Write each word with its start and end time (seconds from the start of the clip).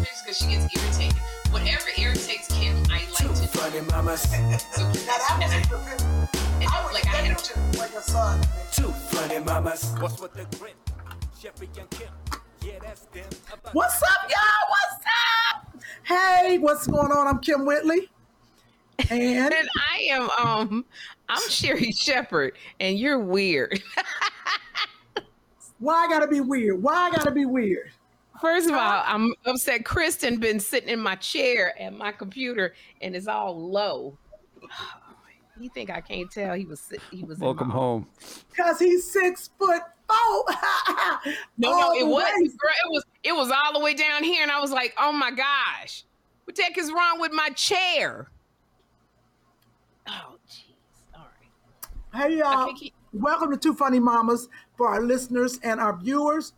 I 0.00 0.04
love 0.04 0.08
sending 0.08 0.08
Kim 0.08 0.08
pictures 0.08 0.22
because 0.22 0.38
she 0.38 0.46
gets 0.46 0.76
irritated. 0.76 1.22
Whatever 1.50 1.88
irritates 1.98 2.48
Kim, 2.58 2.76
I 2.90 3.00
like 3.00 3.14
to 3.16 3.22
do. 3.24 3.46
Funny 3.48 3.80
mamas. 3.90 4.22
So 4.72 4.82
Now 4.82 4.92
that 4.92 5.38
was 5.42 5.52
I- 5.52 5.62
stupid. 5.62 6.00
and 6.60 6.68
I 6.68 6.84
was 6.84 6.92
like 6.94 7.06
I 7.06 7.08
had 7.08 7.28
a- 7.28 7.32
expecting 7.32 7.80
like 7.80 7.92
your 7.92 8.02
son. 8.02 8.40
Two 8.72 8.88
funny 8.92 9.38
mamas. 9.44 9.94
What's 10.00 10.20
with 10.20 10.32
the 10.34 10.46
grit? 10.58 10.74
Jeffrey 11.40 11.68
and 11.78 11.90
Kim. 11.90 12.08
Yeah, 12.62 12.72
that's 12.82 13.02
them. 13.06 13.24
About 13.52 13.74
What's 13.74 14.02
up, 14.02 14.28
y'all? 14.28 14.68
What's 14.68 15.04
up? 15.54 15.82
Hey, 16.04 16.58
what's 16.58 16.86
going 16.86 17.10
on? 17.12 17.26
I'm 17.26 17.38
Kim 17.40 17.64
Whitley. 17.64 18.10
And 19.10 19.54
And 19.54 19.68
I 19.90 19.98
am 20.10 20.28
um 20.38 20.84
I'm 21.28 21.48
Sherri 21.48 21.90
Shepherd 21.92 22.52
and 22.80 22.98
you're 22.98 23.18
weird. 23.18 23.82
why 25.78 26.04
I 26.04 26.08
gotta 26.08 26.26
be 26.26 26.40
weird? 26.40 26.82
Why 26.82 27.08
I 27.08 27.10
gotta 27.10 27.30
be 27.30 27.46
weird? 27.46 27.90
First 28.40 28.68
of 28.68 28.74
all, 28.74 29.02
I'm 29.04 29.34
upset 29.44 29.84
Kristen 29.84 30.40
been 30.40 30.60
sitting 30.60 30.88
in 30.88 30.98
my 30.98 31.14
chair 31.16 31.78
at 31.80 31.92
my 31.92 32.10
computer 32.10 32.74
and 33.02 33.14
it's 33.14 33.28
all 33.28 33.70
low. 33.70 34.16
You 35.58 35.68
think 35.74 35.90
I 35.90 36.00
can't 36.00 36.30
tell 36.30 36.54
he 36.54 36.64
was 36.64 36.90
he 37.10 37.22
was 37.22 37.38
Welcome 37.38 37.68
home. 37.68 38.06
Cause 38.56 38.78
he's 38.78 39.04
six 39.04 39.50
foot 39.58 39.82
four. 40.08 40.44
No, 41.58 41.72
no, 41.72 41.92
it 41.92 42.06
was 42.06 42.24
girl, 42.56 42.72
it 42.86 42.90
was 42.90 43.04
it 43.24 43.32
was 43.32 43.50
all 43.50 43.74
the 43.74 43.84
way 43.84 43.92
down 43.92 44.24
here 44.24 44.42
and 44.42 44.50
I 44.50 44.58
was 44.58 44.70
like, 44.70 44.94
"Oh 44.98 45.12
my 45.12 45.30
gosh. 45.30 46.04
What 46.44 46.56
the 46.56 46.62
heck 46.62 46.78
is 46.78 46.90
wrong 46.90 47.20
with 47.20 47.32
my 47.32 47.50
chair?" 47.50 48.30
Oh 50.08 50.38
jeez. 50.48 51.14
All 51.14 51.26
right. 52.14 52.28
Hey 52.30 52.38
y'all, 52.38 52.72
can't 52.72 52.92
welcome 53.12 53.50
to 53.50 53.58
Two 53.58 53.74
Funny 53.74 54.00
Mamas 54.00 54.48
for 54.78 54.88
our 54.88 55.02
listeners 55.02 55.60
and 55.62 55.78
our 55.78 55.94
viewers. 55.94 56.54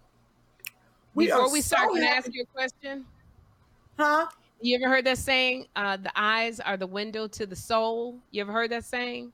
Before 1.16 1.50
we 1.52 1.60
start, 1.60 1.90
so 1.90 1.94
can 1.94 2.04
I 2.04 2.08
ask 2.08 2.32
you 2.32 2.42
a 2.42 2.46
question? 2.46 3.04
Huh? 3.98 4.26
You 4.60 4.76
ever 4.76 4.88
heard 4.88 5.04
that 5.06 5.18
saying, 5.18 5.66
uh, 5.76 5.96
the 5.96 6.12
eyes 6.14 6.60
are 6.60 6.76
the 6.76 6.86
window 6.86 7.26
to 7.28 7.46
the 7.46 7.56
soul? 7.56 8.18
You 8.30 8.42
ever 8.42 8.52
heard 8.52 8.70
that 8.70 8.84
saying? 8.84 9.32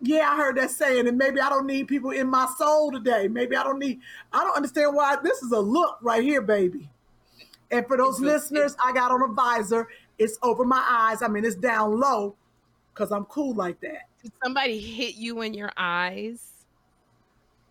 Yeah, 0.00 0.30
I 0.30 0.36
heard 0.36 0.56
that 0.56 0.70
saying, 0.70 1.08
and 1.08 1.18
maybe 1.18 1.40
I 1.40 1.48
don't 1.48 1.66
need 1.66 1.88
people 1.88 2.10
in 2.10 2.28
my 2.28 2.48
soul 2.56 2.90
today. 2.90 3.28
Maybe 3.28 3.56
I 3.56 3.62
don't 3.64 3.78
need. 3.78 4.00
I 4.32 4.44
don't 4.44 4.56
understand 4.56 4.94
why 4.94 5.16
this 5.22 5.42
is 5.42 5.52
a 5.52 5.58
look 5.58 5.98
right 6.02 6.22
here, 6.22 6.40
baby. 6.40 6.88
And 7.70 7.86
for 7.86 7.96
those 7.96 8.14
It's 8.14 8.24
listeners, 8.24 8.76
I 8.82 8.92
got 8.92 9.10
on 9.10 9.22
a 9.22 9.32
visor. 9.32 9.88
It's 10.18 10.38
over 10.42 10.64
my 10.64 10.84
eyes. 10.88 11.22
I 11.22 11.28
mean, 11.28 11.44
it's 11.44 11.56
down 11.56 11.98
low 11.98 12.34
because 12.94 13.12
I'm 13.12 13.24
cool 13.26 13.54
like 13.54 13.80
that. 13.80 14.08
Did 14.22 14.32
somebody 14.42 14.78
hit 14.78 15.16
you 15.16 15.42
in 15.42 15.52
your 15.52 15.72
eyes? 15.76 16.47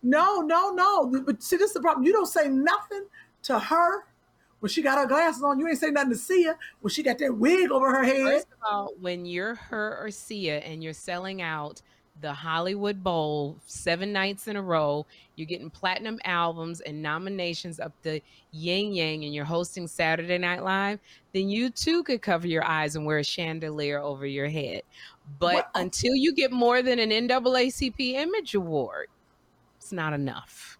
No, 0.02 0.40
no, 0.40 0.70
no. 0.72 1.22
But 1.24 1.42
see, 1.42 1.56
this 1.56 1.70
is 1.70 1.74
the 1.74 1.80
problem. 1.80 2.06
You 2.06 2.12
don't 2.12 2.26
say 2.26 2.48
nothing 2.48 3.04
to 3.44 3.58
her 3.58 4.04
when 4.60 4.70
she 4.70 4.82
got 4.82 4.98
her 4.98 5.06
glasses 5.06 5.42
on. 5.42 5.58
You 5.58 5.68
ain't 5.68 5.78
say 5.78 5.90
nothing 5.90 6.10
to 6.10 6.16
see 6.16 6.44
her 6.44 6.56
when 6.80 6.90
she 6.90 7.02
got 7.02 7.18
that 7.18 7.36
wig 7.36 7.70
over 7.70 7.90
her 7.90 8.04
head. 8.04 8.22
First 8.26 8.46
of 8.52 8.58
all, 8.70 8.92
when 9.00 9.26
you're 9.26 9.54
her 9.54 9.98
or 10.00 10.10
Sia 10.10 10.58
and 10.58 10.82
you're 10.82 10.92
selling 10.92 11.42
out 11.42 11.82
the 12.20 12.32
Hollywood 12.32 13.04
Bowl 13.04 13.56
seven 13.66 14.12
nights 14.12 14.48
in 14.48 14.56
a 14.56 14.62
row, 14.62 15.06
you're 15.36 15.46
getting 15.46 15.70
platinum 15.70 16.18
albums 16.24 16.80
and 16.80 17.00
nominations 17.00 17.78
up 17.78 17.92
the 18.02 18.20
yin 18.50 18.92
yang, 18.92 19.24
and 19.24 19.32
you're 19.32 19.44
hosting 19.44 19.86
Saturday 19.86 20.36
Night 20.36 20.64
Live, 20.64 20.98
then 21.32 21.48
you 21.48 21.70
too 21.70 22.02
could 22.02 22.20
cover 22.20 22.48
your 22.48 22.64
eyes 22.64 22.96
and 22.96 23.06
wear 23.06 23.18
a 23.18 23.24
chandelier 23.24 24.00
over 24.00 24.26
your 24.26 24.48
head. 24.48 24.82
But 25.38 25.54
Well- 25.54 25.70
until 25.76 26.16
you 26.16 26.34
get 26.34 26.50
more 26.50 26.82
than 26.82 26.98
an 26.98 27.10
NAACP 27.10 28.14
Image 28.14 28.52
Award, 28.56 29.06
it's 29.88 29.92
not 29.94 30.12
enough. 30.12 30.76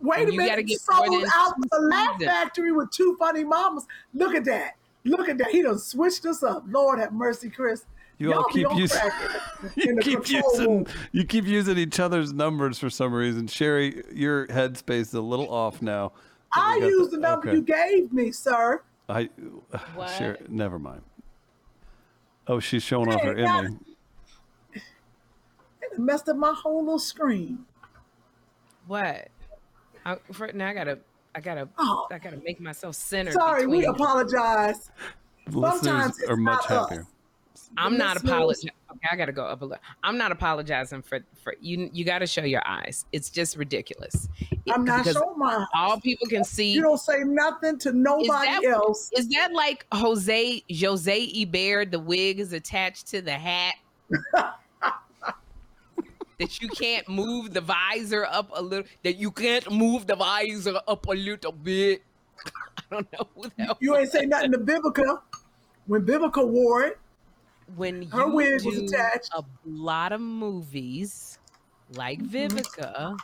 Wait 0.00 0.20
And 0.20 0.28
a 0.28 0.32
you 0.32 0.38
gotta 0.38 0.50
minute. 0.52 0.66
get 0.68 0.80
Sold 0.80 1.24
out 1.34 1.54
two 1.56 1.68
the 1.72 1.78
Laugh. 1.90 2.22
Factory 2.22 2.70
with 2.70 2.88
two 2.92 3.16
funny 3.18 3.42
mamas. 3.42 3.84
Look 4.14 4.36
at 4.36 4.44
that. 4.44 4.74
Look 5.04 5.28
at 5.28 5.38
that. 5.38 5.48
He 5.48 5.62
done 5.62 5.78
switched 5.80 6.24
us 6.24 6.44
up. 6.44 6.62
Lord 6.68 7.00
have 7.00 7.12
mercy, 7.12 7.50
Chris. 7.50 7.84
You 8.18 8.32
all 8.32 8.42
Y'all 8.42 8.46
be 8.54 8.62
keep 8.64 8.78
using 8.78 9.10
you 9.76 9.96
keep 9.96 10.28
using 10.30 10.66
room. 10.70 10.86
you 11.10 11.24
keep 11.24 11.46
using 11.46 11.78
each 11.78 11.98
other's 11.98 12.32
numbers 12.32 12.78
for 12.78 12.90
some 12.90 13.12
reason. 13.12 13.48
Sherry, 13.48 14.04
your 14.12 14.46
headspace 14.46 15.00
is 15.00 15.14
a 15.14 15.20
little 15.20 15.52
off 15.52 15.82
now. 15.82 16.12
I 16.54 16.74
We 16.76 16.80
got 16.82 16.86
used 16.86 17.10
the 17.10 17.18
number 17.18 17.48
okay. 17.48 17.56
you 17.56 17.62
gave 17.62 18.12
me, 18.12 18.30
sir. 18.30 18.82
I 19.08 19.30
What? 19.96 20.10
Sherry, 20.10 20.38
never 20.48 20.78
mind. 20.78 21.02
Oh, 22.46 22.60
she's 22.60 22.84
showing 22.84 23.12
off 23.12 23.20
her 23.22 23.34
Hey, 23.34 23.42
now- 23.42 23.58
Emmy. 23.64 23.78
It 25.82 25.98
messed 25.98 26.28
up 26.28 26.36
my 26.36 26.52
whole 26.52 26.80
little 26.84 26.98
screen. 26.98 27.64
What? 28.86 29.28
I, 30.04 30.16
for, 30.32 30.50
now 30.52 30.68
I 30.68 30.74
gotta, 30.74 30.98
I 31.34 31.40
gotta, 31.40 31.68
Oh. 31.78 32.06
I 32.10 32.18
gotta 32.18 32.38
make 32.44 32.60
myself 32.60 32.94
centered. 32.94 33.32
Sorry, 33.34 33.66
we 33.66 33.80
between- 33.80 33.94
apologize. 33.94 34.90
Listeners 35.48 35.80
Sometimes 35.82 36.18
it's 36.20 36.28
are 36.30 36.36
much 36.36 36.68
not 36.68 36.70
us. 36.70 36.88
happier. 36.90 37.06
I'm 37.78 37.96
not 37.98 38.16
apologizing. 38.16 38.70
Okay, 38.90 39.08
I 39.10 39.16
gotta 39.16 39.32
go 39.32 39.44
up 39.44 39.60
a 39.62 39.64
little. 39.64 39.82
I'm 40.02 40.16
not 40.18 40.30
apologizing 40.32 41.02
for 41.02 41.20
for 41.42 41.54
you. 41.60 41.90
You 41.92 42.04
got 42.04 42.18
to 42.20 42.26
show 42.26 42.42
your 42.44 42.62
eyes. 42.66 43.04
It's 43.12 43.28
just 43.30 43.56
ridiculous. 43.56 44.28
It- 44.50 44.58
I'm 44.72 44.84
not 44.84 45.04
showing 45.04 45.38
my. 45.38 45.56
eyes. 45.56 45.66
All 45.74 46.00
people 46.00 46.26
can 46.28 46.44
see. 46.44 46.72
You 46.72 46.82
don't 46.82 46.98
say 46.98 47.18
nothing 47.24 47.78
to 47.80 47.88
is 47.90 47.94
nobody 47.94 48.28
that, 48.28 48.64
else. 48.64 49.10
is 49.16 49.28
that 49.30 49.52
like 49.52 49.86
Jose 49.92 50.62
Jose 50.80 51.26
Ibert? 51.44 51.90
The 51.90 51.98
wig 52.00 52.40
is 52.40 52.52
attached 52.52 53.08
to 53.08 53.20
the 53.22 53.32
hat. 53.32 53.74
that 56.38 56.60
you 56.60 56.68
can't 56.68 57.08
move 57.08 57.52
the 57.54 57.60
visor 57.60 58.26
up 58.26 58.50
a 58.54 58.62
little. 58.62 58.86
That 59.04 59.16
you 59.16 59.30
can't 59.30 59.70
move 59.70 60.06
the 60.06 60.16
visor 60.16 60.80
up 60.86 61.06
a 61.06 61.12
little 61.12 61.52
bit. 61.52 62.02
I 62.46 62.82
don't 62.90 63.12
know 63.12 63.28
who 63.34 63.50
that 63.58 63.76
You 63.80 63.96
ain't 63.96 64.10
say 64.10 64.26
nothing 64.26 64.52
to 64.52 64.58
Vivica 64.58 65.20
when 65.86 66.04
Vivica 66.04 66.46
wore 66.46 66.82
it. 66.82 66.98
when 67.76 68.02
Her 68.02 68.26
you 68.26 68.34
wig 68.34 68.64
was 68.64 68.78
attached. 68.78 69.30
a 69.34 69.42
lot 69.64 70.12
of 70.12 70.20
movies 70.20 71.38
like 71.94 72.20
mm-hmm. 72.20 72.56
Vivica, 72.56 73.18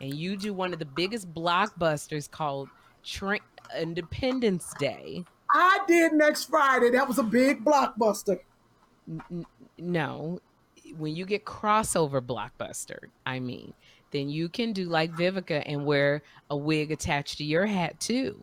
and 0.00 0.14
you 0.14 0.36
do 0.36 0.52
one 0.52 0.72
of 0.72 0.78
the 0.78 0.84
biggest 0.86 1.32
blockbusters 1.32 2.30
called 2.30 2.68
Tra- 3.04 3.38
Independence 3.78 4.72
Day. 4.78 5.24
I 5.52 5.80
did 5.86 6.12
next 6.12 6.44
Friday. 6.44 6.90
That 6.90 7.06
was 7.06 7.18
a 7.18 7.22
big 7.22 7.64
blockbuster. 7.64 8.40
N- 9.08 9.46
no, 9.78 10.40
when 10.98 11.14
you 11.16 11.24
get 11.24 11.44
crossover 11.44 12.20
blockbuster, 12.20 12.98
I 13.26 13.40
mean, 13.40 13.74
then 14.10 14.28
you 14.28 14.48
can 14.48 14.72
do 14.72 14.86
like 14.86 15.12
Vivica 15.12 15.62
and 15.66 15.84
wear 15.84 16.22
a 16.50 16.56
wig 16.56 16.90
attached 16.90 17.38
to 17.38 17.44
your 17.44 17.66
hat 17.66 17.98
too. 18.00 18.42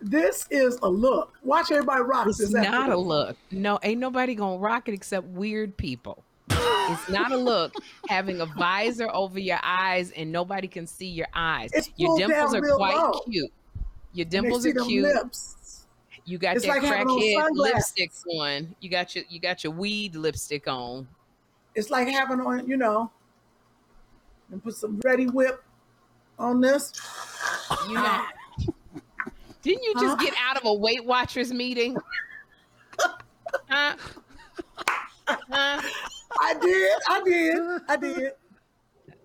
This 0.00 0.48
is 0.50 0.78
a 0.82 0.88
look. 0.88 1.38
Watch 1.44 1.70
everybody 1.70 2.02
rock 2.02 2.26
It's 2.26 2.38
this. 2.38 2.52
after 2.54 2.70
not 2.70 2.90
a 2.90 2.96
look. 2.96 3.36
No, 3.52 3.78
ain't 3.84 4.00
nobody 4.00 4.34
gonna 4.34 4.58
rock 4.58 4.88
it 4.88 4.94
except 4.94 5.28
weird 5.28 5.76
people. 5.76 6.24
It's 6.50 7.08
not 7.08 7.30
a 7.30 7.36
look 7.36 7.72
having 8.08 8.40
a 8.40 8.46
visor 8.46 9.08
over 9.14 9.38
your 9.38 9.60
eyes 9.62 10.10
and 10.10 10.32
nobody 10.32 10.66
can 10.66 10.88
see 10.88 11.06
your 11.06 11.28
eyes. 11.34 11.70
It's 11.72 11.90
your 11.96 12.18
dimples 12.18 12.54
are 12.54 12.60
quite 12.60 12.96
low. 12.96 13.20
cute. 13.30 13.52
Your 14.12 14.26
dimples 14.26 14.66
are 14.66 14.74
cute. 14.74 15.04
Lips. 15.04 15.56
You 16.24 16.38
got 16.38 16.56
It's 16.56 16.64
that 16.66 16.82
like 16.82 16.82
crackhead 16.82 17.34
sunglasses. 17.34 17.94
lipstick 17.96 18.12
on. 18.38 18.74
You 18.80 18.88
got 18.90 19.14
your 19.14 19.24
you 19.28 19.40
got 19.40 19.64
your 19.64 19.72
weed 19.72 20.14
lipstick 20.14 20.68
on. 20.68 21.08
It's 21.74 21.90
like 21.90 22.08
having 22.08 22.40
on, 22.40 22.66
you 22.68 22.76
know, 22.76 23.10
and 24.50 24.62
put 24.62 24.74
some 24.74 25.00
ready 25.04 25.26
whip 25.26 25.62
on 26.38 26.60
this. 26.60 26.92
You 27.88 27.94
know, 27.94 28.24
didn't 29.62 29.82
you 29.82 29.94
just 29.94 30.18
get 30.20 30.34
out 30.40 30.56
of 30.56 30.64
a 30.64 30.74
Weight 30.74 31.04
Watchers 31.04 31.52
meeting? 31.52 31.96
Huh? 33.68 33.96
Huh? 35.26 35.82
I 36.40 36.54
did, 36.60 36.98
I 37.08 37.22
did, 37.22 37.62
I 37.88 37.96
did. 37.96 38.32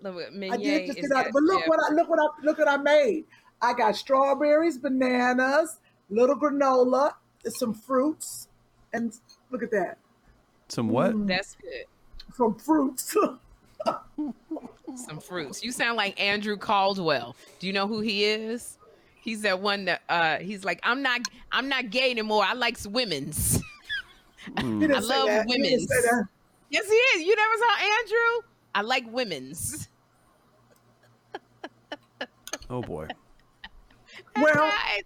Look, 0.02 0.16
I 0.52 0.56
did 0.56 0.86
just 0.86 1.00
get 1.00 1.12
out. 1.12 1.26
But 1.32 1.42
look 1.42 1.60
Jeff. 1.60 1.68
what 1.68 1.80
I 1.88 1.94
look 1.94 2.08
what 2.08 2.18
I 2.18 2.44
look 2.44 2.58
what 2.58 2.68
I 2.68 2.76
made. 2.76 3.24
I 3.62 3.72
got 3.72 3.96
strawberries, 3.96 4.76
bananas, 4.78 5.78
little 6.10 6.36
granola, 6.36 7.12
some 7.46 7.74
fruits, 7.74 8.48
and 8.92 9.14
look 9.50 9.62
at 9.62 9.70
that. 9.70 9.98
Some 10.68 10.88
what? 10.88 11.14
Mm. 11.14 11.26
That's 11.26 11.56
good. 11.56 11.84
Some 12.36 12.54
fruits. 12.56 13.16
Some 14.96 15.20
fruits. 15.20 15.62
You 15.62 15.70
sound 15.70 15.96
like 15.96 16.20
Andrew 16.20 16.56
Caldwell. 16.56 17.36
Do 17.60 17.66
you 17.66 17.72
know 17.72 17.86
who 17.86 18.00
he 18.00 18.24
is? 18.24 18.76
He's 19.20 19.42
that 19.42 19.60
one 19.60 19.84
that 19.84 20.02
uh 20.08 20.38
he's 20.38 20.64
like, 20.64 20.80
I'm 20.82 21.02
not 21.02 21.20
I'm 21.52 21.68
not 21.68 21.90
gay 21.90 22.10
anymore. 22.10 22.44
I 22.44 22.54
likes 22.54 22.86
women's. 22.86 23.62
He 24.56 24.62
didn't 24.62 24.94
I 24.96 25.00
love 25.00 25.26
that. 25.26 25.46
He 25.46 25.52
women's. 25.56 25.86
yes, 26.70 26.88
he 26.88 26.94
is. 26.94 27.26
You 27.26 27.36
never 27.36 27.54
saw 27.58 27.84
Andrew? 28.00 28.48
I 28.74 28.80
like 28.80 29.04
women's. 29.12 29.88
Oh 32.70 32.82
boy. 32.82 33.08
Well, 34.36 34.54
Guys, 34.54 35.02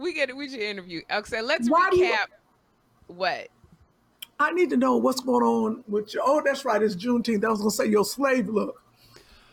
we 0.00 0.12
get 0.12 0.28
it. 0.30 0.36
we 0.36 0.48
should 0.48 0.60
interview. 0.60 1.02
Okay, 1.10 1.42
let's 1.42 1.68
Why 1.68 1.88
do 1.90 1.98
you- 1.98 2.12
recap 2.12 2.26
what 3.08 3.48
I 4.38 4.52
need 4.52 4.70
to 4.70 4.76
know 4.76 4.96
what's 4.96 5.20
going 5.20 5.42
on 5.44 5.84
with 5.86 6.14
your. 6.14 6.22
Oh, 6.24 6.40
that's 6.44 6.64
right. 6.64 6.82
It's 6.82 6.96
Juneteenth. 6.96 7.44
I 7.44 7.48
was 7.48 7.58
gonna 7.58 7.70
say 7.70 7.86
your 7.86 8.04
slave 8.06 8.48
look, 8.48 8.82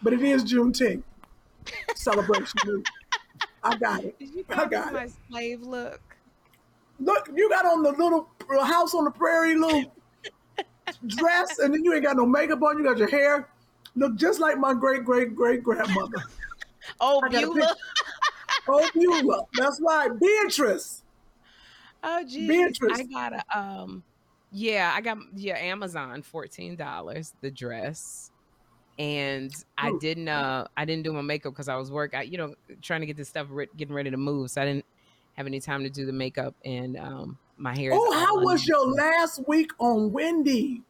but 0.02 0.14
it 0.14 0.22
is 0.22 0.46
Juneteenth 0.46 1.04
celebration. 1.96 2.84
I 3.64 3.76
got 3.78 4.04
it. 4.06 4.18
did 4.18 4.34
you 4.34 4.46
I 4.50 4.54
call 4.54 4.66
got 4.68 4.94
my 4.94 5.04
it. 5.04 5.12
slave 5.30 5.62
look? 5.62 6.00
Look, 7.02 7.30
you 7.36 7.50
got 7.50 7.66
on 7.66 7.84
the 7.84 7.92
little 7.92 8.30
house 8.64 8.94
on 8.96 9.04
the 9.04 9.12
prairie 9.12 9.56
little 9.58 9.94
dress, 11.08 11.60
and 11.60 11.74
then 11.74 11.84
you 11.84 11.94
ain't 11.94 12.04
got 12.04 12.16
no 12.16 12.26
makeup 12.26 12.62
on. 12.64 12.78
You 12.78 12.86
got 12.86 12.98
your 12.98 13.10
hair 13.10 13.50
look 13.96 14.16
just 14.16 14.40
like 14.40 14.58
my 14.58 14.74
great 14.74 15.04
great 15.04 15.36
great 15.36 15.64
grandmother. 15.64 16.18
Oh, 17.02 17.20
I 17.22 17.28
got 17.28 17.44
Beulah. 17.44 17.76
Oh, 18.68 18.90
Beulah. 18.94 19.46
That's 19.54 19.80
right, 19.82 20.10
Beatrice. 20.20 21.04
Oh, 22.04 22.24
geez. 22.24 22.48
Beatrice. 22.48 23.00
I 23.00 23.04
got 23.04 23.34
a 23.34 23.60
um, 23.60 24.04
yeah, 24.52 24.94
I 24.96 25.02
got 25.02 25.18
yeah 25.36 25.58
Amazon 25.58 26.22
fourteen 26.22 26.76
dollars 26.76 27.34
the 27.42 27.52
dress, 27.52 28.32
and 28.98 29.52
I 29.78 29.92
didn't 30.00 30.30
uh 30.30 30.68
I 30.78 30.86
didn't 30.86 31.04
do 31.04 31.14
my 31.14 31.22
makeup 31.22 31.54
because 31.54 31.68
I 31.68 31.76
was 31.76 31.92
work 31.92 32.16
I 32.16 32.22
you 32.24 32.38
know 32.38 32.56
trying 32.82 33.02
to 33.02 33.08
get 33.08 33.18
this 33.18 33.30
stuff 33.30 33.48
re- 33.50 33.68
getting 33.76 33.94
ready 33.94 34.10
to 34.10 34.18
move, 34.18 34.52
so 34.52 34.62
I 34.62 34.66
didn't 34.66 34.86
have 35.34 35.48
any 35.48 35.60
time 35.60 35.84
to 35.84 35.90
do 35.90 36.06
the 36.06 36.14
makeup 36.14 36.56
and 36.64 36.98
um 36.98 37.38
my 37.58 37.76
hair. 37.76 37.92
Oh, 37.94 38.14
how 38.14 38.40
was 38.42 38.68
your 38.68 38.86
last 38.88 39.48
week 39.48 39.72
on 39.80 40.12
Wendy? 40.12 40.84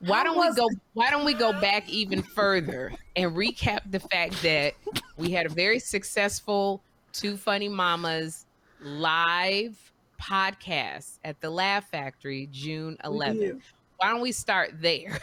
Why 0.00 0.24
don't 0.24 0.38
we 0.38 0.54
go? 0.54 0.68
Why 0.92 1.10
don't 1.10 1.24
we 1.24 1.34
go 1.34 1.52
back 1.52 1.88
even 1.88 2.22
further 2.22 2.92
and 3.16 3.32
recap 3.32 3.90
the 3.90 4.00
fact 4.00 4.42
that 4.42 4.74
we 5.16 5.30
had 5.30 5.46
a 5.46 5.48
very 5.48 5.78
successful 5.78 6.82
Two 7.12 7.36
Funny 7.36 7.68
Mamas 7.68 8.44
live 8.80 9.92
podcast 10.20 11.18
at 11.24 11.40
the 11.40 11.48
Laugh 11.48 11.88
Factory 11.90 12.48
June 12.52 12.96
11th. 13.04 13.62
Why 13.96 14.10
don't 14.10 14.20
we 14.20 14.32
start 14.32 14.72
there? 14.80 15.18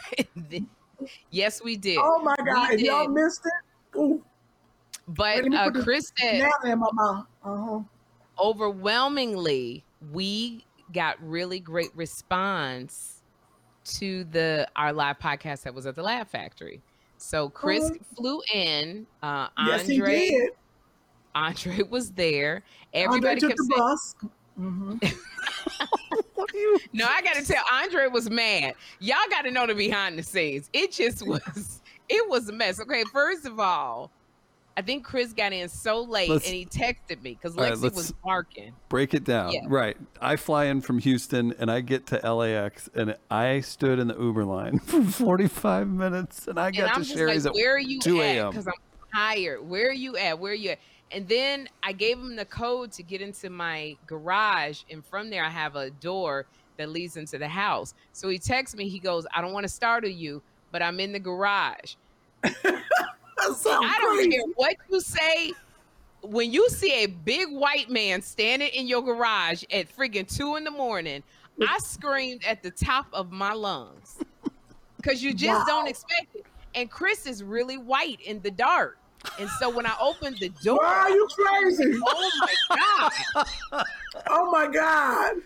yes, 1.30 1.62
we 1.62 1.76
did. 1.76 1.98
Oh 2.00 2.20
my 2.20 2.34
God! 2.44 2.80
Y'all 2.80 3.08
missed 3.08 3.46
it, 3.46 3.96
ooh, 3.98 4.22
but 5.06 5.52
uh, 5.54 5.70
Chris 5.70 6.12
said 6.18 6.38
now 6.64 6.74
my 6.74 6.88
mouth. 6.92 7.26
Uh-huh. 7.44 7.80
overwhelmingly 8.38 9.84
we 10.12 10.64
got 10.92 11.16
really 11.22 11.60
great 11.60 11.94
response 11.94 13.13
to 13.84 14.24
the 14.24 14.66
our 14.76 14.92
live 14.92 15.18
podcast 15.18 15.62
that 15.62 15.74
was 15.74 15.86
at 15.86 15.94
the 15.94 16.02
Laugh 16.02 16.28
Factory. 16.30 16.80
So 17.18 17.48
Chris 17.48 17.90
Mhm. 17.90 18.04
flew 18.16 18.40
in. 18.52 19.06
Uh, 19.22 19.48
Yes, 19.66 19.86
he 19.86 20.00
Andre, 20.00 20.28
did. 20.28 20.50
Andre 21.34 21.82
was 21.88 22.12
there. 22.12 22.62
Andre 22.94 23.02
Everybody 23.04 23.40
took 23.40 23.50
kept 23.50 23.58
the 23.58 23.64
saying, 23.64 23.78
bus. 23.78 24.14
Mhm. 24.58 25.18
"No, 26.92 27.06
I 27.08 27.22
got 27.22 27.34
to 27.34 27.44
tell." 27.44 27.64
Andre 27.72 28.06
was 28.08 28.30
mad. 28.30 28.74
Y'all 29.00 29.16
got 29.30 29.42
to 29.42 29.50
know 29.50 29.66
the 29.66 29.74
behind 29.74 30.18
the 30.18 30.22
scenes. 30.22 30.70
It 30.72 30.92
just 30.92 31.26
was. 31.26 31.80
It 32.08 32.28
was 32.28 32.48
a 32.48 32.52
mess. 32.52 32.80
Okay, 32.80 33.02
first 33.12 33.46
of 33.46 33.58
all, 33.58 34.10
I 34.76 34.82
think 34.82 35.04
Chris 35.04 35.32
got 35.32 35.52
in 35.52 35.68
so 35.68 36.02
late, 36.02 36.28
Let's- 36.28 36.46
and 36.46 36.54
he 36.54 36.66
texted 36.66 37.22
me 37.22 37.38
because 37.40 37.54
right, 37.56 37.72
Lexi 37.74 37.82
let's- 37.82 37.96
was 37.96 38.12
barking. 38.24 38.72
Break 38.88 39.14
it 39.14 39.22
down. 39.24 39.52
Yeah. 39.52 39.60
Right. 39.68 39.96
I 40.20 40.34
fly 40.36 40.64
in 40.64 40.80
from 40.80 40.98
Houston 40.98 41.54
and 41.60 41.70
I 41.70 41.80
get 41.80 42.06
to 42.08 42.16
LAX 42.34 42.88
and 42.94 43.16
I 43.30 43.60
stood 43.60 43.98
in 44.00 44.08
the 44.08 44.18
Uber 44.18 44.44
line 44.44 44.78
for 44.84 45.02
45 45.04 45.88
minutes 45.88 46.48
and 46.48 46.58
I 46.58 46.68
and 46.68 46.76
got 46.76 46.96
I'm 46.96 47.04
to 47.04 47.08
Sherry's 47.08 47.44
like, 47.44 47.52
at 47.52 47.54
"Where 47.54 47.74
are 47.74 47.78
you 47.78 48.00
2 48.00 48.20
at?" 48.20 48.24
a.m. 48.36 48.50
Because 48.50 48.66
I'm 48.66 48.72
tired. 49.14 49.68
Where 49.68 49.88
are 49.90 49.92
you 49.92 50.16
at? 50.16 50.38
Where 50.38 50.50
are 50.52 50.56
you 50.56 50.70
at? 50.70 50.78
And 51.12 51.28
then 51.28 51.68
I 51.84 51.92
gave 51.92 52.18
him 52.18 52.34
the 52.34 52.44
code 52.46 52.90
to 52.92 53.04
get 53.04 53.20
into 53.20 53.50
my 53.50 53.96
garage, 54.08 54.80
and 54.90 55.04
from 55.04 55.30
there 55.30 55.44
I 55.44 55.50
have 55.50 55.76
a 55.76 55.90
door 55.90 56.46
that 56.78 56.88
leads 56.88 57.16
into 57.16 57.38
the 57.38 57.46
house. 57.46 57.94
So 58.12 58.28
he 58.28 58.38
texts 58.40 58.76
me. 58.76 58.88
He 58.88 58.98
goes, 58.98 59.24
"I 59.32 59.40
don't 59.40 59.52
want 59.52 59.62
to 59.62 59.68
startle 59.72 60.10
you, 60.10 60.42
but 60.72 60.82
I'm 60.82 60.98
in 60.98 61.12
the 61.12 61.20
garage." 61.20 61.94
That 63.38 63.54
sounds 63.56 63.86
I 63.88 63.98
don't 64.00 64.16
crazy. 64.16 64.30
care 64.30 64.44
what 64.56 64.76
you 64.90 65.00
say. 65.00 65.52
When 66.22 66.52
you 66.52 66.68
see 66.70 67.04
a 67.04 67.06
big 67.06 67.48
white 67.50 67.90
man 67.90 68.22
standing 68.22 68.68
in 68.68 68.86
your 68.86 69.02
garage 69.02 69.62
at 69.70 69.94
friggin' 69.94 70.26
two 70.34 70.56
in 70.56 70.64
the 70.64 70.70
morning, 70.70 71.22
I 71.60 71.78
screamed 71.82 72.44
at 72.44 72.62
the 72.62 72.70
top 72.70 73.06
of 73.12 73.30
my 73.30 73.52
lungs 73.52 74.16
because 74.96 75.22
you 75.22 75.34
just 75.34 75.66
don't 75.66 75.86
expect 75.86 76.34
it. 76.34 76.46
And 76.74 76.90
Chris 76.90 77.26
is 77.26 77.42
really 77.44 77.76
white 77.78 78.20
in 78.22 78.40
the 78.40 78.50
dark. 78.50 78.98
And 79.38 79.48
so 79.58 79.68
when 79.70 79.86
I 79.86 79.94
opened 80.00 80.38
the 80.38 80.48
door, 80.62 80.78
Why 80.78 80.92
are 80.92 81.10
you 81.10 81.28
crazy? 81.30 81.98
oh 82.06 82.30
my 82.40 82.76
God, 83.70 83.84
Oh 84.28 84.50
my 84.50 84.66
God! 84.66 85.36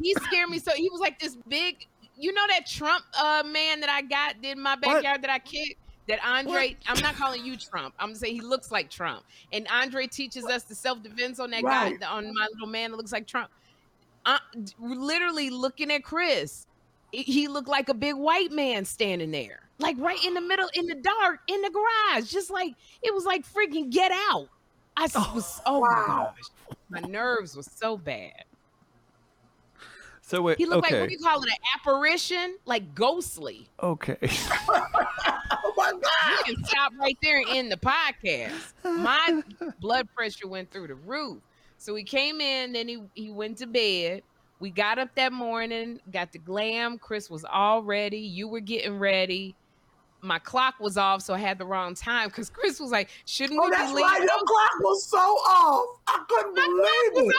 he 0.00 0.14
scared 0.14 0.48
me. 0.48 0.58
So 0.58 0.72
he 0.72 0.88
was 0.90 1.00
like 1.00 1.18
this 1.18 1.36
big, 1.48 1.86
you 2.16 2.32
know, 2.32 2.46
that 2.48 2.66
Trump 2.66 3.04
uh, 3.18 3.42
man 3.46 3.80
that 3.80 3.90
I 3.90 4.02
got 4.02 4.36
in 4.42 4.60
my 4.60 4.76
backyard 4.76 5.22
that 5.22 5.30
I 5.30 5.38
kicked? 5.38 5.80
That 6.08 6.20
Andre, 6.24 6.76
I'm 6.86 7.00
not 7.00 7.16
calling 7.16 7.44
you 7.44 7.56
Trump. 7.56 7.94
I'm 7.98 8.08
gonna 8.08 8.16
say 8.18 8.32
he 8.32 8.40
looks 8.40 8.70
like 8.70 8.90
Trump. 8.90 9.24
And 9.52 9.66
Andre 9.68 10.06
teaches 10.06 10.44
us 10.46 10.62
the 10.62 10.74
self 10.74 11.02
defense 11.02 11.40
on 11.40 11.50
that 11.50 11.64
Right. 11.64 11.98
guy, 11.98 12.06
on 12.06 12.32
my 12.32 12.46
little 12.52 12.68
man 12.68 12.92
that 12.92 12.96
looks 12.96 13.12
like 13.12 13.26
Trump. 13.26 13.50
Uh, 14.24 14.38
d- 14.62 14.72
literally 14.78 15.50
looking 15.50 15.90
at 15.90 16.04
Chris, 16.04 16.66
he- 17.12 17.48
looked 17.48 17.68
like 17.68 17.88
a 17.88 17.94
big 17.94 18.14
white 18.14 18.52
man 18.52 18.84
standing 18.84 19.30
there, 19.32 19.60
like 19.78 19.96
right 19.98 20.22
in 20.24 20.34
the 20.34 20.40
middle, 20.40 20.68
in 20.74 20.86
the 20.86 20.94
dark, 20.96 21.40
in 21.48 21.60
the 21.62 21.70
garage, 21.70 22.30
just 22.30 22.50
like 22.50 22.74
it 23.02 23.12
was 23.14 23.24
like 23.24 23.44
freaking 23.46 23.90
get 23.90 24.12
out. 24.30 24.48
I 24.96 25.02
was, 25.34 25.60
oh 25.66 25.80
my 25.80 25.88
wow. 25.88 26.34
gosh, 26.36 26.76
my 26.88 27.00
nerves 27.00 27.56
were 27.56 27.62
so 27.62 27.96
bad. 27.96 28.44
So 30.28 30.42
wait, 30.42 30.58
He 30.58 30.66
looked 30.66 30.86
okay. 30.86 30.94
like 30.96 31.00
what 31.02 31.08
do 31.08 31.14
you 31.14 31.20
call 31.20 31.40
it, 31.40 31.48
an 31.48 31.56
apparition, 31.76 32.56
like 32.64 32.94
ghostly. 32.94 33.68
okay. 33.82 34.16
Oh 35.48 35.72
my 35.76 35.92
God! 35.92 36.48
You 36.48 36.54
can 36.56 36.64
stop 36.64 36.92
right 36.98 37.16
there 37.22 37.38
and 37.38 37.48
end 37.50 37.70
the 37.72 37.76
podcast. 37.76 38.72
My 38.82 39.42
blood 39.80 40.08
pressure 40.16 40.48
went 40.48 40.70
through 40.70 40.88
the 40.88 40.94
roof. 40.94 41.38
So 41.78 41.94
he 41.94 42.02
came 42.02 42.40
in, 42.40 42.72
then 42.72 42.88
he, 42.88 43.02
he 43.14 43.30
went 43.30 43.58
to 43.58 43.66
bed. 43.66 44.22
We 44.58 44.70
got 44.70 44.98
up 44.98 45.14
that 45.16 45.32
morning, 45.32 46.00
got 46.10 46.32
the 46.32 46.38
glam. 46.38 46.98
Chris 46.98 47.28
was 47.30 47.44
all 47.44 47.82
ready. 47.82 48.18
You 48.18 48.48
were 48.48 48.60
getting 48.60 48.98
ready. 48.98 49.54
My 50.22 50.38
clock 50.38 50.80
was 50.80 50.96
off, 50.96 51.20
so 51.22 51.34
I 51.34 51.38
had 51.38 51.58
the 51.58 51.66
wrong 51.66 51.94
time 51.94 52.28
because 52.28 52.48
Chris 52.50 52.80
was 52.80 52.90
like, 52.90 53.10
Shouldn't 53.26 53.60
Oh, 53.60 53.64
we 53.64 53.70
that's 53.70 53.92
be 53.92 54.02
right. 54.02 54.12
leaving? 54.12 54.28
Your 54.28 54.44
clock 54.46 54.70
was 54.80 55.04
so 55.04 55.18
off. 55.18 55.98
I 56.08 56.24
couldn't 56.28 56.54
My 56.54 56.62
clock 56.62 57.12
believe 57.14 57.26
was 57.26 57.34
it. 57.34 57.36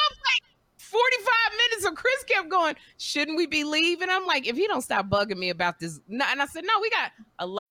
Off 0.87 0.93
like 0.93 1.01
45 1.01 1.57
minutes. 1.57 1.83
So 1.83 1.91
Chris 1.91 2.23
kept 2.27 2.49
going, 2.49 2.75
Shouldn't 2.97 3.37
we 3.37 3.45
be 3.47 3.63
leaving? 3.63 4.09
I'm 4.09 4.25
like, 4.25 4.47
If 4.47 4.55
he 4.55 4.67
don't 4.67 4.81
stop 4.81 5.09
bugging 5.09 5.37
me 5.37 5.49
about 5.49 5.79
this. 5.79 5.99
No, 6.07 6.25
and 6.29 6.41
I 6.41 6.45
said, 6.45 6.63
No, 6.65 6.73
we 6.81 6.89
got 6.89 7.11
a 7.39 7.47
lot. 7.47 7.61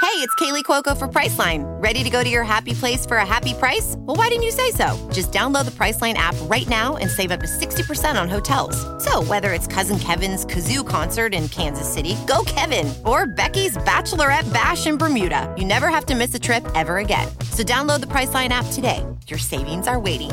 Hey, 0.00 0.20
it's 0.20 0.34
Kaley 0.34 0.62
Cuoco 0.62 0.96
for 0.96 1.08
Priceline. 1.08 1.64
Ready 1.82 2.04
to 2.04 2.10
go 2.10 2.22
to 2.22 2.28
your 2.28 2.44
happy 2.44 2.74
place 2.74 3.06
for 3.06 3.16
a 3.16 3.26
happy 3.26 3.54
price? 3.54 3.94
Well, 3.98 4.16
why 4.16 4.28
didn't 4.28 4.42
you 4.44 4.50
say 4.50 4.70
so? 4.70 5.08
Just 5.12 5.32
download 5.32 5.64
the 5.64 5.70
Priceline 5.72 6.14
app 6.14 6.36
right 6.42 6.68
now 6.68 6.96
and 6.96 7.10
save 7.10 7.30
up 7.30 7.40
to 7.40 7.46
60% 7.46 8.20
on 8.20 8.28
hotels. 8.28 8.76
So, 9.02 9.24
whether 9.24 9.52
it's 9.52 9.66
Cousin 9.66 9.98
Kevin's 9.98 10.44
Kazoo 10.44 10.86
concert 10.86 11.32
in 11.32 11.48
Kansas 11.48 11.92
City, 11.92 12.16
go 12.26 12.44
Kevin, 12.46 12.92
or 13.04 13.26
Becky's 13.26 13.76
Bachelorette 13.78 14.52
Bash 14.52 14.86
in 14.86 14.98
Bermuda, 14.98 15.52
you 15.56 15.64
never 15.64 15.88
have 15.88 16.06
to 16.06 16.14
miss 16.14 16.34
a 16.34 16.38
trip 16.38 16.64
ever 16.74 16.98
again. 16.98 17.26
So, 17.50 17.62
download 17.62 18.00
the 18.00 18.06
Priceline 18.06 18.50
app 18.50 18.66
today. 18.72 19.04
Your 19.26 19.38
savings 19.38 19.88
are 19.88 19.98
waiting. 19.98 20.30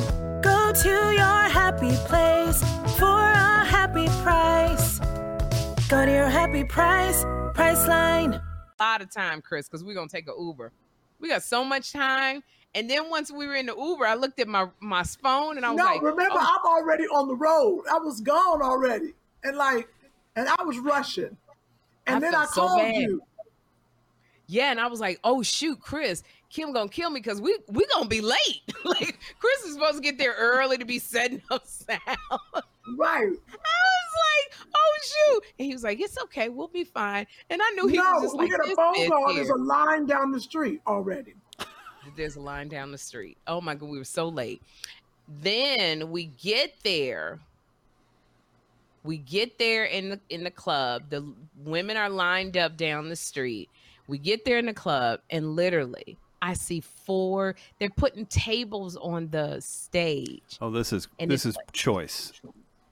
Go 0.71 0.83
to 0.83 1.11
your 1.11 1.49
happy 1.49 1.91
place 2.07 2.63
for 2.97 3.05
a 3.05 3.65
happy 3.65 4.07
price. 4.23 4.99
Go 5.89 6.05
to 6.05 6.09
your 6.09 6.29
happy 6.29 6.63
price, 6.63 7.25
Priceline. 7.53 8.35
A 8.35 8.41
lot 8.81 9.01
of 9.01 9.11
time, 9.11 9.41
Chris, 9.41 9.67
because 9.67 9.83
we're 9.83 9.95
gonna 9.95 10.07
take 10.07 10.29
an 10.29 10.35
Uber. 10.39 10.71
we 11.19 11.27
got 11.27 11.43
so 11.43 11.65
much 11.65 11.91
time. 11.91 12.41
And 12.73 12.89
then 12.89 13.09
once 13.09 13.29
we 13.29 13.47
were 13.47 13.55
in 13.55 13.65
the 13.65 13.75
Uber, 13.75 14.07
I 14.07 14.13
looked 14.13 14.39
at 14.39 14.47
my 14.47 14.69
my 14.79 15.03
phone 15.03 15.57
and 15.57 15.65
I 15.65 15.71
was 15.71 15.77
no, 15.77 15.83
like, 15.83 16.01
remember, 16.01 16.37
oh, 16.39 16.59
I'm 16.63 16.65
already 16.65 17.03
on 17.03 17.27
the 17.27 17.35
road. 17.35 17.83
I 17.91 17.99
was 17.99 18.21
gone 18.21 18.61
already, 18.61 19.13
and 19.43 19.57
like, 19.57 19.89
and 20.37 20.47
I 20.47 20.63
was 20.63 20.79
rushing, 20.79 21.35
and 22.07 22.15
I 22.15 22.19
then 22.21 22.33
I 22.33 22.45
felt 22.45 22.53
so 22.53 22.67
called 22.67 22.79
bad. 22.79 22.95
you. 22.95 23.21
Yeah, 24.51 24.69
and 24.69 24.81
I 24.81 24.87
was 24.87 24.99
like, 24.99 25.17
oh 25.23 25.41
shoot, 25.41 25.79
Chris, 25.79 26.23
Kim 26.49 26.73
gonna 26.73 26.89
kill 26.89 27.09
me 27.09 27.21
because 27.21 27.39
we 27.39 27.57
we 27.69 27.85
gonna 27.87 28.09
be 28.09 28.19
late. 28.19 28.61
like 28.85 29.17
Chris 29.39 29.63
is 29.63 29.75
supposed 29.75 29.95
to 29.95 30.01
get 30.01 30.17
there 30.17 30.35
early 30.37 30.77
to 30.77 30.83
be 30.83 30.99
setting 30.99 31.41
up 31.51 31.65
sound. 31.65 32.01
Right? 32.03 32.17
I 33.07 33.29
was 33.29 34.13
like, 34.19 34.67
oh 34.75 34.97
shoot. 35.03 35.43
And 35.57 35.65
he 35.67 35.73
was 35.73 35.83
like, 35.85 36.01
it's 36.01 36.21
okay, 36.23 36.49
we'll 36.49 36.67
be 36.67 36.83
fine. 36.83 37.27
And 37.49 37.61
I 37.63 37.69
knew 37.71 37.87
he 37.87 37.95
no, 37.95 38.03
was 38.15 38.23
just 38.23 38.37
we 38.37 38.49
like, 38.49 38.51
get 38.51 38.73
a 38.73 38.75
phone 38.75 39.09
call. 39.09 39.33
There's 39.33 39.49
a 39.49 39.55
line 39.55 40.05
down 40.05 40.33
the 40.33 40.41
street 40.41 40.81
already. 40.85 41.33
There's 42.17 42.35
a 42.35 42.41
line 42.41 42.67
down 42.67 42.91
the 42.91 42.97
street. 42.97 43.37
Oh 43.47 43.61
my 43.61 43.73
god, 43.73 43.87
we 43.89 43.97
were 43.97 44.03
so 44.03 44.27
late. 44.27 44.61
Then 45.41 46.11
we 46.11 46.25
get 46.25 46.73
there. 46.83 47.39
We 49.03 49.17
get 49.17 49.57
there 49.57 49.85
in 49.85 50.09
the 50.09 50.19
in 50.29 50.43
the 50.43 50.51
club. 50.51 51.03
The 51.09 51.25
women 51.63 51.95
are 51.95 52.09
lined 52.09 52.57
up 52.57 52.75
down 52.75 53.07
the 53.07 53.15
street. 53.15 53.69
We 54.11 54.17
get 54.17 54.43
there 54.43 54.57
in 54.57 54.65
the 54.65 54.73
club, 54.73 55.21
and 55.29 55.55
literally, 55.55 56.17
I 56.41 56.53
see 56.53 56.81
four. 56.81 57.55
They're 57.79 57.89
putting 57.89 58.25
tables 58.25 58.97
on 58.97 59.29
the 59.29 59.61
stage. 59.61 60.57
Oh, 60.59 60.69
this 60.69 60.91
is 60.91 61.07
And 61.17 61.31
this 61.31 61.45
it's 61.45 61.55
is 61.57 61.63
choice. 61.71 62.33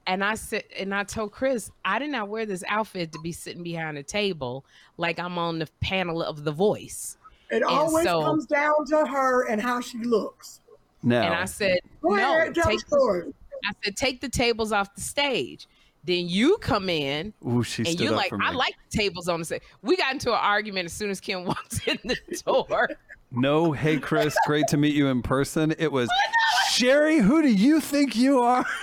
And 0.07 0.23
I 0.23 0.35
said, 0.35 0.63
and 0.79 0.95
I 0.95 1.03
told 1.03 1.33
Chris, 1.33 1.71
I 1.83 1.99
did 1.99 2.09
not 2.09 2.29
wear 2.29 2.45
this 2.45 2.63
outfit 2.69 3.11
to 3.11 3.19
be 3.19 3.33
sitting 3.33 3.63
behind 3.63 3.97
a 3.97 4.03
table 4.03 4.63
like 4.95 5.19
I'm 5.19 5.38
on 5.38 5.59
the 5.59 5.67
panel 5.81 6.23
of 6.23 6.45
The 6.45 6.53
Voice. 6.53 7.17
It 7.51 7.63
always 7.63 8.05
so- 8.05 8.21
comes 8.23 8.45
down 8.45 8.85
to 8.88 9.05
her 9.05 9.45
and 9.49 9.61
how 9.61 9.81
she 9.81 9.97
looks. 9.97 10.61
Now, 11.03 11.23
And 11.23 11.33
I 11.35 11.45
said, 11.45 11.79
Go 12.01 12.15
no, 12.15 12.15
ahead, 12.38 12.55
tell 12.55 12.63
the 12.63 12.69
take 12.71 12.79
story. 12.88 13.33
I 13.65 13.71
said, 13.83 13.97
take 13.97 14.21
the 14.21 14.29
tables 14.29 14.71
off 14.71 14.95
the 14.95 15.01
stage. 15.01 15.67
Then 16.10 16.28
you 16.28 16.58
come 16.58 16.89
in 16.89 17.36
ooh, 17.48 17.62
she 17.62 17.86
and 17.86 18.00
you're 18.00 18.16
like. 18.16 18.34
I 18.42 18.51
like 18.51 18.74
the 18.89 18.98
tables 18.98 19.28
on 19.28 19.38
the 19.38 19.46
stage. 19.46 19.62
We 19.84 19.96
got 19.96 20.12
into 20.12 20.32
an 20.32 20.39
argument 20.42 20.86
as 20.86 20.94
soon 20.94 21.12
as 21.12 21.20
Kim 21.20 21.46
walked 21.46 21.88
in 21.88 22.00
the 22.04 22.18
door. 22.44 22.89
no, 23.30 23.72
hey 23.74 24.00
Chris, 24.00 24.36
great 24.48 24.66
to 24.70 24.78
meet 24.78 24.96
you 24.96 25.06
in 25.10 25.22
person. 25.22 25.72
It 25.78 25.92
was 25.92 26.10
Sherry. 26.72 27.20
Who 27.20 27.44
do 27.44 27.48
you 27.54 27.80
think 27.80 28.16
you 28.16 28.39
are? 28.39 28.66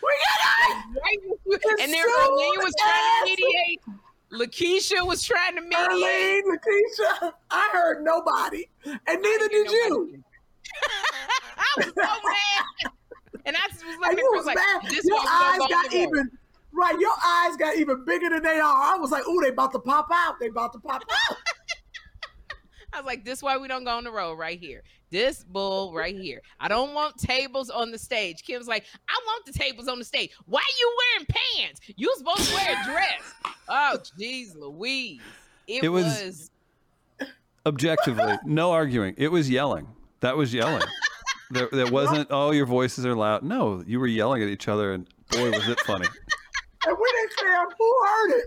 We 0.00 0.14
got 0.24 0.76
Right? 1.02 1.78
and 1.82 1.92
then 1.92 2.02
so 2.02 2.30
Erlene 2.30 2.64
was 2.64 2.74
trying 2.78 3.36
to 3.36 3.42
mediate. 3.42 3.80
Lakeisha 4.32 5.06
was 5.06 5.22
trying 5.22 5.56
to 5.56 5.60
mediate. 5.60 5.78
Arlene, 5.90 6.44
Lakeisha. 6.56 7.32
I 7.50 7.68
heard 7.72 8.02
nobody, 8.02 8.66
and 8.86 9.22
neither 9.22 9.48
did 9.48 9.70
you. 9.70 10.22
I 11.58 11.66
was 11.76 11.86
so 11.86 11.92
mad. 12.02 12.92
And 13.48 13.56
I 13.56 13.68
just 13.68 13.84
was 13.84 13.94
And 13.94 14.00
looking 14.02 14.18
at 14.18 14.22
you 14.22 14.28
Chris 14.30 14.38
was 14.40 14.46
like, 14.46 14.56
mad. 14.56 14.90
this 14.90 15.04
Your 15.04 15.16
one 15.16 15.24
we 15.24 15.28
gonna 15.30 15.44
eyes 15.52 15.58
got 15.58 15.84
on 15.86 15.90
the 15.90 15.98
road. 15.98 16.08
even 16.08 16.30
right. 16.72 16.98
Your 17.00 17.14
eyes 17.26 17.56
got 17.56 17.76
even 17.76 18.04
bigger 18.04 18.28
than 18.30 18.42
they 18.42 18.60
are. 18.60 18.94
I 18.94 18.96
was 18.98 19.10
like, 19.10 19.26
"Ooh, 19.26 19.40
they 19.42 19.48
about 19.48 19.72
to 19.72 19.78
pop 19.78 20.08
out. 20.12 20.38
They 20.38 20.46
about 20.48 20.72
to 20.74 20.78
pop 20.78 21.02
out." 21.02 21.36
I 22.92 22.98
was 23.00 23.06
like, 23.06 23.24
this 23.24 23.42
why 23.42 23.56
we 23.58 23.68
don't 23.68 23.84
go 23.84 23.90
on 23.96 24.04
the 24.04 24.10
road 24.10 24.34
right 24.38 24.58
here. 24.58 24.82
This 25.10 25.44
bull 25.44 25.92
right 25.94 26.16
here. 26.16 26.40
I 26.58 26.68
don't 26.68 26.94
want 26.94 27.18
tables 27.18 27.68
on 27.70 27.90
the 27.90 27.98
stage. 27.98 28.42
Kim's 28.44 28.66
like, 28.66 28.84
I 29.08 29.20
want 29.26 29.44
the 29.46 29.52
tables 29.52 29.88
on 29.88 29.98
the 29.98 30.04
stage. 30.06 30.30
Why 30.46 30.62
you 30.80 30.96
wearing 31.14 31.26
pants? 31.28 31.80
You 31.96 32.12
supposed 32.16 32.48
to 32.48 32.54
wear 32.54 32.70
a 32.80 32.84
dress. 32.84 33.34
Oh, 33.70 33.98
jeez, 34.18 34.56
Louise. 34.56 35.20
It, 35.66 35.84
It 35.84 35.88
was- 35.90 36.04
was, 36.04 37.26
Objectively, 37.66 38.38
no 38.46 38.72
arguing. 38.72 39.14
It 39.18 39.28
was 39.30 39.50
yelling. 39.50 39.86
That 40.20 40.38
was 40.38 40.54
yelling. 40.54 40.82
There, 41.50 41.68
there 41.72 41.86
wasn't. 41.90 42.28
Oh, 42.30 42.50
your 42.50 42.66
voices 42.66 43.06
are 43.06 43.14
loud. 43.14 43.42
No, 43.42 43.82
you 43.86 43.98
were 44.00 44.06
yelling 44.06 44.42
at 44.42 44.48
each 44.48 44.68
other, 44.68 44.92
and 44.92 45.06
boy, 45.30 45.50
was 45.50 45.66
it 45.68 45.80
funny. 45.80 46.06
and 46.86 46.96
we 46.98 47.12
didn't 47.12 47.32
say 47.38 47.46
who 47.78 47.94
heard 48.06 48.30
it. 48.38 48.44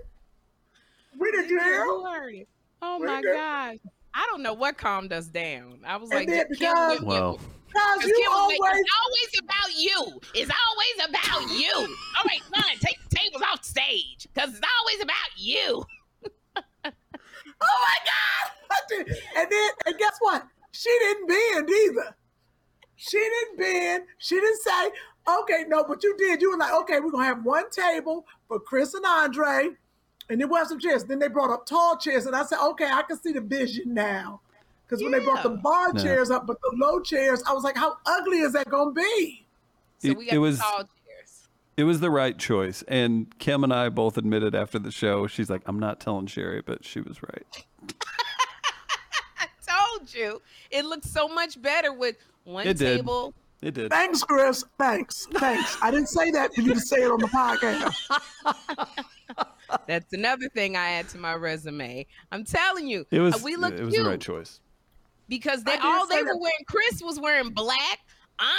We 1.20 1.32
didn't 1.32 1.50
hear. 1.50 1.84
Who 1.86 2.06
heard 2.06 2.36
it? 2.36 2.48
Oh 2.82 3.00
We 3.00 3.08
my 3.08 3.22
did. 3.22 3.34
gosh. 3.34 3.78
I 4.14 4.26
don't 4.30 4.42
know 4.44 4.54
what 4.54 4.78
calmed 4.78 5.14
us 5.14 5.28
down. 5.28 5.80
I 5.86 5.98
was 5.98 6.10
And 6.12 6.20
like, 6.20 6.28
then 6.28 6.46
Kim 6.48 6.50
because- 6.60 6.90
went 6.90 7.00
with 7.02 7.08
Well, 7.08 7.32
me. 7.34 7.40
Because 7.68 7.96
'Cause 8.02 8.06
you 8.08 8.26
was 8.28 8.38
always, 8.38 8.60
like, 8.60 8.76
it's 8.76 8.92
always 9.02 9.40
about 9.40 9.78
you. 9.78 10.20
It's 10.36 10.52
always 10.68 11.10
about 11.10 11.58
you. 11.58 11.74
All 12.18 12.26
right, 12.28 12.42
fine. 12.54 12.78
Take 12.80 12.98
the 13.10 13.16
tables 13.16 13.42
off 13.50 13.64
stage 13.64 14.28
because 14.34 14.50
it's 14.58 14.68
always 14.80 15.02
about 15.02 15.16
you. 15.38 15.86
oh 16.86 16.92
my 17.62 17.98
God. 18.06 18.52
And 19.38 19.48
then, 19.50 19.70
and 19.86 19.98
guess 19.98 20.18
what? 20.20 20.46
She 20.74 20.90
didn't 21.00 21.28
bend 21.28 21.70
either. 21.70 22.16
She 23.04 23.18
didn't 23.18 23.58
bend. 23.58 24.04
She 24.20 24.36
didn't 24.36 24.62
say, 24.62 24.92
okay, 25.42 25.66
no, 25.68 25.84
but 25.84 26.04
you 26.04 26.16
did. 26.18 26.40
You 26.40 26.52
were 26.52 26.58
like, 26.58 26.72
okay, 26.82 27.00
we're 27.00 27.10
going 27.10 27.24
to 27.28 27.34
have 27.36 27.44
one 27.44 27.68
table 27.72 28.28
for 28.48 28.60
Chris 28.60 28.94
and 28.94 29.04
Andre. 29.04 29.70
And 30.30 30.40
then 30.40 30.50
we 30.50 30.58
have 30.60 30.68
some 30.68 30.80
chairs. 30.80 31.04
Then 31.06 31.18
they 31.18 31.28
brought 31.28 31.50
up 31.50 31.66
tall 31.66 31.98
chairs. 31.98 32.28
And 32.28 32.36
I 32.36 32.44
said, 32.46 32.60
okay, 32.60 32.86
I 32.92 33.02
can 33.02 33.18
see 33.20 33.32
the 33.32 33.42
vision 33.42 33.96
now. 33.96 34.42
Because 34.86 35.02
when 35.02 35.12
they 35.12 35.20
brought 35.20 35.42
the 35.42 35.50
bar 35.50 35.92
Yeah. 35.96 36.04
chairs 36.04 36.30
up, 36.30 36.46
but 36.46 36.58
the 36.62 36.72
low 36.76 37.00
chairs, 37.00 37.42
I 37.48 37.54
was 37.54 37.64
like, 37.64 37.76
how 37.76 37.98
ugly 38.06 38.40
is 38.42 38.54
that 38.54 38.70
going 38.70 38.94
to 38.94 39.02
be? 39.02 39.48
So 39.98 40.10
It- 40.10 40.18
we 40.18 40.28
it 40.28 40.34
got 40.34 40.40
was- 40.40 40.58
the 40.60 40.64
tall 40.64 40.78
chairs. 41.08 41.48
it 41.78 41.84
was 41.86 42.02
the 42.02 42.12
right 42.12 42.38
choice. 42.38 42.84
And 42.88 43.36
Kim 43.40 43.64
and 43.64 43.74
I 43.74 43.90
both 43.90 44.16
admitted 44.16 44.54
after 44.54 44.78
the 44.78 44.92
show, 44.92 45.26
she's 45.26 45.50
like, 45.50 45.64
I'm 45.66 45.80
not 45.80 46.00
telling 46.00 46.28
Sherry, 46.28 46.62
but 46.62 46.86
she 46.86 47.02
was 47.02 47.18
right. 47.24 47.66
I 49.40 49.48
told 49.68 50.14
you. 50.14 50.42
It 50.70 50.86
looks 50.86 51.10
so 51.10 51.28
much 51.28 51.60
better 51.62 51.92
with 51.92 52.18
one 52.44 52.68
It 52.68 52.78
did. 52.78 52.98
table. 52.98 53.34
It 53.62 53.76
did. 53.76 53.92
Thanks, 53.92 54.24
Chris. 54.24 54.66
Thanks. 54.80 55.28
Thanks. 55.36 55.78
I 55.82 55.92
didn't 55.92 56.10
say 56.10 56.32
that 56.32 56.54
for 56.54 56.62
you 56.62 56.74
to 56.74 56.80
say 56.80 57.04
it 57.04 57.12
on 57.12 57.20
the 57.20 57.28
podcast. 57.28 57.94
That's 59.88 60.12
another 60.14 60.50
thing 60.50 60.76
I 60.76 60.92
add 60.92 61.10
to 61.10 61.18
my 61.18 61.34
resume. 61.36 62.06
I'm 62.32 62.44
telling 62.44 62.88
you. 62.88 63.06
It 63.12 63.20
was. 63.20 63.36
uh, 63.36 63.40
we 63.44 63.56
look 63.56 63.74
it 63.74 63.84
was 63.84 63.94
cute 63.94 64.04
the 64.04 64.10
right 64.10 64.20
choice. 64.20 64.60
because 65.30 65.64
they 65.64 65.78
all 65.78 66.08
they 66.08 66.22
were 66.24 66.30
that. 66.34 66.40
wearing. 66.40 66.66
Chris 66.68 67.02
was 67.02 67.20
wearing 67.20 67.50
black. 67.52 68.00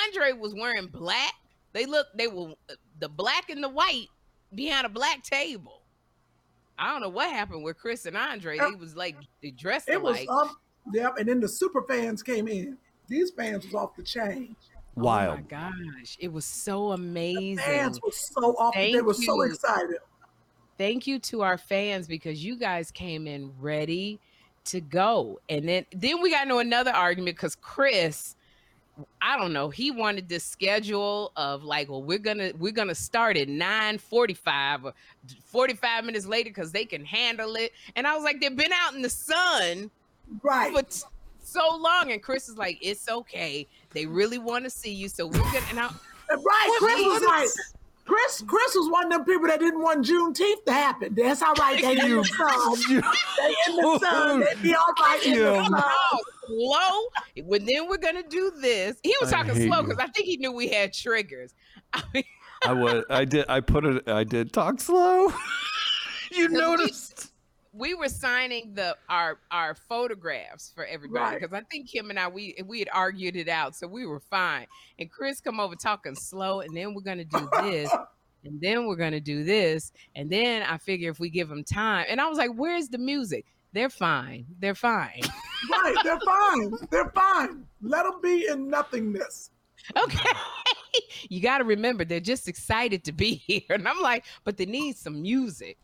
Andre 0.07 0.33
was 0.33 0.55
wearing 0.55 0.87
black. 0.87 1.33
They 1.73 1.85
look. 1.87 2.07
They 2.17 2.29
were 2.29 2.55
the 3.01 3.09
black 3.09 3.51
and 3.51 3.63
the 3.63 3.69
white 3.69 4.07
behind 4.55 4.87
a 4.87 4.89
black 4.89 5.23
table. 5.23 5.83
I 6.79 6.91
don't 6.93 7.03
know 7.03 7.09
what 7.11 7.31
happened 7.31 7.63
with 7.65 7.77
Chris 7.77 8.07
and 8.07 8.17
Andre. 8.17 8.59
They 8.59 8.71
was 8.77 8.97
like 8.97 9.17
they 9.43 9.51
dressed 9.51 9.89
It 9.89 10.01
was 10.01 10.17
alike. 10.17 10.29
um, 10.31 10.57
yep. 10.95 11.19
And 11.19 11.29
then 11.29 11.41
the 11.41 11.49
super 11.49 11.83
fans 11.83 12.23
came 12.23 12.49
in. 12.49 12.79
These 13.13 13.31
fans 13.33 13.65
was 13.67 13.75
off 13.75 13.95
the 13.97 14.03
chain. 14.03 14.57
Oh 14.97 15.03
Wild. 15.03 15.37
my 15.37 15.43
gosh, 15.43 16.17
it 16.19 16.33
was 16.33 16.45
so 16.45 16.93
amazing. 16.93 17.59
Fans 17.59 18.01
was 18.03 18.17
so 18.33 18.55
off. 18.59 18.75
They 18.75 18.93
Thank 18.93 19.07
were 19.07 19.15
so 19.15 19.37
you. 19.37 19.51
excited. 19.53 19.97
thank 20.79 21.07
you 21.07 21.19
to 21.19 21.43
our 21.43 21.57
fans 21.59 22.09
because 22.09 22.45
you 22.45 22.57
guys 22.57 22.91
came 22.91 23.27
in 23.27 23.53
ready 23.61 24.19
to 24.65 24.81
go. 24.81 25.41
And 25.49 25.69
then 25.69 25.87
then 25.93 26.21
we 26.23 26.31
got 26.31 26.43
into 26.45 26.57
another 26.59 26.91
argument 26.91 27.37
because 27.37 27.55
Chris, 27.57 28.35
I 29.21 29.39
don't 29.39 29.53
know, 29.53 29.69
he 29.71 29.91
wanted 29.91 30.29
this 30.29 30.45
schedule 30.45 31.33
of 31.37 31.65
like, 31.65 31.89
well, 31.91 32.03
we're 32.03 32.19
gonna 32.19 32.53
we're 32.59 32.73
gonna 32.73 32.95
start 32.95 33.37
at 33.37 33.49
9:45 33.49 34.85
or 34.85 34.93
45 35.47 36.05
minutes 36.05 36.27
later 36.27 36.51
because 36.51 36.73
they 36.73 36.85
can 36.85 37.05
handle 37.05 37.55
it. 37.57 37.73
And 37.97 38.07
I 38.07 38.15
was 38.15 38.25
like, 38.25 38.41
they've 38.41 38.55
been 38.57 38.73
out 38.73 38.95
in 38.95 39.03
the 39.03 39.11
sun 39.11 39.91
Right. 40.43 40.73
for 40.73 40.83
t- 40.83 41.03
so 41.53 41.77
long. 41.77 42.13
And 42.13 42.23
Chris 42.23 42.49
is 42.49 42.57
like, 42.57 42.79
it's 42.81 43.09
okay. 43.09 43.67
They 43.91 44.07
really 44.07 44.39
want 44.39 44.65
to 44.65 44.71
see 44.71 44.93
you. 44.93 45.09
So 45.09 45.27
we're 45.27 45.39
gonna 45.39 45.91
and 46.31 46.45
right. 46.45 46.77
Chris 46.79 47.01
was 47.01 47.23
like, 47.23 47.49
Chris. 48.05 48.43
Chris 48.47 48.75
was 48.75 48.91
one 48.91 49.07
of 49.07 49.11
them 49.13 49.25
people 49.25 49.47
that 49.47 49.61
didn't 49.61 49.81
want 49.81 50.05
Juneteenth 50.05 50.65
to 50.67 50.73
happen. 50.73 51.15
That's 51.15 51.41
all 51.43 51.55
right. 51.55 51.81
They 51.81 51.93
in 51.93 52.17
the 52.17 52.25
sun. 52.25 53.03
They 53.39 53.55
in 53.69 53.77
the 53.77 53.99
sun. 54.03 54.41
They 54.41 54.63
be 54.63 54.75
all 54.75 54.85
right 55.01 55.21
in 55.25 55.39
the 55.39 55.65
sun. 55.65 55.83
Slow. 56.47 57.45
Well, 57.45 57.61
then 57.61 57.89
we're 57.89 57.99
gonna 57.99 58.25
do 58.29 58.53
this. 58.61 58.97
He 59.03 59.15
was 59.21 59.31
talking 59.31 59.55
slow 59.55 59.83
because 59.83 59.99
I 59.99 60.09
think 60.09 60.27
he 60.27 60.37
knew 60.37 60.53
we 60.53 60.69
had 60.69 60.93
triggers. 60.93 61.55
I 61.93 62.03
mean, 62.13 62.25
I 62.67 62.73
was. 62.73 63.05
I 63.11 63.25
did. 63.25 63.45
I 63.49 63.61
put 63.61 63.85
it. 63.85 64.09
I 64.09 64.25
did 64.25 64.53
talk 64.53 64.81
slow. 64.81 65.33
you 66.33 66.49
we- 66.49 66.55
noticed. 66.55 67.32
We 67.73 67.95
were 67.95 68.09
signing 68.09 68.75
the 68.75 68.97
our 69.09 69.39
our 69.51 69.75
photographs 69.75 70.73
for 70.75 70.85
everybody 70.85 71.21
Right. 71.25 71.41
because 71.41 71.55
I 71.55 71.63
think 71.71 71.89
Kim 71.89 72.11
and 72.11 72.19
I 72.19 72.29
we 72.29 72.55
we 72.67 72.79
had 72.81 72.89
argued 72.93 73.37
it 73.37 73.49
out, 73.49 73.75
so 73.75 73.87
we 73.87 74.07
were 74.07 74.21
fine. 74.21 74.67
And 74.99 75.11
Chris 75.11 75.41
come 75.41 75.59
over 75.61 75.75
talking 75.75 76.15
slow, 76.15 76.61
and 76.61 76.77
then 76.77 76.95
we're 76.95 77.03
gonna 77.03 77.25
do 77.25 77.49
this. 77.63 77.91
And 78.45 78.61
then 78.61 78.89
we're 78.89 78.97
gonna 78.97 79.21
do 79.21 79.45
this, 79.45 79.93
and 80.17 80.29
then 80.29 80.65
I 80.65 80.77
figure 80.77 81.09
if 81.13 81.21
we 81.21 81.31
give 81.31 81.49
them 81.49 81.63
time, 81.63 82.07
and 82.09 82.21
I 82.21 82.29
was 82.29 82.39
like, 82.39 82.51
"Where's 82.57 82.89
the 82.89 82.99
music?" 82.99 83.47
They're 83.73 83.89
fine. 83.89 84.47
They're 84.59 84.75
fine. 84.75 85.21
Right. 85.71 85.95
They're 86.03 86.19
fine. 86.19 86.73
They're 86.91 87.11
fine. 87.15 87.65
Let 87.83 88.03
them 88.03 88.21
be 88.21 88.49
in 88.49 88.69
nothingness. 88.69 89.51
okay. 89.97 90.29
you 91.29 91.41
got 91.41 91.59
to 91.59 91.65
remember, 91.65 92.05
they're 92.05 92.19
just 92.19 92.49
excited 92.49 93.05
to 93.05 93.13
be 93.13 93.35
here. 93.47 93.63
And 93.71 93.87
I'm 93.89 94.01
like, 94.01 94.25
but 94.43 94.57
they 94.57 94.67
need 94.67 94.97
some 94.97 95.23
music. 95.23 95.79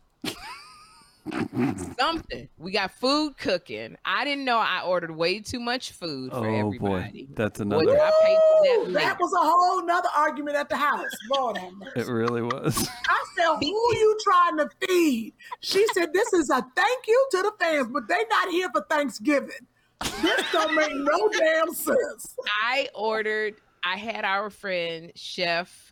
Something. 1.97 2.49
We 2.57 2.71
got 2.71 2.91
food 2.91 3.37
cooking. 3.37 3.95
I 4.05 4.23
didn't 4.25 4.45
know 4.45 4.57
I 4.57 4.81
ordered 4.85 5.11
way 5.11 5.39
too 5.39 5.59
much 5.59 5.91
food 5.91 6.31
for 6.31 6.47
Oh 6.47 6.55
everybody. 6.59 7.25
boy, 7.25 7.33
that's 7.35 7.59
Boy, 7.59 7.63
another. 7.63 7.85
did 7.85 7.99
I 7.99 8.11
pay 8.21 8.35
that 8.83 8.93
that 8.93 9.17
was 9.19 9.33
a 9.33 9.39
whole 9.39 9.85
nother 9.85 10.09
argument 10.15 10.55
at 10.57 10.69
the 10.69 10.77
house. 10.77 11.09
Lord 11.31 11.57
have 11.57 11.73
mercy. 11.73 11.99
It 11.99 12.07
really 12.07 12.41
was. 12.41 12.89
I 13.07 13.23
said, 13.35 13.55
who 13.59 13.65
you 13.67 14.17
trying 14.23 14.57
to 14.57 14.69
feed? 14.87 15.33
She 15.61 15.85
said, 15.93 16.13
this 16.13 16.31
is 16.33 16.49
a 16.49 16.63
thank 16.75 17.07
you 17.07 17.27
to 17.31 17.37
the 17.37 17.51
fans, 17.59 17.87
but 17.91 18.07
they 18.07 18.23
not 18.29 18.49
here 18.49 18.69
for 18.71 18.85
Thanksgiving. 18.89 19.49
This 20.21 20.41
don't 20.51 20.75
make 20.75 20.91
no 20.93 21.29
damn 21.37 21.73
sense. 21.73 22.35
I 22.63 22.87
ordered. 22.95 23.55
I 23.83 23.95
had 23.97 24.25
our 24.25 24.49
friend 24.49 25.11
Chef 25.15 25.88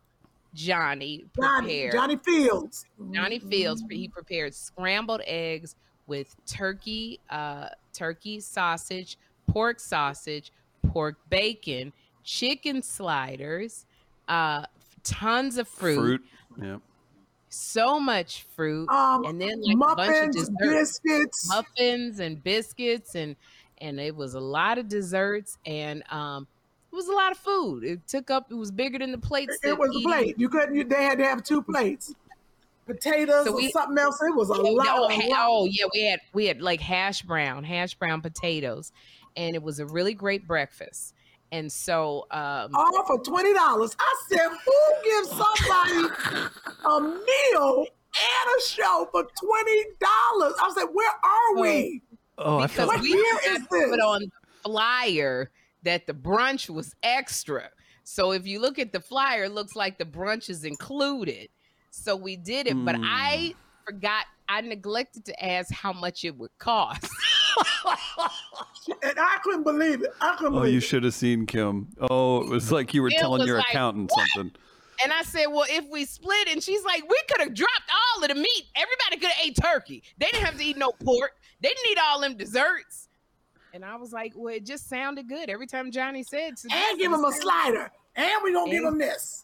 Johnny 0.57 1.25
Johnny. 1.39 1.89
Johnny 1.91 2.17
Fields. 2.17 2.85
Johnny 3.13 3.37
Fields. 3.39 3.83
He 3.89 4.07
prepared 4.07 4.55
scrambled 4.55 5.21
eggs 5.27 5.75
with 6.07 6.35
turkey, 6.47 7.19
uh, 7.29 7.69
turkey 7.93 8.39
sausage, 8.39 9.17
pork 9.45 9.79
sausage, 9.79 10.51
pork 10.91 11.17
bacon, 11.29 11.93
chicken 12.23 12.81
sliders, 12.81 13.85
uh, 14.27 14.65
tons 15.03 15.57
of 15.59 15.67
fruit, 15.67 15.95
Fruit. 15.99 16.25
Yeah. 16.59 16.77
so 17.49 17.99
much 17.99 18.43
fruit, 18.55 18.89
Um, 18.89 19.25
and 19.25 19.39
then 19.39 19.61
like 19.61 19.75
a 19.75 19.95
bunch 19.95 19.99
of 19.99 20.07
muffins, 20.07 20.35
desserts, 20.35 20.99
biscuits. 21.01 21.49
muffins 21.49 22.19
and 22.19 22.43
biscuits, 22.43 23.13
and 23.15 23.35
and 23.79 23.99
it 23.99 24.15
was 24.15 24.33
a 24.33 24.39
lot 24.39 24.79
of 24.79 24.87
desserts, 24.87 25.59
and 25.67 26.01
um, 26.11 26.43
it 26.43 26.56
was 26.98 27.08
a 27.08 27.13
lot 27.13 27.32
of 27.32 27.38
food. 27.38 27.86
It 27.86 28.06
took 28.08 28.30
up. 28.30 28.48
It 28.51 28.56
was 28.56 28.72
bigger 28.72 29.00
than 29.00 29.12
the 29.13 29.18
plates. 29.18 29.56
It 29.56 29.68
that 29.68 29.80
was 29.80 29.96
a 29.96 30.01
plate. 30.01 30.36
You 30.38 30.50
couldn't. 30.50 30.75
You, 30.75 30.84
they 30.84 31.04
had 31.04 31.18
to 31.20 31.24
have 31.24 31.44
two 31.44 31.62
plates. 31.62 32.13
Potatoes 32.86 33.46
So 33.46 33.54
or 33.54 33.70
something 33.70 33.98
else. 33.98 34.22
It 34.22 34.36
was 34.36 34.50
a 34.50 34.56
Yeah, 34.56 34.70
lot. 34.72 34.88
oh, 34.89 35.10
a 35.10 35.13
ha- 35.13 35.46
oh, 35.50 35.66
yeah, 35.70 35.86
we 35.94 36.01
had 36.04 36.20
we 36.34 36.46
had 36.46 36.62
like 36.62 36.82
hash 36.82 37.22
brown, 37.22 37.63
hash 37.63 37.96
brown 37.96 38.22
potatoes, 38.22 38.92
and 39.36 39.56
it 39.56 39.62
was 39.63 39.80
a 39.80 39.86
really 39.86 40.13
great 40.13 40.48
breakfast. 40.48 41.13
And 41.51 41.72
so, 41.72 42.27
um, 42.32 42.72
all 42.74 43.06
for 43.06 43.20
twenty 43.24 43.54
dollars. 43.54 43.96
I 44.00 44.16
said, 44.30 44.50
who 44.66 44.82
gives 45.04 45.30
somebody 45.30 46.13
a 46.86 47.00
meal 47.01 47.86
and 47.86 48.50
a 48.58 48.63
show 48.63 49.08
for 49.12 49.24
twenty 49.39 49.84
dollars? 50.00 50.54
I 50.62 50.74
said, 50.75 50.88
where 50.94 51.12
are 51.12 51.62
we? 51.62 52.01
Oh, 52.38 52.60
I 52.60 52.68
because 52.68 52.75
felt. 52.77 52.88
What 52.88 53.01
we 53.01 53.10
year 53.10 53.38
forgot 53.39 53.62
is 53.62 53.68
to 53.68 53.88
put 53.89 54.00
on 54.00 54.32
flyer 54.63 55.51
that 55.88 56.06
the 56.06 56.13
brunch 56.13 56.70
was 56.70 56.94
extra. 57.01 57.70
So 58.03 58.34
if 58.34 58.46
you 58.46 58.60
look 58.60 58.77
at 58.77 58.91
the 58.91 59.00
flyer, 59.00 59.46
it 59.46 59.53
looks 59.53 59.74
like 59.74 59.98
the 59.98 60.06
brunch 60.06 60.50
is 60.50 60.65
included. 60.65 61.48
So 61.91 62.13
we 62.15 62.36
did 62.36 62.67
it, 62.67 62.75
but 62.86 62.96
I 63.00 63.53
hmm. 63.53 63.94
forgot. 63.94 64.25
I 64.50 64.62
neglected 64.62 65.25
to 65.25 65.46
ask 65.46 65.74
how 65.74 65.94
much 65.94 66.24
it 66.24 66.38
would 66.38 66.51
cost. 66.60 67.10
And 69.03 69.20
I 69.20 69.38
couldn't 69.44 69.63
believe 69.63 70.03
it. 70.03 70.12
I 70.22 70.36
couldn't 70.38 70.58
Oh, 70.58 70.63
you 70.63 70.79
should 70.79 71.03
have 71.03 71.13
seen 71.13 71.46
Kim. 71.46 71.88
Oh, 72.00 72.41
it 72.41 72.50
was 72.50 72.72
like 72.72 72.94
you 72.94 73.01
were 73.01 73.10
Kim 73.10 73.20
telling 73.20 73.46
your 73.46 73.58
like, 73.58 73.67
accountant 73.70 74.12
"What?" 74.12 74.27
something. 74.29 74.56
And 75.03 75.12
I 75.12 75.24
said, 75.24 75.48
well, 75.48 75.65
if 75.70 75.86
we 75.89 76.06
split, 76.06 76.48
and 76.48 76.63
she's 76.63 76.84
like, 76.86 77.03
we 77.10 77.20
could 77.29 77.41
have 77.41 77.53
dropped 77.53 77.91
all 77.91 78.24
of 78.24 78.29
the 78.29 78.36
meat. 78.36 78.63
Everybody 78.75 79.17
could 79.20 79.29
have 79.29 79.46
ate 79.46 79.58
turkey. 79.62 80.03
They 80.17 80.27
didn't 80.27 80.46
have 80.46 80.58
to 80.58 80.63
eat 80.63 80.77
no 80.77 80.91
pork. 81.03 81.32
They 81.60 81.70
didn't 81.70 81.91
eat 81.91 81.98
all 82.01 82.22
them 82.22 82.38
desserts. 82.38 83.06
And 83.74 83.83
I 83.86 83.95
was 83.97 84.12
like, 84.13 84.33
well, 84.36 84.53
it 84.53 84.65
just 84.65 84.89
sounded 84.89 85.27
good 85.27 85.50
every 85.50 85.67
time 85.67 85.91
Johnny 85.91 86.24
said. 86.24 86.57
to 86.57 86.67
and 86.71 86.97
give 87.00 87.12
him 87.12 87.24
a 87.24 87.31
slider. 87.31 87.91
And 88.15 88.31
we 88.43 88.53
gonna 88.53 88.71
give 88.71 88.83
And- 88.83 88.93
him 88.93 88.97
this. 89.00 89.43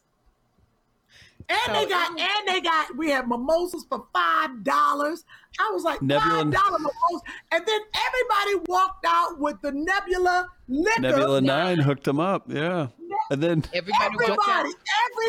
And 1.50 1.60
So 1.66 1.74
they 1.74 1.86
got, 1.90 2.14
was- 2.14 2.22
and 2.22 2.48
they 2.48 2.62
got. 2.62 2.96
We 2.96 3.10
had 3.12 3.28
mimosas 3.28 3.86
for 3.90 4.06
five 4.14 4.64
dollars. 4.64 5.26
I 5.60 5.70
was 5.74 5.84
like 5.84 6.02
Nebula- 6.02 6.22
five 6.44 6.52
dollar 6.54 6.78
mimosas, 6.80 7.22
and 7.52 7.66
then 7.66 7.82
everybody 8.08 8.66
walked 8.70 9.06
out 9.06 9.38
with 9.40 9.62
the 9.62 9.74
Nebula 9.74 10.48
liquor. 10.70 11.02
Nebula 11.02 11.42
Nine 11.42 11.80
hooked 11.80 12.06
them 12.06 12.22
up. 12.22 12.46
Yeah. 12.48 12.88
And 13.30 13.44
then 13.44 13.64
Everybody, 13.74 14.16
walked 14.30 14.50
out. 14.50 14.66
Everybody, 14.66 14.74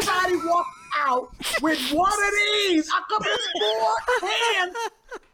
everybody 0.06 0.48
walked 0.48 0.68
out 0.98 1.34
with 1.62 1.90
one 1.92 2.12
of 2.12 2.30
these. 2.68 2.88
I 2.92 3.02
couldn't 3.08 3.40
four 3.60 4.28
cans 4.30 4.76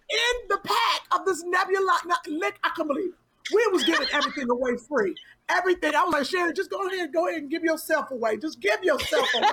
in 0.08 0.48
the 0.48 0.58
pack 0.64 1.00
of 1.12 1.26
this 1.26 1.42
Nebula 1.44 1.98
not- 2.06 2.26
lick. 2.26 2.58
I 2.64 2.70
can't 2.74 2.88
believe 2.88 3.10
it. 3.10 3.14
We 3.52 3.66
was 3.72 3.84
giving 3.84 4.06
everything 4.12 4.50
away 4.50 4.76
free. 4.76 5.14
Everything. 5.48 5.94
I 5.94 6.04
was 6.04 6.12
like, 6.12 6.26
Shannon, 6.26 6.54
just 6.54 6.70
go 6.70 6.86
ahead, 6.88 7.12
go 7.12 7.28
ahead 7.28 7.42
and 7.42 7.50
give 7.50 7.64
yourself 7.64 8.10
away. 8.10 8.36
Just 8.36 8.60
give 8.60 8.82
yourself 8.82 9.26
away. 9.36 9.48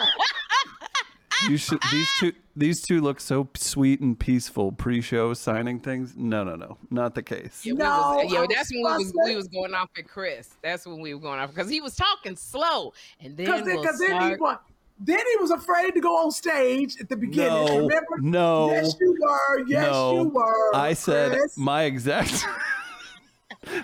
you 1.49 1.57
should. 1.57 1.79
These 1.91 2.07
two. 2.19 2.33
These 2.55 2.81
two 2.81 3.01
look 3.01 3.19
so 3.19 3.47
sweet 3.55 3.99
and 3.99 4.17
peaceful 4.19 4.71
pre-show 4.71 5.35
signing 5.35 5.79
things. 5.79 6.15
No, 6.17 6.43
no, 6.43 6.55
no, 6.55 6.79
not 6.89 7.13
the 7.13 7.21
case. 7.21 7.61
Yeah, 7.63 7.73
we 7.73 7.77
No, 7.77 7.85
was, 8.23 8.33
yeah, 8.33 8.45
that's 8.49 8.71
when 8.73 8.81
we 8.97 9.03
was, 9.03 9.13
we 9.25 9.35
was 9.35 9.47
going 9.47 9.75
off 9.75 9.89
at 9.95 10.07
Chris. 10.07 10.49
That's 10.63 10.87
when 10.87 10.99
we 10.99 11.13
were 11.13 11.19
going 11.19 11.39
off 11.39 11.51
because 11.53 11.69
he 11.69 11.81
was 11.81 11.95
talking 11.95 12.35
slow, 12.35 12.93
and 13.19 13.37
then 13.37 13.45
Because 13.45 13.63
then, 13.63 13.75
we'll 13.75 13.85
'cause 13.85 13.99
then, 13.99 14.09
he, 14.09 14.15
start- 14.35 14.39
wa- 14.41 14.57
then 14.99 15.19
he 15.19 15.35
was 15.39 15.51
afraid 15.51 15.91
to 15.93 16.01
go 16.01 16.17
on 16.17 16.31
stage 16.31 16.95
at 16.99 17.09
the 17.09 17.15
beginning. 17.15 17.65
No, 17.67 17.77
Remember? 17.87 18.17
no, 18.21 18.71
Yes, 18.71 18.95
you 18.99 19.15
were. 19.21 19.63
Yes, 19.67 19.91
no. 19.91 20.13
you 20.23 20.29
were. 20.29 20.75
I 20.75 20.93
said 20.93 21.33
Chris. 21.33 21.55
my 21.59 21.83
exact. 21.83 22.43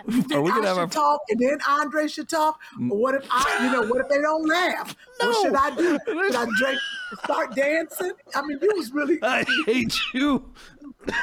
Then 0.08 0.38
Are 0.38 0.42
we 0.42 0.52
I 0.52 0.56
gonna 0.56 0.68
have 0.68 0.76
should 0.76 0.82
our? 0.82 0.88
talk, 0.88 1.22
and 1.30 1.40
then 1.40 1.58
Andre 1.68 2.08
should 2.08 2.30
talk. 2.30 2.60
Or 2.90 2.98
what 2.98 3.16
if 3.16 3.26
I, 3.30 3.66
you 3.66 3.72
know, 3.72 3.88
what 3.88 4.02
if 4.02 4.10
they 4.10 4.22
don't 4.22 4.48
laugh? 4.48 4.96
What 5.20 5.36
should 5.42 5.56
I 5.56 5.76
do? 5.76 5.98
Should 6.08 6.36
I 6.36 6.46
drink, 6.60 6.80
start 7.24 7.56
dancing? 7.56 8.12
I 8.36 8.42
mean, 8.42 8.60
you 8.62 8.72
was 8.76 8.92
really. 8.92 9.20
I 9.22 9.46
hate 9.66 9.98
you. 10.14 10.52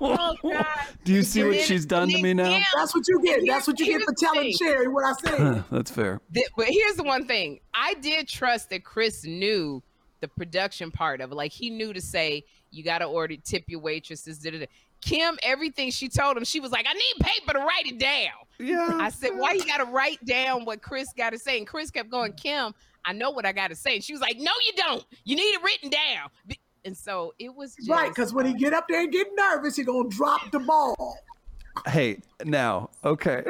Oh, 0.00 0.34
God. 0.42 0.66
Do 1.04 1.12
you 1.12 1.22
see 1.22 1.42
what 1.42 1.58
she's 1.60 1.84
done 1.86 2.08
to 2.08 2.22
me 2.22 2.34
now? 2.34 2.60
That's 2.76 2.94
what 2.94 3.06
you 3.08 3.20
get. 3.24 3.40
That's 3.46 3.66
what 3.66 3.78
you 3.80 3.86
get 3.86 4.02
for 4.02 4.14
telling 4.14 4.42
thing. 4.42 4.52
Sherry 4.52 4.88
what 4.88 5.04
I 5.04 5.12
said. 5.14 5.64
That's 5.70 5.90
fair. 5.90 6.20
But 6.32 6.66
here's 6.68 6.96
the 6.96 7.02
one 7.02 7.26
thing 7.26 7.60
I 7.74 7.94
did 7.94 8.28
trust 8.28 8.70
that 8.70 8.84
Chris 8.84 9.24
knew 9.24 9.82
the 10.20 10.28
production 10.28 10.90
part 10.90 11.20
of 11.20 11.32
it. 11.32 11.34
Like 11.34 11.52
he 11.52 11.70
knew 11.70 11.92
to 11.92 12.00
say, 12.00 12.44
you 12.70 12.84
got 12.84 12.98
to 12.98 13.06
order 13.06 13.36
tip 13.36 13.64
your 13.68 13.80
waitresses. 13.80 14.38
Da, 14.38 14.50
da, 14.50 14.58
da. 14.60 14.66
Kim, 15.00 15.38
everything 15.42 15.90
she 15.90 16.08
told 16.08 16.36
him, 16.36 16.44
she 16.44 16.60
was 16.60 16.72
like, 16.72 16.86
I 16.88 16.92
need 16.92 17.14
paper 17.20 17.52
to 17.54 17.58
write 17.60 17.86
it 17.86 17.98
down. 17.98 18.32
Yeah. 18.58 18.98
I 19.00 19.10
said, 19.10 19.30
why 19.36 19.52
you 19.52 19.64
got 19.64 19.78
to 19.78 19.84
write 19.84 20.24
down 20.24 20.64
what 20.64 20.82
Chris 20.82 21.08
got 21.16 21.30
to 21.30 21.38
say? 21.38 21.58
And 21.58 21.66
Chris 21.66 21.90
kept 21.90 22.10
going, 22.10 22.32
Kim, 22.32 22.74
I 23.04 23.12
know 23.12 23.30
what 23.30 23.46
I 23.46 23.52
got 23.52 23.68
to 23.68 23.76
say. 23.76 23.94
And 23.96 24.04
she 24.04 24.12
was 24.12 24.20
like, 24.20 24.36
no, 24.38 24.50
you 24.66 24.72
don't. 24.76 25.04
You 25.24 25.36
need 25.36 25.42
it 25.54 25.62
written 25.62 25.90
down. 25.90 26.30
And 26.84 26.96
so 26.96 27.34
it 27.38 27.54
was 27.54 27.74
just, 27.76 27.88
Right, 27.88 28.08
because 28.08 28.32
when 28.34 28.46
he 28.46 28.54
get 28.54 28.72
up 28.72 28.86
there 28.88 29.00
and 29.02 29.12
get 29.12 29.28
nervous, 29.36 29.76
he 29.76 29.82
gonna 29.84 30.08
drop 30.08 30.50
the 30.50 30.58
ball, 30.60 31.18
Hey, 31.86 32.18
now, 32.44 32.90
okay. 33.04 33.44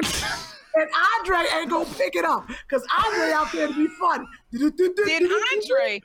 and 0.75 0.89
Andre 1.19 1.37
ain't 1.55 1.69
gonna 1.69 1.85
pick 1.95 2.15
it 2.15 2.25
up 2.25 2.47
because 2.47 2.85
Andre 3.05 3.31
out 3.31 3.51
there 3.51 3.67
to 3.67 3.73
be 3.73 3.87
funny. 3.99 4.25
then 4.51 5.27
Andre, 5.53 6.01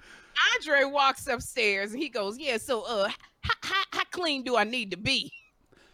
Andre 0.54 0.84
walks 0.84 1.26
upstairs 1.26 1.92
and 1.92 2.00
he 2.02 2.08
goes, 2.08 2.38
"Yeah, 2.38 2.56
so 2.58 2.82
uh, 2.82 3.10
how, 3.44 3.54
how, 3.62 3.82
how 3.92 4.04
clean 4.10 4.42
do 4.42 4.56
I 4.56 4.64
need 4.64 4.90
to 4.90 4.96
be?" 4.96 5.32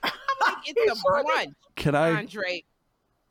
I'm 0.02 0.10
like, 0.46 0.56
"It's 0.66 0.92
a 0.92 0.96
sure 0.96 1.24
brunch, 1.24 1.54
Can 1.76 1.94
I? 1.94 2.12
Andre." 2.14 2.64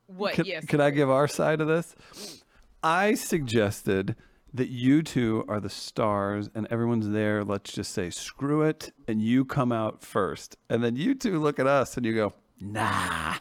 What? 0.06 0.34
Can, 0.34 0.44
yes. 0.44 0.64
can 0.66 0.80
I 0.80 0.90
give 0.90 1.08
our 1.08 1.28
side 1.28 1.60
of 1.60 1.68
this? 1.68 1.94
Mm. 2.14 2.42
I 2.82 3.14
suggested 3.14 4.16
that 4.52 4.68
you 4.68 5.02
two 5.02 5.44
are 5.48 5.60
the 5.60 5.68
stars 5.68 6.50
and 6.54 6.66
everyone's 6.70 7.08
there. 7.08 7.44
Let's 7.44 7.72
just 7.72 7.92
say, 7.92 8.10
screw 8.10 8.62
it. 8.62 8.92
And 9.06 9.22
you 9.22 9.44
come 9.44 9.72
out 9.72 10.02
first. 10.02 10.56
And 10.68 10.82
then 10.82 10.96
you 10.96 11.14
two 11.14 11.38
look 11.40 11.58
at 11.58 11.66
us 11.66 11.96
and 11.96 12.04
you 12.04 12.14
go, 12.14 12.32
nah, 12.60 13.36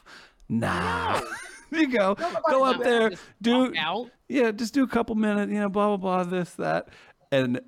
nah. 0.48 1.22
you 1.72 1.88
go, 1.88 2.16
go 2.50 2.66
up 2.66 2.82
there, 2.84 3.12
do, 3.42 3.74
out. 3.78 4.10
yeah, 4.28 4.52
just 4.52 4.74
do 4.74 4.84
a 4.84 4.88
couple 4.88 5.16
minutes, 5.16 5.52
you 5.52 5.60
know, 5.60 5.70
blah, 5.70 5.96
blah, 5.96 6.24
blah, 6.24 6.24
this, 6.24 6.52
that. 6.56 6.90
And 7.32 7.62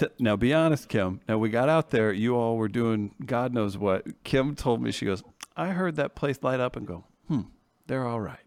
t- 0.00 0.08
now 0.18 0.36
be 0.36 0.52
honest, 0.52 0.88
Kim. 0.88 1.20
Now 1.28 1.38
we 1.38 1.48
got 1.50 1.68
out 1.68 1.90
there, 1.90 2.12
you 2.12 2.36
all 2.36 2.56
were 2.56 2.68
doing 2.68 3.14
God 3.24 3.52
knows 3.54 3.76
what. 3.78 4.06
Kim 4.24 4.54
told 4.54 4.82
me, 4.82 4.90
she 4.92 5.06
goes, 5.06 5.22
I 5.56 5.68
heard 5.68 5.96
that 5.96 6.14
place 6.14 6.38
light 6.42 6.60
up 6.60 6.76
and 6.76 6.86
go, 6.86 7.04
hmm, 7.28 7.42
they're 7.86 8.06
all 8.06 8.20
right. 8.20 8.38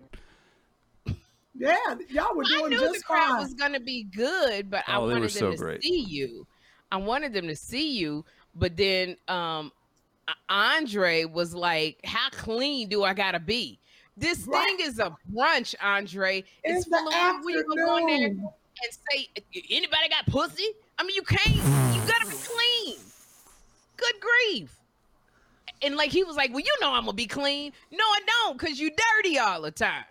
Yeah, 1.56 1.78
y'all 2.10 2.36
were 2.36 2.44
doing 2.44 2.66
I 2.66 2.70
doing 2.70 2.70
knew 2.72 2.94
the 2.94 3.04
crowd 3.06 3.30
fine. 3.30 3.40
was 3.42 3.54
gonna 3.54 3.80
be 3.80 4.04
good, 4.04 4.70
but 4.72 4.84
I 4.88 4.98
Oh, 4.98 5.08
they 5.08 5.14
were 5.14 5.20
wanted 5.22 5.32
so 5.32 5.46
them 5.48 5.52
to 5.52 5.58
great. 5.58 5.84
see 5.84 6.00
you. 6.08 6.48
I 6.92 6.98
wanted 6.98 7.32
them 7.34 7.48
to 7.48 7.56
see 7.56 7.92
you, 7.98 8.26
but 8.56 8.76
then 8.76 9.18
um 9.28 9.72
Andre 10.50 11.26
was 11.26 11.54
like, 11.54 12.00
"How 12.06 12.30
clean 12.32 12.90
do 12.90 13.04
I 13.04 13.14
gotta 13.14 13.40
be?" 13.40 13.80
This 14.18 14.48
Right. 14.48 14.66
thing 14.78 14.88
is 14.88 15.00
a 15.00 15.16
brunch, 15.32 15.76
Andre. 15.82 16.40
It's, 16.64 16.80
It's 16.80 16.86
the 16.86 16.98
full 16.98 17.14
of 17.14 17.46
we 17.46 17.54
gonna 17.54 17.76
go 17.76 17.98
in 17.98 18.06
there 18.08 18.16
afternoon. 18.26 18.50
And 18.84 18.98
say, 19.12 19.30
"Anybody 19.70 20.10
got 20.10 20.26
pussy?" 20.28 20.68
I 20.98 21.04
mean, 21.04 21.16
you 21.16 21.24
can't. 21.24 21.56
You 21.56 22.02
gotta 22.08 22.28
be 22.28 22.36
clean. 22.36 22.98
Good 23.98 24.16
grief. 24.22 24.76
And 25.82 25.96
like 25.96 26.12
he 26.12 26.24
was 26.24 26.36
like, 26.36 26.52
"Well, 26.52 26.60
you 26.62 26.74
know 26.82 26.92
I'm 26.94 27.06
gonna 27.06 27.14
be 27.14 27.28
clean." 27.28 27.72
No, 27.92 28.04
I 28.04 28.20
don't, 28.28 28.58
cause 28.60 28.80
you 28.80 28.92
dirty 28.92 29.38
all 29.40 29.62
the 29.62 29.72
time 29.72 30.06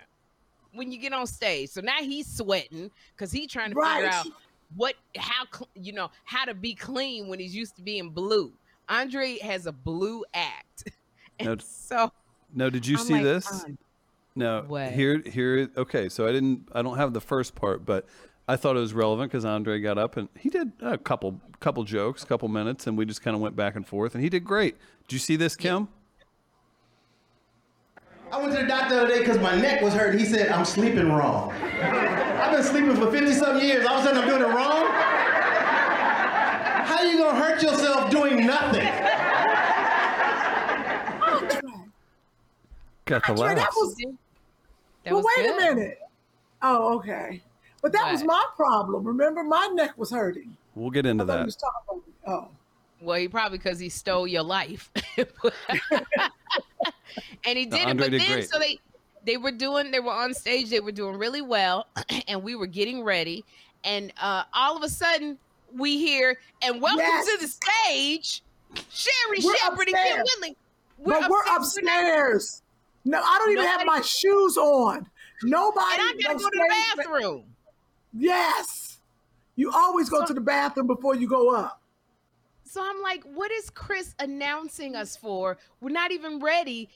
when 0.72 0.90
you 0.92 0.98
get 0.98 1.12
on 1.12 1.26
stage. 1.26 1.70
So 1.70 1.80
now 1.80 1.98
he's 2.00 2.26
sweating 2.26 2.90
because 3.16 3.30
he's 3.32 3.50
trying 3.50 3.70
to 3.70 3.76
Right. 3.76 3.96
figure 3.96 4.10
out 4.10 4.26
what 4.74 4.94
how 5.16 5.44
you 5.74 5.92
know 5.92 6.10
how 6.24 6.44
to 6.46 6.54
be 6.54 6.74
clean 6.74 7.28
when 7.28 7.38
he's 7.38 7.54
used 7.54 7.76
to 7.76 7.82
being 7.82 8.10
blue. 8.10 8.52
Andre 8.88 9.38
has 9.38 9.66
a 9.66 9.72
blue 9.72 10.24
act. 10.34 10.84
And 11.38 11.48
No. 11.48 11.56
so 11.58 12.12
No, 12.54 12.68
did 12.68 12.86
you 12.86 12.98
I'm 12.98 13.04
see 13.04 13.14
like, 13.14 13.22
this? 13.22 13.46
"Andre, 13.50 13.76
No. 14.36 14.64
What? 14.66 14.92
Here, 14.92 15.20
here. 15.20 15.70
Okay, 15.76 16.08
so 16.10 16.26
I 16.26 16.32
didn't. 16.32 16.68
I 16.72 16.82
don't 16.82 16.96
have 16.98 17.12
the 17.14 17.20
first 17.20 17.54
part, 17.54 17.84
but 17.86 18.06
I 18.48 18.56
thought 18.56 18.76
it 18.76 18.80
was 18.80 18.92
relevant 18.92 19.30
because 19.30 19.44
Andre 19.44 19.80
got 19.80 19.98
up 19.98 20.16
and 20.16 20.28
he 20.38 20.48
did 20.48 20.72
a 20.80 20.98
couple, 20.98 21.40
couple 21.60 21.84
jokes, 21.84 22.24
couple 22.24 22.48
minutes, 22.48 22.86
and 22.86 22.98
we 22.98 23.04
just 23.04 23.22
kind 23.22 23.36
of 23.36 23.40
went 23.40 23.54
back 23.54 23.76
and 23.76 23.86
forth, 23.86 24.14
and 24.14 24.22
he 24.22 24.28
did 24.28 24.44
great. 24.44 24.76
Did 25.06 25.14
you 25.14 25.18
see 25.18 25.36
this, 25.36 25.54
Kim? 25.54 25.88
I 28.32 28.40
went 28.40 28.54
to 28.54 28.62
the 28.62 28.66
doctor 28.66 28.94
the 28.94 29.02
other 29.02 29.14
day 29.14 29.18
because 29.18 29.38
my 29.38 29.54
neck 29.60 29.82
was 29.82 29.92
hurt. 29.94 30.18
He 30.18 30.24
said, 30.24 30.48
I'm 30.48 30.64
sleeping 30.64 31.12
wrong. 31.12 31.52
I've 31.52 32.52
been 32.52 32.62
sleeping 32.64 32.96
for 32.96 33.10
50 33.10 33.32
some 33.34 33.60
years. 33.60 33.86
All 33.86 33.98
of 33.98 34.04
a 34.04 34.08
sudden 34.08 34.22
I'm 34.22 34.28
doing 34.28 34.42
it 34.42 34.54
wrong? 34.54 34.86
How 36.86 36.98
are 36.98 37.04
you 37.04 37.18
gonna 37.18 37.38
hurt 37.38 37.62
yourself 37.62 38.10
doing 38.10 38.46
nothing? 38.46 38.88
Got 43.04 43.26
the 43.26 43.32
Andre, 43.32 43.54
that 43.56 43.70
was. 43.76 43.94
That 43.96 45.12
well, 45.12 45.16
was 45.16 45.26
wait 45.36 45.46
good. 45.46 45.62
a 45.62 45.74
minute. 45.74 45.98
Oh, 46.62 46.96
okay. 46.96 47.42
But 47.82 47.92
that 47.92 48.10
was 48.12 48.22
my 48.24 48.44
problem. 48.56 49.04
Remember, 49.04 49.42
my 49.42 49.66
neck 49.74 49.98
was 49.98 50.10
hurting. 50.10 50.56
We'll 50.74 50.90
get 50.90 51.04
into 51.04 51.24
I 51.24 51.26
that. 51.26 51.44
was 51.46 51.56
talking 51.56 52.00
about- 52.24 52.44
Oh. 52.44 52.48
Well, 53.00 53.18
he 53.18 53.26
probably 53.26 53.58
because 53.58 53.80
he 53.80 53.88
stole 53.88 54.28
your 54.28 54.44
life, 54.44 54.88
and 57.44 57.58
he 57.58 57.66
No, 57.66 57.76
did 57.76 57.86
Andre 57.86 57.88
it. 57.88 57.96
But 57.96 58.10
did 58.12 58.20
then, 58.20 58.32
great. 58.32 58.48
so 58.48 58.58
they 58.60 58.78
they 59.24 59.36
were 59.36 59.50
doing, 59.52 59.90
they 59.90 60.00
were 60.00 60.12
on 60.12 60.34
stage, 60.34 60.70
they 60.70 60.80
were 60.80 60.92
doing 60.92 61.16
really 61.16 61.42
well, 61.42 61.86
and 62.28 62.42
we 62.44 62.54
were 62.54 62.66
getting 62.66 63.02
ready, 63.04 63.44
and 63.84 64.12
uh, 64.20 64.44
all 64.54 64.76
of 64.76 64.82
a 64.84 64.88
sudden 64.88 65.36
we 65.76 65.98
hear, 65.98 66.38
"And 66.62 66.80
welcome 66.80 67.00
Yes. 67.00 67.26
to 67.26 67.38
the 67.40 67.48
stage, 67.48 68.42
Sherry 68.90 69.38
We're 69.42 69.56
Shepherd 69.56 69.88
and 69.88 69.96
Kim 69.96 70.20
upstairs. 70.20 70.28
Whitley." 70.40 70.56
but 71.04 71.28
we're 71.30 71.44
not- 71.44 71.60
upstairs. 71.60 72.62
No, 73.04 73.20
I 73.20 73.38
don't 73.38 73.50
even 73.50 73.64
have 73.66 73.84
my 73.84 74.00
shoes 74.00 74.56
on. 74.56 75.08
Nobody. 75.42 75.86
and 75.94 76.02
I 76.02 76.12
gotta 76.22 76.34
go 76.34 76.38
to 76.38 76.44
the 76.44 76.50
stage- 76.50 76.96
bathroom. 77.04 77.44
Yes. 78.12 78.98
You 79.56 79.70
always 79.72 80.08
go 80.08 80.20
So- 80.20 80.26
to 80.26 80.34
the 80.34 80.40
bathroom 80.40 80.86
before 80.86 81.14
you 81.14 81.28
go 81.28 81.54
up. 81.54 81.80
So 82.64 82.82
I'm 82.82 83.02
like, 83.02 83.22
what 83.24 83.50
is 83.52 83.68
Chris 83.68 84.14
announcing 84.18 84.96
us 84.96 85.14
for? 85.14 85.58
We're 85.82 85.90
not 85.90 86.10
even 86.10 86.38
ready. 86.40 86.88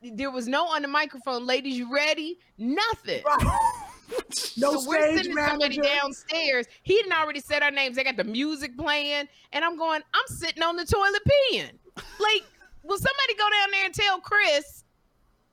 There 0.00 0.30
was 0.30 0.46
no 0.46 0.64
on 0.66 0.82
the 0.82 0.88
microphone, 0.88 1.44
ladies. 1.44 1.76
You 1.76 1.92
ready? 1.92 2.38
Nothing. 2.56 3.22
Right. 3.24 3.72
no 4.56 4.74
so 4.80 4.88
we're 4.88 5.02
stage 5.02 5.24
sending 5.24 5.44
somebody 5.44 5.76
downstairs. 5.78 6.66
He 6.84 6.94
didn't 6.94 7.12
already 7.14 7.40
said 7.40 7.64
our 7.64 7.72
names. 7.72 7.96
They 7.96 8.04
got 8.04 8.16
the 8.16 8.22
music 8.24 8.76
playing, 8.78 9.26
and 9.52 9.64
I'm 9.64 9.76
going. 9.76 10.02
I'm 10.14 10.36
sitting 10.36 10.62
on 10.62 10.76
the 10.76 10.84
toilet 10.84 11.22
peeing. 11.26 11.72
Like, 12.20 12.44
will 12.84 12.98
somebody 12.98 13.34
go 13.36 13.48
down 13.50 13.70
there 13.72 13.84
and 13.86 13.94
tell 13.94 14.20
Chris 14.20 14.84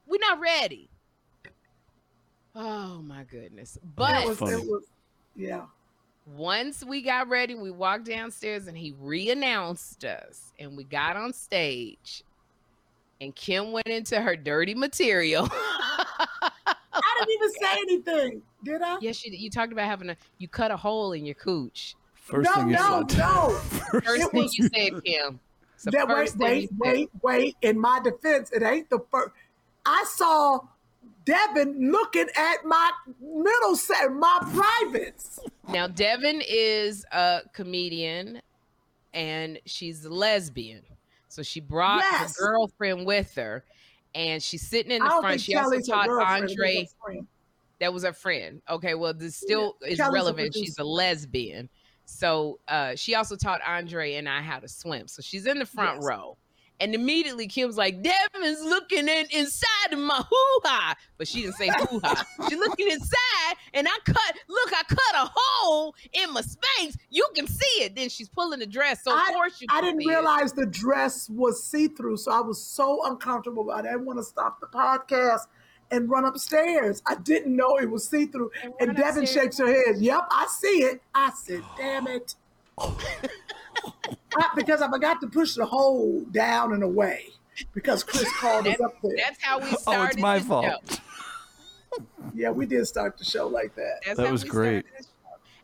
we're 0.05 0.19
not 0.19 0.39
ready? 0.39 0.89
Oh 2.53 3.01
my 3.01 3.23
goodness! 3.23 3.77
It 3.77 3.83
But 3.95 4.27
was, 4.27 4.41
it 4.41 4.59
was, 4.67 4.83
yeah. 5.35 5.65
once 6.35 6.83
we 6.83 7.01
got 7.01 7.27
ready, 7.29 7.55
we 7.55 7.71
walked 7.71 8.05
downstairs 8.05 8.67
and 8.67 8.77
he 8.77 8.93
re-announced 8.99 10.05
us, 10.05 10.53
and 10.59 10.75
we 10.77 10.83
got 10.83 11.15
on 11.17 11.33
stage. 11.33 12.23
And 13.19 13.35
Kim 13.35 13.71
went 13.71 13.87
into 13.87 14.19
her 14.19 14.35
dirty 14.35 14.73
material. 14.73 15.47
I 16.93 17.25
didn't 17.25 17.33
even 17.35 17.51
say 17.51 17.79
anything, 17.81 18.41
did 18.63 18.81
I? 18.81 18.97
yes, 19.01 19.23
you, 19.23 19.31
you 19.31 19.49
talked 19.49 19.71
about 19.71 19.85
having 19.85 20.09
a 20.09 20.17
you 20.39 20.47
cut 20.47 20.71
a 20.71 20.77
hole 20.77 21.13
in 21.13 21.25
your 21.25 21.35
cooch. 21.35 21.95
First 22.15 22.49
no, 22.49 22.55
thing 22.55 22.69
you 22.69 22.75
no, 22.75 23.05
said. 23.07 23.17
no. 23.19 23.49
First 24.01 24.05
It 24.23 24.31
thing 24.31 24.41
was- 24.41 24.57
you 24.57 24.69
said, 24.73 25.03
Kim. 25.03 25.39
That, 25.85 26.07
wait, 26.07 26.15
first 26.15 26.35
thing 26.37 26.47
wait, 26.47 26.69
wait, 26.77 27.09
wait. 27.23 27.57
In 27.63 27.79
my 27.79 27.99
defense, 28.03 28.51
it 28.51 28.61
ain't 28.61 28.87
the 28.91 28.99
first. 29.09 29.31
I 29.83 30.05
saw 30.07 30.59
Devin 31.23 31.91
looking 31.91 32.27
at 32.35 32.65
my 32.65 32.91
middle 33.21 33.75
set, 33.75 34.11
my 34.11 34.39
privates. 34.53 35.39
Now, 35.69 35.87
Devin 35.87 36.41
is 36.47 37.05
a 37.11 37.41
comedian 37.53 38.41
and 39.13 39.59
she's 39.65 40.03
a 40.05 40.09
lesbian. 40.09 40.83
So 41.27 41.43
she 41.43 41.59
brought 41.59 41.99
Yes. 42.01 42.37
her 42.39 42.51
girlfriend 42.51 43.05
with 43.05 43.33
her 43.35 43.63
and 44.15 44.41
she's 44.41 44.67
sitting 44.67 44.91
in 44.91 45.03
the 45.03 45.09
front. 45.21 45.41
She 45.41 45.55
also 45.55 45.71
Kelly's 45.71 45.87
her 45.87 45.93
taught 45.95 46.07
girlfriend, 46.07 46.43
it 46.43 46.43
was 46.43 46.51
Andre, 46.51 46.87
that 47.79 47.93
was 47.93 48.03
her 48.03 48.13
friend. 48.13 48.61
Okay, 48.69 48.95
well, 48.95 49.13
this 49.13 49.37
still 49.37 49.75
is 49.81 49.97
Kelly's 49.97 50.09
a 50.09 50.11
relevant. 50.11 50.55
She's 50.55 50.77
a 50.77 50.83
lesbian. 50.83 51.69
So 52.05 52.59
uh, 52.67 52.95
she 52.95 53.15
also 53.15 53.35
taught 53.37 53.61
Andre 53.65 54.15
and 54.15 54.27
I 54.27 54.41
how 54.41 54.59
to 54.59 54.67
swim. 54.67 55.07
So 55.07 55.21
she's 55.21 55.45
in 55.45 55.59
the 55.59 55.65
front 55.65 55.97
Yes. 55.97 56.05
row. 56.05 56.37
And 56.81 56.95
immediately 56.95 57.47
Kim's 57.47 57.77
like, 57.77 58.01
Devin's 58.01 58.61
looking 58.61 59.07
in 59.07 59.25
inside 59.31 59.93
of 59.93 59.99
my 59.99 60.15
hoo-ha. 60.29 60.95
But 61.17 61.27
she 61.27 61.41
didn't 61.41 61.55
say 61.55 61.69
hoo-ha. 61.69 62.25
She's 62.49 62.57
looking 62.57 62.89
inside 62.89 63.55
and 63.73 63.87
I 63.87 63.97
cut, 64.05 64.35
look, 64.49 64.73
I 64.73 64.83
cut 64.87 65.15
a 65.27 65.31
hole 65.33 65.95
in 66.13 66.33
my 66.33 66.41
Spanx. 66.41 66.95
You 67.09 67.27
can 67.35 67.47
see 67.47 67.83
it. 67.83 67.95
Then 67.95 68.09
she's 68.09 68.27
pulling 68.29 68.59
the 68.59 68.65
dress. 68.65 69.03
So 69.03 69.13
of 69.13 69.19
I, 69.19 69.31
course 69.33 69.61
you 69.61 69.67
I 69.69 69.79
didn't 69.81 70.01
see 70.01 70.05
it. 70.07 70.09
realize 70.09 70.53
the 70.53 70.65
dress 70.65 71.29
was 71.29 71.63
see 71.63 71.87
through, 71.87 72.17
so 72.17 72.31
I 72.31 72.41
was 72.41 72.61
so 72.61 73.05
uncomfortable. 73.05 73.71
I 73.71 73.81
didn't 73.83 74.05
want 74.05 74.19
to 74.19 74.23
stop 74.23 74.59
the 74.59 74.67
podcast 74.67 75.41
and 75.91 76.09
run 76.09 76.25
upstairs. 76.25 77.01
I 77.05 77.15
didn't 77.15 77.55
know 77.55 77.77
it 77.77 77.89
was 77.89 78.07
see 78.07 78.25
through. 78.25 78.49
And 78.63 78.73
And 78.89 78.97
Devin 78.97 79.23
upstairs. 79.23 79.43
shakes 79.45 79.57
her 79.59 79.67
head. 79.67 79.97
Yep, 79.99 80.21
I 80.31 80.47
see 80.47 80.83
it. 80.83 81.01
I 81.13 81.31
said, 81.31 81.61
damn 81.77 82.07
it. 82.07 82.35
I- 84.37 84.49
because 84.55 84.81
I 84.81 84.89
forgot 84.89 85.21
to 85.21 85.27
push 85.27 85.55
the 85.55 85.65
hole 85.65 86.21
down 86.31 86.73
and 86.73 86.83
away 86.83 87.27
because 87.73 88.03
Chris 88.03 88.31
called 88.39 88.67
us 88.67 88.79
up 88.79 88.95
there. 89.03 89.15
That's 89.17 89.41
how 89.43 89.59
we 89.59 89.71
started. 89.71 89.81
Oh, 89.87 90.05
it's 90.07 90.17
my 90.17 90.39
the 90.39 90.45
fault. 90.45 90.65
show. 90.65 90.97
Yeah, 92.33 92.51
we 92.51 92.65
did 92.65 92.85
start 92.87 93.17
the 93.17 93.25
show 93.25 93.47
like 93.47 93.75
that. 93.75 93.99
That's 94.05 94.17
That 94.17 94.31
was 94.31 94.43
great. 94.43 94.85
started 94.87 95.05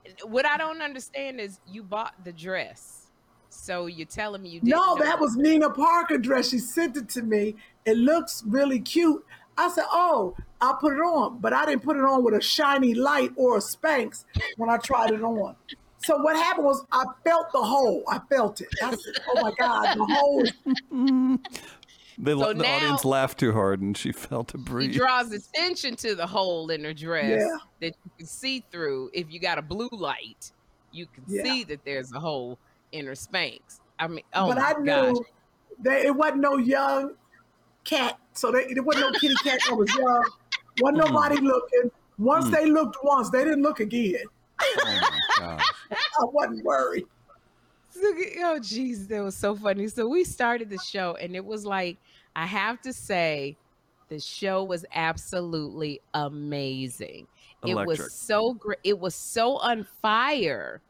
the 0.06 0.10
show. 0.22 0.28
What 0.28 0.46
I 0.46 0.58
don't 0.58 0.82
understand 0.82 1.40
is 1.40 1.60
you 1.72 1.84
bought 1.84 2.14
the 2.24 2.32
dress. 2.34 3.08
So 3.50 3.86
you're 3.88 4.06
telling 4.08 4.42
me 4.42 4.50
you 4.50 4.60
didn't 4.60 4.70
No, 4.72 4.96
know 4.96 5.04
that 5.04 5.20
was 5.20 5.36
Nina 5.36 5.70
Parker 5.70 6.18
dress. 6.18 6.50
She 6.50 6.60
sent 6.60 6.98
it 6.98 7.10
to 7.10 7.22
me. 7.22 7.56
It 7.86 7.98
looks 7.98 8.44
really 8.46 8.80
cute. 8.80 9.26
I 9.58 9.70
said, 9.70 9.86
"Oh, 9.92 10.36
I'll 10.62 10.76
put 10.76 10.94
it 10.94 11.00
on," 11.00 11.40
but 11.40 11.54
I 11.54 11.66
didn't 11.66 11.84
put 11.84 11.98
it 11.98 12.04
on 12.04 12.24
with 12.24 12.34
a 12.36 12.42
shiny 12.42 12.94
light 12.94 13.32
or 13.36 13.58
a 13.58 13.60
Spanx 13.60 14.26
when 14.58 14.70
I 14.70 14.78
tried 14.78 15.12
it 15.12 15.24
on. 15.24 15.56
So 16.00 16.18
what 16.18 16.36
happened 16.36 16.66
was 16.66 16.86
I 16.92 17.06
felt 17.24 17.52
the 17.52 17.62
hole. 17.64 18.04
I 18.08 18.20
felt 18.30 18.62
it. 18.62 18.70
I 18.82 18.92
said, 18.92 19.14
"Oh 19.30 19.42
my 19.42 19.52
God, 19.58 19.98
the 19.98 20.06
hole!" 20.06 20.44
is-" 20.44 21.40
They, 22.20 22.32
So 22.32 22.52
the 22.52 22.66
audience 22.66 23.04
now- 23.04 23.10
laughed 23.12 23.40
too 23.40 23.54
hard 23.54 23.80
and 23.82 23.96
she 23.96 24.12
felt 24.12 24.48
to 24.50 24.58
He 24.58 24.64
breathe. 24.64 24.96
draws 24.96 25.32
attention 25.32 25.96
to 25.98 26.16
the 26.16 26.26
hole 26.26 26.72
in 26.72 26.84
her 26.84 26.94
dress 26.94 27.42
Yeah. 27.42 27.58
that 27.80 27.96
you 28.04 28.12
can 28.18 28.26
see 28.26 28.64
through. 28.72 29.12
If 29.14 29.32
you 29.32 29.40
got 29.40 29.60
a 29.60 29.62
blue 29.62 29.90
light, 29.92 30.52
you 30.92 31.06
can 31.06 31.24
Yeah. 31.28 31.44
see 31.44 31.64
that 31.66 31.86
there's 31.86 32.12
a 32.14 32.20
hole 32.20 32.58
in 32.92 33.06
her 33.06 33.14
Spanx. 33.14 33.80
I 34.00 34.08
mean, 34.08 34.24
oh 34.34 34.48
but 34.48 34.58
my 34.58 34.64
I 34.64 34.74
knew 34.80 35.14
gosh. 35.14 35.26
that 35.84 36.06
it 36.06 36.16
wasn't 36.16 36.42
no 36.42 36.58
young 36.58 37.14
cat. 37.84 38.18
So 38.34 38.52
they, 38.52 38.66
it 38.66 38.84
wasn't 38.84 39.14
no 39.14 39.20
kitty 39.20 39.36
cat 39.44 39.60
that 39.68 39.76
was 39.76 39.94
young. 39.94 40.24
Wasn't 40.82 41.02
mm. 41.04 41.12
nobody 41.12 41.38
looking. 41.38 41.92
Once 42.18 42.46
mm. 42.46 42.52
they 42.52 42.66
looked 42.66 42.98
once, 43.04 43.30
they 43.30 43.44
didn't 43.44 43.62
look 43.62 43.80
again. 43.80 44.26
Oh 44.62 44.84
my 44.86 45.20
gosh. 45.40 45.72
I 45.92 46.26
wasn't 46.26 46.64
worried. 46.64 47.06
Oh, 48.00 48.60
jeez, 48.60 49.08
that 49.08 49.24
was 49.24 49.36
so 49.36 49.56
funny. 49.56 49.88
So 49.88 50.08
we 50.08 50.24
started 50.24 50.70
the 50.70 50.78
show, 50.78 51.16
and 51.20 51.36
it 51.36 51.44
was 51.44 51.66
like, 51.66 51.98
I 52.36 52.46
have 52.46 52.82
to 52.82 52.94
say, 52.94 53.58
the 54.10 54.20
show 54.20 54.64
was 54.64 54.86
absolutely 54.94 56.02
amazing. 56.14 57.28
It 57.66 57.76
was 57.76 58.14
so 58.14 58.54
great. 58.54 58.80
It 58.84 59.00
was 59.00 59.16
so 59.16 59.58
on 59.58 59.86
fire. 60.02 60.82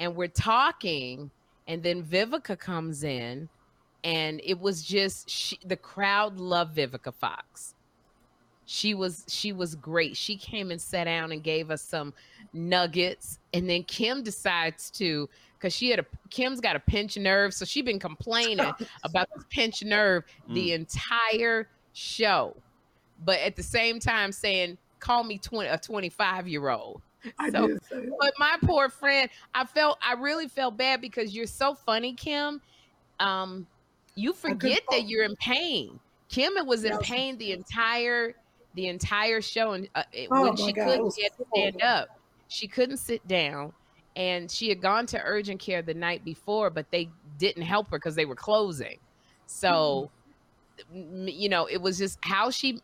And 0.00 0.14
we're 0.14 0.28
talking, 0.28 1.30
and 1.66 1.82
then 1.82 2.02
Vivica 2.02 2.58
comes 2.58 3.04
in, 3.04 3.48
and 4.04 4.40
it 4.44 4.60
was 4.60 4.82
just 4.82 5.28
she, 5.28 5.58
the 5.64 5.76
crowd 5.76 6.38
loved 6.38 6.76
Vivica 6.76 7.12
Fox. 7.14 7.74
She 8.66 8.94
was 8.94 9.24
she 9.28 9.52
was 9.52 9.74
great. 9.74 10.16
She 10.16 10.36
came 10.36 10.70
and 10.70 10.80
sat 10.80 11.04
down 11.04 11.32
and 11.32 11.42
gave 11.42 11.70
us 11.70 11.82
some 11.82 12.12
nuggets, 12.52 13.38
and 13.52 13.68
then 13.68 13.82
Kim 13.84 14.22
decides 14.22 14.90
to 14.92 15.28
because 15.58 15.74
she 15.74 15.90
had 15.90 15.98
a 15.98 16.06
Kim's 16.30 16.60
got 16.60 16.76
a 16.76 16.80
pinched 16.80 17.18
nerve, 17.18 17.52
so 17.54 17.64
she 17.64 17.82
been 17.82 17.98
complaining 17.98 18.72
about 19.04 19.28
this 19.34 19.44
pinched 19.50 19.84
nerve 19.84 20.24
the 20.48 20.72
entire 20.72 21.68
show, 21.92 22.56
but 23.24 23.38
at 23.40 23.56
the 23.56 23.62
same 23.62 23.98
time 24.00 24.32
saying, 24.32 24.78
"Call 25.00 25.24
me 25.24 25.38
twenty 25.38 25.68
a 25.68 25.78
twenty 25.78 26.08
five 26.08 26.46
year 26.48 26.68
old." 26.68 27.02
I 27.38 27.50
So- 27.50 27.66
did. 27.68 27.80
But 28.20 28.32
my 28.38 28.56
poor 28.62 28.88
friend, 28.88 29.28
I 29.54 29.64
felt 29.64 29.98
I 30.06 30.14
really 30.14 30.48
felt 30.48 30.76
bad 30.76 31.00
because 31.00 31.34
you're 31.34 31.46
so 31.46 31.74
funny, 31.74 32.14
Kim. 32.14 32.60
Um, 33.20 33.66
you 34.14 34.32
forget 34.32 34.82
that 34.90 35.08
you're 35.08 35.24
in 35.24 35.34
pain. 35.36 35.98
Kim 36.28 36.52
was 36.66 36.84
in 36.84 36.96
pain 36.98 37.36
the 37.38 37.52
entire 37.52 38.34
the 38.74 38.86
entire 38.86 39.40
show, 39.40 39.72
and 39.72 39.88
uh, 39.96 40.04
it, 40.12 40.28
Oh 40.30 40.42
when 40.42 40.56
she 40.56 40.72
God, 40.72 40.84
couldn't 40.86 41.16
get 41.16 41.36
to 41.36 41.44
stand 41.52 41.82
up, 41.82 42.17
she 42.48 42.66
couldn't 42.66 42.96
sit 42.96 43.26
down, 43.28 43.72
and 44.16 44.50
she 44.50 44.68
had 44.68 44.80
gone 44.80 45.06
to 45.06 45.22
urgent 45.24 45.60
care 45.60 45.82
the 45.82 45.94
night 45.94 46.24
before, 46.24 46.70
but 46.70 46.90
they 46.90 47.08
didn't 47.38 47.62
help 47.62 47.90
her 47.90 47.98
because 47.98 48.14
they 48.14 48.24
were 48.24 48.34
closing. 48.34 48.96
Mm-hmm. 48.96 49.46
So, 49.46 50.10
m- 50.92 51.28
you 51.28 51.48
know, 51.48 51.66
it 51.66 51.80
was 51.80 51.98
just 51.98 52.18
how 52.22 52.50
she, 52.50 52.80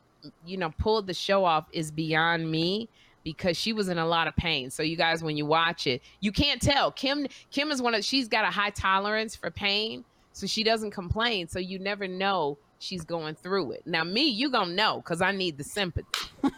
you 0.47 0.57
know, 0.57 0.71
pulled 0.79 1.07
the 1.07 1.15
show 1.15 1.45
off 1.45 1.67
is 1.73 1.91
beyond 1.91 2.51
me 2.51 2.89
because 3.25 3.57
she 3.57 3.73
was 3.73 3.89
in 3.89 3.99
a 3.99 4.07
lot 4.07 4.29
of 4.29 4.37
pain. 4.37 4.71
So 4.71 4.83
you 4.83 4.97
guys, 4.97 5.23
when 5.25 5.37
you 5.37 5.47
watch 5.47 5.87
it, 5.87 6.03
you 6.21 6.31
can't 6.31 6.61
tell. 6.61 6.93
Kim, 6.93 7.27
Kim 7.51 7.71
is 7.71 7.83
one 7.83 7.95
of 7.95 8.05
she's 8.05 8.29
got 8.29 8.45
a 8.45 8.51
high 8.51 8.71
tolerance 8.71 9.35
for 9.35 9.51
pain, 9.51 10.05
so 10.33 10.47
she 10.47 10.63
doesn't 10.63 10.91
complain. 10.91 11.49
So 11.49 11.59
you 11.59 11.79
never 11.79 12.07
know 12.07 12.59
she's 12.79 13.05
going 13.05 13.35
through 13.35 13.73
it. 13.73 13.83
Now 13.87 14.05
me, 14.05 14.29
you 14.29 14.51
gonna 14.51 14.75
know 14.75 14.99
because 14.99 15.23
I 15.23 15.33
need 15.33 15.59
the 15.59 15.65
sympathy. 15.65 16.07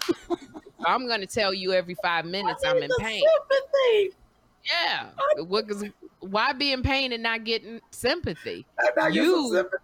I'm 0.87 1.07
gonna 1.09 1.27
tell 1.27 1.53
you 1.53 1.73
every 1.73 1.95
five 2.03 2.25
minutes 2.25 2.63
I'm 2.65 2.77
in 2.83 2.89
The 2.89 2.97
pain. 3.01 3.23
sympathy. 3.49 4.17
Yeah. 4.65 5.09
What, 5.45 5.69
'cause 5.69 5.85
why 6.21 6.53
be 6.53 6.73
in 6.73 6.83
pain 6.83 7.13
and 7.13 7.23
not 7.23 7.45
getting 7.45 7.81
sympathy? 7.91 8.67
And 8.79 8.91
I 8.99 9.11
get 9.11 9.23
You- 9.25 9.51
sympathy. 9.53 9.81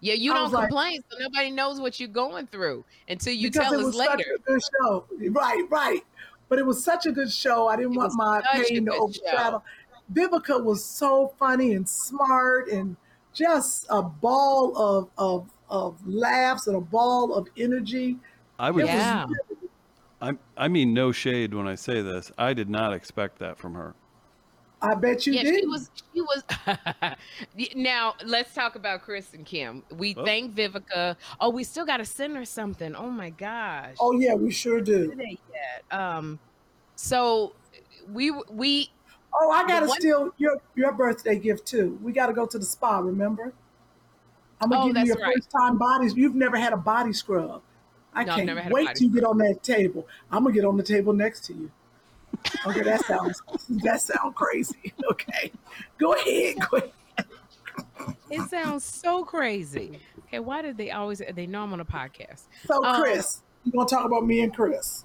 Yeah, 0.00 0.14
you 0.14 0.30
I 0.32 0.34
don't 0.34 0.44
was 0.44 0.52
like- 0.52 0.68
complain, 0.68 1.02
so 1.10 1.18
nobody 1.18 1.50
knows 1.50 1.80
what 1.80 1.98
you're 1.98 2.08
going 2.08 2.46
through 2.46 2.84
until 3.08 3.32
you 3.32 3.50
tell 3.50 3.72
it 3.72 3.84
us 3.84 3.94
later. 3.94 4.12
such 4.18 4.26
a 4.26 4.38
good 4.46 4.60
show. 4.80 5.04
Right, 5.30 5.64
right. 5.70 6.04
But 6.48 6.58
it 6.60 6.66
was 6.66 6.82
such 6.82 7.06
a 7.06 7.12
good 7.12 7.30
show. 7.32 7.66
I 7.68 7.76
didn't 7.76 7.94
It 7.94 7.98
want 7.98 8.14
my 8.14 8.40
pain 8.52 8.64
to 8.64 8.80
good 8.80 8.94
overshadow. 8.94 9.62
Vivica 10.12 10.62
was 10.62 10.84
so 10.84 11.34
funny 11.38 11.74
and 11.74 11.86
smart 11.88 12.68
and 12.68 12.96
just 13.34 13.86
a 13.90 14.02
ball 14.02 14.76
of 14.76 15.10
of 15.18 15.50
of 15.68 15.98
laughs 16.06 16.66
and 16.66 16.76
a 16.76 16.80
ball 16.80 17.34
of 17.34 17.48
energy. 17.58 18.18
I 18.58 18.70
would. 18.70 18.84
It 18.84 18.86
was 18.86 18.94
Yeah. 18.94 19.26
I, 20.20 20.32
I 20.56 20.68
mean, 20.68 20.92
no 20.94 21.12
shade 21.12 21.54
when 21.54 21.68
I 21.68 21.74
say 21.76 22.02
this. 22.02 22.32
I 22.36 22.52
did 22.52 22.68
not 22.68 22.92
expect 22.92 23.38
that 23.38 23.56
from 23.58 23.74
her. 23.74 23.94
I 24.80 24.94
bet 24.94 25.26
you 25.26 25.32
yeah, 25.32 25.42
did. 25.42 25.60
she 25.60 25.66
was. 25.66 25.90
She 26.14 26.20
was. 26.20 26.42
now 27.74 28.14
let's 28.24 28.54
talk 28.54 28.76
about 28.76 29.02
Chris 29.02 29.34
and 29.34 29.44
Kim. 29.44 29.82
We 29.96 30.14
Oh. 30.16 30.24
thank 30.24 30.54
Vivica. 30.54 31.16
Oh, 31.40 31.50
we 31.50 31.64
still 31.64 31.84
got 31.84 31.96
to 31.96 32.04
send 32.04 32.36
her 32.36 32.44
something. 32.44 32.94
Oh 32.94 33.10
my 33.10 33.30
gosh. 33.30 33.96
oh 34.00 34.12
yeah, 34.12 34.34
we 34.34 34.50
sure 34.52 34.80
do. 34.80 35.14
Did 35.14 35.38
yet? 35.52 35.98
Um, 35.98 36.38
so 36.94 37.54
we 38.12 38.30
we 38.50 38.90
Oh, 39.40 39.50
I 39.50 39.66
gotta 39.68 39.86
one- 39.86 40.00
steal 40.00 40.30
your 40.38 40.56
your 40.76 40.92
birthday 40.92 41.38
gift 41.38 41.66
too. 41.66 41.98
We 42.02 42.12
gotta 42.12 42.32
go 42.32 42.46
to 42.46 42.58
the 42.58 42.64
spa. 42.64 42.98
Remember? 43.00 43.52
I'm 44.60 44.70
gonna 44.70 44.82
Oh, 44.82 44.86
give 44.86 44.96
you 44.96 45.04
that's 45.04 45.06
your 45.08 45.16
right. 45.26 45.34
first 45.34 45.50
time 45.50 45.76
bodies. 45.78 46.14
You've 46.16 46.34
never 46.34 46.56
had 46.56 46.72
a 46.72 46.76
body 46.76 47.12
scrub. 47.12 47.62
I 48.18 48.24
No, 48.24 48.34
can't 48.34 48.46
never 48.46 48.68
wait 48.70 49.00
you 49.00 49.08
get 49.10 49.24
on 49.24 49.38
that 49.38 49.62
table. 49.62 50.06
I'm 50.30 50.42
gonna 50.44 50.54
get 50.54 50.64
on 50.64 50.76
the 50.76 50.82
table 50.82 51.12
next 51.12 51.44
to 51.46 51.54
you. 51.54 51.70
Okay, 52.66 52.82
that 52.82 53.04
sounds 53.04 53.40
that 53.84 54.00
sounds 54.00 54.34
crazy. 54.34 54.92
Okay, 55.10 55.50
go 55.98 56.14
ahead. 56.14 56.56
Go 56.70 56.76
ahead. 56.78 56.92
it 58.30 58.48
sounds 58.50 58.84
so 58.84 59.24
crazy. 59.24 59.98
Okay, 60.26 60.38
why 60.38 60.62
did 60.62 60.76
they 60.76 60.90
always? 60.90 61.22
They 61.32 61.46
know 61.46 61.62
I'm 61.62 61.72
on 61.72 61.80
a 61.80 61.84
podcast. 61.84 62.42
So, 62.66 62.84
Um, 62.84 63.00
Chris, 63.00 63.42
you 63.64 63.72
gonna 63.72 63.88
talk 63.88 64.04
about 64.04 64.26
me 64.26 64.40
and 64.42 64.54
Chris? 64.54 65.04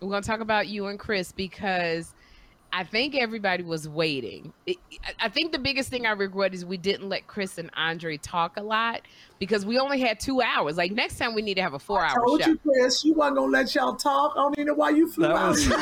We're 0.00 0.10
gonna 0.10 0.22
talk 0.22 0.40
about 0.40 0.68
you 0.68 0.86
and 0.86 0.98
Chris 0.98 1.32
because 1.32 2.14
I 2.72 2.84
think 2.84 3.14
everybody 3.16 3.62
was 3.64 3.88
waiting. 3.88 4.52
I- 4.68 4.76
I 5.18 5.28
think 5.28 5.52
the 5.52 5.58
biggest 5.58 5.88
thing 5.90 6.06
I 6.06 6.10
regret 6.12 6.54
is 6.54 6.64
we 6.64 6.76
didn't 6.76 7.08
let 7.08 7.26
Chris 7.26 7.58
and 7.58 7.70
Andre 7.76 8.16
talk 8.16 8.56
a 8.56 8.62
lot 8.62 9.00
because 9.38 9.66
we 9.66 9.78
only 9.78 10.00
had 10.00 10.20
two 10.20 10.40
hours. 10.40 10.76
Like 10.76 10.92
next 10.92 11.18
time 11.18 11.34
we 11.34 11.42
need 11.42 11.54
to 11.54 11.62
have 11.62 11.74
a 11.74 11.78
four 11.78 12.00
hour 12.04 12.10
I 12.22 12.24
Told 12.26 12.42
show. 12.42 12.50
you, 12.50 12.58
Chris, 12.58 13.04
you 13.04 13.14
wasn't 13.14 13.38
gonna 13.38 13.52
let 13.52 13.74
y'all 13.74 13.96
talk. 13.96 14.32
I 14.36 14.40
don't 14.42 14.54
even 14.58 14.66
know 14.68 14.74
why 14.74 14.90
you 14.90 15.10
flew 15.10 15.26
That 15.26 15.36
out. 15.36 15.48
was- 15.50 15.66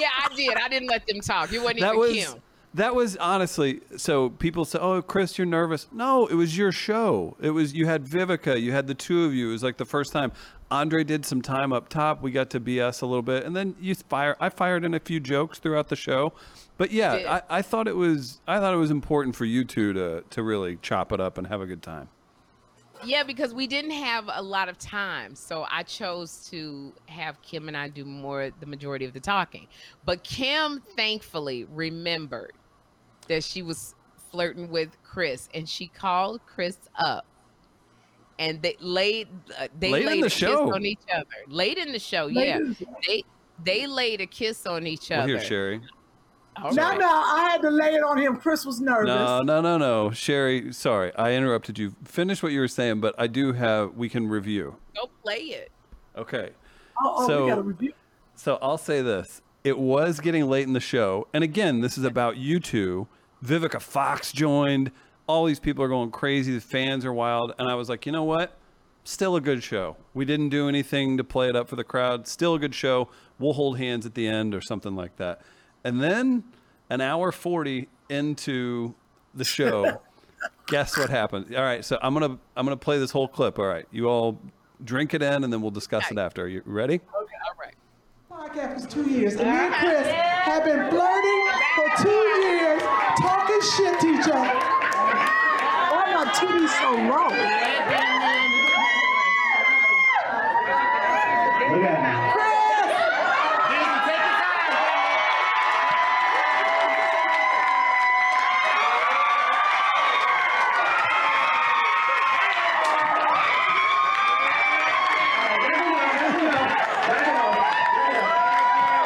yeah, 0.00 0.08
I 0.24 0.28
did. 0.36 0.56
I 0.56 0.68
didn't 0.68 0.88
let 0.88 1.06
them 1.06 1.20
talk. 1.20 1.52
You 1.52 1.62
wasn't 1.62 1.80
that 1.80 1.88
even 1.94 1.98
was 1.98 2.12
Kim. 2.12 2.42
that 2.74 2.94
was 2.94 3.16
honestly 3.16 3.80
so 3.96 4.28
people 4.28 4.64
say 4.66 4.78
oh 4.78 5.00
chris 5.00 5.38
you're 5.38 5.46
nervous 5.46 5.86
no 5.90 6.26
it 6.26 6.34
was 6.34 6.56
your 6.56 6.70
show 6.70 7.34
it 7.40 7.48
was 7.50 7.72
you 7.72 7.86
had 7.86 8.04
vivica 8.04 8.60
you 8.60 8.72
had 8.72 8.86
the 8.86 8.94
two 8.94 9.24
of 9.24 9.32
you 9.32 9.48
it 9.48 9.52
was 9.52 9.62
like 9.62 9.78
the 9.78 9.86
first 9.86 10.12
time 10.12 10.30
andre 10.70 11.04
did 11.04 11.24
some 11.24 11.42
time 11.42 11.72
up 11.72 11.88
top. 11.88 12.22
We 12.22 12.30
got 12.30 12.50
to 12.50 12.60
bs 12.60 13.02
a 13.02 13.06
little 13.06 13.22
bit. 13.22 13.44
And 13.44 13.54
then 13.56 13.74
you 13.80 13.94
fire 13.94 14.36
i 14.40 14.48
fired 14.48 14.84
in 14.84 14.94
a 14.94 15.00
few 15.00 15.20
jokes 15.20 15.58
throughout 15.58 15.88
the 15.88 15.96
show. 15.96 16.32
But 16.76 16.90
yeah. 16.92 17.40
I, 17.50 17.58
I 17.58 17.62
thought 17.62 17.88
it 17.88 17.96
was 17.96 18.40
i 18.46 18.58
thought 18.58 18.74
it 18.74 18.78
was 18.78 18.90
important 18.90 19.36
for 19.36 19.44
you 19.44 19.64
two 19.64 19.92
to 19.94 20.24
to 20.28 20.42
really 20.42 20.78
chop 20.82 21.12
it 21.12 21.20
up 21.20 21.38
and 21.38 21.46
have 21.46 21.60
a 21.60 21.66
good 21.66 21.82
time. 21.82 22.08
Yeah, 23.04 23.22
because 23.22 23.54
we 23.54 23.68
didn't 23.68 23.92
have 23.92 24.28
a 24.28 24.42
lot 24.42 24.68
of 24.68 24.76
time. 24.76 25.36
So 25.36 25.64
I 25.70 25.84
chose 25.84 26.48
to 26.50 26.92
have 27.06 27.40
Kim 27.42 27.68
and 27.68 27.76
I 27.76 27.88
do 27.88 28.04
more, 28.04 28.50
the 28.58 28.66
majority 28.66 29.04
of 29.04 29.12
the 29.12 29.20
talking. 29.20 29.68
But 30.04 30.24
Kim 30.24 30.82
thankfully 30.96 31.64
remembered 31.64 32.54
that 33.28 33.44
she 33.44 33.62
was 33.62 33.94
flirting 34.32 34.68
with 34.68 35.00
Chris 35.04 35.48
and 35.54 35.68
she 35.68 35.86
called 35.86 36.40
Chris 36.46 36.76
up 36.96 37.24
and 38.38 38.60
they 38.62 38.76
laid 38.80 39.28
uh, 39.58 39.68
they 39.78 39.90
Late 39.90 40.02
in 40.02 40.06
laid 40.08 40.22
the 40.22 40.26
a 40.26 40.30
show. 40.30 40.66
kiss 40.66 40.74
on 40.74 40.86
each 40.86 41.00
other. 41.12 41.26
Late 41.48 41.78
in 41.78 41.92
the 41.92 41.98
show, 41.98 42.26
Late 42.26 42.46
yeah. 42.48 42.58
the 42.58 42.74
show. 42.74 42.86
They 43.06 43.24
they 43.64 43.86
laid 43.86 44.20
a 44.20 44.26
kiss 44.26 44.66
on 44.66 44.86
each 44.86 45.10
other. 45.10 45.26
well 45.26 45.36
other. 45.36 45.38
here 45.38 45.40
sherry 45.48 45.80
All 46.62 46.72
No, 46.72 46.82
right. 46.90 46.98
no, 46.98 47.08
I 47.08 47.48
had 47.50 47.62
to 47.62 47.70
lay 47.70 47.94
it 47.94 48.02
on 48.02 48.18
him. 48.18 48.36
Chris 48.36 48.64
was 48.64 48.80
nervous. 48.80 49.06
no 49.08 49.42
no 49.42 49.60
no 49.60 49.76
no 49.78 50.10
sherry 50.10 50.72
sorry 50.72 51.14
i 51.16 51.32
interrupted 51.32 51.78
you 51.78 51.94
finish 52.04 52.42
what 52.42 52.52
you 52.52 52.60
were 52.60 52.68
saying 52.68 53.00
but 53.00 53.14
i 53.18 53.26
do 53.26 53.52
have 53.52 53.94
we 53.94 54.08
can 54.08 54.28
review 54.28 54.76
Go 54.94 55.08
play 55.22 55.38
it. 55.38 55.70
okay 56.16 56.50
Oh, 57.00 57.14
oh 57.18 57.26
So- 57.28 57.44
we 57.44 57.50
got 57.50 57.56
to 57.56 57.62
review. 57.62 57.92
So 58.34 58.58
I'll 58.62 58.78
say 58.78 59.02
this. 59.02 59.40
It 59.64 59.78
was 59.78 60.20
getting 60.20 60.48
late 60.48 60.66
in 60.66 60.72
the 60.72 60.80
show. 60.80 61.26
And 61.32 61.42
again, 61.42 61.80
this 61.80 61.98
is 61.98 62.04
about 62.04 62.36
you 62.36 62.60
two. 62.60 63.08
Vivica 63.44 63.80
Fox 63.82 64.30
joined. 64.32 64.92
All 65.28 65.44
these 65.44 65.60
people 65.60 65.84
are 65.84 65.88
going 65.88 66.10
crazy. 66.10 66.54
The 66.54 66.60
fans 66.60 67.04
are 67.04 67.12
wild. 67.12 67.54
And 67.58 67.68
I 67.68 67.74
was 67.74 67.88
like, 67.88 68.06
you 68.06 68.12
know 68.12 68.24
what? 68.24 68.56
Still 69.04 69.36
a 69.36 69.40
good 69.40 69.62
show. 69.62 69.96
We 70.14 70.24
didn't 70.24 70.48
do 70.48 70.68
anything 70.68 71.16
to 71.18 71.24
play 71.24 71.48
it 71.48 71.54
up 71.54 71.68
for 71.68 71.76
the 71.76 71.84
crowd. 71.84 72.26
Still 72.26 72.54
a 72.54 72.58
good 72.58 72.74
show. 72.74 73.08
We'll 73.38 73.52
hold 73.52 73.78
hands 73.78 74.06
at 74.06 74.14
the 74.14 74.26
end 74.26 74.54
or 74.54 74.60
something 74.60 74.96
like 74.96 75.16
that. 75.16 75.42
And 75.84 76.02
then 76.02 76.44
an 76.90 77.00
hour 77.00 77.30
40 77.30 77.88
into 78.08 78.94
the 79.34 79.44
show, 79.44 80.00
guess 80.66 80.96
what 80.96 81.10
happened? 81.10 81.54
All 81.54 81.62
right, 81.62 81.84
so 81.84 81.98
I'm 82.02 82.14
going 82.14 82.30
to 82.32 82.38
I'm 82.56 82.66
going 82.66 82.76
to 82.76 82.82
play 82.82 82.98
this 82.98 83.10
whole 83.10 83.28
clip. 83.28 83.58
All 83.58 83.66
right. 83.66 83.86
You 83.90 84.08
all 84.08 84.40
drink 84.84 85.12
it 85.14 85.22
in 85.22 85.44
and 85.44 85.52
then 85.52 85.60
we'll 85.60 85.70
discuss 85.70 86.10
it 86.10 86.18
after. 86.18 86.44
Are 86.44 86.48
you 86.48 86.62
ready? 86.64 86.94
Okay, 86.94 87.34
all 87.46 87.54
right. 87.60 87.74
podcast 88.48 88.82
for 88.82 88.90
two 88.90 89.10
years, 89.10 89.34
and 89.36 89.42
me 89.42 89.56
and 89.56 89.74
Chris 89.74 90.06
have 90.08 90.64
been 90.64 90.90
flirting 90.90 91.48
for 91.76 92.02
two 92.02 92.24
years, 92.40 92.82
talking 93.20 93.60
shit 93.60 94.00
to 94.00 94.06
each 94.06 94.28
other. 94.28 94.77
TV 96.38 96.68
so 96.68 96.90
low? 96.92 97.28
Look 101.70 101.84
at 101.84 102.02
me. 102.02 102.38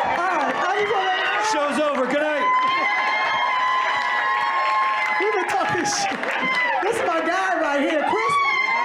All 0.03 0.19
right, 0.19 0.55
I 0.55 0.75
just 0.83 0.93
wanna, 0.95 1.17
Show's 1.51 1.79
over. 1.81 2.07
Good 2.07 2.23
night. 2.23 2.47
we've 5.21 5.35
been 5.35 5.49
talking 5.49 5.85
shit. 5.85 6.19
This 6.83 6.97
is 6.97 7.07
my 7.07 7.21
guy 7.21 7.61
right 7.61 7.81
here, 7.81 8.03
Chris. 8.03 8.35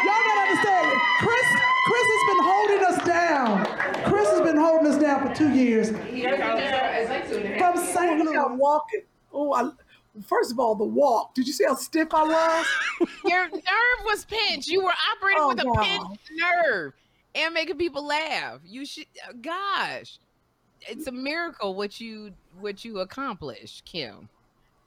Y'all 0.05 0.23
gotta 0.25 0.41
understand, 0.49 0.87
Chris. 1.19 1.47
Chris 1.85 2.07
has 2.13 2.23
been 2.31 2.43
holding 2.43 2.83
us 2.85 2.97
down. 3.05 3.65
Chris 4.09 4.29
has 4.31 4.41
been 4.41 4.57
holding 4.57 4.87
us 4.87 4.97
down 4.97 5.27
for 5.27 5.35
two 5.35 5.49
years. 5.53 5.89
From 5.91 7.77
St. 7.77 8.19
Look 8.23 8.35
how 8.35 8.49
Louis. 8.49 8.59
Walking. 8.77 9.01
Oh, 9.33 9.53
I, 9.53 9.69
first 10.25 10.51
of 10.51 10.59
all, 10.59 10.75
the 10.75 10.83
walk. 10.83 11.33
Did 11.35 11.47
you 11.47 11.53
see 11.53 11.65
how 11.65 11.75
stiff 11.75 12.09
I 12.13 12.23
was? 12.23 12.65
Your 13.25 13.47
nerve 13.49 14.05
was 14.05 14.25
pinched. 14.25 14.67
You 14.67 14.83
were 14.83 14.93
operating 15.15 15.41
Oh, 15.43 15.47
with 15.49 15.59
a 15.61 15.63
God. 15.63 15.83
pinched 15.83 16.31
nerve 16.31 16.93
and 17.35 17.53
making 17.53 17.77
people 17.77 18.05
laugh. 18.05 18.59
You 18.65 18.85
should, 18.85 19.05
uh, 19.27 19.33
gosh, 19.41 20.19
it's 20.81 21.07
a 21.07 21.11
miracle 21.11 21.75
what 21.75 21.99
you 21.99 22.31
what 22.59 22.83
you 22.85 22.99
accomplished, 22.99 23.85
Kim. 23.85 24.29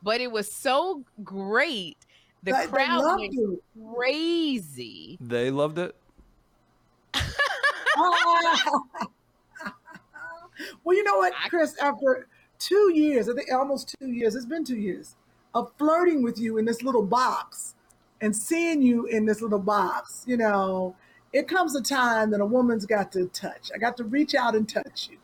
But 0.03 0.21
it 0.21 0.31
was 0.33 0.51
so 0.51 1.05
great. 1.23 1.99
The 2.43 2.53
They- 2.53 2.59
they 2.63 2.67
crowd 2.69 3.01
loved 3.05 3.21
went 3.21 3.33
you. 3.35 3.63
crazy. 3.95 5.19
They 5.21 5.51
loved 5.51 5.79
it. 5.79 5.95
well, 10.85 10.97
you 10.97 11.05
know 11.05 11.19
what, 11.19 11.33
Chris? 11.49 11.77
After 11.79 12.29
two 12.61 12.93
years, 12.95 13.29
I 13.29 13.35
think 13.35 13.53
almost 13.53 13.97
two 13.99 14.09
years, 14.09 14.37
it's 14.37 14.47
been 14.47 14.65
two 14.65 14.79
years 14.79 15.17
of 15.55 15.73
flirting 15.79 16.23
with 16.23 16.39
you 16.39 16.59
in 16.59 16.65
this 16.65 16.83
little 16.83 17.03
box 17.05 17.75
and 18.21 18.37
seeing 18.37 18.83
you 18.83 19.07
in 19.07 19.27
this 19.27 19.41
little 19.43 19.59
box. 19.59 20.25
You 20.29 20.37
know, 20.37 20.95
it 21.33 21.49
comes 21.49 21.75
a 21.75 21.83
time 21.83 22.31
that 22.31 22.41
a 22.41 22.47
woman's 22.47 22.87
got 22.87 23.11
to 23.13 23.27
touch. 23.29 23.71
I 23.75 23.79
got 23.79 23.97
to 23.97 24.05
reach 24.05 24.35
out 24.35 24.55
and 24.55 24.69
touch 24.69 25.11
you. 25.11 25.19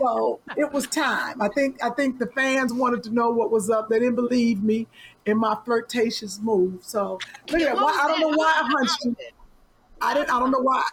So 0.00 0.40
it 0.56 0.72
was 0.72 0.86
time. 0.86 1.42
I 1.42 1.48
think 1.48 1.82
I 1.84 1.90
think 1.90 2.18
the 2.18 2.26
fans 2.28 2.72
wanted 2.72 3.02
to 3.04 3.10
know 3.10 3.30
what 3.30 3.50
was 3.50 3.68
up. 3.68 3.90
They 3.90 3.98
didn't 3.98 4.14
believe 4.14 4.62
me 4.62 4.86
in 5.26 5.36
my 5.36 5.56
flirtatious 5.64 6.40
move. 6.40 6.82
So 6.82 7.18
look 7.50 7.60
at 7.60 7.76
why 7.76 8.00
I 8.02 8.08
don't 8.08 8.20
know 8.20 8.36
why 8.36 8.46
I 8.46 8.66
hunched 8.66 9.04
you. 9.04 9.16
I 10.00 10.14
didn't 10.14 10.30
I 10.30 10.40
don't 10.40 10.50
know 10.50 10.60
why. 10.60 10.88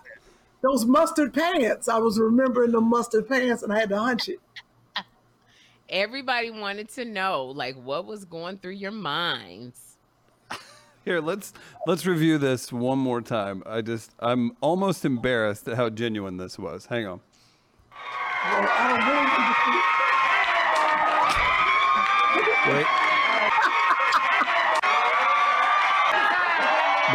Those 0.62 0.86
mustard 0.86 1.34
pants. 1.34 1.88
I 1.88 2.00
was 2.00 2.20
remembering 2.20 2.72
the 2.72 2.82
mustard 2.82 3.30
pants 3.30 3.64
and 3.64 3.72
I 3.72 3.80
had 3.80 3.90
to 3.90 4.00
hunch 4.00 4.28
it. 4.28 4.40
Everybody 5.90 6.52
wanted 6.52 6.90
to 6.90 7.06
know, 7.06 7.46
like, 7.46 7.76
what 7.76 8.06
was 8.06 8.26
going 8.26 8.58
through 8.58 8.74
your 8.74 8.92
minds. 8.92 9.98
Here, 11.06 11.22
let's 11.22 11.54
let's 11.86 12.06
review 12.06 12.38
this 12.38 12.74
one 12.74 13.00
more 13.00 13.22
time. 13.22 13.64
I 13.66 13.82
just 13.82 14.12
I'm 14.20 14.58
almost 14.60 15.06
embarrassed 15.06 15.66
at 15.70 15.78
how 15.78 15.90
genuine 15.90 16.36
this 16.36 16.60
was. 16.60 16.88
Hang 16.88 17.08
on. 17.08 17.22
Wait. 22.68 22.86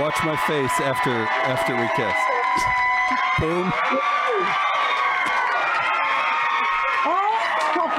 Watch 0.00 0.24
my 0.24 0.36
face 0.46 0.80
after 0.80 1.12
after 1.44 1.76
we 1.76 1.86
kiss. 1.94 2.16
Boom. 3.38 3.70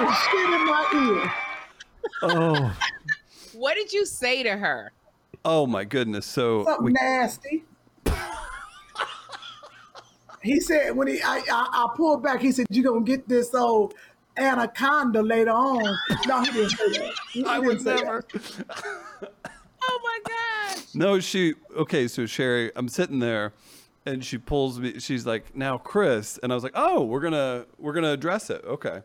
Oh, 0.06 0.12
fucking 0.12 0.40
shit 0.40 0.54
in 0.54 0.66
my 0.66 1.22
ear. 1.24 1.34
Oh. 2.24 2.78
What 3.54 3.76
did 3.76 3.94
you 3.94 4.06
say 4.06 4.44
to 4.44 4.58
her? 4.58 4.92
Oh 5.46 5.68
my 5.68 5.84
goodness. 5.84 6.26
So 6.26 6.66
Something 6.66 6.86
we, 6.86 6.92
nasty. 6.94 7.64
he 10.42 10.60
said 10.60 10.96
when 10.96 11.08
he 11.08 11.22
I, 11.22 11.38
I 11.38 11.68
I 11.72 11.88
pulled 11.96 12.24
back, 12.24 12.42
he 12.42 12.52
said, 12.52 12.66
You're 12.70 12.92
gonna 12.92 13.06
get 13.06 13.28
this 13.28 13.54
old 13.54 13.94
anaconda 14.38 15.22
later 15.22 15.52
on. 15.52 15.84
No, 16.28 16.42
he 16.42 16.52
didn't 16.52 16.70
say 16.72 16.90
that. 17.00 17.12
He, 17.32 17.46
I 17.46 17.60
would 17.60 17.80
didn't 17.80 17.84
say 17.84 17.96
that. 17.96 18.06
never. 18.06 18.26
Oh 19.86 20.00
my 20.04 20.20
gosh. 20.28 20.96
No, 20.96 21.20
she 21.20 21.56
okay, 21.76 22.08
so 22.08 22.26
Sherri, 22.26 22.72
I'm 22.76 22.88
sitting 22.88 23.20
there 23.20 23.52
and 24.06 24.24
she 24.24 24.38
pulls 24.38 24.80
me 24.80 25.00
she's 25.00 25.26
like, 25.26 25.56
"Now 25.56 25.78
Chris." 25.78 26.40
And 26.42 26.52
I 26.52 26.56
was 26.56 26.64
like, 26.64 26.74
"Oh, 26.76 27.04
we're 27.04 27.20
going 27.20 27.34
to 27.34 27.66
we're 27.78 27.94
going 27.94 28.04
to 28.04 28.12
address 28.12 28.50
it." 28.50 28.64
Okay. 28.66 29.02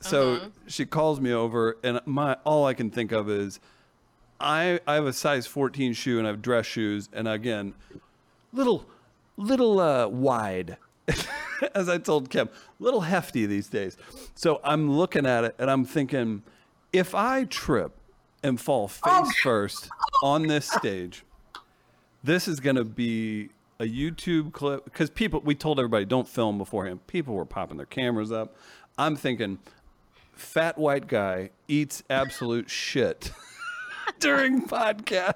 So 0.00 0.40
she 0.66 0.86
calls 0.86 1.20
me 1.20 1.32
over 1.32 1.76
and 1.82 2.00
my 2.06 2.36
all 2.44 2.66
I 2.66 2.74
can 2.74 2.90
think 2.90 3.12
of 3.12 3.28
is 3.28 3.60
I 4.40 4.80
I 4.86 4.94
have 4.94 5.06
a 5.06 5.12
size 5.12 5.46
14 5.46 5.92
shoe 5.92 6.18
and 6.18 6.26
I 6.26 6.30
have 6.30 6.42
dress 6.42 6.66
shoes 6.66 7.08
and 7.12 7.28
again, 7.28 7.74
little 8.52 8.86
little 9.36 9.78
uh 9.78 10.08
wide. 10.08 10.76
As 11.74 11.88
I 11.90 11.98
told 11.98 12.30
Kim, 12.30 12.48
little 12.78 13.02
hefty 13.02 13.44
these 13.44 13.68
days. 13.68 13.98
So 14.34 14.60
I'm 14.64 14.90
looking 14.90 15.26
at 15.26 15.44
it 15.44 15.54
and 15.58 15.70
I'm 15.70 15.84
thinking 15.84 16.42
if 16.92 17.14
I 17.14 17.44
trip 17.44 17.92
and 18.42 18.60
fall 18.60 18.88
face 18.88 19.38
first 19.42 19.90
on 20.22 20.46
this 20.46 20.68
stage, 20.68 21.24
this 22.24 22.48
is 22.48 22.60
going 22.60 22.76
to 22.76 22.84
be 22.84 23.50
a 23.78 23.84
YouTube 23.84 24.52
clip 24.52 24.84
because 24.84 25.10
people, 25.10 25.40
we 25.40 25.54
told 25.54 25.78
everybody 25.78 26.04
don't 26.04 26.28
film 26.28 26.58
beforehand. 26.58 27.06
People 27.06 27.34
were 27.34 27.44
popping 27.44 27.76
their 27.76 27.86
cameras 27.86 28.30
up. 28.32 28.54
I'm 28.98 29.16
thinking, 29.16 29.58
fat 30.40 30.78
white 30.78 31.06
guy 31.06 31.50
eats 31.68 32.02
absolute 32.10 32.68
shit 32.70 33.30
during 34.18 34.66
podcast. 34.66 35.34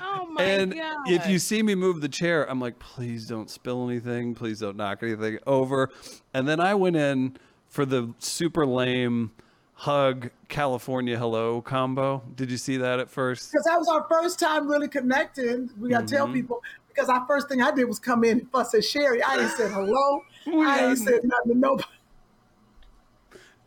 Oh 0.00 0.26
my 0.30 0.42
And 0.42 0.74
god. 0.74 1.10
if 1.10 1.26
you 1.26 1.38
see 1.38 1.62
me 1.62 1.74
move 1.74 2.00
the 2.00 2.08
chair, 2.08 2.48
I'm 2.48 2.60
like, 2.60 2.78
please 2.78 3.26
don't 3.26 3.50
spill 3.50 3.88
anything. 3.88 4.34
Please 4.34 4.60
don't 4.60 4.76
knock 4.76 5.02
anything 5.02 5.38
over. 5.46 5.90
And 6.32 6.46
then 6.46 6.60
I 6.60 6.74
went 6.74 6.96
in 6.96 7.36
for 7.68 7.84
the 7.84 8.12
super 8.20 8.64
lame 8.66 9.32
hug 9.76 10.30
California 10.48 11.18
hello 11.18 11.60
combo. 11.60 12.22
Did 12.36 12.50
you 12.50 12.56
see 12.56 12.76
that 12.76 13.00
at 13.00 13.10
first? 13.10 13.50
Because 13.50 13.64
that 13.64 13.76
was 13.78 13.88
our 13.88 14.06
first 14.08 14.38
time 14.38 14.68
really 14.70 14.86
connecting. 14.88 15.70
We 15.80 15.88
gotta 15.88 16.06
tell 16.06 16.26
Mm-hmm. 16.26 16.34
people 16.34 16.62
because 16.88 17.08
our 17.08 17.26
first 17.26 17.48
thing 17.48 17.60
I 17.60 17.72
did 17.72 17.86
was 17.86 17.98
come 17.98 18.22
in 18.22 18.38
and 18.40 18.50
fuss 18.52 18.72
at 18.74 18.84
Sherri. 18.84 19.20
I 19.20 19.38
ain't 19.40 19.50
said 19.50 19.72
hello. 19.72 20.22
I 20.46 20.50
hadn't. 20.76 20.90
ain't 20.90 20.98
said 21.00 21.20
nothing 21.24 21.52
to 21.54 21.58
nobody. 21.58 21.88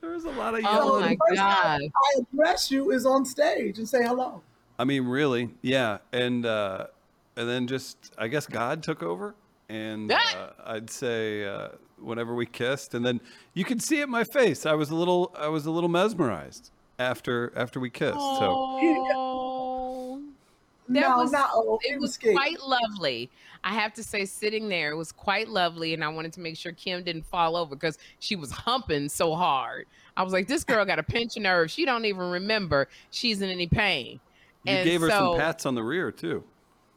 There 0.02 0.12
was 0.12 0.26
a 0.26 0.30
lot 0.32 0.54
of 0.54 0.62
yelling. 0.62 0.80
Oh 0.80 1.00
yelling. 1.00 1.02
my 1.02 1.10
the 1.10 1.18
first 1.30 1.42
time 1.42 1.82
God. 1.82 1.82
I 1.82 2.22
address 2.22 2.72
you 2.72 2.92
is 2.92 3.06
on 3.06 3.26
stage 3.26 3.78
and 3.78 3.88
say 3.88 4.04
hello. 4.04 4.42
I 4.80 4.84
mean, 4.84 5.06
really, 5.06 5.50
yeah. 5.62 5.98
And 6.12 6.46
uh, 6.46 6.88
and 7.36 7.50
then 7.50 7.68
just 7.68 7.98
I 8.18 8.28
guess 8.28 8.46
God 8.46 8.84
took 8.84 9.02
over, 9.02 9.36
and 9.70 10.12
uh, 10.12 10.50
I'd 10.66 10.90
say 10.90 11.46
uh, 11.46 11.70
whenever 12.00 12.36
we 12.36 12.46
kissed, 12.46 12.94
and 12.94 13.06
then 13.06 13.22
you 13.54 13.66
could 13.66 13.82
see 13.82 14.00
it 14.00 14.04
in 14.04 14.10
my 14.10 14.24
face. 14.24 14.66
I 14.66 14.74
was 14.74 14.90
a 14.90 14.96
little 14.96 15.36
I 15.38 15.48
was 15.48 15.66
a 15.66 15.72
little 15.72 15.90
mesmerized 15.90 16.72
after 17.00 17.52
after 17.56 17.80
we 17.80 17.90
kissed. 17.90 18.14
So 18.14 18.20
Oh, 18.20 18.80
that 20.90 21.02
no, 21.02 21.18
was 21.18 21.32
not 21.32 21.50
old. 21.54 21.82
it 21.84 22.00
was 22.00 22.14
scary. 22.14 22.34
quite 22.36 22.60
lovely. 22.62 23.30
I 23.64 23.74
have 23.74 23.94
to 23.96 24.04
say, 24.04 24.26
sitting 24.26 24.70
there, 24.70 24.92
it 24.92 24.96
was 24.96 25.12
quite 25.12 25.50
lovely, 25.50 25.94
and 25.94 26.04
I 26.04 26.08
wanted 26.10 26.32
to 26.34 26.40
make 26.40 26.56
sure 26.58 26.72
Kim 26.72 27.04
didn't 27.04 27.26
fall 27.26 27.56
over 27.56 27.76
because 27.76 27.98
she 28.20 28.36
was 28.36 28.52
humping 28.52 29.10
so 29.10 29.36
hard. 29.36 29.88
I 30.16 30.24
was 30.24 30.32
like, 30.34 30.48
this 30.48 30.64
girl 30.64 30.86
got 30.86 31.00
a 31.00 31.04
pinch 31.04 31.36
of 31.38 31.44
nerve. 31.44 31.70
She 31.70 31.84
don't 31.86 32.06
even 32.06 32.30
remember 32.30 32.88
she's 33.12 33.42
in 33.42 33.50
any 33.50 33.68
pain. 33.68 34.20
you 34.64 34.74
and 34.74 34.86
gave 34.86 35.02
her 35.02 35.10
so 35.10 35.34
some 35.34 35.38
pats 35.38 35.66
on 35.66 35.76
the 35.76 35.84
rear 35.84 36.12
too. 36.12 36.44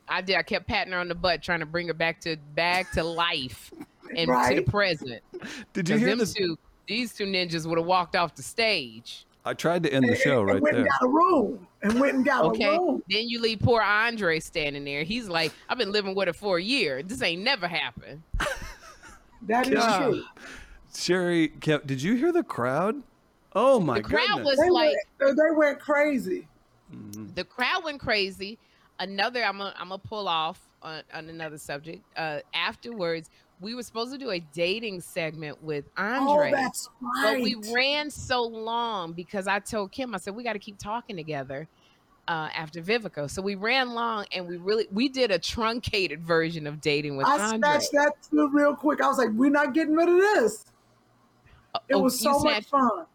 I 0.09 0.21
did. 0.21 0.37
I 0.37 0.43
kept 0.43 0.67
patting 0.67 0.93
her 0.93 0.99
on 0.99 1.09
the 1.09 1.15
butt, 1.15 1.43
trying 1.43 1.61
to 1.61 1.67
bring 1.67 1.87
her 1.89 1.95
back 1.95 2.21
to 2.23 2.37
back 2.55 2.91
to 2.93 3.03
life 3.05 3.73
and 4.17 4.29
to 4.29 4.55
the 4.57 4.63
present. 4.63 5.23
Did 5.73 5.89
you 5.89 5.95
'Cause 5.95 6.01
hear 6.01 6.11
them 6.11 6.19
this? 6.19 6.35
two, 6.35 6.59
these 6.87 7.15
two 7.15 7.27
ninjas 7.27 7.67
would 7.67 7.79
have 7.79 7.87
walked 7.87 8.17
off 8.17 8.35
the 8.35 8.43
stage. 8.43 9.25
I 9.45 9.55
tried 9.55 9.83
to 9.85 9.93
end 9.93 10.09
the 10.09 10.17
show 10.17 10.41
and 10.41 10.49
right 10.49 10.63
went 10.63 10.77
there. 10.77 10.83
and 10.85 10.91
got 11.01 11.07
a 11.07 11.09
room 11.09 11.67
and 11.83 11.99
went 12.01 12.15
and 12.17 12.25
got 12.25 12.45
Okay. 12.47 12.65
a 12.65 12.79
room. 12.79 13.03
Then 13.09 13.29
you 13.29 13.41
leave 13.41 13.61
poor 13.61 13.81
Andre 13.81 14.39
standing 14.41 14.85
there. 14.85 15.03
He's 15.03 15.29
like, 15.29 15.53
I've 15.69 15.79
been 15.79 15.93
living 15.93 16.15
with 16.15 16.29
her 16.29 16.35
for 16.35 16.59
a 16.59 16.63
year. 16.63 17.03
This 17.03 17.23
ain't 17.23 17.43
never 17.43 17.67
happened. 17.69 18.23
That 19.43 19.67
is 19.69 19.73
Yeah. 19.73 19.99
true. 19.99 20.23
Sherri, 20.95 21.49
kept, 21.49 21.87
did 21.87 22.03
you 22.03 22.15
hear 22.15 22.31
the 22.31 22.43
crowd? 22.43 23.03
Oh 23.55 23.81
my 23.81 23.95
The 23.99 24.03
crowd 24.03 24.27
goodness! 24.29 24.45
was- 24.47 24.59
They 24.59 24.69
like- 24.71 24.97
went, 25.19 25.37
they 25.37 25.51
went 25.57 25.81
crazy. 25.81 26.47
The 27.35 27.45
crowd 27.45 27.83
went 27.85 28.01
crazy. 28.01 28.59
Another, 28.99 29.43
I'm 29.43 29.57
gonna 29.57 29.75
I'm 29.79 29.89
gonna 29.89 29.99
pull 29.99 30.29
off 30.29 30.61
on, 30.83 31.03
on 31.15 31.29
another 31.31 31.57
subject. 31.57 32.05
Uh, 32.17 32.41
afterwards, 32.53 33.31
we 33.61 33.75
were 33.75 33.83
supposed 33.83 34.13
to 34.13 34.19
do 34.19 34.31
a 34.31 34.41
dating 34.41 35.01
segment 35.01 35.63
with 35.63 35.85
Andre. 35.97 36.49
Oh, 36.49 36.51
that's 36.51 36.89
right. 37.01 37.37
But 37.37 37.43
we 37.43 37.57
ran 37.75 38.11
so 38.11 38.43
long 38.43 39.13
because 39.13 39.47
I 39.47 39.59
told 39.59 39.93
Kim, 39.93 40.15
I 40.15 40.19
said, 40.19 40.35
we 40.35 40.43
got 40.43 40.55
to 40.55 40.59
keep 40.59 40.79
talking 40.79 41.17
together 41.17 41.69
uh, 42.27 42.49
after 42.55 42.81
Vivica. 42.81 43.29
So 43.31 43.43
we 43.43 43.57
ran 43.57 43.91
long 43.91 44.25
and 44.33 44.47
we 44.49 44.57
really, 44.57 44.87
we 44.91 45.09
did 45.09 45.31
a 45.31 45.39
truncated 45.39 46.23
version 46.23 46.67
of 46.67 46.81
dating 46.81 47.17
with 47.17 47.27
I 47.27 47.39
Andre. 47.39 47.59
snatched 47.59 47.93
that 47.93 48.13
too 48.31 48.49
real 48.53 48.75
quick. 48.75 49.03
I 49.03 49.09
was 49.09 49.19
like, 49.19 49.31
we're 49.33 49.51
not 49.51 49.75
getting 49.75 49.95
rid 49.95 50.09
of 50.09 50.17
this. 50.17 50.65
It 51.89 51.95
Oh, 51.95 52.01
was 52.01 52.19
so 52.19 52.39
much 52.41 52.65
fun. 52.67 53.07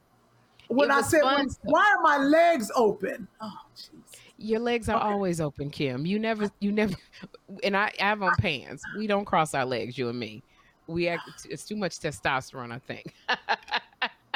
When 0.67 0.91
I 0.91 1.01
said, 1.01 1.23
when- 1.23 1.49
why 1.63 1.95
are 1.97 2.01
my 2.01 2.17
legs 2.23 2.71
open? 2.75 3.27
Oh, 3.41 3.51
jeez. 3.75 3.94
Your 4.38 4.60
legs 4.60 4.89
are 4.89 5.00
always 5.00 5.39
open, 5.39 5.69
Kim. 5.69 6.06
You 6.06 6.19
never, 6.19 6.50
you 6.60 6.71
never, 6.71 6.95
and 7.63 7.76
I, 7.76 7.91
I 8.00 8.04
have 8.04 8.21
on 8.21 8.36
pants. 8.38 8.84
We 8.98 9.08
don't 9.08 9.26
cross 9.26 9.54
our 9.54 9.65
legs, 9.65 9.98
you 9.98 10.10
and 10.10 10.19
me. 10.19 10.43
We 10.88 11.08
act, 11.08 11.24
it's 11.50 11.63
too 11.63 11.76
much 11.76 12.00
testosterone, 12.00 12.71
I 12.71 12.80
think. 12.80 13.13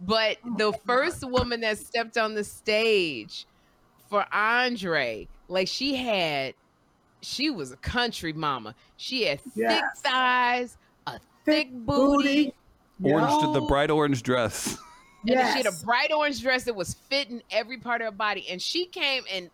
but 0.00 0.36
oh 0.44 0.54
the 0.58 0.72
first 0.84 1.22
woman 1.28 1.60
that 1.60 1.78
stepped 1.78 2.18
on 2.18 2.34
the 2.34 2.44
stage 2.44 3.46
for 4.08 4.26
Andre, 4.34 5.28
like 5.48 5.68
she 5.68 5.94
had, 5.94 6.54
she 7.22 7.50
was 7.50 7.72
a 7.72 7.76
country 7.76 8.32
mama. 8.32 8.74
She 8.96 9.24
had 9.24 9.40
thick 9.40 9.82
thighs, 9.98 10.76
a 11.06 11.12
thick, 11.12 11.22
Thick 11.44 11.72
booty. 11.72 12.52
booty. 12.98 13.14
Orange, 13.14 13.54
the 13.54 13.60
bright 13.62 13.90
orange 13.90 14.22
dress. 14.22 14.76
And 15.26 15.36
then 15.38 15.52
she 15.56 15.62
had 15.62 15.66
a 15.66 15.84
bright 15.84 16.12
orange 16.12 16.40
dress 16.40 16.64
that 16.64 16.74
was 16.74 16.94
fitting 16.94 17.42
every 17.50 17.76
part 17.76 18.00
of 18.00 18.06
her 18.06 18.10
body. 18.12 18.46
And 18.50 18.60
she 18.60 18.86
came 18.86 19.22
and 19.32 19.50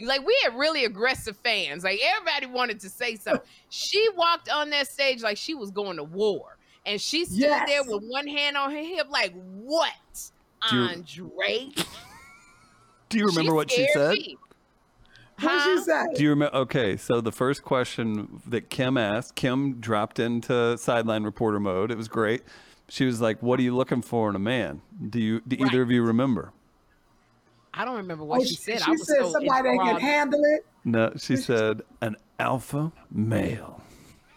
like 0.00 0.24
we 0.24 0.36
had 0.44 0.54
really 0.56 0.84
aggressive 0.84 1.36
fans. 1.38 1.82
Like 1.84 2.00
everybody 2.04 2.46
wanted 2.46 2.80
to 2.80 2.88
say 2.88 3.16
something. 3.16 3.42
she 3.70 4.08
walked 4.16 4.48
on 4.48 4.70
that 4.70 4.88
stage 4.88 5.22
like 5.22 5.36
she 5.36 5.54
was 5.54 5.70
going 5.70 5.96
to 5.96 6.04
war. 6.04 6.56
And 6.86 7.00
she 7.00 7.24
stood 7.24 7.38
Yes. 7.38 7.68
there 7.68 7.82
with 7.84 8.02
one 8.08 8.26
hand 8.26 8.56
on 8.56 8.70
her 8.72 8.82
hip, 8.82 9.06
like, 9.10 9.32
what? 9.34 9.92
Do 10.70 10.76
you- 10.76 10.82
Andre? 10.82 11.68
Do 13.08 13.18
you 13.18 13.26
remember 13.26 13.54
what 13.54 13.70
she 13.70 13.86
said? 13.92 14.12
me. 14.14 14.38
What 15.40 15.50
Huh? 15.50 15.76
she 15.76 15.82
say? 15.84 16.02
Do 16.14 16.22
you 16.22 16.30
remember? 16.30 16.56
Okay, 16.56 16.96
so 16.96 17.20
the 17.20 17.32
first 17.32 17.62
question 17.62 18.40
that 18.46 18.70
Kim 18.70 18.96
asked, 18.96 19.34
Kim 19.34 19.80
dropped 19.80 20.18
into 20.18 20.76
sideline 20.78 21.24
reporter 21.24 21.60
mode. 21.60 21.90
It 21.90 21.96
was 21.98 22.08
great. 22.08 22.42
She 22.92 23.06
was 23.06 23.22
like, 23.22 23.42
"What 23.42 23.58
are 23.58 23.62
you 23.62 23.74
looking 23.74 24.02
for 24.02 24.28
in 24.28 24.36
a 24.36 24.38
man?" 24.38 24.82
Do 25.08 25.18
you? 25.18 25.40
Do 25.48 25.56
either 25.64 25.80
of 25.80 25.90
you 25.90 26.02
remember? 26.02 26.52
I 27.72 27.86
don't 27.86 27.96
remember 27.96 28.22
what 28.22 28.42
Oh, 28.42 28.44
she 28.44 28.54
said. 28.54 28.80
She 28.80 28.84
I 28.86 28.90
was 28.90 29.06
said 29.08 29.16
so 29.20 29.32
somebody 29.32 29.62
that 29.62 29.78
can 29.82 29.98
handle 29.98 30.40
it. 30.44 30.66
No, 30.84 31.10
she 31.16 31.36
said 31.36 31.80
an 32.02 32.16
alpha 32.38 32.92
male. 33.10 33.80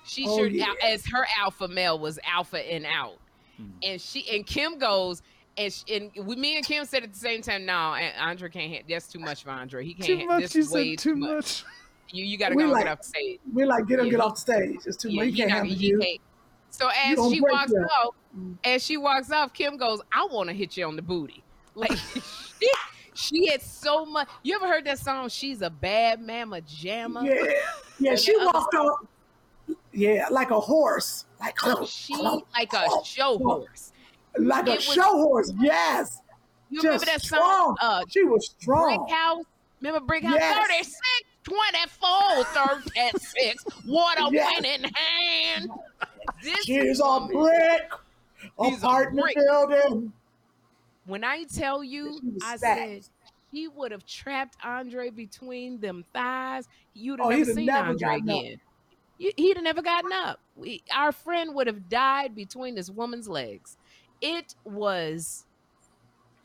She 0.06 0.26
Oh, 0.26 0.38
sure 0.38 0.47
yeah. 0.47 0.68
as 0.82 1.06
her 1.08 1.28
alpha 1.38 1.68
male 1.68 1.99
was 1.99 2.18
alpha 2.26 2.60
and 2.72 2.86
out. 2.86 3.18
Hmm. 3.58 3.64
and 3.84 3.99
she 4.01 4.26
and 4.34 4.45
Kim 4.47 4.78
goes. 4.80 5.22
And, 5.58 5.72
sh 5.74 5.84
and 5.91 6.12
we, 6.26 6.38
me 6.38 6.56
and 6.56 6.66
Kim 6.66 6.86
said 6.86 7.03
at 7.03 7.12
the 7.12 7.20
same 7.20 7.41
time, 7.41 7.66
no, 7.66 7.93
A- 7.93 8.14
Andre 8.20 8.49
can't. 8.49 8.74
Ha- 8.74 8.84
that's 8.88 9.08
too 9.08 9.20
much 9.20 9.43
for 9.43 9.49
Andre. 9.51 9.84
He 9.86 9.93
can't. 9.95 10.06
Too 10.06 10.18
ha- 10.20 10.26
much. 10.26 10.41
This 10.43 10.56
You 10.56 10.62
is 10.62 10.72
way 10.72 10.89
said 10.91 10.99
too 10.99 11.16
much. 11.18 11.66
You 12.12 12.24
you 12.24 12.38
gotta 12.38 12.56
We 12.56 12.64
go 12.64 12.70
like- 12.70 12.86
get 12.86 12.91
off 12.93 12.99
the 13.01 13.08
stage. 13.08 13.39
We're 13.51 13.68
like, 13.68 13.86
get 13.88 13.99
him, 13.99 14.06
Yeah, 14.06 14.12
get 14.12 14.20
off 14.22 14.36
the 14.36 14.41
stage. 14.41 14.80
It's 14.86 14.95
too 14.95 15.10
Yeah, 15.10 15.16
much. 15.18 15.26
He 15.26 15.32
he 15.32 15.38
can't 15.39 15.49
not- 15.49 15.58
handle 15.58 15.76
he 15.76 15.88
you. 15.88 15.99
can't. 15.99 16.22
So 16.70 16.88
as 16.89 17.16
gonna 17.18 17.36
she 17.36 17.41
walks 17.41 17.72
that. 17.72 18.10
Off, 18.36 18.58
as 18.64 18.84
she 18.86 18.98
walks 18.98 19.32
off, 19.32 19.54
Kim 19.54 19.78
goes, 19.78 20.02
"I 20.12 20.26
want 20.32 20.50
to 20.50 20.56
hit 20.56 20.78
you 20.78 20.86
on 20.86 20.96
the 20.96 21.02
booty." 21.02 21.44
Like 21.76 21.92
she, 22.60 22.70
she 23.14 23.48
had 23.48 23.62
so 23.62 24.06
much. 24.06 24.28
You 24.44 24.56
ever 24.56 24.68
heard 24.68 24.86
that 24.86 25.00
song? 25.00 25.30
She's 25.30 25.62
a 25.62 25.70
bad 25.70 26.22
mama 26.22 26.62
jamma. 26.62 27.26
Yeah, 27.26 27.52
yeah. 28.00 28.10
And 28.12 28.20
She 28.20 28.36
walked 28.38 28.74
off. 28.76 29.00
Yeah, 29.92 30.28
like 30.30 30.52
a 30.52 30.60
horse, 30.60 31.26
like 31.40 31.58
She 31.88 32.16
like 32.16 32.74
a 32.74 32.88
show 33.04 33.38
horse. 33.38 33.92
like 34.38 34.68
a 34.68 34.72
was- 34.76 34.84
show 34.84 35.02
horse. 35.14 35.52
Yes. 35.60 36.22
You 36.70 36.82
remember 36.82 37.06
Just 37.06 37.06
that 37.06 37.22
song? 37.22 37.76
strong. 37.78 37.78
Uh, 37.82 38.04
she 38.10 38.24
was 38.24 38.54
strong. 38.60 38.98
Brick 39.06 39.16
House. 39.16 39.44
Remember 39.82 40.06
Brick 40.06 40.24
House? 40.24 40.36
Yes. 40.38 40.68
36, 40.68 41.00
24, 41.44 42.44
36. 42.44 43.64
What 43.86 44.20
a 44.20 44.30
Yes. 44.34 44.52
winning 44.62 44.92
hand. 44.94 45.70
This 46.44 46.64
She's 46.66 47.00
a 47.00 47.04
woman- 47.04 47.30
brick. 47.38 47.92
She's 48.64 48.84
a 48.84 48.86
Apartment 48.88 49.24
brick. 49.24 49.36
building. 49.36 50.14
When 51.06 51.24
I 51.24 51.43
tell 51.43 51.84
you, 51.84 52.20
I 52.43 52.58
said 52.58 53.01
he 53.51 53.68
would 53.68 53.91
have 53.91 54.06
trapped 54.06 54.58
Andre 54.64 55.10
between 55.10 55.80
them 55.80 56.03
thighs. 56.14 56.68
You'd 56.93 57.20
have 57.20 57.28
Oh, 57.28 57.30
never 57.30 57.45
seen 57.53 57.66
never 57.66 57.89
Andre 57.89 57.99
gotten 58.20 58.30
up. 58.30 58.39
again. 58.39 58.62
You- 59.18 59.32
He'd 59.38 59.56
have 59.58 59.64
never 59.64 59.82
gotten 59.82 60.12
up. 60.12 60.39
We, 60.56 60.84
our 60.93 61.12
friend 61.12 61.53
would 61.56 61.68
have 61.68 61.88
died 61.89 62.36
between 62.36 62.76
this 62.76 62.89
woman's 62.89 63.28
legs. 63.30 63.78
It 64.22 64.56
was 64.64 65.45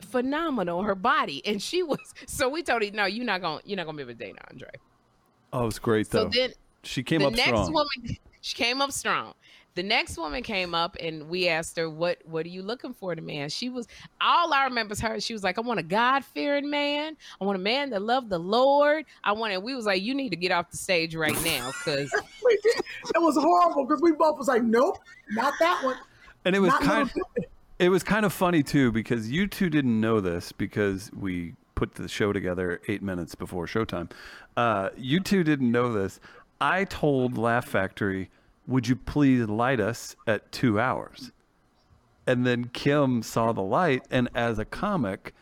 phenomenal. 0.01 0.83
Her 0.83 0.95
body, 0.95 1.41
and 1.45 1.61
she 1.61 1.83
was. 1.83 1.99
So 2.27 2.49
we 2.49 2.63
told 2.63 2.83
her, 2.83 2.91
"No, 2.91 3.05
you're 3.05 3.25
not 3.25 3.41
gonna. 3.41 3.61
You're 3.65 3.77
not 3.77 3.85
gonna 3.85 3.97
be 3.97 4.03
able 4.03 4.13
to 4.13 4.17
date 4.17 4.35
Andre." 4.49 4.69
Oh, 5.53 5.63
it 5.63 5.65
was 5.65 5.79
great 5.79 6.09
though. 6.09 6.29
So 6.29 6.29
then 6.29 6.51
she 6.83 7.03
came 7.03 7.19
the 7.21 7.27
up 7.27 7.33
next 7.33 7.47
strong. 7.47 7.73
woman 7.73 8.17
she 8.41 8.55
came 8.55 8.81
up 8.81 8.91
strong 8.91 9.33
the 9.75 9.83
next 9.83 10.17
woman 10.17 10.43
came 10.43 10.75
up 10.75 10.97
and 10.99 11.29
we 11.29 11.47
asked 11.47 11.77
her 11.77 11.89
what 11.89 12.17
what 12.25 12.45
are 12.45 12.49
you 12.49 12.61
looking 12.61 12.93
for 12.93 13.13
in 13.13 13.19
a 13.19 13.21
man 13.21 13.47
she 13.49 13.69
was 13.69 13.87
all 14.19 14.53
i 14.53 14.65
remember 14.65 14.91
is 14.93 14.99
her 14.99 15.19
she 15.19 15.31
was 15.33 15.43
like 15.43 15.57
i 15.57 15.61
want 15.61 15.79
a 15.79 15.83
god-fearing 15.83 16.69
man 16.69 17.15
i 17.39 17.45
want 17.45 17.55
a 17.55 17.61
man 17.61 17.89
that 17.89 18.01
loved 18.01 18.29
the 18.29 18.37
lord 18.37 19.05
i 19.23 19.31
want 19.31 19.53
and 19.53 19.63
we 19.63 19.73
was 19.73 19.85
like 19.85 20.01
you 20.01 20.13
need 20.13 20.29
to 20.29 20.35
get 20.35 20.51
off 20.51 20.69
the 20.71 20.77
stage 20.77 21.15
right 21.15 21.41
now 21.45 21.67
because 21.83 22.11
It 23.15 23.21
was 23.21 23.35
horrible 23.35 23.85
because 23.85 24.01
we 24.01 24.11
both 24.11 24.37
was 24.37 24.47
like, 24.47 24.61
nope, 24.63 24.97
not 25.31 25.53
that 25.59 25.83
one. 25.83 25.95
and 26.45 26.55
it 26.55 26.59
was 26.59 26.69
Not 26.71 26.81
kind 26.81 27.11
little- 27.15 27.49
it 27.79 27.89
was 27.89 28.03
kind 28.03 28.25
of 28.25 28.33
funny 28.33 28.61
too 28.61 28.91
because 28.91 29.31
you 29.31 29.47
two 29.47 29.69
didn't 29.69 29.99
know 29.99 30.19
this 30.19 30.51
because 30.51 31.09
we 31.17 31.55
put 31.75 31.95
the 31.95 32.07
show 32.07 32.31
together 32.33 32.79
eight 32.87 33.01
minutes 33.01 33.33
before 33.33 33.65
showtime. 33.65 34.11
Uh, 34.55 34.89
you 34.97 35.19
two 35.19 35.43
didn't 35.43 35.71
know 35.71 35.91
this. 35.93 36.19
I 36.59 36.83
told 36.83 37.37
Laugh 37.39 37.65
Factory, 37.65 38.29
"Would 38.71 38.87
you 38.87 38.95
please 38.95 39.47
light 39.47 39.79
us 39.79 40.15
at 40.25 40.51
two 40.51 40.79
hours?" 40.79 41.31
And 42.27 42.45
then 42.45 42.65
Kim 42.65 43.21
saw 43.23 43.51
the 43.51 43.61
light, 43.61 44.03
and 44.09 44.29
as 44.33 44.59
a 44.59 44.65
comic, 44.65 45.33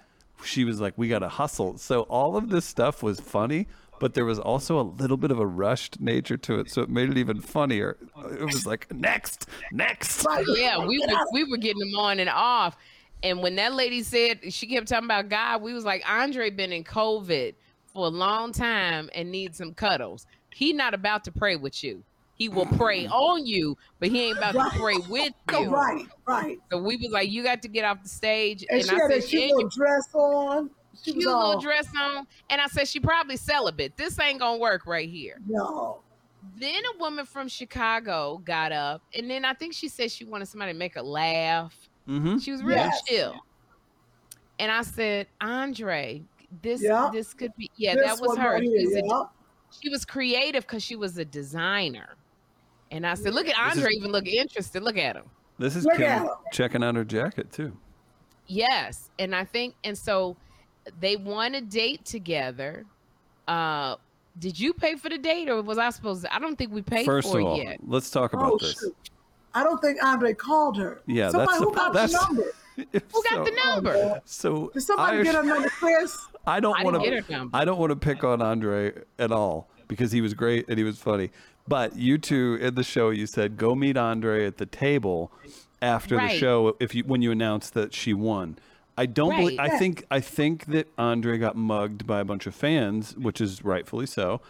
she 0.43 0.63
was 0.63 0.81
like, 0.81 0.97
"We 0.97 1.07
got 1.07 1.19
to 1.19 1.29
hustle." 1.29 1.77
So 1.77 2.01
all 2.03 2.35
of 2.35 2.49
this 2.49 2.65
stuff 2.65 3.03
was 3.03 3.19
funny, 3.19 3.67
but 3.99 4.13
there 4.13 4.25
was 4.25 4.39
also 4.39 4.79
a 4.79 4.83
little 4.83 5.17
bit 5.17 5.31
of 5.31 5.39
a 5.39 5.45
rushed 5.45 5.99
nature 5.99 6.37
to 6.37 6.59
it, 6.59 6.71
so 6.71 6.81
it 6.81 6.89
made 6.89 7.09
it 7.09 7.17
even 7.17 7.39
funnier. 7.41 7.97
It 8.31 8.45
was 8.45 8.65
like, 8.65 8.91
"Next, 8.93 9.47
next." 9.71 10.25
yeah 10.55 10.85
we 10.85 10.99
were, 10.99 11.25
we 11.33 11.43
were 11.43 11.57
getting 11.57 11.79
them 11.79 11.95
on 11.97 12.19
and 12.19 12.29
off 12.29 12.77
and 13.23 13.41
when 13.41 13.55
that 13.55 13.73
lady 13.73 14.01
said 14.03 14.53
she 14.53 14.67
kept 14.67 14.87
talking 14.87 15.05
about 15.05 15.29
god 15.29 15.61
we 15.61 15.73
was 15.73 15.85
like 15.85 16.03
andre 16.09 16.49
been 16.49 16.71
in 16.71 16.83
covid 16.83 17.53
for 17.85 18.05
a 18.05 18.09
long 18.09 18.51
time 18.51 19.09
and 19.13 19.31
needs 19.31 19.57
some 19.57 19.73
cuddles 19.73 20.25
he 20.53 20.73
not 20.73 20.93
about 20.93 21.23
to 21.23 21.31
pray 21.31 21.55
with 21.55 21.83
you 21.83 22.03
he 22.39 22.49
will 22.49 22.65
pray 22.65 23.05
on 23.07 23.45
you 23.45 23.77
but 23.99 24.09
he 24.09 24.29
ain't 24.29 24.37
about 24.37 24.55
Right. 24.55 24.71
to 24.73 24.79
pray 24.79 24.95
with 25.09 25.33
you 25.51 25.69
Right, 25.69 26.05
right. 26.25 26.57
so 26.71 26.81
we 26.81 26.95
was 26.95 27.11
like 27.11 27.29
you 27.29 27.43
got 27.43 27.61
to 27.61 27.67
get 27.67 27.85
off 27.85 28.01
the 28.01 28.09
stage 28.09 28.65
And, 28.69 28.79
and, 28.79 28.89
she 28.89 28.95
i 28.95 28.99
had 28.99 29.11
said 29.11 29.17
a 29.19 29.21
she 29.21 29.27
cute 29.29 29.41
ain't 29.43 29.55
little 29.55 29.69
dress 29.69 30.07
on. 30.15 30.69
She 31.03 31.11
was 31.11 31.15
cute 31.15 31.17
little 31.27 31.33
all, 31.41 31.59
dress 31.61 31.87
on 32.01 32.25
and 32.49 32.59
i 32.61 32.65
said 32.67 32.87
she 32.87 32.99
probably 32.99 33.35
celibate 33.37 33.95
this 33.97 34.17
ain't 34.19 34.39
gonna 34.39 34.57
work 34.57 34.87
right 34.87 35.07
here 35.09 35.37
no. 35.47 36.01
then 36.57 36.81
a 36.95 36.97
woman 36.97 37.25
from 37.25 37.47
chicago 37.49 38.41
got 38.45 38.71
up 38.71 39.01
and 39.13 39.29
then 39.29 39.43
i 39.45 39.53
think 39.53 39.73
she 39.73 39.87
said 39.89 40.09
she 40.09 40.23
wanted 40.25 40.47
somebody 40.47 40.71
to 40.73 40.77
make 40.79 40.95
her 40.95 41.01
laugh 41.03 41.75
Mm-hmm. 42.07 42.39
she 42.39 42.51
was 42.51 42.63
real 42.63 42.77
Yes. 42.77 43.03
chill. 43.07 43.35
And 44.57 44.71
I 44.71 44.81
said, 44.81 45.27
Andre, 45.39 46.23
this 46.63 46.81
Yeah. 46.81 47.11
this 47.13 47.35
could 47.35 47.55
be 47.55 47.69
yeah, 47.77 47.93
This 47.93 48.03
that 48.17 48.19
was 48.27 48.35
her. 48.35 48.53
right 48.53 48.63
She 48.63 48.67
here, 48.69 49.03
was 49.03 49.11
a- 49.11 49.75
she 49.79 49.89
was 49.89 50.05
creative 50.05 50.65
because 50.65 50.81
she 50.81 50.95
was 50.95 51.19
a 51.19 51.23
designer. 51.25 52.15
And 52.91 53.05
I 53.05 53.13
said, 53.13 53.33
look 53.33 53.47
at 53.47 53.55
This 53.55 53.77
is- 53.77 53.83
Andre 53.83 53.91
even 53.95 54.11
look 54.11 54.27
interested. 54.27 54.83
Look 54.83 54.97
at 54.97 55.15
him. 55.15 55.25
This 55.57 55.75
is 55.75 55.85
Kim 55.97 56.27
checking 56.53 56.83
out 56.83 56.95
her 56.95 57.03
jacket 57.03 57.51
too. 57.51 57.75
Yes. 58.47 59.09
And 59.19 59.35
I 59.35 59.43
think 59.43 59.75
and 59.83 59.97
so 59.97 60.37
they 60.99 61.17
want 61.17 61.55
a 61.55 61.61
date 61.61 62.05
together. 62.05 62.85
Uh 63.47 63.95
did 64.37 64.57
you 64.57 64.73
pay 64.73 64.95
for 64.95 65.09
the 65.09 65.17
date 65.17 65.49
or 65.49 65.61
was 65.61 65.77
I 65.77 65.89
supposed 65.89 66.23
to? 66.23 66.33
I 66.33 66.39
don't 66.39 66.55
think 66.57 66.71
we 66.71 66.81
paid 66.81 67.05
First 67.05 67.29
for 67.31 67.39
of 67.39 67.45
all, 67.45 67.59
it 67.59 67.63
yet. 67.63 67.79
let's 67.85 68.09
talk 68.09 68.31
about 68.33 68.53
Oh, 68.53 68.57
this. 68.57 68.79
shoot. 68.79 68.95
I 69.53 69.63
don't 69.63 69.81
think 69.81 70.01
Andre 70.03 70.33
called 70.33 70.77
her. 70.77 71.01
Yeah, 71.07 71.29
Somebody 71.31 71.51
that's 71.51 71.59
who 71.63 71.71
the- 71.71 71.75
got 71.75 71.93
that's- 71.93 72.11
the 72.13 72.25
number. 72.33 72.43
Who 73.11 73.23
got 73.29 73.43
the 73.43 73.51
number? 73.65 74.21
So 74.23 74.69
Did 74.73 74.79
somebody 74.83 75.17
I, 75.17 75.23
get 75.23 75.35
her 75.35 75.43
number, 75.43 75.67
Chris? 75.67 76.17
I 76.47 76.61
don't 76.61 76.81
want 76.81 77.03
to. 77.03 77.49
I 77.53 77.65
don't 77.65 77.77
want 77.77 77.89
to 77.89 77.97
pick 77.97 78.23
on 78.23 78.41
Andre 78.41 78.93
at 79.17 79.33
all 79.33 79.67
because 79.89 80.13
he 80.13 80.21
was 80.21 80.33
great 80.33 80.69
and 80.69 80.77
he 80.77 80.85
was 80.85 80.97
funny. 80.97 81.29
But 81.69 81.95
you 81.95 82.17
two 82.17 82.57
in 82.59 82.75
the 82.75 82.83
show, 82.83 83.09
you 83.11 83.27
said 83.27 83.55
go 83.57 83.75
meet 83.75 83.95
Andre 83.95 84.45
at 84.45 84.57
the 84.57 84.65
table 84.65 85.31
after 85.81 86.15
the 86.17 86.29
show 86.29 86.75
if 86.79 86.93
you 86.95 87.03
when 87.03 87.21
you 87.21 87.31
announced 87.31 87.73
that 87.75 87.93
she 87.93 88.13
won. 88.13 88.57
I 88.97 89.05
don't 89.05 89.33
believe. 89.37 89.57
Right. 89.59 89.71
I 89.71 89.77
think. 89.79 90.03
I 90.11 90.19
think 90.19 90.65
that 90.65 90.87
Andre 90.97 91.37
got 91.37 91.55
mugged 91.55 92.05
by 92.05 92.19
a 92.19 92.25
bunch 92.25 92.47
of 92.47 92.53
fans, 92.55 93.15
which 93.15 93.39
is 93.39 93.63
rightfully 93.63 94.05
so. 94.05 94.41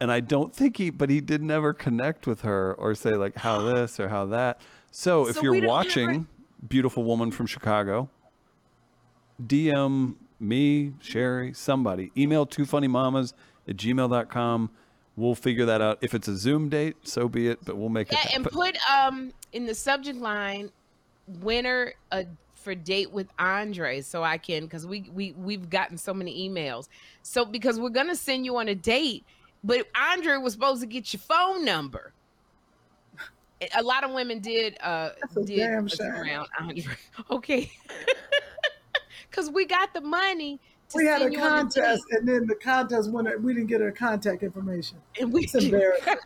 And 0.00 0.10
I 0.10 0.20
don't 0.20 0.54
think 0.54 0.78
he, 0.78 0.88
but 0.88 1.10
he 1.10 1.20
did 1.20 1.42
never 1.42 1.74
connect 1.74 2.26
with 2.26 2.40
her 2.40 2.72
or 2.74 2.94
say 2.94 3.10
like 3.10 3.36
how 3.36 3.60
this 3.74 4.00
or 4.00 4.08
how 4.08 4.24
that. 4.26 4.60
So 4.90 5.28
if 5.28 5.36
So 5.36 5.42
you're 5.42 5.66
watching, 5.66 6.08
ever- 6.10 6.26
beautiful 6.66 7.04
woman 7.04 7.30
from 7.30 7.46
Chicago, 7.46 8.08
DM 9.44 10.14
me, 10.38 10.94
Sherri, 11.00 11.52
somebody. 11.52 12.10
Email 12.16 12.46
two 12.46 12.64
funny 12.64 12.88
mamas 12.88 13.34
at 13.68 13.76
gmail.com. 13.76 14.70
We'll 15.20 15.34
figure 15.34 15.66
that 15.66 15.80
out. 15.82 15.98
If 16.00 16.14
it's 16.14 16.28
a 16.28 16.36
Zoom 16.36 16.68
date, 16.70 16.96
so 17.06 17.28
be 17.28 17.48
it, 17.48 17.64
but 17.64 17.76
we'll 17.76 17.90
make 17.90 18.10
Yeah, 18.10 18.20
it 18.24 18.34
and 18.34 18.44
put 18.44 18.76
um 18.90 19.32
in 19.52 19.66
the 19.66 19.74
subject 19.74 20.18
line 20.18 20.70
winner 21.26 21.92
uh, 22.10 22.24
for 22.54 22.74
date 22.74 23.12
with 23.12 23.28
Andre 23.38 24.00
so 24.00 24.22
I 24.22 24.38
can 24.38 24.68
cuz 24.68 24.86
we 24.86 25.08
we 25.12 25.32
we've 25.32 25.68
gotten 25.68 25.98
so 25.98 26.14
many 26.14 26.48
emails. 26.48 26.88
So 27.22 27.44
because 27.44 27.78
we're 27.78 27.90
going 27.90 28.08
to 28.08 28.16
send 28.16 28.44
you 28.46 28.56
on 28.56 28.68
a 28.68 28.74
date, 28.74 29.24
but 29.62 29.86
Andre 29.94 30.38
was 30.38 30.54
supposed 30.54 30.80
to 30.80 30.86
get 30.86 31.12
your 31.12 31.20
phone 31.20 31.64
number. 31.64 32.14
A 33.76 33.82
lot 33.82 34.04
of 34.04 34.12
women 34.12 34.40
did 34.40 34.78
uh 34.80 35.10
did 35.44 35.56
damn 35.58 35.84
us 35.84 35.96
shame. 35.96 36.06
around 36.06 36.48
Andre. 36.58 36.94
Okay. 37.30 37.70
Cuz 39.30 39.50
we 39.50 39.64
got 39.66 39.92
the 39.94 40.00
money 40.00 40.56
to 40.56 40.60
We 40.94 41.06
had 41.06 41.20
a 41.20 41.24
send 41.24 41.32
you 41.34 41.38
contest, 41.38 42.02
and 42.10 42.26
then 42.28 42.46
the 42.46 42.54
contest 42.56 43.10
winner, 43.12 43.38
we 43.38 43.54
didn't 43.54 43.68
get 43.68 43.80
her 43.80 43.92
contact 43.92 44.42
information. 44.42 44.98
and 45.20 45.32
we 45.32 45.44
It's 45.44 45.54
embarrassing. 45.54 46.16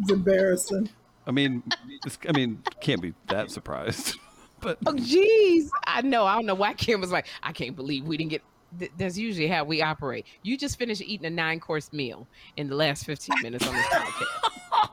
it's 0.00 0.10
embarrassing. 0.12 0.88
I 1.26 1.30
mean, 1.30 1.62
it's, 2.06 2.18
I 2.28 2.32
mean, 2.32 2.62
can't 2.80 3.02
be 3.02 3.14
that 3.28 3.50
surprised. 3.50 4.18
But 4.60 4.76
Oh, 4.86 4.92
jeez. 4.92 5.68
I 5.86 6.02
know. 6.02 6.24
I 6.26 6.34
don't 6.34 6.46
know 6.46 6.54
why 6.56 6.74
Kim 6.74 7.00
was 7.00 7.12
like, 7.12 7.28
I 7.44 7.52
can't 7.52 7.76
believe 7.76 8.04
we 8.04 8.16
didn't 8.16 8.30
get. 8.32 8.42
Th- 8.76 8.90
that's 8.98 9.16
usually 9.16 9.46
how 9.46 9.62
we 9.62 9.82
operate. 9.82 10.26
You 10.42 10.58
just 10.58 10.76
finished 10.80 11.00
eating 11.00 11.26
a 11.26 11.30
nine 11.30 11.60
course 11.60 11.92
meal 11.92 12.26
in 12.56 12.68
the 12.68 12.74
last 12.74 13.06
15 13.06 13.36
minutes 13.40 13.64
on 13.68 13.72
this 13.72 13.86
podcast. 13.92 14.88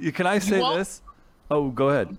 you- 0.00 0.10
can 0.10 0.26
I 0.26 0.40
say 0.40 0.58
this? 0.76 1.00
Oh, 1.48 1.70
go 1.70 1.90
ahead. 1.90 2.16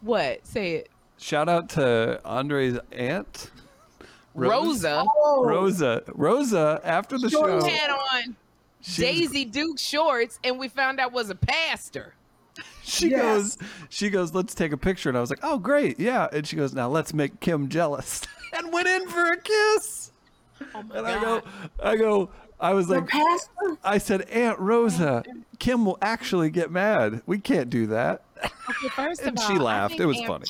What? 0.00 0.46
Say 0.46 0.76
it. 0.76 0.88
Shout 1.18 1.50
out 1.50 1.68
to 1.70 2.18
Andre's 2.24 2.78
aunt, 2.92 3.50
Rose- 4.36 4.84
Rosa. 4.84 5.04
Oh, 5.24 5.44
Rosa. 5.44 6.02
Rosa, 6.14 6.80
after 6.84 7.18
the 7.18 7.28
Sure. 7.30 7.60
show, 7.60 7.66
had 7.66 7.90
on 7.90 8.36
she 8.80 8.90
was- 8.90 8.96
Daisy 8.96 9.44
Duke 9.44 9.78
shorts, 9.78 10.38
and 10.44 10.58
we 10.58 10.68
found 10.68 11.00
out 11.00 11.12
was 11.12 11.30
a 11.30 11.34
pastor. 11.34 12.14
she 12.82 13.08
Yes. 13.10 13.56
goes, 13.56 13.68
she 13.88 14.10
goes, 14.10 14.34
let's 14.34 14.54
take 14.54 14.72
a 14.72 14.76
picture. 14.76 15.08
And 15.08 15.18
I 15.18 15.20
was 15.20 15.30
like, 15.30 15.40
oh, 15.42 15.58
great. 15.58 15.98
Yeah. 15.98 16.28
And 16.32 16.46
she 16.46 16.56
goes, 16.56 16.72
now 16.74 16.88
let's 16.88 17.12
make 17.12 17.40
Kim 17.40 17.68
jealous. 17.68 18.22
and 18.56 18.72
went 18.72 18.88
in 18.88 19.08
for 19.08 19.32
a 19.32 19.36
kiss. 19.36 20.12
Oh 20.74 20.82
my 20.84 20.98
And 20.98 21.06
I 21.06 21.20
go, 21.20 21.42
I 21.82 21.96
go, 21.96 22.30
I 22.58 22.72
was 22.72 22.86
the 22.88 23.00
like, 23.00 23.08
pastor? 23.08 23.76
I 23.84 23.98
said, 23.98 24.22
Aunt 24.30 24.58
Rosa, 24.58 25.22
Kim 25.58 25.84
will 25.84 25.98
actually 26.00 26.48
get 26.48 26.70
mad. 26.70 27.20
We 27.26 27.38
can't 27.38 27.68
do 27.68 27.86
that. 27.88 28.22
Okay, 28.42 28.88
first 28.94 29.20
of 29.22 29.26
And 29.28 29.38
all, 29.38 29.46
she 29.50 29.58
laughed. 29.58 30.00
It 30.00 30.06
was 30.06 30.16
Aunt- 30.16 30.26
funny. 30.26 30.44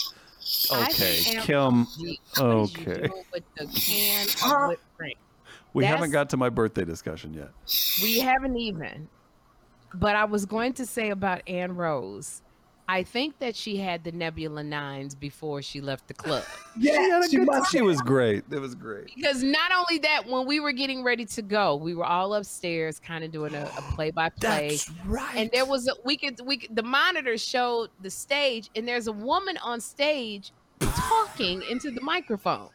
I 0.72 0.82
Okay, 0.90 1.16
think 1.22 1.40
Kim. 1.42 1.78
Rosie- 1.84 2.20
what 2.38 2.46
is 2.62 2.76
you 2.76 2.80
Okay. 2.82 2.94
doing 3.08 3.24
with 3.32 3.42
the 3.56 3.66
can 3.66 4.26
Huh? 4.38 4.56
of 4.64 4.68
whipped 4.68 4.96
cream? 4.96 5.12
We 5.72 5.82
That's- 5.82 5.96
haven't 5.98 6.12
got 6.12 6.30
to 6.30 6.36
my 6.36 6.48
birthday 6.48 6.84
discussion 6.84 7.34
yet. 7.34 7.50
We 8.02 8.20
haven't 8.20 8.56
even. 8.56 9.08
But 9.94 10.16
I 10.16 10.24
was 10.24 10.46
going 10.46 10.72
to 10.74 10.86
say 10.86 11.10
about 11.10 11.42
Anne 11.48 11.74
Rose. 11.74 12.42
I 12.88 13.02
think 13.02 13.38
that 13.40 13.56
she 13.56 13.76
had 13.78 14.04
the 14.04 14.12
Nebula 14.12 14.62
Nines 14.62 15.14
before 15.14 15.60
she 15.60 15.80
left 15.80 16.06
the 16.06 16.14
club. 16.14 16.44
she, 16.80 16.88
had 16.88 16.94
Yeah, 17.08 17.20
a 17.20 17.28
she 17.28 17.36
good- 17.38 17.46
must 17.46 17.72
she 17.72 17.82
was 17.82 18.00
great. 18.00 18.44
It 18.50 18.60
was 18.60 18.74
great. 18.76 19.10
Because 19.14 19.42
not 19.42 19.72
only 19.76 19.98
that, 20.02 20.26
when 20.26 20.46
we 20.46 20.60
were 20.60 20.70
getting 20.72 21.02
ready 21.02 21.24
to 21.24 21.42
go, 21.42 21.74
we 21.76 21.94
were 21.94 22.04
all 22.04 22.34
upstairs, 22.34 23.00
kind 23.00 23.24
of 23.24 23.32
doing 23.32 23.54
a, 23.54 23.62
a 23.76 23.82
play-by-play. 23.94 24.78
right. 25.04 25.36
And 25.36 25.50
there 25.52 25.64
was 25.66 25.88
a 25.88 25.92
we 26.04 26.16
could 26.16 26.40
we 26.44 26.58
could, 26.58 26.76
the 26.76 26.82
monitor 26.84 27.36
showed 27.36 27.90
the 28.02 28.10
stage, 28.10 28.70
and 28.76 28.86
there's 28.86 29.08
a 29.08 29.12
woman 29.12 29.56
on 29.64 29.80
stage 29.80 30.52
talking 30.80 31.62
into 31.68 31.90
the 31.90 32.00
microphone. 32.00 32.68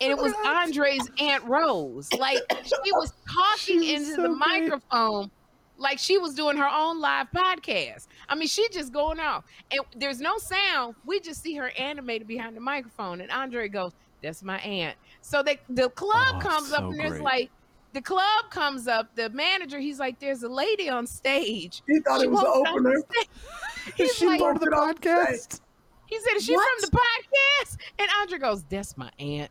And 0.00 0.12
it 0.12 0.16
was 0.16 0.32
Andre's 0.46 1.06
Aunt 1.20 1.44
Rose. 1.44 2.08
Like 2.14 2.38
she 2.64 2.92
was 2.92 3.12
talking 3.28 3.82
She 3.82 3.92
was 3.98 4.08
into 4.08 4.14
so 4.14 4.22
the 4.22 4.28
great. 4.28 4.38
microphone 4.38 5.30
like 5.76 5.98
she 5.98 6.18
was 6.18 6.34
doing 6.34 6.56
her 6.56 6.68
own 6.68 7.00
live 7.00 7.28
podcast. 7.34 8.06
I 8.28 8.34
mean, 8.34 8.48
she 8.48 8.68
just 8.70 8.92
going 8.92 9.18
off. 9.20 9.44
And 9.70 9.80
there's 9.96 10.20
no 10.20 10.38
sound. 10.38 10.94
We 11.04 11.20
just 11.20 11.42
see 11.42 11.54
her 11.56 11.70
animated 11.78 12.28
behind 12.28 12.56
the 12.56 12.60
microphone. 12.60 13.20
And 13.20 13.30
Andre 13.30 13.68
goes, 13.68 13.92
That's 14.22 14.42
my 14.42 14.58
aunt. 14.58 14.96
So 15.20 15.42
they, 15.42 15.58
the 15.68 15.88
club 15.90 16.36
Oh, 16.36 16.40
comes 16.40 16.72
up 16.72 16.84
and 16.84 16.98
there's 16.98 17.12
great. 17.12 17.22
like 17.22 17.50
the 17.92 18.02
club 18.02 18.50
comes 18.50 18.88
up, 18.88 19.14
the 19.14 19.30
manager, 19.30 19.78
he's 19.78 19.98
like, 20.00 20.18
There's 20.20 20.42
a 20.42 20.48
lady 20.48 20.88
on 20.88 21.06
stage. 21.06 21.82
He 21.88 22.00
thought 22.00 22.20
She 22.20 22.26
it 22.26 22.30
was 22.30 22.40
the 22.40 22.46
won't 22.46 22.68
on 22.68 22.74
opener. 22.86 23.02
Is 23.98 24.14
she 24.14 24.26
like, 24.26 24.40
part 24.40 24.56
of 24.56 24.62
the 24.62 24.68
podcast? 24.70 25.60
he 26.06 26.18
said, 26.20 26.34
Is 26.36 26.44
she 26.44 26.54
What? 26.54 26.80
from 26.80 26.90
the 26.90 26.96
podcast? 26.96 27.76
And 27.98 28.08
Andre 28.20 28.38
goes, 28.38 28.64
That's 28.64 28.96
my 28.96 29.10
aunt. 29.18 29.50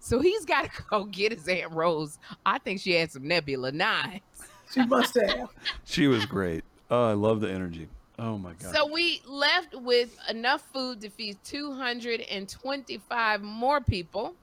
So 0.00 0.20
he's 0.20 0.44
got 0.44 0.64
to 0.72 0.82
go 0.90 1.04
get 1.04 1.32
his 1.32 1.48
Aunt 1.48 1.72
Rose. 1.72 2.18
I 2.46 2.58
think 2.58 2.80
she 2.80 2.92
had 2.92 3.10
some 3.10 3.26
Nebula 3.26 3.72
Nines. 3.72 4.20
She 4.74 4.84
must 4.86 5.14
have. 5.14 5.48
She 5.84 6.06
was 6.06 6.26
great. 6.26 6.64
Oh, 6.90 7.10
I 7.10 7.14
love 7.14 7.40
the 7.40 7.50
energy. 7.50 7.88
Oh 8.18 8.38
my 8.38 8.52
god. 8.54 8.74
So 8.74 8.92
we 8.92 9.22
left 9.26 9.74
with 9.74 10.16
enough 10.28 10.62
food 10.72 11.00
to 11.02 11.10
feed 11.10 11.38
225 11.44 13.42
more 13.42 13.80
people. 13.80 14.34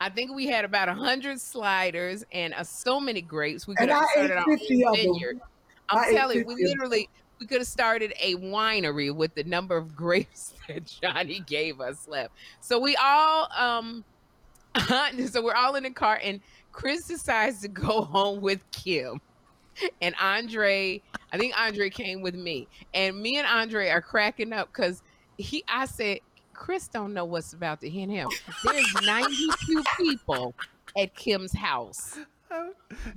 I 0.00 0.10
think 0.10 0.34
we 0.34 0.46
had 0.46 0.64
about 0.64 0.88
100 0.88 1.40
sliders 1.40 2.24
and 2.32 2.52
uh, 2.54 2.64
so 2.64 3.00
many 3.00 3.22
grapes. 3.22 3.66
We 3.66 3.76
could 3.76 3.88
And 3.88 3.90
have 3.90 3.98
I 3.98 4.06
started 4.12 4.36
our 4.36 4.46
own 4.50 4.58
50 4.58 4.84
of 4.86 5.02
them. 5.02 5.12
vineyard. 5.12 5.38
I'm 5.88 5.98
I 5.98 6.10
telling 6.12 6.38
you, 6.38 6.44
we 6.46 6.54
50 6.54 6.64
of 6.64 6.70
them. 6.70 6.78
literally 6.78 7.10
we 7.40 7.46
could 7.46 7.60
have 7.60 7.68
started 7.68 8.12
a 8.20 8.34
winery 8.36 9.14
with 9.14 9.34
the 9.34 9.44
number 9.44 9.76
of 9.76 9.94
grapes 9.94 10.54
that 10.68 10.84
Johnny 10.84 11.40
gave 11.40 11.80
us 11.80 12.06
left. 12.06 12.34
So 12.60 12.78
we 12.78 12.96
all 12.96 13.48
um 13.56 14.04
so 15.28 15.42
we're 15.42 15.54
all 15.54 15.76
in 15.76 15.84
the 15.84 15.92
car 15.92 16.18
and 16.22 16.40
Chris 16.74 17.06
decides 17.06 17.60
to 17.60 17.68
go 17.68 18.02
home 18.12 18.40
with 18.40 18.68
Kim. 18.72 19.20
And 20.02 20.14
Andre, 20.20 21.00
I 21.32 21.38
think 21.38 21.54
Andre 21.58 21.88
came 21.88 22.20
with 22.20 22.34
me. 22.34 22.68
And 22.92 23.20
me 23.20 23.38
and 23.38 23.46
Andre 23.46 23.88
are 23.88 24.02
cracking 24.02 24.52
up 24.52 24.68
because 24.68 25.02
he 25.38 25.64
I 25.68 25.86
said, 25.86 26.18
Chris 26.52 26.88
don't 26.88 27.14
know 27.14 27.24
what's 27.24 27.52
about 27.52 27.80
to 27.80 27.88
hit 27.88 28.08
him. 28.08 28.28
There's 28.64 28.94
92 29.02 29.82
people 29.96 30.54
at 30.98 31.14
Kim's 31.14 31.52
house. 31.52 32.18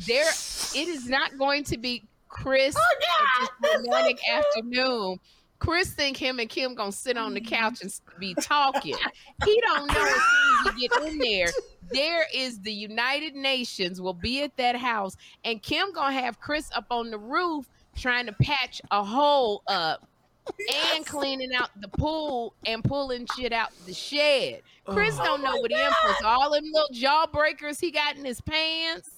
There 0.07 0.29
it 0.75 0.87
is 0.87 1.07
not 1.07 1.37
going 1.37 1.63
to 1.65 1.77
be 1.77 2.03
Chris 2.27 2.75
Oh 2.77 3.43
at 3.43 3.49
this 3.61 3.75
romantic 3.87 4.19
afternoon. 4.29 5.19
Chris 5.59 5.91
think 5.91 6.17
him 6.17 6.39
and 6.39 6.49
Kim 6.49 6.75
gonna 6.75 6.91
sit 6.91 7.17
on 7.17 7.33
the 7.33 7.41
couch 7.41 7.81
and 7.81 7.91
be 8.19 8.35
talking. 8.35 8.95
He 9.43 9.61
don't 9.65 9.87
know 9.87 10.05
as 10.05 10.11
soon 10.11 10.67
as 10.67 10.75
we 10.75 10.87
get 10.87 11.03
in 11.03 11.17
there. 11.17 11.47
There 11.91 12.25
is 12.33 12.59
the 12.59 12.71
United 12.71 13.35
Nations 13.35 14.01
will 14.01 14.13
be 14.13 14.41
at 14.43 14.55
that 14.57 14.75
house, 14.75 15.15
and 15.43 15.61
Kim 15.61 15.93
gonna 15.93 16.19
have 16.19 16.39
Chris 16.39 16.69
up 16.75 16.85
on 16.91 17.11
the 17.11 17.17
roof 17.17 17.67
trying 17.95 18.25
to 18.27 18.33
patch 18.33 18.81
a 18.91 19.03
hole 19.03 19.63
up 19.67 20.07
and 20.93 21.05
cleaning 21.05 21.53
out 21.53 21.69
the 21.79 21.87
pool 21.87 22.53
and 22.65 22.83
pulling 22.83 23.27
shit 23.37 23.53
out 23.53 23.71
the 23.85 23.93
shed. 23.93 24.61
Chris 24.85 25.17
don't 25.17 25.43
know 25.43 25.57
what 25.57 25.71
he 25.71 25.77
in 25.77 25.89
for. 25.89 26.25
All 26.25 26.51
them 26.51 26.63
little 26.71 26.89
jawbreakers 26.93 27.79
he 27.79 27.91
got 27.91 28.15
in 28.15 28.23
his 28.23 28.39
pants. 28.41 29.09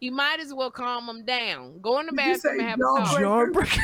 You 0.00 0.12
might 0.12 0.40
as 0.40 0.54
well 0.54 0.70
calm 0.70 1.06
them 1.06 1.24
down. 1.26 1.80
Go 1.82 2.00
in 2.00 2.06
the 2.06 2.12
bathroom 2.12 2.60
and 2.60 2.68
have 2.68 2.78
a 2.78 2.82
talk 2.82 3.18
Jawbreaker. 3.18 3.82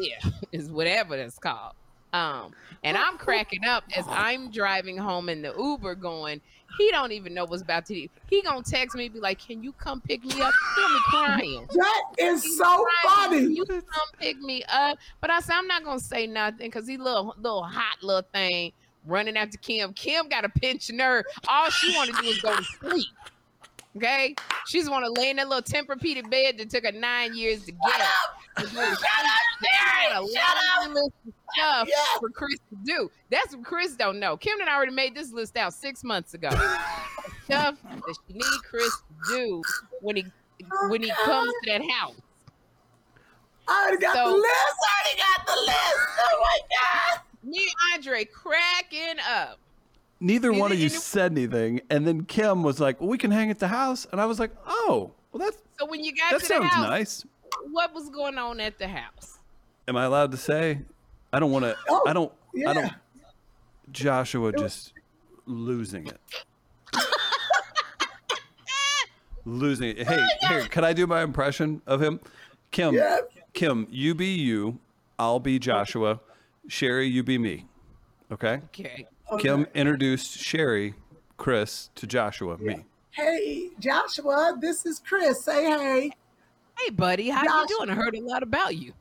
yeah, 0.00 0.30
is 0.52 0.68
whatever 0.68 1.16
that's 1.16 1.38
called. 1.38 1.74
Um, 2.14 2.52
and 2.84 2.96
I'm 2.96 3.18
cracking 3.18 3.64
up 3.64 3.82
as 3.96 4.04
I'm 4.08 4.50
driving 4.50 4.96
home 4.96 5.28
in 5.28 5.42
the 5.42 5.52
Uber, 5.58 5.96
going, 5.96 6.40
he 6.78 6.90
don't 6.90 7.10
even 7.12 7.34
know 7.34 7.44
what's 7.44 7.62
about 7.62 7.86
to. 7.86 7.94
do. 7.94 8.08
He 8.30 8.42
gonna 8.42 8.62
text 8.62 8.96
me, 8.96 9.08
be 9.08 9.18
like, 9.20 9.38
"Can 9.44 9.62
you 9.62 9.72
come 9.72 10.00
pick 10.00 10.24
me 10.24 10.40
up?" 10.40 10.52
He'll 10.76 10.88
be 10.88 11.00
crying. 11.06 11.66
That 11.74 12.02
is 12.18 12.42
He's 12.42 12.56
so 12.58 12.64
crying, 12.64 13.30
funny. 13.30 13.40
"Can 13.40 13.56
You 13.56 13.64
come 13.66 14.08
pick 14.18 14.38
me 14.38 14.62
up, 14.72 14.98
but 15.20 15.30
I 15.30 15.40
said 15.40 15.54
I'm 15.56 15.66
not 15.66 15.84
gonna 15.84 16.00
say 16.00 16.26
nothing 16.26 16.68
because 16.68 16.86
he 16.86 16.96
little 16.96 17.34
little 17.38 17.64
hot 17.64 18.02
little 18.02 18.26
thing 18.32 18.72
running 19.06 19.36
after 19.36 19.58
Kim. 19.58 19.92
Kim 19.92 20.28
got 20.28 20.44
a 20.44 20.48
pensioner. 20.48 21.24
All 21.48 21.70
she 21.70 21.94
want 21.96 22.14
to 22.14 22.22
do 22.22 22.28
is 22.28 22.40
go 22.40 22.54
to 22.54 22.62
sleep. 22.62 23.06
Okay, 23.96 24.34
she's 24.66 24.90
want 24.90 25.04
to 25.04 25.12
lay 25.20 25.30
in 25.30 25.36
that 25.36 25.48
little 25.48 25.62
Tempur-Pedic 25.62 26.28
bed 26.28 26.58
that 26.58 26.68
took 26.68 26.84
her 26.84 26.90
nine 26.90 27.36
years 27.36 27.64
to 27.64 27.70
get. 27.70 27.92
Shut 27.92 28.00
up, 28.00 28.68
Shut 28.68 28.86
up, 30.16 31.12
stuff 31.52 31.88
Yeah. 31.88 32.18
for 32.20 32.30
Chris 32.30 32.58
to 32.70 32.76
do. 32.84 33.10
That's 33.30 33.54
what 33.54 33.64
Chris 33.64 33.94
don't 33.96 34.18
know. 34.18 34.36
Kim 34.36 34.60
and 34.60 34.68
I 34.68 34.74
already 34.74 34.92
made 34.92 35.14
this 35.14 35.32
list 35.32 35.56
out 35.56 35.72
six 35.74 36.02
months 36.04 36.34
ago. 36.34 36.48
stuff 37.44 37.76
that 37.82 38.16
she 38.26 38.34
need 38.34 38.62
Chris 38.68 38.90
to 39.28 39.36
do 39.36 39.62
when 40.00 40.16
he 40.16 40.24
oh, 40.72 40.88
when 40.88 41.02
he 41.02 41.10
comes 41.24 41.52
to 41.64 41.70
that 41.72 41.82
house. 41.90 42.14
I 43.68 43.82
already 43.82 44.00
got 44.00 44.14
So- 44.14 44.30
the 44.30 44.36
list. 44.36 44.46
I 44.46 45.02
already 45.04 45.20
got 45.20 45.46
the 45.46 45.60
list. 45.60 46.08
Oh 46.18 46.40
my 46.42 46.58
God. 46.70 47.20
Me 47.42 47.58
and 47.58 47.94
Andre 47.94 48.24
cracking 48.24 49.18
up. 49.28 49.58
Neither 50.20 50.52
Is 50.52 50.58
one 50.60 50.72
of 50.72 50.78
you 50.78 50.86
any- 50.86 50.94
said 50.94 51.32
anything, 51.32 51.80
and 51.90 52.06
then 52.06 52.24
Kim 52.24 52.62
was 52.62 52.80
like, 52.80 53.00
"Well, 53.00 53.10
we 53.10 53.18
can 53.18 53.30
hang 53.30 53.50
at 53.50 53.58
the 53.58 53.68
house," 53.68 54.06
and 54.10 54.20
I 54.20 54.26
was 54.26 54.38
like, 54.40 54.52
"Oh, 54.66 55.10
well, 55.32 55.40
that's 55.44 55.58
So 55.78 55.86
when 55.86 56.02
you 56.02 56.14
got 56.14 56.30
that 56.30 56.40
to 56.40 56.46
the 56.48 56.54
sounds 56.54 56.72
house, 56.72 56.88
nice." 56.88 57.24
what 57.70 57.92
was 57.94 58.08
going 58.08 58.38
on 58.38 58.60
at 58.60 58.78
the 58.78 58.88
house? 58.88 59.38
Am 59.86 59.96
I 59.96 60.04
allowed 60.04 60.30
to 60.30 60.36
say? 60.38 60.80
I 61.34 61.40
don't 61.40 61.50
want 61.50 61.64
to. 61.64 61.76
Oh, 61.88 62.02
I 62.06 62.12
don't. 62.12 62.32
yeah. 62.54 62.70
I 62.70 62.74
don't. 62.74 62.92
Joshua 63.92 64.52
just 64.52 64.92
losing 65.46 66.06
it. 66.06 66.18
losing 69.44 69.90
it. 69.96 70.06
Hey, 70.06 70.18
oh, 70.42 70.48
here, 70.48 70.62
can 70.68 70.84
I 70.84 70.92
do 70.92 71.06
my 71.06 71.22
impression 71.22 71.82
of 71.86 72.00
him? 72.02 72.20
Kim, 72.70 72.94
Yes. 72.94 73.22
Kim, 73.52 73.86
you 73.90 74.14
be 74.14 74.28
you. 74.28 74.78
I'll 75.18 75.40
be 75.40 75.58
Joshua. 75.58 76.20
Sherri, 76.68 77.06
you 77.06 77.22
be 77.22 77.38
me. 77.38 77.66
Okay. 78.32 78.60
Okay. 78.74 79.06
Kim 79.38 79.66
introduced 79.74 80.38
Sherri, 80.38 80.94
Chris 81.36 81.90
to 81.96 82.06
Joshua, 82.06 82.56
me. 82.58 82.84
Hey, 83.10 83.70
Joshua, 83.78 84.56
this 84.60 84.86
is 84.86 84.98
Chris. 84.98 85.44
Say 85.44 85.64
hey. 85.64 86.10
Hey, 86.78 86.90
buddy, 86.90 87.28
how 87.28 87.44
Josh- 87.44 87.68
you 87.70 87.76
doing? 87.78 87.90
I 87.90 87.94
heard 87.94 88.16
a 88.16 88.20
lot 88.20 88.42
about 88.42 88.76
you. 88.76 88.92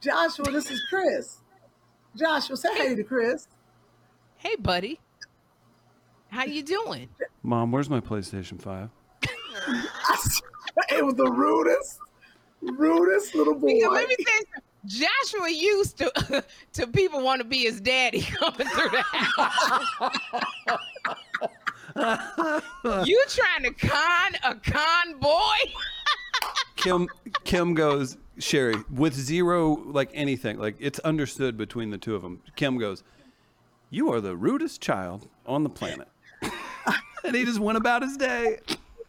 Joshua, 0.00 0.50
this 0.50 0.70
is 0.70 0.80
Chris. 0.88 1.38
Joshua, 2.16 2.56
say 2.56 2.74
hey 2.76 2.94
to 2.94 3.02
Chris. 3.02 3.48
Hey, 4.36 4.54
buddy, 4.56 5.00
how 6.28 6.44
you 6.44 6.62
doing? 6.62 7.08
Mom, 7.42 7.72
where's 7.72 7.90
my 7.90 8.00
PlayStation 8.00 8.60
Five? 8.60 8.90
it 10.90 11.04
was 11.04 11.14
the 11.14 11.30
rudest, 11.30 11.98
rudest 12.62 13.34
little 13.34 13.54
boy. 13.54 13.74
Because 13.74 13.92
let 13.92 14.08
me 14.08 14.16
say. 14.18 14.44
Joshua 14.86 15.50
used 15.50 15.98
to 15.98 16.44
to 16.74 16.86
people 16.86 17.22
want 17.22 17.40
to 17.40 17.44
be 17.44 17.58
his 17.58 17.80
daddy 17.80 18.20
coming 18.38 18.66
through 18.68 18.90
the 18.90 19.02
house. 19.02 20.12
you 23.06 23.24
trying 23.28 23.64
to 23.64 23.72
con 23.86 24.34
a 24.44 24.54
con 24.54 25.18
boy? 25.18 25.72
Kim 26.76 27.08
Kim 27.44 27.74
goes, 27.74 28.16
Sherri, 28.38 28.76
with 28.90 29.14
zero 29.14 29.74
like 29.84 30.10
anything, 30.14 30.58
like 30.58 30.76
it's 30.78 30.98
understood 31.00 31.56
between 31.56 31.90
the 31.90 31.98
two 31.98 32.14
of 32.14 32.22
them. 32.22 32.40
Kim 32.56 32.78
goes, 32.78 33.02
You 33.90 34.12
are 34.12 34.20
the 34.20 34.36
rudest 34.36 34.80
child 34.80 35.28
on 35.46 35.64
the 35.64 35.70
planet. 35.70 36.08
and 37.24 37.34
he 37.34 37.44
just 37.44 37.58
went 37.58 37.78
about 37.78 38.02
his 38.02 38.16
day. 38.16 38.58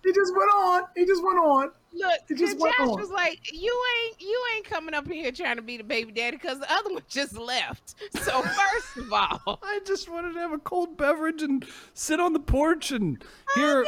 He 0.04 0.14
just 0.14 0.34
went 0.36 0.52
on. 0.52 0.84
He 0.96 1.06
just 1.06 1.24
went 1.24 1.38
on. 1.38 1.72
Look, 1.94 2.20
It 2.30 2.38
just 2.38 2.58
went 2.60 2.76
Josh 2.78 2.88
on. 2.88 3.00
was 3.00 3.10
like, 3.10 3.40
"You 3.52 3.84
ain't, 4.06 4.22
you 4.22 4.44
ain't 4.56 4.66
coming 4.66 4.94
up 4.94 5.08
here 5.08 5.32
trying 5.32 5.56
to 5.56 5.62
be 5.62 5.78
the 5.78 5.84
baby 5.84 6.12
daddy 6.12 6.38
because 6.38 6.60
the 6.60 6.72
other 6.72 6.94
one 6.94 7.04
just 7.10 7.38
left." 7.38 7.96
So 8.22 8.42
first 8.42 8.98
of 8.98 9.12
all, 9.14 9.60
I 9.64 9.80
just 9.86 10.10
wanted 10.10 10.34
to 10.34 10.40
have 10.40 10.52
a 10.52 10.58
cold 10.60 10.98
beverage 10.98 11.42
and 11.42 11.66
sit 11.94 12.20
on 12.20 12.34
the 12.34 12.40
porch 12.40 12.92
and 12.92 13.24
hear 13.56 13.86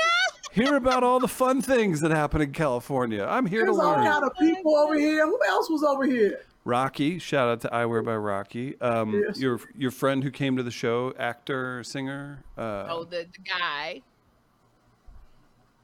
hear 0.51 0.75
about 0.75 1.03
all 1.03 1.19
the 1.19 1.27
fun 1.27 1.61
things 1.61 2.01
that 2.01 2.11
happen 2.11 2.41
in 2.41 2.51
California. 2.53 3.23
I'm 3.23 3.45
here 3.45 3.65
to 3.65 3.71
learn. 3.71 3.77
There's 3.77 3.85
all 3.87 4.03
learn. 4.03 4.11
kind 4.11 4.23
of 4.25 4.37
people 4.37 4.75
over 4.75 4.95
here. 4.97 5.25
Who 5.25 5.39
else 5.47 5.69
was 5.69 5.83
over 5.83 6.05
here? 6.05 6.41
Rocky, 6.63 7.17
shout 7.19 7.49
out 7.49 7.61
to 7.61 7.69
Eyewear 7.69 8.05
by 8.05 8.15
Rocky. 8.15 8.79
Um, 8.81 9.13
Yes. 9.27 9.39
Your 9.39 9.59
your 9.75 9.91
friend 9.91 10.23
who 10.23 10.29
came 10.31 10.57
to 10.57 10.63
the 10.63 10.71
show, 10.71 11.13
actor, 11.17 11.83
singer. 11.83 12.43
Uh, 12.57 12.85
oh, 12.89 13.03
the, 13.03 13.27
the 13.31 13.39
guy, 13.59 14.01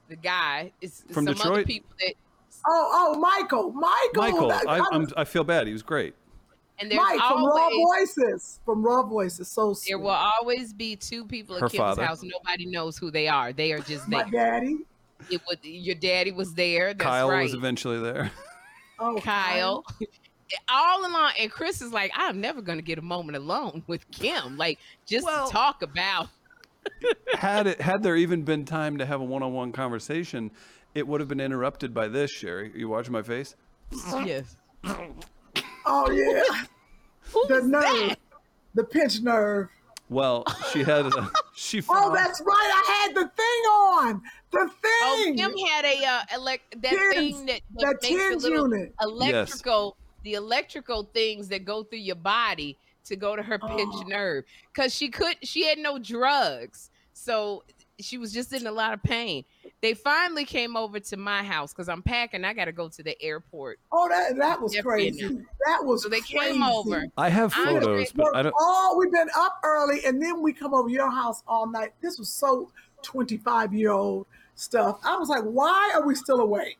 the 0.08 0.16
guy 0.16 0.72
is 0.80 1.04
From 1.12 1.24
some 1.26 1.34
other 1.34 1.34
Detroit? 1.34 1.66
people 1.66 1.90
that, 2.00 2.14
Oh, 2.66 3.14
oh, 3.14 3.18
Michael, 3.18 3.70
Michael. 3.72 4.22
Michael, 4.22 4.48
That- 4.48 4.68
I, 4.68 4.78
I'm- 4.78 5.06
I'm, 5.16 5.26
feel 5.26 5.44
bad. 5.44 5.66
He 5.66 5.72
was 5.72 5.82
great. 5.82 6.14
and 6.80 6.90
there's 6.90 6.96
Mike 7.00 7.20
from 7.20 7.44
Raw 7.44 7.68
Voices. 7.70 8.60
From 8.64 8.82
Raw 8.82 9.02
Voices. 9.04 9.48
So 9.48 9.74
sweet. 9.74 9.90
there 9.90 9.98
will 9.98 10.10
always 10.10 10.72
be 10.72 10.96
two 10.96 11.24
people 11.24 11.56
at 11.56 11.62
Her 11.62 11.68
Kim's 11.68 11.78
father. 11.78 12.04
house. 12.04 12.22
Nobody 12.22 12.66
knows 12.66 12.98
who 12.98 13.10
they 13.10 13.28
are. 13.28 13.52
They 13.52 13.72
are 13.72 13.78
just 13.80 14.08
there. 14.10 14.24
My 14.24 14.30
daddy. 14.30 14.78
It 15.30 15.40
would 15.48 15.58
your 15.62 15.94
daddy 15.96 16.30
was 16.32 16.54
there. 16.54 16.94
That's 16.94 17.02
Kyle 17.02 17.28
right. 17.30 17.42
was 17.44 17.54
eventually 17.54 18.00
there. 18.00 18.30
Oh, 19.00 19.20
Kyle. 19.22 19.84
All 20.68 21.00
along, 21.06 21.30
and 21.38 21.50
Chris 21.52 21.80
is 21.82 21.92
like, 21.92 22.10
I'm 22.16 22.40
never 22.40 22.60
gonna 22.60 22.82
get 22.82 22.98
a 22.98 23.02
moment 23.02 23.36
alone 23.36 23.84
with 23.86 24.10
Kim, 24.10 24.56
like 24.56 24.78
just 25.06 25.24
Well- 25.24 25.46
to 25.46 25.52
talk 25.52 25.82
about. 25.82 26.28
Had 27.34 27.66
it 27.66 27.80
had 27.80 28.02
there 28.02 28.16
even 28.16 28.42
been 28.42 28.64
time 28.64 28.98
to 28.98 29.06
have 29.06 29.20
a 29.20 29.24
one-on-one 29.24 29.72
conversation, 29.72 30.50
it 30.94 31.06
would 31.06 31.20
have 31.20 31.28
been 31.28 31.40
interrupted 31.40 31.94
by 31.94 32.08
this. 32.08 32.30
Sherri, 32.30 32.72
you 32.74 32.88
watching 32.88 33.12
my 33.12 33.22
face? 33.22 33.54
Yes. 34.24 34.56
Oh 35.86 36.10
yeah. 36.10 36.42
the 37.48 37.62
nerve. 37.62 38.16
The 38.74 38.84
pinch 38.84 39.20
nerve. 39.20 39.68
Well, 40.10 40.44
she 40.72 40.82
had 40.82 41.06
a, 41.06 41.30
she. 41.54 41.82
Oh, 41.88 42.12
that's 42.14 42.40
right. 42.40 42.82
I 42.86 43.02
had 43.02 43.14
the 43.14 43.28
thing 43.28 43.62
on. 43.70 44.22
The 44.50 44.68
thing. 44.68 44.90
Oh, 45.02 45.22
thing. 45.24 45.36
Kim 45.36 45.56
had 45.66 45.84
a 45.84 46.04
uh, 46.04 46.36
elect 46.36 46.80
that 46.82 46.92
TENS- 46.92 47.14
thing 47.14 47.46
that, 47.46 47.60
that 47.74 47.80
that 47.80 48.02
makes 48.02 48.08
TENS 48.08 48.42
the 48.42 48.50
little 48.50 48.70
unit. 48.70 48.94
electrical, 49.02 49.96
the 50.22 50.34
electrical 50.34 51.04
things 51.12 51.48
that 51.48 51.64
go 51.64 51.82
through 51.82 51.98
your 51.98 52.16
body 52.16 52.78
to 53.08 53.16
go 53.16 53.36
to 53.36 53.42
her 53.42 53.58
pinched 53.58 54.02
Oh. 54.04 54.08
nerve. 54.08 54.44
Cause 54.74 54.94
she 54.94 55.08
could, 55.08 55.36
she 55.42 55.66
had 55.66 55.78
no 55.78 55.98
drugs, 55.98 56.90
so 57.12 57.64
she 58.00 58.16
was 58.16 58.32
just 58.32 58.52
in 58.52 58.66
a 58.66 58.72
lot 58.72 58.94
of 58.94 59.02
pain. 59.02 59.44
They 59.80 59.92
finally 59.94 60.44
came 60.44 60.76
over 60.76 61.00
to 61.00 61.16
my 61.16 61.42
house 61.42 61.72
because 61.72 61.88
I'm 61.88 62.02
packing. 62.02 62.44
I 62.44 62.52
got 62.52 62.66
to 62.66 62.72
go 62.72 62.88
to 62.88 63.02
the 63.02 63.20
airport. 63.20 63.80
oh, 63.92 64.08
that 64.08 64.36
that 64.36 64.60
was 64.60 64.76
crazy. 64.80 65.22
yeah. 65.22 65.28
That 65.66 65.84
was 65.84 66.02
So 66.04 66.08
they 66.08 66.20
crazy. 66.20 66.52
came 66.52 66.62
over. 66.62 67.04
I 67.16 67.28
have 67.28 67.52
photos, 67.52 68.12
but 68.12 68.34
I 68.36 68.42
don't. 68.42 68.54
Oh, 68.58 68.96
we've 68.98 69.10
been 69.12 69.28
up 69.36 69.58
early, 69.64 70.04
and 70.06 70.22
then 70.22 70.40
we 70.42 70.52
come 70.52 70.74
over 70.74 70.88
your 70.88 71.10
house 71.10 71.42
all 71.48 71.66
night. 71.68 71.90
This 72.00 72.18
was 72.18 72.28
so 72.28 72.70
25 73.02 73.74
year 73.74 73.90
old 73.90 74.26
stuff. 74.54 74.98
I 75.04 75.16
was 75.16 75.28
like, 75.28 75.42
why 75.44 75.92
are 75.94 76.06
we 76.06 76.14
still 76.14 76.40
awake? 76.40 76.78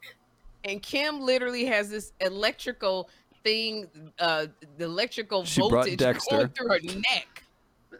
and 0.65 0.83
Kim 0.83 1.21
literally 1.21 1.65
has 1.65 1.89
this 1.89 2.13
electrical 2.21 3.09
thing, 3.45 3.87
uh, 4.19 4.47
the 4.77 4.85
electrical 4.85 5.45
She 5.45 5.61
voltage 5.61 5.99
Dexter. 5.99 6.37
going 6.37 6.49
through 6.49 6.69
her 6.69 6.81
neck. 6.81 7.45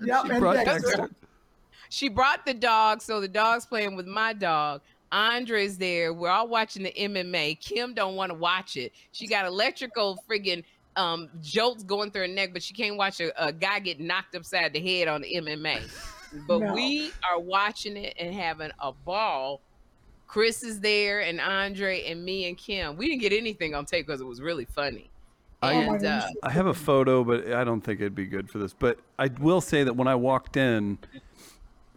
Yep, 0.03 0.27
She 0.27 0.31
and 0.33 0.41
brought 0.41 0.65
Dexter. 0.65 0.81
Dexter. 0.97 1.11
She 1.91 2.09
brought 2.09 2.45
the 2.45 2.55
dog, 2.55 3.01
so 3.01 3.21
the 3.21 3.29
dog's 3.29 3.65
playing 3.67 3.97
with 3.97 4.07
my 4.07 4.33
dog. 4.35 4.83
Andre's 5.11 5.79
there. 5.79 6.13
We're 6.13 6.29
all 6.29 6.47
watching 6.49 6.83
the 6.83 6.93
MMA. 6.93 7.59
Kim 7.61 7.95
don't 7.95 8.15
want 8.15 8.31
to 8.31 8.37
watch 8.37 8.77
it. 8.77 8.93
She 9.13 9.27
got 9.27 9.47
electrical 9.47 10.23
friggin' 10.29 10.65
um, 10.97 11.31
jolts 11.41 11.83
going 11.85 12.11
through 12.11 12.23
her 12.23 12.29
neck, 12.29 12.51
but 12.53 12.63
she 12.63 12.75
can't 12.75 12.97
watch 12.99 13.21
a, 13.21 13.33
a 13.43 13.53
guy 13.53 13.79
get 13.79 14.01
knocked 14.01 14.35
upside 14.35 14.75
the 14.75 14.81
head 14.81 15.09
on 15.09 15.23
the 15.23 15.35
MMA. 15.37 15.81
But 16.47 16.59
No. 16.59 16.75
we 16.75 17.11
are 17.31 17.41
watching 17.41 17.97
it 17.97 18.15
and 18.19 18.35
having 18.35 18.71
a 18.81 18.93
ball. 18.93 19.63
Chris 20.27 20.63
is 20.63 20.79
there, 20.81 21.21
and 21.21 21.41
Andre, 21.41 22.05
and 22.05 22.23
me 22.23 22.47
and 22.49 22.59
Kim. 22.59 22.99
We 22.99 23.09
didn't 23.09 23.23
get 23.23 23.33
anything 23.33 23.75
on 23.75 23.87
tape 23.87 24.07
because 24.07 24.21
it 24.21 24.27
was 24.27 24.43
really 24.43 24.67
funny. 24.67 25.09
I- 25.63 25.73
And 25.73 26.05
uh, 26.05 26.29
I 26.43 26.51
have 26.51 26.67
a 26.67 26.75
photo, 26.75 27.25
but 27.25 27.53
I 27.53 27.65
don't 27.65 27.81
think 27.81 28.01
it'd 28.01 28.15
be 28.15 28.27
good 28.27 28.51
for 28.51 28.59
this. 28.59 28.73
But 28.73 28.99
I 29.19 29.29
will 29.41 29.61
say 29.61 29.85
that 29.85 29.97
when 29.97 30.09
I 30.09 30.15
walked 30.15 30.57
in, 30.57 30.99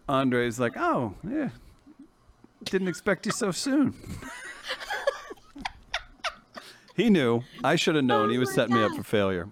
Andre's 0.09 0.59
like, 0.59 0.74
"Oh, 0.78 1.16
yeah, 1.28 1.49
didn't 2.64 2.88
expect 2.88 3.26
you 3.26 3.32
so 3.32 3.51
soon." 3.51 3.93
he 6.95 7.09
knew. 7.09 7.41
I 7.64 7.76
should 7.76 7.95
have 7.95 8.03
known. 8.05 8.30
he 8.30 8.38
was 8.38 8.53
setting 8.53 8.76
me 8.76 8.84
up 8.84 8.93
for 8.95 9.03
failure. 9.03 9.49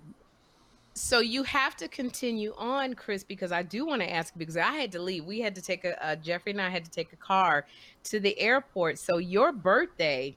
So 0.95 1.19
you 1.19 1.43
have 1.43 1.77
to 1.77 1.87
continue 1.87 2.53
on, 2.57 2.93
Chris, 2.93 3.23
because 3.23 3.53
I 3.53 3.63
do 3.63 3.85
want 3.85 4.01
to 4.01 4.11
ask 4.11 4.33
because 4.35 4.57
I 4.57 4.73
had 4.73 4.91
to 4.91 5.01
leave. 5.01 5.23
We 5.23 5.39
had 5.39 5.55
to 5.55 5.61
take 5.61 5.85
a 5.85 6.05
uh, 6.05 6.15
Jeffrey 6.17 6.51
and 6.51 6.61
I 6.61 6.69
had 6.69 6.83
to 6.83 6.91
take 6.91 7.13
a 7.13 7.15
car 7.15 7.65
to 8.05 8.19
the 8.19 8.37
airport. 8.37 8.99
So 8.99 9.17
your 9.17 9.53
birthday, 9.53 10.35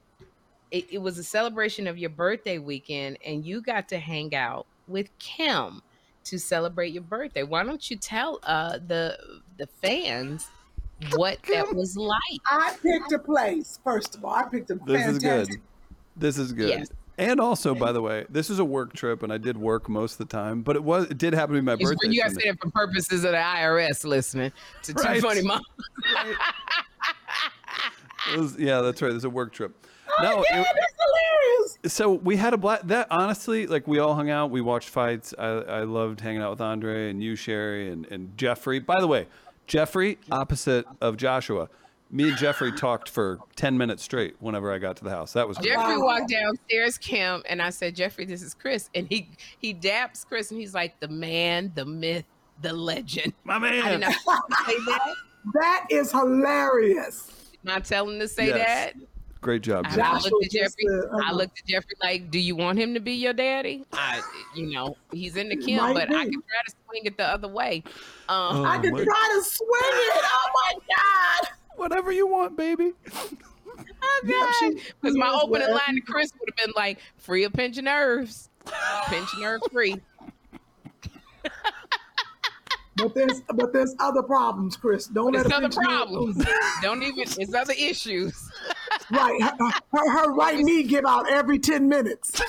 it, 0.73 0.87
it 0.91 0.97
was 0.97 1.17
a 1.19 1.23
celebration 1.23 1.87
of 1.87 1.97
your 1.97 2.09
birthday 2.09 2.57
weekend, 2.57 3.19
and 3.25 3.45
you 3.45 3.61
got 3.61 3.87
to 3.89 3.99
hang 3.99 4.33
out 4.35 4.65
with 4.87 5.07
Kim 5.19 5.81
to 6.25 6.39
celebrate 6.39 6.91
your 6.91 7.03
birthday. 7.03 7.43
Why 7.43 7.63
don't 7.63 7.89
you 7.89 7.95
tell 7.95 8.39
uh, 8.43 8.79
the 8.85 9.17
the 9.57 9.67
fans 9.67 10.47
what 11.15 11.37
that 11.51 11.73
was 11.75 11.95
like? 11.95 12.17
I 12.47 12.75
picked 12.81 13.11
a 13.11 13.19
place, 13.19 13.79
first 13.83 14.15
of 14.15 14.25
all. 14.25 14.33
I 14.33 14.43
picked 14.49 14.71
a 14.71 14.75
This 14.85 15.07
is 15.07 15.19
good. 15.19 15.47
This 16.17 16.37
is 16.39 16.51
good. 16.51 16.69
Yes. 16.69 16.87
And 17.19 17.39
also, 17.39 17.75
by 17.75 17.91
the 17.91 18.01
way, 18.01 18.25
this 18.27 18.49
is 18.49 18.57
a 18.57 18.65
work 18.65 18.93
trip, 18.93 19.21
and 19.21 19.31
I 19.31 19.37
did 19.37 19.55
work 19.55 19.87
most 19.87 20.13
of 20.13 20.17
the 20.27 20.35
time. 20.35 20.63
But 20.63 20.75
it 20.75 20.83
was 20.83 21.05
it 21.11 21.19
did 21.19 21.33
happen 21.33 21.53
to 21.53 21.61
be 21.61 21.65
my 21.65 21.73
It's- 21.73 21.87
birthday. 21.87 22.07
You 22.07 22.21
got 22.21 22.29
to 22.29 22.33
Sunday. 22.33 22.43
say 22.45 22.51
that 22.51 22.59
for 22.61 22.71
purposes 22.71 23.23
of 23.23 23.31
the 23.33 23.37
IRS 23.37 24.03
listening 24.03 24.51
to 24.81 24.93
Right. 24.93 25.15
Too 25.21 25.21
Funny 25.21 25.43
Mom. 25.43 25.61
It 28.33 28.39
was- 28.39 28.57
yeah, 28.57 28.81
that's 28.81 29.01
right. 29.03 29.11
It's 29.11 29.23
a 29.25 29.29
work 29.29 29.53
trip. 29.53 29.75
No, 30.21 30.37
Oh, 30.39 30.43
yeah, 30.51 30.61
it- 30.61 30.67
that's 30.79 30.93
hilarious. 31.83 31.93
so 31.93 32.11
we 32.11 32.35
had 32.37 32.53
a 32.53 32.57
black 32.57 32.81
that 32.83 33.07
honestly 33.11 33.67
like 33.67 33.87
we 33.87 33.99
all 33.99 34.13
hung 34.15 34.29
out 34.29 34.51
we 34.51 34.61
watched 34.61 34.89
fights 34.89 35.33
i, 35.37 35.45
I 35.47 35.83
loved 35.83 36.21
hanging 36.21 36.41
out 36.41 36.51
with 36.51 36.61
andre 36.61 37.09
and 37.09 37.21
you 37.23 37.35
sherri 37.35 37.89
and, 37.89 38.05
and 38.11 38.37
jeffrey 38.37 38.79
by 38.79 38.99
the 39.01 39.07
way 39.07 39.27
jeffrey 39.67 40.17
opposite 40.31 40.85
of 41.01 41.17
joshua 41.17 41.67
me 42.11 42.29
and 42.29 42.37
jeffrey 42.37 42.71
talked 42.71 43.09
for 43.09 43.39
10 43.55 43.77
minutes 43.77 44.03
straight 44.03 44.35
whenever 44.39 44.71
i 44.71 44.77
got 44.77 44.95
to 44.97 45.03
the 45.03 45.09
house 45.09 45.33
that 45.33 45.47
was 45.47 45.57
great. 45.57 45.73
Jeffrey 45.73 45.97
walked 45.97 46.29
downstairs, 46.29 46.97
Kim, 46.99 47.41
and 47.49 47.59
I 47.61 47.69
said, 47.71 47.95
Jeffrey, 47.95 48.25
this 48.25 48.43
is 48.43 48.53
Chris. 48.53 48.89
And 48.93 49.07
he 49.09 49.29
he 49.59 49.73
daps 49.73 50.23
Chris 50.25 50.51
and 50.51 50.59
he's 50.59 50.73
like, 50.75 50.99
the 50.99 51.07
man, 51.07 51.71
the 51.73 51.85
myth, 51.85 52.25
the 52.61 52.71
legend. 52.71 53.33
my 53.43 53.55
I 53.55 53.71
did 53.71 53.83
man 53.83 53.99
not 54.01 54.13
say 54.67 54.75
that. 54.87 55.13
That 55.55 55.87
is 55.89 56.09
hilarious. 56.11 57.31
Not 57.63 57.83
telling 57.85 58.19
to 58.19 58.27
say 58.27 58.47
Yes. 58.47 58.93
that. 58.93 58.93
Great 59.43 59.61
job 59.61 59.85
And 59.85 59.95
Jeff. 59.95 60.05
I 60.05 60.17
looked 60.19 60.45
at 60.45 60.51
just 60.51 60.79
Jeffrey. 60.79 60.85
I 60.89 61.17
uh-huh. 61.17 61.33
looked 61.35 61.59
at 61.59 61.65
Jeffrey 61.65 61.95
like, 62.01 62.31
do 62.31 62.39
you 62.39 62.55
want 62.55 62.79
him 62.79 62.93
to 62.93 62.99
be 62.99 63.13
your 63.13 63.33
daddy? 63.33 63.85
I, 63.93 64.21
you 64.55 64.71
know, 64.71 64.97
he's 65.11 65.35
into 65.35 65.55
Kim, 65.57 65.77
Might 65.77 65.93
but 65.93 66.09
I 66.15 66.23
can 66.23 66.31
try 66.31 66.61
to 66.65 66.73
swing 66.87 67.05
it 67.05 67.17
the 67.17 67.25
other 67.25 67.47
way. 67.47 67.83
Um, 68.29 68.57
Oh, 68.57 68.65
I 68.65 68.79
can 68.79 68.91
my- 68.93 69.03
try 69.03 69.31
to 69.35 69.43
swing 69.43 69.69
it. 69.69 70.23
Oh 70.25 70.49
my 70.55 70.73
God. 70.95 71.49
whatever 71.75 72.11
you 72.11 72.25
want 72.27 72.55
baby 72.55 72.93
Oh 73.13 73.29
Yeah, 74.25 74.33
God! 74.61 74.73
Because 75.01 75.13
she 75.13 75.19
my 75.19 75.29
opening 75.29 75.49
whatever 75.49 75.71
line 75.73 75.95
to 75.95 76.01
Chris 76.01 76.31
would 76.39 76.49
have 76.49 76.65
been 76.65 76.73
like, 76.75 76.99
"Free 77.17 77.43
of 77.43 77.53
pinch 77.53 77.77
nerves, 77.77 78.49
pinch 79.07 79.29
nerve 79.39 79.61
free." 79.71 79.99
But 82.95 83.15
there's 83.15 83.41
but 83.41 83.73
there's 83.73 83.95
other 83.99 84.21
problems, 84.21 84.77
Chris. 84.77 85.07
Don't 85.07 85.31
There's 85.33 85.45
let 85.45 85.51
her 85.51 85.57
other 85.57 85.69
pinch 85.69 85.75
you. 85.77 85.81
problems. 85.81 86.45
Don't 86.81 87.01
even. 87.03 87.25
There's 87.35 87.53
other 87.53 87.73
issues. 87.77 88.51
Right. 89.11 89.41
Her, 89.41 89.71
her, 89.91 90.11
her 90.11 90.31
right 90.33 90.57
knee 90.59 90.83
give 90.83 91.05
out 91.05 91.29
every 91.31 91.59
10 91.59 91.87
minutes. 91.87 92.41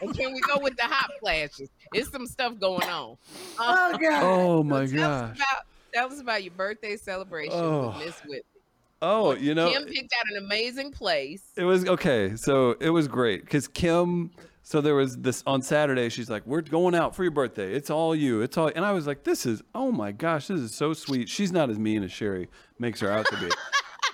And 0.00 0.16
can 0.16 0.32
we 0.34 0.40
go 0.40 0.58
with 0.60 0.76
the 0.76 0.82
hot 0.84 1.10
flashes? 1.20 1.70
It's 1.94 2.10
some 2.10 2.26
stuff 2.26 2.58
going 2.60 2.88
on. 2.88 3.10
Um, 3.10 3.16
oh, 3.58 3.98
God. 4.00 4.22
oh 4.22 4.62
my 4.62 4.86
So 4.86 4.96
tell 4.96 5.10
us 5.12 5.20
gosh 5.30 5.36
about 5.36 5.62
that 5.94 6.08
was 6.08 6.20
about 6.20 6.42
your 6.42 6.52
birthday 6.54 6.96
celebration 6.96 7.54
Oh. 7.54 7.94
with 7.96 8.06
Miss 8.06 8.20
Whitley. 8.20 8.42
oh 9.02 9.34
you 9.34 9.54
know 9.54 9.70
Kim 9.70 9.84
picked 9.84 10.12
out 10.18 10.30
an 10.36 10.44
amazing 10.44 10.90
place. 10.92 11.42
It 11.56 11.64
was 11.64 11.86
okay. 11.86 12.34
So 12.36 12.76
it 12.80 12.90
was 12.90 13.08
great 13.08 13.44
because 13.44 13.68
Kim. 13.68 14.30
So 14.64 14.80
there 14.80 14.94
was 14.94 15.16
this 15.16 15.42
on 15.46 15.60
Saturday. 15.60 16.08
She's 16.08 16.30
like, 16.30 16.46
"We're 16.46 16.60
going 16.62 16.94
out 16.94 17.16
for 17.16 17.24
your 17.24 17.32
birthday. 17.32 17.74
It's 17.74 17.90
all 17.90 18.14
you. 18.14 18.42
It's 18.42 18.56
all." 18.56 18.68
And 18.68 18.84
I 18.84 18.92
was 18.92 19.06
like, 19.08 19.24
"This 19.24 19.44
is 19.44 19.60
oh 19.74 19.90
my 19.90 20.12
gosh, 20.12 20.46
this 20.46 20.60
is 20.60 20.72
so 20.74 20.92
sweet." 20.94 21.28
She's 21.28 21.50
not 21.50 21.68
as 21.68 21.78
mean 21.80 22.02
as 22.04 22.12
Sherri 22.12 22.48
makes 22.78 23.00
her 23.00 23.10
out 23.10 23.26
to 23.26 23.36
be. 23.40 23.48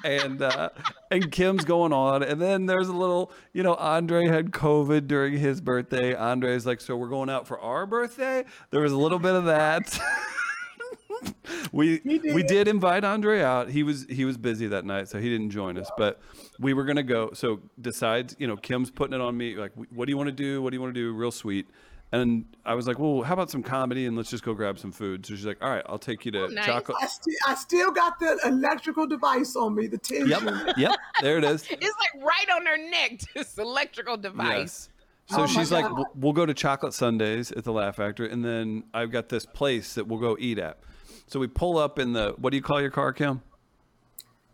And 0.04 0.42
uh, 0.42 0.70
and 1.10 1.30
Kim's 1.30 1.64
going 1.64 1.92
on, 1.92 2.22
and 2.22 2.40
then 2.40 2.66
there's 2.66 2.88
a 2.88 2.92
little, 2.92 3.32
you 3.52 3.62
know, 3.62 3.74
Andre 3.74 4.26
had 4.26 4.50
COVID 4.50 5.06
during 5.06 5.38
his 5.38 5.60
birthday. 5.60 6.14
Andre's 6.14 6.66
like, 6.66 6.80
"So 6.80 6.96
we're 6.96 7.08
going 7.08 7.30
out 7.30 7.46
for 7.46 7.58
our 7.60 7.86
birthday." 7.86 8.44
There 8.70 8.80
was 8.80 8.92
a 8.92 8.96
little 8.98 9.18
bit 9.18 9.34
of 9.34 9.44
that. 9.46 9.98
we 11.72 12.00
we 12.04 12.42
did 12.42 12.68
invite 12.68 13.04
Andre 13.04 13.42
out. 13.42 13.70
He 13.70 13.82
was 13.82 14.06
he 14.08 14.24
was 14.24 14.36
busy 14.36 14.66
that 14.68 14.84
night, 14.84 15.08
so 15.08 15.18
he 15.18 15.28
didn't 15.28 15.50
join 15.50 15.78
us. 15.78 15.90
But 15.96 16.20
we 16.58 16.74
were 16.74 16.84
gonna 16.84 17.02
go. 17.02 17.30
So 17.32 17.60
decides, 17.80 18.36
you 18.38 18.46
know, 18.46 18.56
Kim's 18.56 18.90
putting 18.90 19.14
it 19.14 19.20
on 19.20 19.36
me. 19.36 19.56
Like, 19.56 19.72
what 19.74 20.06
do 20.06 20.12
you 20.12 20.16
want 20.16 20.28
to 20.28 20.32
do? 20.32 20.62
What 20.62 20.70
do 20.70 20.76
you 20.76 20.80
want 20.80 20.94
to 20.94 21.00
do? 21.00 21.12
Real 21.12 21.30
sweet. 21.30 21.68
And 22.10 22.46
I 22.64 22.74
was 22.74 22.86
like, 22.86 22.98
well, 22.98 23.20
how 23.22 23.34
about 23.34 23.50
some 23.50 23.62
comedy 23.62 24.06
and 24.06 24.16
let's 24.16 24.30
just 24.30 24.42
go 24.42 24.54
grab 24.54 24.78
some 24.78 24.92
food. 24.92 25.26
So 25.26 25.34
she's 25.36 25.44
like, 25.44 25.58
all 25.62 25.68
right, 25.68 25.82
I'll 25.86 25.98
take 25.98 26.24
you 26.24 26.32
to 26.32 26.44
Oh, 26.44 26.46
nice. 26.46 26.64
chocolate. 26.64 26.96
I, 27.02 27.06
sti- 27.06 27.32
I 27.46 27.54
still 27.54 27.90
got 27.90 28.18
the 28.18 28.38
electrical 28.46 29.06
device 29.06 29.54
on 29.56 29.74
me, 29.74 29.88
the 29.88 29.98
10 29.98 30.26
Yep, 30.26 30.42
yep, 30.78 30.96
there 31.20 31.36
it 31.36 31.44
is. 31.44 31.66
It's 31.70 31.82
like 31.82 32.24
right 32.24 32.56
on 32.56 32.64
her 32.64 32.78
neck. 32.78 33.20
This 33.34 33.58
electrical 33.58 34.16
device. 34.16 34.88
Yes. 35.28 35.36
So 35.36 35.42
Oh 35.42 35.46
she's 35.46 35.70
like, 35.70 35.84
"We'll- 35.94 36.06
we'll 36.14 36.32
go 36.32 36.46
to 36.46 36.54
Chocolate 36.54 36.94
Sundays 36.94 37.52
at 37.52 37.64
the 37.64 37.72
Laugh 37.72 37.96
Factory, 37.96 38.30
and 38.32 38.42
then 38.42 38.84
I've 38.94 39.10
got 39.10 39.28
this 39.28 39.44
place 39.44 39.92
that 39.94 40.06
we'll 40.06 40.18
go 40.20 40.36
eat 40.40 40.58
at. 40.58 40.78
So 41.26 41.38
we 41.38 41.46
pull 41.48 41.76
up 41.76 41.98
in 41.98 42.14
the 42.14 42.32
what 42.38 42.50
do 42.50 42.56
you 42.56 42.62
call 42.62 42.80
your 42.80 42.90
car, 42.90 43.12
Kim? 43.12 43.42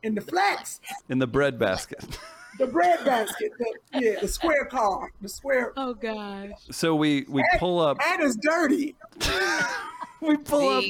In 0.03 0.17
the 0.17 0.21
flex, 0.21 0.81
In 1.09 1.21
the 1.21 1.29
bread 1.29 1.57
basket. 1.61 2.19
the 2.59 2.67
bread 2.67 3.05
basket, 3.05 3.53
the, 3.59 4.01
yeah, 4.01 4.21
the 4.21 4.29
square 4.29 4.65
car, 4.65 5.11
the 5.21 5.29
square. 5.29 5.73
Oh 5.77 5.95
gosh. 5.95 6.53
So 6.71 6.95
we 6.95 7.25
we 7.29 7.45
pull 7.59 7.81
up. 7.81 7.99
And 8.05 8.23
it's 8.23 8.37
dirty. 8.37 8.95
we 10.21 10.37
pull 10.37 10.69
up. 10.69 10.85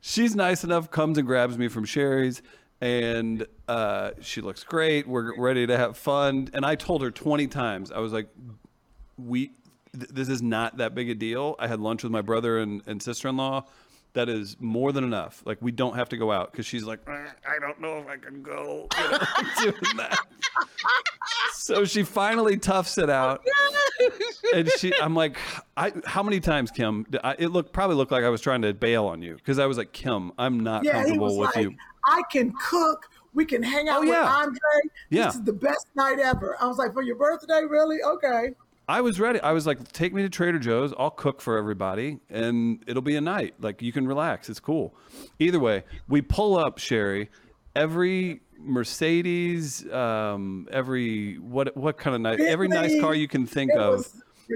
She's 0.00 0.34
nice 0.34 0.64
enough, 0.64 0.90
comes 0.90 1.18
and 1.18 1.26
grabs 1.26 1.58
me 1.58 1.68
from 1.68 1.84
Sherri's, 1.84 2.40
and 2.80 3.46
uh, 3.68 4.12
she 4.22 4.40
looks 4.40 4.64
great. 4.64 5.06
We're 5.06 5.38
ready 5.38 5.66
to 5.66 5.76
have 5.76 5.96
fun. 5.96 6.48
And 6.54 6.64
I 6.64 6.74
told 6.74 7.02
her 7.02 7.10
20 7.10 7.46
times, 7.48 7.92
I 7.92 7.98
was 7.98 8.12
like, 8.12 8.28
we, 9.18 9.52
th- 9.92 10.10
this 10.10 10.30
is 10.30 10.40
not 10.40 10.78
that 10.78 10.94
big 10.94 11.10
a 11.10 11.14
deal. 11.14 11.54
I 11.58 11.66
had 11.66 11.80
lunch 11.80 12.02
with 12.02 12.12
my 12.12 12.22
brother 12.22 12.58
and, 12.58 12.82
and 12.86 13.02
sister 13.02 13.28
in 13.28 13.36
law. 13.36 13.66
That 14.14 14.28
is 14.28 14.56
more 14.58 14.90
than 14.90 15.04
enough. 15.04 15.40
Like, 15.46 15.58
we 15.60 15.70
don't 15.70 15.94
have 15.94 16.08
to 16.08 16.16
go 16.16 16.32
out 16.32 16.50
because 16.50 16.66
she's 16.66 16.82
like, 16.82 16.98
"Eh, 17.06 17.12
I 17.48 17.58
don't 17.60 17.80
know 17.80 17.98
if 17.98 18.08
I 18.08 18.16
can 18.16 18.42
go. 18.42 18.88
You 18.98 19.10
know, 19.10 19.18
doing 19.60 19.96
that. 19.98 20.18
So 21.52 21.84
she 21.84 22.02
finally 22.02 22.56
toughs 22.56 22.98
it 22.98 23.08
out 23.10 23.44
and 24.54 24.68
she, 24.78 24.92
I'm 25.00 25.14
like, 25.14 25.36
I, 25.76 25.92
how 26.06 26.22
many 26.22 26.40
times, 26.40 26.70
Kim? 26.70 27.06
I, 27.22 27.36
it 27.38 27.48
looked 27.48 27.72
probably 27.72 27.96
looked 27.96 28.10
like 28.10 28.24
I 28.24 28.28
was 28.30 28.40
trying 28.40 28.62
to 28.62 28.74
bail 28.74 29.06
on 29.06 29.22
you 29.22 29.36
because 29.36 29.58
I 29.60 29.66
was 29.66 29.78
like, 29.78 29.92
Kim, 29.92 30.32
I'm 30.38 30.58
not 30.60 30.84
Yeah, 30.84 30.92
comfortable 30.94 31.36
with 31.38 31.54
like, 31.54 31.64
you. 31.64 31.74
I 32.06 32.22
can 32.32 32.52
cook. 32.68 33.08
We 33.32 33.44
can 33.44 33.62
hang 33.62 33.88
out 33.88 33.98
Oh, 33.98 34.00
with 34.00 34.08
yeah. 34.08 34.24
Andre. 34.26 34.58
Yeah. 35.10 35.26
This 35.26 35.36
is 35.36 35.42
the 35.44 35.52
best 35.52 35.86
night 35.94 36.18
ever. 36.18 36.56
I 36.60 36.66
was 36.66 36.78
like, 36.78 36.92
for 36.92 37.02
your 37.02 37.14
birthday, 37.16 37.62
really? 37.68 37.98
Okay. 38.02 38.54
I 38.90 39.02
was 39.02 39.20
ready. 39.20 39.38
I 39.40 39.52
was 39.52 39.68
like, 39.68 39.92
take 39.92 40.12
me 40.12 40.22
to 40.22 40.28
Trader 40.28 40.58
Joe's. 40.58 40.92
I'll 40.98 41.12
cook 41.12 41.40
for 41.40 41.56
everybody, 41.56 42.18
and 42.28 42.82
it'll 42.88 43.02
be 43.02 43.14
a 43.14 43.20
night. 43.20 43.54
Like 43.60 43.82
you 43.82 43.92
can 43.92 44.04
relax. 44.04 44.48
It's 44.48 44.58
cool. 44.58 44.96
Either 45.38 45.60
way, 45.60 45.84
we 46.08 46.22
pull 46.22 46.58
up 46.58 46.78
Sherri. 46.78 47.30
Every 47.76 48.40
Mercedes, 48.58 49.88
um, 49.92 50.66
every 50.72 51.38
what 51.38 51.76
what 51.76 51.98
kind 51.98 52.16
of 52.16 52.20
nice, 52.20 52.40
every 52.40 52.66
nice 52.66 53.00
car 53.00 53.14
you 53.14 53.28
can 53.28 53.46
think 53.46 53.70
of, 53.74 54.04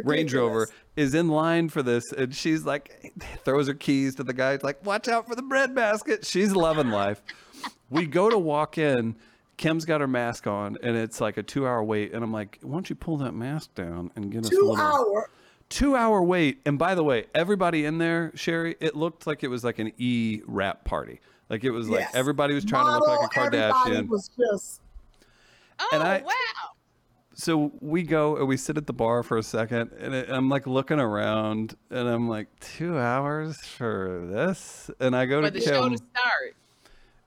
Range 0.03 0.35
Rover 0.35 0.69
is 0.97 1.15
in 1.15 1.29
line 1.29 1.69
for 1.69 1.85
this, 1.85 2.11
and 2.11 2.35
she's 2.35 2.65
like, 2.65 3.13
throws 3.45 3.69
her 3.69 3.75
keys 3.75 4.17
to 4.17 4.25
the 4.25 4.35
guy. 4.35 4.59
Like, 4.61 4.85
watch 4.85 5.07
out 5.07 5.29
for 5.29 5.37
the 5.37 5.43
bread 5.43 5.77
basket. 5.77 6.27
She's 6.27 6.57
loving 6.57 6.91
life. 6.91 7.23
we 7.89 8.05
go 8.05 8.29
to 8.31 8.39
walk 8.39 8.79
in. 8.79 9.15
Kim's 9.57 9.85
got 9.85 10.01
her 10.01 10.07
mask 10.09 10.47
on, 10.47 10.77
and 10.83 10.97
it's 10.97 11.21
like 11.21 11.37
a 11.37 11.43
two-hour 11.43 11.83
wait. 11.85 12.13
And 12.13 12.25
I'm 12.25 12.33
like, 12.33 12.59
"Why 12.63 12.73
don't 12.73 12.89
you 12.91 12.97
pull 12.97 13.17
that 13.19 13.33
mask 13.33 13.75
down 13.75 14.11
and 14.17 14.31
get 14.31 14.41
us 14.45 14.49
a 14.49 14.51
Two 14.51 14.61
little 14.63 14.77
hour. 14.77 15.31
two-hour 15.69 16.23
wait?" 16.23 16.61
And 16.67 16.79
by 16.79 16.95
the 16.95 17.05
way, 17.05 17.27
everybody 17.35 17.85
in 17.85 17.99
there, 17.99 18.33
Sherri, 18.35 18.77
it 18.81 18.97
looked 18.97 19.27
like 19.27 19.45
it 19.45 19.49
was 19.49 19.63
like 19.65 19.79
an 19.79 19.93
E 19.99 20.43
rap 20.47 20.85
party. 20.85 21.21
Like 21.49 21.63
it 21.63 21.71
was 21.71 21.89
like 21.89 22.07
everybody 22.15 22.55
was 22.55 22.65
trying 22.65 22.87
to 22.87 22.93
look 22.99 23.07
like 23.07 23.37
a 23.37 23.41
Model, 23.41 23.61
everybody 23.61 23.97
Kardashian. 23.97 24.09
was 24.09 24.29
just 24.37 24.81
Oh 25.79 25.89
I- 25.93 26.23
wow. 26.25 26.33
so 27.35 27.73
we 27.81 28.03
go 28.05 28.37
and 28.37 28.47
we 28.49 28.57
sit 28.57 28.77
at 28.77 28.87
the 28.87 28.93
bar 28.93 29.23
for 29.23 29.37
a 29.39 29.43
second, 29.43 29.91
and 29.99 30.15
it, 30.15 30.31
I'm 30.31 30.49
like 30.49 30.67
looking 30.67 30.99
around, 31.01 31.77
and 31.91 32.09
I'm 32.09 32.29
like, 32.29 32.49
two 32.61 32.97
hours 32.99 33.59
for 33.59 34.27
this? 34.31 34.91
And 35.01 35.15
I 35.17 35.27
go 35.27 35.43
For 35.43 35.51
to 35.51 35.59
the 35.59 35.65
show 35.65 35.83
Kim. 35.83 35.93
to 35.93 35.99
start. 35.99 36.57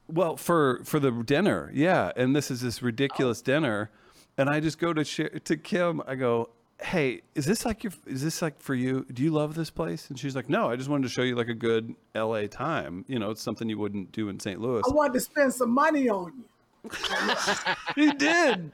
Well, 0.07 0.37
for 0.37 0.81
for 0.83 0.99
the 0.99 1.11
dinner, 1.11 1.71
yeah. 1.73 2.11
And 2.15 2.35
this 2.35 2.49
is 2.49 2.61
this 2.61 2.81
oh. 2.81 2.85
ridiculous 2.85 3.41
dinner, 3.41 3.91
and 4.37 4.49
I 4.49 4.59
just 4.59 4.79
go 4.79 4.93
to 4.93 5.03
to 5.39 5.57
Kim. 5.57 6.01
I 6.07 6.15
go, 6.15 6.49
"Hey, 6.81 7.21
is 7.35 7.45
this 7.45 7.65
like 7.65 7.83
your? 7.83 7.93
Is 8.05 8.21
this 8.21 8.41
like 8.41 8.61
for 8.61 8.73
you? 8.73 9.05
Do 9.11 9.21
you 9.21 9.31
love 9.31 9.55
this 9.55 9.69
place?" 9.69 10.09
And 10.09 10.17
she's 10.17 10.35
like, 10.35 10.49
"No, 10.49 10.69
I 10.69 10.75
just 10.75 10.89
wanted 10.89 11.03
to 11.03 11.09
show 11.09 11.23
you 11.23 11.35
like 11.35 11.49
a 11.49 11.53
good 11.53 11.93
L.A. 12.15 12.47
time. 12.47 13.03
You 13.07 13.19
know, 13.19 13.31
it's 13.31 13.41
something 13.41 13.67
you 13.67 13.77
wouldn't 13.77 14.11
do 14.11 14.29
in 14.29 14.39
St. 14.39 14.61
Louis." 14.61 14.83
I 14.89 14.93
wanted 14.93 15.13
to 15.13 15.19
spend 15.19 15.53
some 15.53 15.71
money 15.71 16.09
on 16.09 16.33
you. 16.37 16.45
he 17.95 18.11
did. 18.11 18.73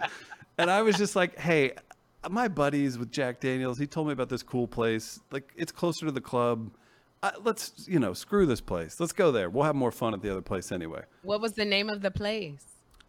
And 0.57 0.69
I 0.69 0.81
was 0.81 0.97
just 0.97 1.15
like, 1.15 1.37
hey, 1.39 1.73
my 2.29 2.47
buddies 2.47 2.97
with 2.97 3.11
Jack 3.11 3.39
Daniels, 3.39 3.77
he 3.77 3.87
told 3.87 4.07
me 4.07 4.13
about 4.13 4.29
this 4.29 4.43
cool 4.43 4.67
place. 4.67 5.19
Like, 5.31 5.51
it's 5.55 5.71
closer 5.71 6.05
to 6.05 6.11
the 6.11 6.21
club. 6.21 6.71
Uh, 7.23 7.31
let's, 7.43 7.87
you 7.87 7.99
know, 7.99 8.13
screw 8.13 8.45
this 8.45 8.59
place. 8.61 8.99
Let's 8.99 9.13
go 9.13 9.31
there. 9.31 9.49
We'll 9.49 9.63
have 9.63 9.75
more 9.75 9.91
fun 9.93 10.13
at 10.13 10.21
the 10.21 10.29
other 10.29 10.41
place 10.41 10.71
anyway. 10.73 11.03
What 11.21 11.39
was 11.39 11.53
the 11.53 11.63
name 11.63 11.89
of 11.89 12.01
the 12.01 12.11
place? 12.11 12.65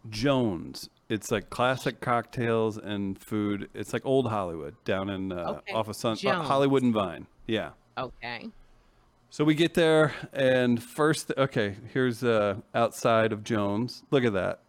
Jones. 0.09 0.89
It's 1.09 1.31
like 1.31 1.49
classic 1.49 1.99
cocktails 1.99 2.77
and 2.77 3.19
food. 3.19 3.69
It's 3.73 3.91
like 3.91 4.05
old 4.05 4.29
Hollywood 4.29 4.75
down 4.85 5.09
in 5.09 5.31
uh, 5.33 5.55
Okay. 5.57 5.73
off 5.73 5.89
of 5.89 5.95
Sun 5.97 6.17
uh, 6.25 6.41
Hollywood 6.43 6.81
and 6.81 6.93
Vine. 6.93 7.27
Yeah. 7.45 7.71
Okay. 7.97 8.47
So 9.29 9.43
we 9.43 9.53
get 9.53 9.73
there, 9.73 10.13
and 10.31 10.81
first, 10.81 11.31
okay, 11.37 11.75
here's 11.93 12.23
uh, 12.23 12.55
outside 12.73 13.33
of 13.33 13.43
Jones. 13.43 14.03
Look 14.09 14.23
at 14.23 14.31
that. 14.31 14.61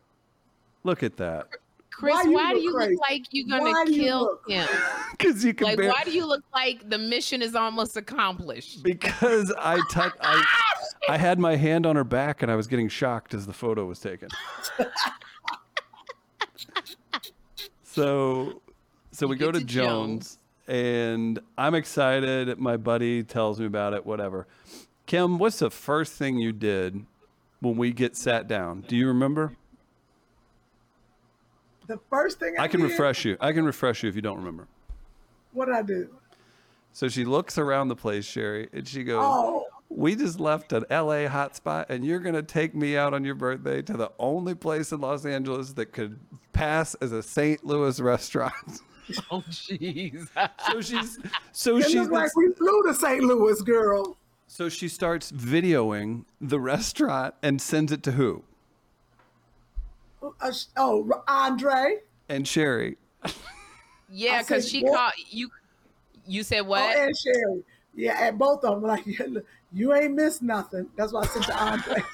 Look 0.83 1.05
at 1.05 1.19
that. 1.19 1.47
Chris, 1.99 2.13
Why 2.15 2.25
why, 2.25 2.51
you 2.53 2.57
do 2.57 2.63
you 2.63 2.73
look 2.75 2.91
look 2.91 3.01
like 3.01 3.23
you're 3.31 3.49
gonna 3.49 3.71
Why 3.71 3.85
do 3.87 3.95
you 3.95 4.03
kill 4.03 4.21
look- 4.21 4.49
him? 4.51 4.69
Because 5.13 5.43
you 5.43 5.55
can 5.55 5.69
Like, 5.69 5.79
bear- 5.79 5.89
why 5.89 6.03
do 6.05 6.11
you 6.13 6.27
look 6.27 6.45
like 6.53 6.87
the 6.91 6.99
mission 6.99 7.41
is 7.41 7.55
almost 7.55 7.97
accomplished? 7.97 8.83
because 8.83 9.51
I 9.59 9.77
tou- 9.91 10.13
I 10.21 10.45
I 11.09 11.17
had 11.17 11.39
my 11.39 11.57
hand 11.57 11.87
on 11.87 11.97
her 11.97 12.05
back 12.05 12.43
and 12.43 12.53
I 12.53 12.55
was 12.57 12.67
getting 12.67 12.91
shocked 12.91 13.33
as 13.33 13.47
the 13.47 13.55
photo 13.55 13.87
was 13.87 13.99
taken. 13.99 14.29
so 17.83 18.61
so 19.13 19.27
we 19.27 19.37
go 19.37 19.47
get 19.47 19.55
to 19.55 19.61
to 19.61 19.65
Jones, 19.67 20.39
and 20.69 21.39
I'm 21.57 21.75
excited. 21.75 22.59
My 22.59 22.77
buddy 22.77 23.23
tells 23.23 23.59
me 23.59 23.65
about 23.67 23.95
it. 23.95 24.05
Whatever. 24.05 24.47
Kim, 25.07 25.39
what's 25.39 25.61
the 25.61 25.71
first 25.71 26.13
thing 26.15 26.37
you 26.39 26.53
did 26.53 27.07
when 27.61 27.77
we 27.79 27.93
get 27.93 28.17
sat 28.17 28.49
down? 28.49 28.83
Do 28.83 28.97
you 28.97 29.07
remember? 29.09 29.53
The 31.87 31.99
first 32.11 32.39
thing 32.39 32.55
I, 32.59 32.65
I 32.65 32.69
can 32.69 32.81
did, 32.81 32.91
refresh 32.91 33.25
you. 33.25 33.37
I 33.41 33.53
can 33.53 33.65
refresh 33.65 34.03
you 34.03 34.09
if 34.09 34.17
you 34.17 34.23
don't 34.23 34.39
remember. 34.39 34.67
What 35.53 35.67
did 35.67 35.75
I 35.75 35.83
do? 35.83 36.09
So 36.93 37.09
she 37.09 37.25
looks 37.25 37.59
around 37.59 37.89
the 37.89 37.97
place, 37.97 38.25
Sherri, 38.25 38.69
and 38.73 38.87
she 38.89 39.05
goes, 39.05 39.23
Oh, 39.23 39.67
We 39.89 40.17
just 40.17 40.41
left 40.41 40.73
an 40.73 40.85
LA 40.91 41.29
hotspot, 41.29 41.91
and 41.91 42.05
you're 42.05 42.21
going 42.21 42.35
to 42.35 42.43
take 42.43 42.75
me 42.75 42.97
out 42.97 43.13
on 43.15 43.25
your 43.25 43.35
birthday 43.35 43.83
to 43.83 43.93
the 43.93 44.11
only 44.19 44.55
place 44.55 44.93
in 44.93 45.01
Los 45.01 45.25
Angeles 45.27 45.75
that 45.75 45.93
could 45.93 46.19
pass 46.53 46.95
as 46.97 47.13
a 47.13 47.23
St. 47.23 47.65
Louis 47.65 48.01
restaurant. 48.01 48.53
Oh, 49.31 49.41
jeez. 49.49 50.27
so 50.69 50.81
she's, 50.81 51.21
so 51.53 51.77
it 51.77 51.85
she's, 51.85 51.95
looked 51.95 52.11
like 52.13 52.35
we 52.35 52.53
flew 52.55 52.83
to 52.89 52.93
St. 52.93 53.23
Louis, 53.23 53.63
girl. 53.63 54.17
so 54.49 54.69
she 54.69 54.89
starts 54.89 55.31
videoing 55.31 56.25
the 56.41 56.59
restaurant 56.59 57.37
and 57.41 57.63
sends 57.63 57.93
it 57.93 58.03
to 58.03 58.11
who? 58.11 58.43
Uh, 60.41 60.53
oh, 60.77 61.23
Andre. 61.29 61.99
And 62.29 62.47
Sherri. 62.47 62.97
yeah, 64.11 64.43
because 64.43 64.69
she 64.69 64.83
"Boy." 64.83 64.93
called 64.93 65.13
you. 65.31 65.51
You 66.27 66.43
said 66.43 66.61
Oh, 66.61 66.65
what? 66.65 66.97
and 66.97 67.17
Sherri. 67.17 67.63
Yeah, 67.95 68.27
and 68.29 68.39
both 68.39 68.63
of 68.65 68.81
them 68.81 68.89
like, 68.89 69.07
you 69.73 69.95
ain't 69.95 70.15
missed 70.15 70.43
nothing. 70.43 70.89
That's 70.97 71.13
why 71.13 71.23
I 71.23 71.27
sent 71.27 71.45
to 71.47 71.57
Andre. 71.57 72.03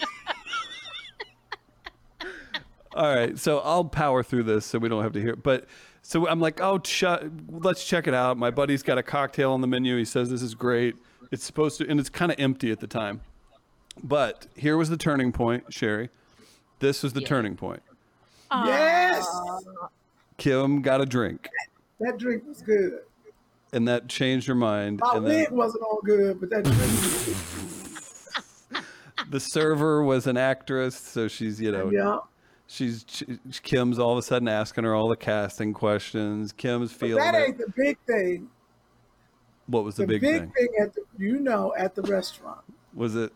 All 2.94 3.14
right, 3.14 3.38
so 3.38 3.58
I'll 3.60 3.84
power 3.86 4.22
through 4.22 4.42
this 4.42 4.66
so 4.66 4.78
we 4.78 4.88
don't 4.90 5.02
have 5.02 5.12
to 5.14 5.20
hear. 5.20 5.34
But 5.34 5.66
so 6.02 6.28
I'm 6.28 6.40
like, 6.40 6.60
oh, 6.60 6.78
ch- 6.78 7.04
let's 7.48 7.84
check 7.86 8.06
it 8.06 8.12
out. 8.12 8.36
My 8.36 8.50
buddy's 8.50 8.82
got 8.82 8.98
a 8.98 9.02
cocktail 9.02 9.52
on 9.52 9.62
the 9.62 9.66
menu. 9.66 9.96
He 9.96 10.04
says 10.04 10.28
this 10.30 10.42
is 10.42 10.54
great. 10.54 10.94
It's 11.30 11.42
supposed 11.42 11.78
to, 11.78 11.88
and 11.88 11.98
it's 11.98 12.10
kind 12.10 12.30
of 12.30 12.38
empty 12.38 12.70
at 12.70 12.80
the 12.80 12.86
time. 12.86 13.22
But 14.02 14.46
here 14.56 14.76
was 14.76 14.90
the 14.90 14.98
turning 14.98 15.32
point, 15.32 15.64
Sherri. 15.72 16.10
This 16.80 17.02
was 17.02 17.14
the 17.14 17.20
turning 17.22 17.56
point. 17.56 17.82
Yes, 18.66 19.26
Kim 20.38 20.82
got 20.82 21.00
a 21.00 21.06
drink, 21.06 21.48
that 22.00 22.18
drink 22.18 22.44
was 22.46 22.62
good. 22.62 23.00
and 23.72 23.86
that 23.88 24.08
changed 24.08 24.46
her 24.48 24.54
mind. 24.54 25.00
My 25.00 25.16
and 25.16 25.24
wig 25.24 25.46
then 25.48 25.56
wasn't 25.56 25.82
all 25.84 26.00
good, 26.04 26.40
but 26.40 26.50
that 26.50 26.64
drink 26.64 26.78
was 26.78 27.24
good. 28.70 28.82
the 29.30 29.40
server 29.40 30.02
was 30.02 30.26
an 30.26 30.36
actress, 30.36 30.96
so 30.96 31.28
she's 31.28 31.60
you 31.60 31.72
know 31.72 31.90
Yeah. 31.90 32.18
she's 32.66 33.04
she, 33.08 33.26
Kim's 33.62 33.98
all 33.98 34.12
of 34.12 34.18
a 34.18 34.22
sudden 34.22 34.48
asking 34.48 34.84
her 34.84 34.94
all 34.94 35.08
the 35.08 35.16
casting 35.16 35.72
questions. 35.72 36.52
Kim's 36.52 36.92
But 36.92 37.00
feeling 37.00 37.24
that 37.24 37.34
it. 37.34 37.48
ain't 37.48 37.58
the 37.58 37.72
big 37.76 37.98
thing. 38.06 38.48
What 39.68 39.84
was 39.84 39.94
the, 39.94 40.02
The 40.02 40.18
big, 40.18 40.20
big, 40.22 40.40
thing? 40.40 40.52
thing. 40.56 40.68
at 40.82 40.92
the, 40.94 41.02
you 41.18 41.38
know, 41.38 41.72
at 41.78 41.94
the 41.94 42.02
restaurant. 42.02 42.60
Was 42.94 43.14
it 43.14 43.32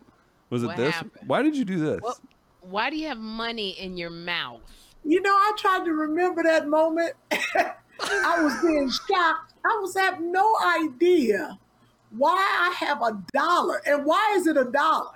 was 0.49 0.63
it 0.63 0.67
What 0.67 0.77
this? 0.77 0.93
happened? 0.93 1.27
Why 1.27 1.41
did 1.41 1.55
you 1.55 1.63
do 1.65 1.79
this? 1.79 1.99
Well, 2.03 2.17
why 2.61 2.89
do 2.89 2.97
you 2.97 3.07
have 3.07 3.17
money 3.17 3.69
in 3.79 3.97
your 3.97 4.09
mouth? 4.09 4.61
You 5.07 5.21
know, 5.21 5.31
I 5.33 5.53
tried 5.57 5.85
to 5.85 5.93
remember 5.93 6.43
that 6.43 6.67
moment. 6.67 7.13
I 7.31 8.41
was 8.43 8.61
being 8.61 8.89
shocked. 8.89 9.53
I 9.65 9.77
was 9.81 9.95
having 9.95 10.31
no 10.31 10.55
idea 10.83 11.59
why 12.11 12.35
I 12.37 12.75
have 12.85 13.01
a 13.01 13.23
dollar 13.33 13.81
and 13.87 14.05
why 14.05 14.33
is 14.37 14.47
it 14.47 14.57
a 14.57 14.65
dollar? 14.65 15.13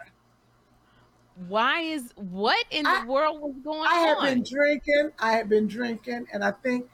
Why 1.36 1.82
is 1.82 2.12
what 2.16 2.66
in 2.70 2.86
I- 2.86 3.02
the 3.02 3.08
world 3.08 3.42
was 3.42 3.56
going 3.64 3.80
on? 3.80 3.88
I 3.88 3.96
had 4.00 4.20
been 4.22 4.44
drinking. 4.44 5.12
I 5.20 5.32
had 5.34 5.50
been 5.50 5.68
drinking, 5.68 6.28
and 6.34 6.44
I 6.44 6.52
think 6.52 6.90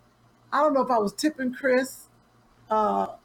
I 0.52 0.62
don't 0.62 0.74
know 0.74 0.82
if 0.82 0.92
I 0.92 1.00
was 1.00 1.14
tipping 1.14 1.54
Chris 1.54 2.08
uh, 2.70 3.16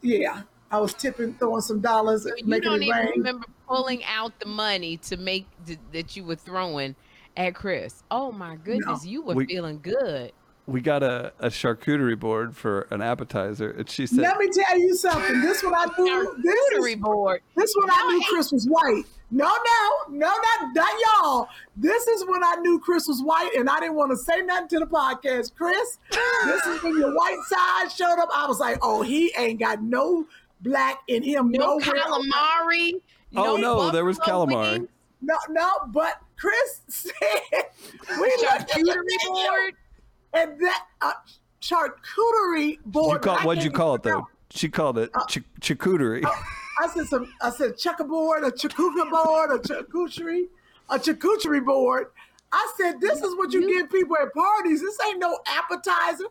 Yeah, 0.00 0.42
I 0.70 0.78
was 0.80 0.94
tipping, 0.94 1.34
throwing 1.34 1.60
some 1.60 1.80
dollars, 1.80 2.22
So 2.24 2.34
you 2.36 2.60
don't 2.60 2.82
even 2.82 2.90
rain. 2.96 3.10
remember 3.16 3.46
pulling 3.66 4.04
out 4.04 4.38
the 4.38 4.46
money 4.46 4.96
to 4.98 5.16
make 5.16 5.48
th- 5.66 5.80
that 5.92 6.16
you 6.16 6.24
were 6.24 6.36
throwing 6.36 6.94
at 7.38 7.54
Chris. 7.54 8.02
Oh 8.10 8.30
my 8.32 8.56
goodness, 8.56 9.06
you 9.06 9.22
were 9.22 9.34
We- 9.34 9.46
feeling 9.46 9.80
good. 9.80 10.32
We 10.66 10.82
got 10.82 11.02
a, 11.02 11.32
a 11.38 11.46
charcuterie 11.46 12.18
board 12.20 12.54
for 12.54 12.82
an 12.90 13.00
appetizer, 13.00 13.70
and 13.70 13.88
she 13.88 14.06
said, 14.06 14.18
Let 14.18 14.36
me 14.36 14.50
tell 14.50 14.78
you 14.78 14.94
something. 14.94 15.40
This 15.40 15.62
one 15.62 15.74
I 15.74 15.86
knew. 15.98 16.36
This 16.42 16.54
Charcuterie 16.74 16.90
is, 16.96 17.00
board. 17.00 17.40
this 17.56 17.72
one 17.74 17.88
I 17.90 18.06
knew 18.10 18.22
Chris 18.28 18.52
was 18.52 18.66
white. 18.66 19.04
No, 19.30 19.46
no, 19.46 20.14
no, 20.14 20.26
not, 20.28 20.74
not 20.74 20.88
y'all. 21.22 21.48
This 21.74 22.06
is 22.08 22.22
when 22.26 22.44
I 22.44 22.56
knew 22.60 22.78
Chris 22.80 23.06
was 23.08 23.22
white, 23.22 23.52
and 23.56 23.70
I 23.70 23.80
didn't 23.80 23.94
want 23.94 24.10
to 24.10 24.18
say 24.18 24.42
nothing 24.42 24.68
to 24.68 24.78
the 24.80 24.86
podcast. 24.86 25.54
Chris, 25.54 25.98
this 26.44 26.66
is 26.66 26.82
when 26.82 26.98
your 26.98 27.14
white 27.14 27.38
side 27.46 27.90
showed 27.90 28.18
up. 28.20 28.28
I 28.34 28.46
was 28.46 28.58
like, 28.60 28.76
oh, 28.82 29.00
he 29.00 29.32
ain't 29.38 29.60
got 29.60 29.82
no 29.82 30.26
black 30.60 30.98
in 31.08 31.22
him. 31.22 31.50
No 31.50 31.78
nowhere. 31.78 32.02
calamari. 32.02 32.92
"Oh 33.36 33.56
no, 33.56 33.90
there 33.90 34.04
was 34.04 34.18
calamari." 34.18 34.72
wings, 34.80 34.88
No, 35.20 35.34
no, 35.50 35.68
but 35.88 36.20
Chris 36.38 36.80
said 36.88 37.12
we 38.10 38.16
looked 38.16 38.44
at 38.44 38.68
the 38.68 38.74
Charcuterie 38.74 39.26
board. 39.28 39.74
and 40.34 40.60
that 40.60 40.86
uh, 41.00 41.12
charcuterie 41.60 42.78
board. 42.84 43.14
You 43.14 43.18
call, 43.20 43.38
what'd 43.46 43.64
you 43.64 43.70
call 43.70 43.94
it 43.96 44.00
even 44.06 44.18
though? 44.20 44.28
She 44.50 44.68
called 44.68 44.98
it 44.98 45.10
ch- 45.28 45.40
charcuterie. 45.60 46.24
I 46.80 46.88
said 46.88 47.06
some. 47.06 47.32
I 47.42 47.50
said 47.50 47.76
checkerboard, 47.76 48.44
a 48.44 48.50
chakuka 48.50 49.10
board, 49.10 49.50
a 49.50 49.58
charcuterie, 49.58 50.44
a 50.88 50.98
charcuterie 50.98 51.64
board. 51.64 52.06
I 52.50 52.72
said, 52.78 52.98
this 52.98 53.20
is 53.20 53.36
what 53.36 53.52
you 53.52 53.68
give 53.68 53.90
people 53.90 54.16
at 54.22 54.32
parties. 54.32 54.80
This 54.80 54.96
ain't 55.06 55.18
no 55.18 55.38
appetizer. 55.46 56.24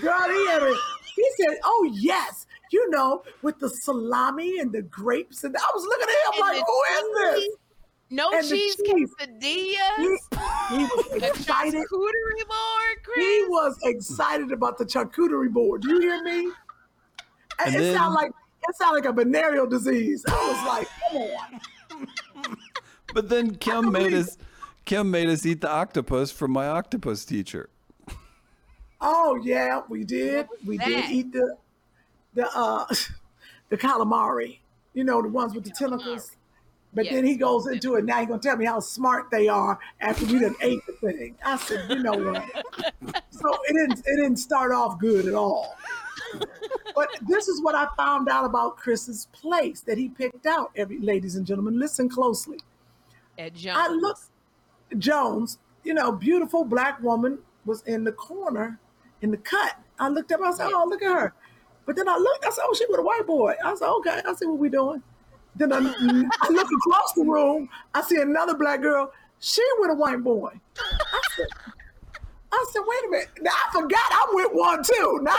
Girl, 0.00 0.28
he 0.28 0.46
had 0.48 0.60
a, 0.60 0.74
he 1.14 1.24
said, 1.38 1.56
oh 1.62 1.88
yes, 1.94 2.46
you 2.72 2.90
know, 2.90 3.22
with 3.42 3.60
the 3.60 3.68
salami 3.68 4.58
and 4.58 4.72
the 4.72 4.82
grapes. 4.82 5.44
And 5.44 5.56
I 5.56 5.70
was 5.72 5.84
looking 5.84 6.08
at 6.08 6.34
him 6.34 6.42
And 6.42 6.56
like, 6.58 6.66
who 6.66 6.82
is 6.96 7.36
this? 7.36 7.48
Cheese. 8.12 8.16
No 8.16 8.30
And 8.32 8.44
the 8.44 8.48
cheese 8.50 8.76
cheese. 8.76 9.14
quesadillas. 9.18 10.18
He, 10.70 10.76
he 10.76 10.84
was 10.84 11.06
The 11.20 11.26
excited. 11.28 11.74
charcuterie 11.74 12.46
board, 12.48 12.96
Chris. 13.04 13.24
He 13.26 13.44
was 13.48 13.78
excited 13.84 14.52
about 14.52 14.78
the 14.78 14.84
charcuterie 14.84 15.50
board. 15.52 15.82
Do 15.82 15.90
you 15.94 16.00
hear 16.00 16.22
me? 16.22 16.50
And 17.64 17.74
And 17.74 17.76
it 17.84 17.94
sounded 17.94 18.14
like 18.14 18.30
it 18.68 18.76
sounded 18.76 18.94
like 19.04 19.04
a 19.06 19.12
venereal 19.12 19.66
disease. 19.66 20.24
I 20.28 20.32
was 20.32 20.66
like, 20.68 20.88
come 21.10 21.22
on. 21.22 22.56
But 23.14 23.28
then 23.28 23.56
Kim 23.56 23.92
made 23.92 24.14
us 24.14 24.38
Kim 24.86 25.10
made 25.10 25.28
us 25.28 25.44
eat 25.44 25.60
the 25.60 25.68
octopus 25.70 26.30
from 26.32 26.50
my 26.50 26.66
octopus 26.68 27.24
teacher. 27.24 27.68
Oh 29.04 29.34
yeah, 29.42 29.80
we 29.88 30.04
did. 30.04 30.46
We 30.64 30.78
that? 30.78 30.86
did 30.86 31.10
eat 31.10 31.32
the 31.32 31.56
the 32.34 32.48
uh 32.56 32.86
the 33.68 33.76
calamari. 33.76 34.58
You 34.94 35.02
know, 35.04 35.20
the 35.20 35.28
ones 35.28 35.54
with 35.56 35.64
the 35.64 35.70
tentacles. 35.70 36.36
But 36.94 37.06
then 37.08 37.24
he 37.24 37.36
goes 37.36 37.66
into 37.66 37.94
it. 37.94 38.04
Now 38.04 38.18
he's 38.18 38.28
gonna 38.28 38.40
tell 38.40 38.56
me 38.56 38.66
how 38.66 38.80
smart 38.80 39.30
they 39.30 39.48
are 39.48 39.78
after 40.00 40.26
we 40.26 40.40
done 40.40 40.54
ate 40.60 40.80
the 40.86 40.92
thing. 40.92 41.36
I 41.44 41.56
said, 41.56 41.88
you 41.90 42.02
know 42.02 42.12
what? 42.12 42.44
so 43.30 43.56
it 43.68 43.72
didn't 43.72 44.00
it 44.00 44.16
didn't 44.16 44.36
start 44.36 44.72
off 44.72 44.98
good 44.98 45.26
at 45.26 45.34
all. 45.34 45.76
but 46.94 47.08
this 47.22 47.48
is 47.48 47.62
what 47.62 47.74
I 47.74 47.86
found 47.96 48.28
out 48.28 48.44
about 48.44 48.76
Chris's 48.76 49.26
place 49.32 49.80
that 49.80 49.96
he 49.96 50.10
picked 50.10 50.46
out. 50.46 50.70
Every 50.76 50.98
ladies 50.98 51.36
and 51.36 51.46
gentlemen, 51.46 51.78
listen 51.78 52.08
closely. 52.08 52.58
At 53.38 53.54
Jones. 53.54 53.78
I 53.80 53.88
looked 53.88 54.22
Jones, 54.98 55.58
you 55.84 55.94
know, 55.94 56.12
beautiful 56.12 56.64
black 56.64 57.02
woman 57.02 57.38
was 57.64 57.82
in 57.82 58.04
the 58.04 58.12
corner 58.12 58.78
in 59.22 59.30
the 59.30 59.36
cut. 59.38 59.76
I 59.98 60.08
looked 60.08 60.32
up, 60.32 60.40
I 60.42 60.52
said, 60.52 60.70
Oh, 60.72 60.84
look 60.86 61.02
at 61.02 61.12
her. 61.12 61.34
But 61.86 61.96
then 61.96 62.08
I 62.08 62.16
looked, 62.16 62.44
I 62.44 62.50
said, 62.50 62.64
Oh, 62.66 62.74
she 62.74 62.84
with 62.88 63.00
a 63.00 63.02
white 63.02 63.26
boy. 63.26 63.54
I 63.64 63.74
said, 63.74 63.88
Okay, 63.88 64.20
I 64.26 64.34
see 64.34 64.46
what 64.46 64.58
we 64.58 64.68
doing. 64.68 65.02
Then 65.56 65.72
I, 65.72 65.78
I 65.78 66.48
look 66.48 66.68
across 66.72 67.12
the 67.14 67.24
room, 67.24 67.68
I 67.94 68.02
see 68.02 68.20
another 68.20 68.54
black 68.54 68.80
girl, 68.80 69.12
she 69.38 69.62
with 69.78 69.90
a 69.90 69.94
white 69.94 70.22
boy. 70.22 70.52
I 70.78 71.20
said, 71.36 71.46
I 72.52 72.66
said, 72.70 72.82
wait 72.86 73.04
a 73.06 73.10
minute. 73.10 73.28
Now 73.40 73.50
I 73.50 73.72
forgot 73.72 74.00
I'm 74.12 74.34
with 74.34 74.52
one 74.52 74.82
too. 74.82 75.20
Now. 75.22 75.36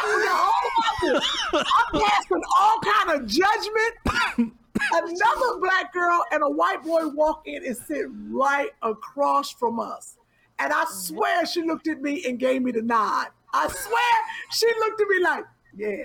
I'm 1.53 2.01
passing 2.01 2.41
all 2.57 2.79
kind 2.81 3.21
of 3.21 3.27
judgment. 3.27 4.53
Another 4.91 5.59
black 5.59 5.93
girl 5.93 6.23
and 6.31 6.43
a 6.43 6.49
white 6.49 6.83
boy 6.83 7.07
walk 7.07 7.43
in 7.45 7.65
and 7.65 7.77
sit 7.77 8.07
right 8.29 8.71
across 8.81 9.51
from 9.51 9.79
us. 9.79 10.17
And 10.59 10.73
I 10.73 10.85
swear 10.89 11.45
she 11.45 11.61
looked 11.61 11.87
at 11.87 12.01
me 12.01 12.23
and 12.27 12.39
gave 12.39 12.61
me 12.61 12.71
the 12.71 12.81
nod. 12.81 13.27
I 13.53 13.67
swear 13.67 14.13
she 14.51 14.67
looked 14.79 15.01
at 15.01 15.07
me 15.07 15.19
like, 15.23 15.45
yeah. 15.75 16.03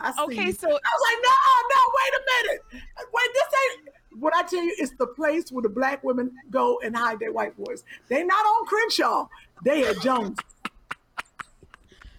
I 0.00 0.12
see 0.12 0.22
Okay, 0.22 0.52
so- 0.52 0.68
I 0.68 0.70
was 0.70 1.02
like, 1.08 1.18
no, 1.22 1.36
no, 1.74 1.80
wait 1.98 2.12
a 2.14 2.22
minute. 2.46 2.84
Wait, 3.12 3.30
this 3.34 3.44
ain't 3.62 3.88
what 4.20 4.34
I 4.34 4.42
tell 4.42 4.62
you, 4.62 4.74
it's 4.78 4.92
the 4.98 5.06
place 5.06 5.50
where 5.52 5.62
the 5.62 5.68
black 5.68 6.02
women 6.02 6.32
go 6.50 6.80
and 6.84 6.96
hide 6.96 7.18
their 7.20 7.32
white 7.32 7.56
boys. 7.56 7.84
They 8.08 8.24
not 8.24 8.44
on 8.44 8.66
Crenshaw. 8.66 9.28
They 9.64 9.84
at 9.84 10.00
Jones. 10.00 10.38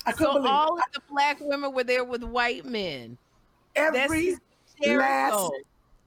I 0.05 0.11
couldn't 0.11 0.33
So 0.33 0.39
believe 0.39 0.51
all 0.51 0.77
it. 0.77 0.83
of 0.87 0.93
the 0.93 1.01
black 1.11 1.37
women 1.41 1.73
were 1.73 1.83
there 1.83 2.03
with 2.03 2.23
white 2.23 2.65
men. 2.65 3.17
every 3.75 4.35
last 4.85 5.51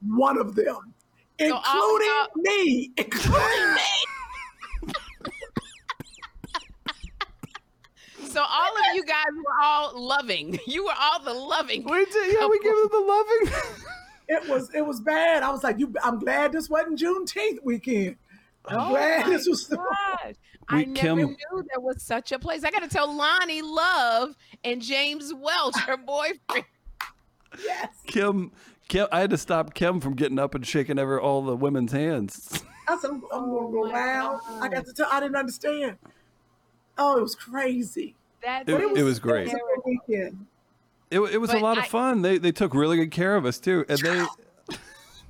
one 0.05 0.37
of 0.37 0.55
them, 0.55 0.93
So 1.39 1.45
including 1.57 2.25
me, 2.37 2.91
including 2.97 3.73
me. 3.73 3.81
So 8.35 8.41
all 8.41 8.67
of 8.77 8.95
you 8.95 9.05
guys 9.05 9.23
were 9.37 9.63
all 9.63 9.93
loving. 10.07 10.59
You 10.67 10.83
were 10.83 10.93
all 10.99 11.21
the 11.23 11.33
loving. 11.33 11.85
We 11.85 12.03
did, 12.05 12.33
yeah, 12.37 12.47
we 12.47 12.59
gave 12.59 12.73
them 12.73 12.89
the 12.91 12.99
loving. 12.99 13.61
It 14.27 14.49
was 14.49 14.69
it 14.73 14.85
was 14.85 14.99
bad. 14.99 15.41
I 15.41 15.51
was 15.51 15.63
like, 15.63 15.79
you. 15.79 15.93
I'm 16.03 16.19
glad 16.19 16.51
this 16.51 16.69
wasn't 16.69 16.99
Juneteenth 16.99 17.63
weekend. 17.63 18.17
I'm 18.67 18.79
Oh 18.79 18.89
glad 18.89 19.25
my 19.25 19.29
this 19.31 19.47
was. 19.47 19.63
gosh. 19.67 20.33
I 20.67 20.75
We- 20.79 20.85
never 20.85 20.99
Kim- 20.99 21.17
knew 21.19 21.63
there 21.71 21.79
was 21.79 22.01
such 22.01 22.33
a 22.33 22.39
place. 22.39 22.63
I 22.65 22.71
got 22.71 22.81
to 22.83 22.89
tell 22.89 23.07
Loni 23.07 23.61
Love 23.63 24.35
and 24.65 24.81
James 24.81 25.33
Welsh, 25.33 25.77
her 25.85 25.95
boyfriend. 25.95 26.65
Yes. 27.63 27.87
Kim 28.07 28.51
Kim 28.89 29.07
I 29.13 29.21
had 29.21 29.29
to 29.29 29.37
stop 29.37 29.73
Kim 29.75 30.01
from 30.01 30.15
getting 30.15 30.39
up 30.39 30.55
and 30.55 30.65
shaking 30.67 30.99
ever 30.99 31.21
all 31.21 31.41
the 31.41 31.55
women's 31.55 31.93
hands. 31.93 32.63
I 32.87 32.97
said, 32.97 33.11
I'm, 33.11 33.23
I'm 33.31 33.45
gonna 33.49 33.71
go 33.71 33.85
oh 33.85 33.89
my 33.89 33.93
around. 33.93 34.41
I 34.61 34.67
got 34.67 34.85
to 34.87 34.93
tell. 34.93 35.07
I 35.09 35.21
didn't 35.21 35.37
understand. 35.37 35.97
Oh, 36.97 37.17
it 37.17 37.21
was 37.21 37.35
crazy. 37.35 38.15
That's 38.45 38.69
It- 38.69 38.97
it 38.99 39.03
was 39.03 39.19
great. 39.19 39.47
It 39.47 39.53
was 39.53 39.81
a 39.85 39.89
weekend. 39.89 40.45
It, 41.11 41.19
it 41.19 41.37
was 41.39 41.49
a 41.49 41.53
But 41.53 41.61
lot 41.61 41.77
of 41.77 41.85
I- 41.85 41.87
fun. 41.87 42.21
They 42.21 42.37
they 42.37 42.51
took 42.51 42.73
really 42.73 42.95
good 42.97 43.11
care 43.11 43.35
of 43.35 43.45
us 43.45 43.59
too, 43.59 43.83
and 43.89 43.99
they 43.99 44.25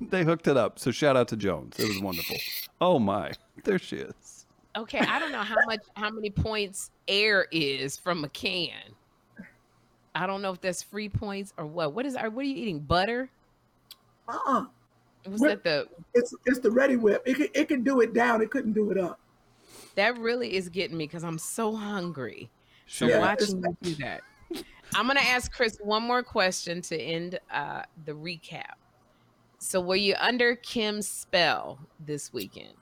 they 0.00 0.24
hooked 0.24 0.46
it 0.46 0.56
up. 0.56 0.78
So 0.78 0.90
shout 0.90 1.16
out 1.16 1.28
to 1.28 1.36
Jones. 1.36 1.78
It 1.78 1.88
was 1.88 2.00
wonderful. 2.00 2.36
Oh 2.80 2.98
my, 2.98 3.32
there 3.64 3.78
she 3.78 3.96
is. 3.96 4.46
okay. 4.76 4.98
I 5.00 5.18
don't 5.18 5.32
know 5.32 5.42
how 5.42 5.56
much, 5.66 5.80
how 5.94 6.10
many 6.10 6.28
points 6.30 6.90
air 7.08 7.46
is 7.50 7.96
from 7.96 8.22
a 8.24 8.28
can. 8.28 8.72
I 10.14 10.26
don't 10.26 10.40
know 10.42 10.50
if 10.52 10.60
that's 10.60 10.82
free 10.82 11.08
points 11.08 11.52
or 11.56 11.66
what. 11.66 11.92
What 11.94 12.04
is? 12.06 12.16
Are 12.16 12.28
What 12.30 12.42
are 12.44 12.48
you 12.48 12.56
eating? 12.56 12.80
Butter? 12.80 13.30
Uh-uh. 14.28 14.64
Was 15.28 15.40
What- 15.40 15.48
that 15.48 15.64
the? 15.64 15.88
It's 16.14 16.34
it's 16.46 16.58
the 16.60 16.70
ready 16.70 16.96
whip. 16.96 17.22
It 17.26 17.36
can, 17.36 17.48
it 17.54 17.68
can 17.68 17.82
do 17.82 18.00
it 18.00 18.12
down. 18.14 18.40
It 18.42 18.50
couldn't 18.50 18.72
do 18.72 18.90
it 18.90 18.98
up. 18.98 19.18
That 19.94 20.18
really 20.18 20.54
is 20.56 20.68
getting 20.68 20.96
me 20.96 21.04
because 21.04 21.24
I'm 21.24 21.38
so 21.38 21.74
hungry. 21.74 22.50
So 22.86 23.06
Sure. 23.06 23.08
Yeah, 23.16 23.20
watching 23.20 23.62
you 23.62 23.76
do 23.82 23.94
that. 24.04 24.22
I'm 24.94 25.06
gonna 25.06 25.20
ask 25.20 25.52
Chris 25.52 25.78
one 25.82 26.02
more 26.04 26.22
question 26.22 26.80
to 26.82 26.96
end 27.00 27.38
uh, 27.50 27.82
the 28.04 28.12
recap. 28.12 28.74
So 29.58 29.80
were 29.80 29.96
you 29.96 30.14
under 30.20 30.54
Kim's 30.56 31.08
spell 31.08 31.78
this 31.98 32.32
weekend? 32.32 32.74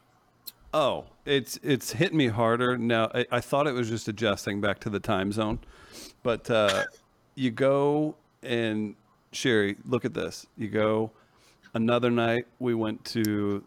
Oh, 0.74 1.06
it's 1.24 1.58
it's 1.62 1.92
hit 1.92 2.12
me 2.12 2.26
harder 2.26 2.76
now. 2.76 3.10
I, 3.14 3.24
I 3.30 3.40
thought 3.40 3.66
it 3.66 3.72
was 3.72 3.88
just 3.88 4.08
adjusting 4.08 4.60
back 4.60 4.80
to 4.80 4.90
the 4.90 5.00
time 5.00 5.32
zone, 5.32 5.60
but 6.22 6.50
uh, 6.50 6.84
you 7.36 7.50
go 7.50 8.16
and 8.42 8.96
Sherri, 9.32 9.76
look 9.86 10.04
at 10.04 10.12
this. 10.14 10.46
You 10.58 10.68
go 10.68 11.10
another 11.74 12.10
night. 12.10 12.46
We 12.58 12.74
went 12.74 13.04
to 13.06 13.64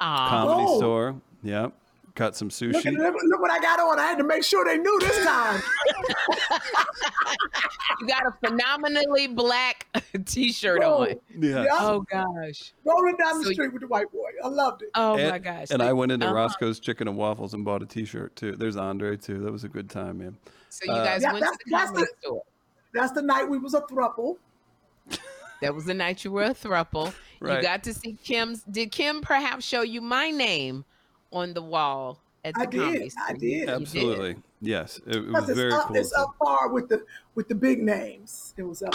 Ah, 0.00 0.28
comedy 0.28 0.66
Oh. 0.68 0.78
store. 0.78 1.20
Yep, 1.42 1.72
got 2.14 2.36
some 2.36 2.48
Look, 2.48 2.74
at, 2.76 2.84
sushi. 2.84 2.96
look, 2.98 3.14
look 3.24 3.40
what 3.40 3.50
I 3.50 3.58
got 3.60 3.80
on. 3.80 3.98
I 3.98 4.06
had 4.06 4.18
to 4.18 4.24
make 4.24 4.44
sure 4.44 4.64
they 4.64 4.78
knew 4.78 4.98
this 5.00 5.24
time. 5.24 5.60
you 8.00 8.06
got 8.06 8.26
a 8.26 8.32
phenomenally 8.46 9.26
black 9.28 9.86
T-shirt 10.26 10.80
Whoa. 10.82 11.02
on. 11.02 11.08
Yeah. 11.38 11.64
Yeah. 11.64 11.68
Oh 11.72 12.04
gosh. 12.10 12.72
Rolling 12.84 13.16
down 13.16 13.38
the 13.38 13.44
So- 13.46 13.52
street 13.52 13.72
with 13.72 13.82
the 13.82 13.88
white 13.88 14.10
boy. 14.12 14.28
I 14.44 14.48
loved 14.48 14.82
it. 14.82 14.90
Oh 14.94 15.16
and, 15.16 15.30
my 15.30 15.38
gosh. 15.38 15.68
And 15.70 15.82
I 15.82 15.92
went 15.92 16.12
into 16.12 16.26
Uh-huh. 16.26 16.34
Roscoe's 16.34 16.80
Chicken 16.80 17.08
and 17.08 17.16
Waffles 17.16 17.54
and 17.54 17.64
bought 17.64 17.82
a 17.82 17.86
T-shirt 17.86 18.36
too. 18.36 18.56
There's 18.56 18.76
Andre 18.76 19.16
too. 19.16 19.38
That 19.40 19.52
was 19.52 19.64
a 19.64 19.68
good 19.68 19.88
time, 19.90 20.18
man. 20.18 20.36
So 20.68 20.84
you 20.86 20.92
Uh, 20.92 21.04
guys 21.04 21.22
Yeah, 21.22 21.32
went 21.32 21.44
to 21.44 21.58
the 21.64 21.70
that's 21.70 21.90
the- 21.92 22.06
store. 22.20 22.42
That's 22.92 23.12
the 23.12 23.22
night 23.22 23.48
we 23.48 23.58
was 23.58 23.74
a 23.74 23.82
thruple. 23.82 24.36
That 25.62 25.74
was 25.74 25.84
the 25.84 25.94
night 25.94 26.24
you 26.24 26.32
were 26.32 26.44
a 26.44 26.54
thruple. 26.54 27.12
You 27.42 27.60
got 27.62 27.84
to 27.84 27.94
see 27.94 28.14
Kim's. 28.14 28.62
Did 28.64 28.90
Kim 28.90 29.20
perhaps 29.20 29.64
show 29.64 29.82
you 29.82 30.00
my 30.00 30.30
name 30.30 30.84
on 31.32 31.54
the 31.54 31.62
wall 31.62 32.18
at 32.44 32.54
the 32.54 32.60
I 32.60 32.66
comedy 32.66 32.98
did. 32.98 33.12
store? 33.12 33.24
I 33.28 33.32
did. 33.32 33.68
You 33.68 33.68
Absolutely, 33.68 34.36
yes. 34.60 35.00
It, 35.06 35.16
it 35.16 35.28
was 35.28 35.48
it's 35.48 35.58
very 35.58 35.72
up, 35.72 35.88
cool. 35.88 35.96
it's 35.96 36.12
up 36.14 36.34
par 36.42 36.68
with 36.68 36.88
the 36.88 37.04
with 37.34 37.48
the 37.48 37.54
big 37.54 37.82
names. 37.82 38.54
It 38.56 38.62
was 38.62 38.82
up. 38.82 38.94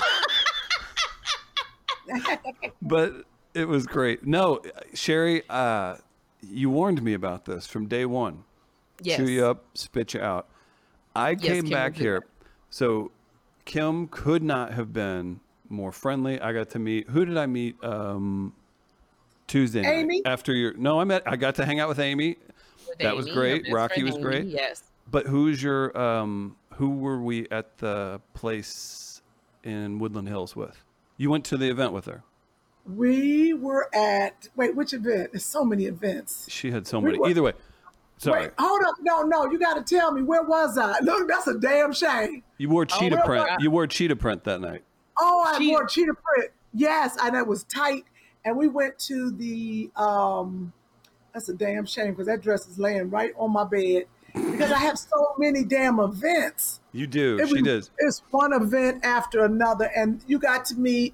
but 2.81 3.13
it 3.53 3.67
was 3.67 3.87
great. 3.87 4.25
No, 4.25 4.61
Sherri, 4.93 5.43
uh, 5.49 5.95
you 6.41 6.69
warned 6.69 7.01
me 7.01 7.13
about 7.13 7.45
this 7.45 7.65
from 7.65 7.87
day 7.87 8.05
one. 8.05 8.43
Yes. 9.01 9.17
Chew 9.17 9.29
you 9.29 9.45
up, 9.45 9.65
spit 9.73 10.13
you 10.13 10.21
out. 10.21 10.47
I 11.15 11.31
Yes, 11.31 11.41
came 11.41 11.63
Kim 11.63 11.71
back 11.71 11.93
will 11.93 11.97
do 11.97 12.03
here. 12.03 12.25
So 12.69 13.11
Kim 13.65 14.07
could 14.07 14.43
not 14.43 14.73
have 14.73 14.93
been 14.93 15.39
more 15.69 15.91
friendly. 15.91 16.39
I 16.39 16.53
got 16.53 16.69
to 16.71 16.79
meet 16.79 17.09
who 17.09 17.25
did 17.25 17.37
I 17.37 17.45
meet 17.45 17.81
um 17.83 18.53
Tuesday 19.47 19.81
night 19.81 19.93
Amy? 19.93 20.21
after 20.25 20.53
your 20.53 20.73
no, 20.73 20.99
I 20.99 21.03
met 21.03 21.23
I 21.25 21.35
got 21.35 21.55
to 21.55 21.65
hang 21.65 21.79
out 21.79 21.87
with 21.89 21.99
Amy. 21.99 22.37
With 22.87 22.97
that 22.99 23.15
was 23.15 23.27
Amy, 23.27 23.35
her 23.35 23.41
great. 23.41 23.73
Rocky 23.73 24.03
was 24.03 24.13
Amy, 24.15 24.23
great. 24.23 24.45
Yes. 24.45 24.83
But 25.09 25.27
who's 25.27 25.61
your 25.61 25.95
um 25.97 26.55
who 26.75 26.89
were 26.89 27.21
we 27.21 27.47
at 27.51 27.77
the 27.77 28.19
place 28.33 29.21
in 29.63 29.99
Woodland 29.99 30.27
Hills 30.27 30.55
with? 30.55 30.83
You 31.17 31.29
went 31.29 31.45
to 31.45 31.57
the 31.57 31.69
event 31.69 31.93
with 31.93 32.05
her. 32.05 32.23
We 32.85 33.53
were 33.53 33.89
at 33.95 34.49
wait, 34.55 34.75
which 34.75 34.93
event? 34.93 35.31
There's 35.33 35.45
so 35.45 35.63
many 35.63 35.85
events. 35.85 36.47
She 36.49 36.71
had 36.71 36.85
so 36.87 36.99
We 36.99 37.05
many. 37.05 37.19
were- 37.19 37.29
Either 37.29 37.43
way. 37.43 37.53
Sorry. 38.17 38.43
Wait, 38.43 38.51
hold 38.57 38.81
up. 38.87 38.95
No, 39.01 39.23
no, 39.23 39.51
you 39.51 39.59
gotta 39.59 39.81
tell 39.83 40.11
me 40.11 40.21
where 40.21 40.43
was 40.43 40.77
I? 40.77 40.99
Look, 41.01 41.27
that's 41.27 41.47
a 41.47 41.59
damn 41.59 41.91
shame. 41.91 42.43
You 42.57 42.69
wore 42.69 42.85
cheetah 42.85 43.17
well, 43.17 43.25
print. 43.25 43.45
well- 43.47 43.57
You 43.59 43.71
wore 43.71 43.87
cheetah 43.87 44.15
print 44.15 44.43
that 44.45 44.61
night. 44.61 44.83
Oh, 45.19 45.43
I 45.45 45.57
Cheetah- 45.57 45.71
wore 45.71 45.85
cheetah 45.85 46.13
print. 46.13 46.51
Yes, 46.73 47.17
and 47.21 47.35
it 47.35 47.45
was 47.45 47.63
tight. 47.65 48.05
And 48.45 48.55
we 48.57 48.67
went 48.67 48.97
to 48.99 49.31
the 49.31 49.89
um 49.95 50.71
that's 51.33 51.49
a 51.49 51.53
damn 51.53 51.85
shame 51.85 52.11
because 52.11 52.27
that 52.27 52.41
dress 52.41 52.67
is 52.67 52.79
laying 52.79 53.09
right 53.09 53.33
on 53.37 53.51
my 53.51 53.65
bed 53.65 54.05
because 54.33 54.71
I 54.71 54.77
have 54.79 54.97
so 54.97 55.33
many 55.37 55.63
damn 55.65 55.99
events. 55.99 56.79
You 56.93 57.07
do. 57.07 57.37
It 57.39 57.47
she 57.47 57.55
was- 57.55 57.63
does. 57.63 57.91
It's 57.97 58.21
one 58.31 58.53
event 58.53 59.03
after 59.05 59.43
another, 59.45 59.89
and 59.95 60.23
you 60.27 60.39
got 60.39 60.65
to 60.65 60.75
meet. 60.75 61.13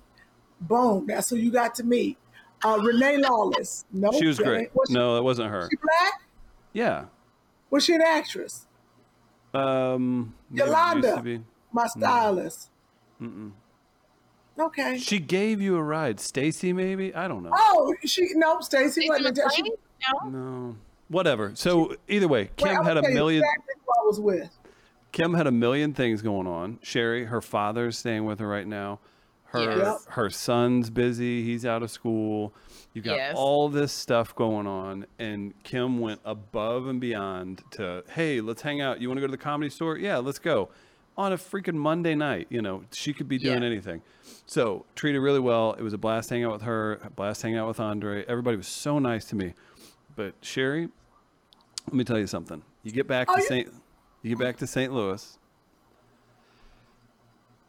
Boom, 0.60 1.08
that's 1.08 1.30
who 1.30 1.38
you 1.38 1.52
got 1.52 1.74
to 1.76 1.84
meet. 1.84 2.18
Uh, 2.64 2.78
Renee 2.84 3.18
Lawless. 3.18 3.86
No, 3.92 4.12
She 4.12 4.28
was 4.28 4.38
great. 4.38 4.70
Was 4.76 4.90
she, 4.90 4.94
no, 4.94 5.18
it 5.18 5.24
wasn't 5.24 5.50
her. 5.50 5.68
she 5.72 5.78
black? 5.78 6.22
Yeah. 6.74 7.06
Was 7.72 7.84
she 7.86 7.96
an 7.96 8.02
actress? 8.04 8.68
Um. 9.56 10.36
maybe 10.52 10.62
it 10.62 10.66
used 10.68 11.04
Yolanda, 11.04 11.44
my 11.72 11.88
stylist. 11.88 12.70
Okay. 14.60 14.98
She 14.98 15.20
gave 15.20 15.62
you 15.62 15.76
a 15.78 15.84
ride. 15.84 16.20
Stacy, 16.20 16.74
maybe? 16.74 17.14
I 17.16 17.28
don't 17.28 17.44
know. 17.44 17.52
Oh, 17.54 17.96
she 18.06 18.30
nope. 18.36 18.64
Stacy 18.64 19.02
Stacey 19.06 19.10
wasn't. 19.10 19.36
there. 19.36 19.50
She, 19.50 19.64
No. 19.64 20.30
No. 20.30 20.76
Whatever. 21.08 21.52
So 21.56 21.96
either 22.08 22.28
way, 22.28 22.52
Kim 22.58 22.78
I'm 22.78 22.86
had 22.86 22.98
a 22.98 23.02
million. 23.10 23.44
Exactly 23.44 23.74
who 23.86 23.92
I 23.92 24.06
was 24.06 24.20
with. 24.20 24.58
Kim 25.12 25.34
had 25.34 25.48
a 25.48 25.52
million 25.52 25.94
things 25.94 26.22
going 26.22 26.48
on. 26.48 26.80
Sherri, 26.84 27.26
her 27.26 27.42
father's 27.42 27.98
staying 27.98 28.26
with 28.26 28.40
her 28.40 28.48
right 28.48 28.68
now. 28.68 29.00
Her 29.46 29.78
Yes. 29.78 30.06
her 30.12 30.30
son's 30.30 30.90
busy. 30.90 31.44
He's 31.44 31.66
out 31.66 31.84
of 31.84 31.92
school. 31.92 32.54
You 32.94 33.02
got 33.02 33.16
Yes. 33.16 33.36
all 33.38 33.68
this 33.68 33.92
stuff 33.92 34.34
going 34.36 34.68
on, 34.68 35.06
and 35.20 35.54
Kim 35.64 36.00
went 36.00 36.22
above 36.24 36.88
and 36.88 37.02
beyond 37.02 37.62
to, 37.72 38.04
hey, 38.12 38.40
let's 38.42 38.62
hang 38.62 38.80
out. 38.80 39.02
You 39.02 39.10
want 39.10 39.18
to 39.18 39.22
go 39.22 39.28
to 39.28 39.32
the 39.32 39.38
comedy 39.38 39.70
store? 39.70 39.98
Yeah, 39.98 40.18
let's 40.18 40.40
go. 40.40 40.70
On 41.18 41.34
a 41.34 41.38
freaking 41.38 41.76
Monday 41.76 42.16
night, 42.16 42.48
you 42.50 42.62
know, 42.62 42.84
she 42.92 43.14
could 43.14 43.28
be 43.28 43.38
doing 43.38 43.62
Yeah. 43.62 43.68
anything. 43.68 44.02
So 44.46 44.86
treated 44.96 45.20
really 45.20 45.40
well. 45.40 45.74
It 45.74 45.82
was 45.82 45.94
a 45.94 45.98
blast 45.98 46.30
hanging 46.30 46.46
out 46.46 46.54
with 46.54 46.62
her. 46.64 46.94
A 47.04 47.10
blast 47.10 47.42
hanging 47.42 47.58
out 47.58 47.68
with 47.68 47.80
Andre. 47.80 48.24
Everybody 48.28 48.58
was 48.58 48.68
so 48.68 48.98
nice 48.98 49.26
to 49.26 49.36
me. 49.36 49.54
But 50.16 50.36
Sherri, 50.42 50.90
let 51.88 51.94
me 51.94 52.04
tell 52.04 52.18
you 52.18 52.28
something. 52.28 52.64
You 52.84 52.92
get 52.92 53.08
back 53.08 53.28
Oh, 53.30 53.36
to 53.36 53.42
you- 53.42 53.48
St. 53.48 53.70
You 54.24 54.30
get 54.36 54.40
back 54.40 54.58
to 54.58 54.68
St. 54.68 54.94
Louis, 54.94 55.38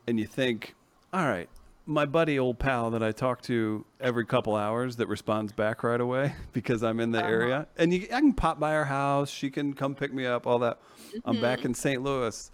and 0.07 0.19
you 0.19 0.27
think, 0.27 0.75
all 1.13 1.27
right, 1.27 1.49
my 1.87 2.05
buddy, 2.07 2.39
old 2.39 2.59
pal 2.59 2.91
that 2.91 3.03
I 3.03 3.11
talk 3.13 3.43
to 3.43 3.85
every 4.01 4.25
couple 4.27 4.55
hours 4.55 4.97
that 4.97 5.07
responds 5.09 5.53
back 5.53 5.83
right 5.83 6.01
away 6.01 6.35
because 6.53 6.83
I'm 6.83 7.01
in 7.01 7.15
Uh-huh. 7.15 7.23
the 7.27 7.33
area, 7.33 7.67
and 7.77 7.93
you, 7.93 8.03
I 8.13 8.21
can 8.21 8.33
pop 8.35 8.61
by 8.61 8.73
her 8.73 8.85
house. 8.85 9.31
She 9.31 9.51
can 9.51 9.73
come 9.75 9.95
pick 9.95 10.13
me 10.13 10.27
up. 10.27 10.47
All 10.47 10.59
that. 10.61 10.79
I'm 11.25 11.35
Mm-hmm. 11.35 11.43
back 11.43 11.65
in 11.65 11.75
St. 11.75 12.03
Louis, 12.03 12.51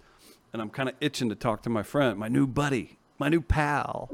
and 0.53 0.61
I'm 0.61 0.69
kind 0.69 0.89
of 0.89 0.95
itching 1.01 1.29
to 1.29 1.35
talk 1.35 1.61
to 1.63 1.69
my 1.69 1.83
friend, 1.83 2.17
my 2.17 2.27
new 2.27 2.47
buddy, 2.47 2.97
my 3.17 3.29
new 3.29 3.41
pal. 3.41 4.09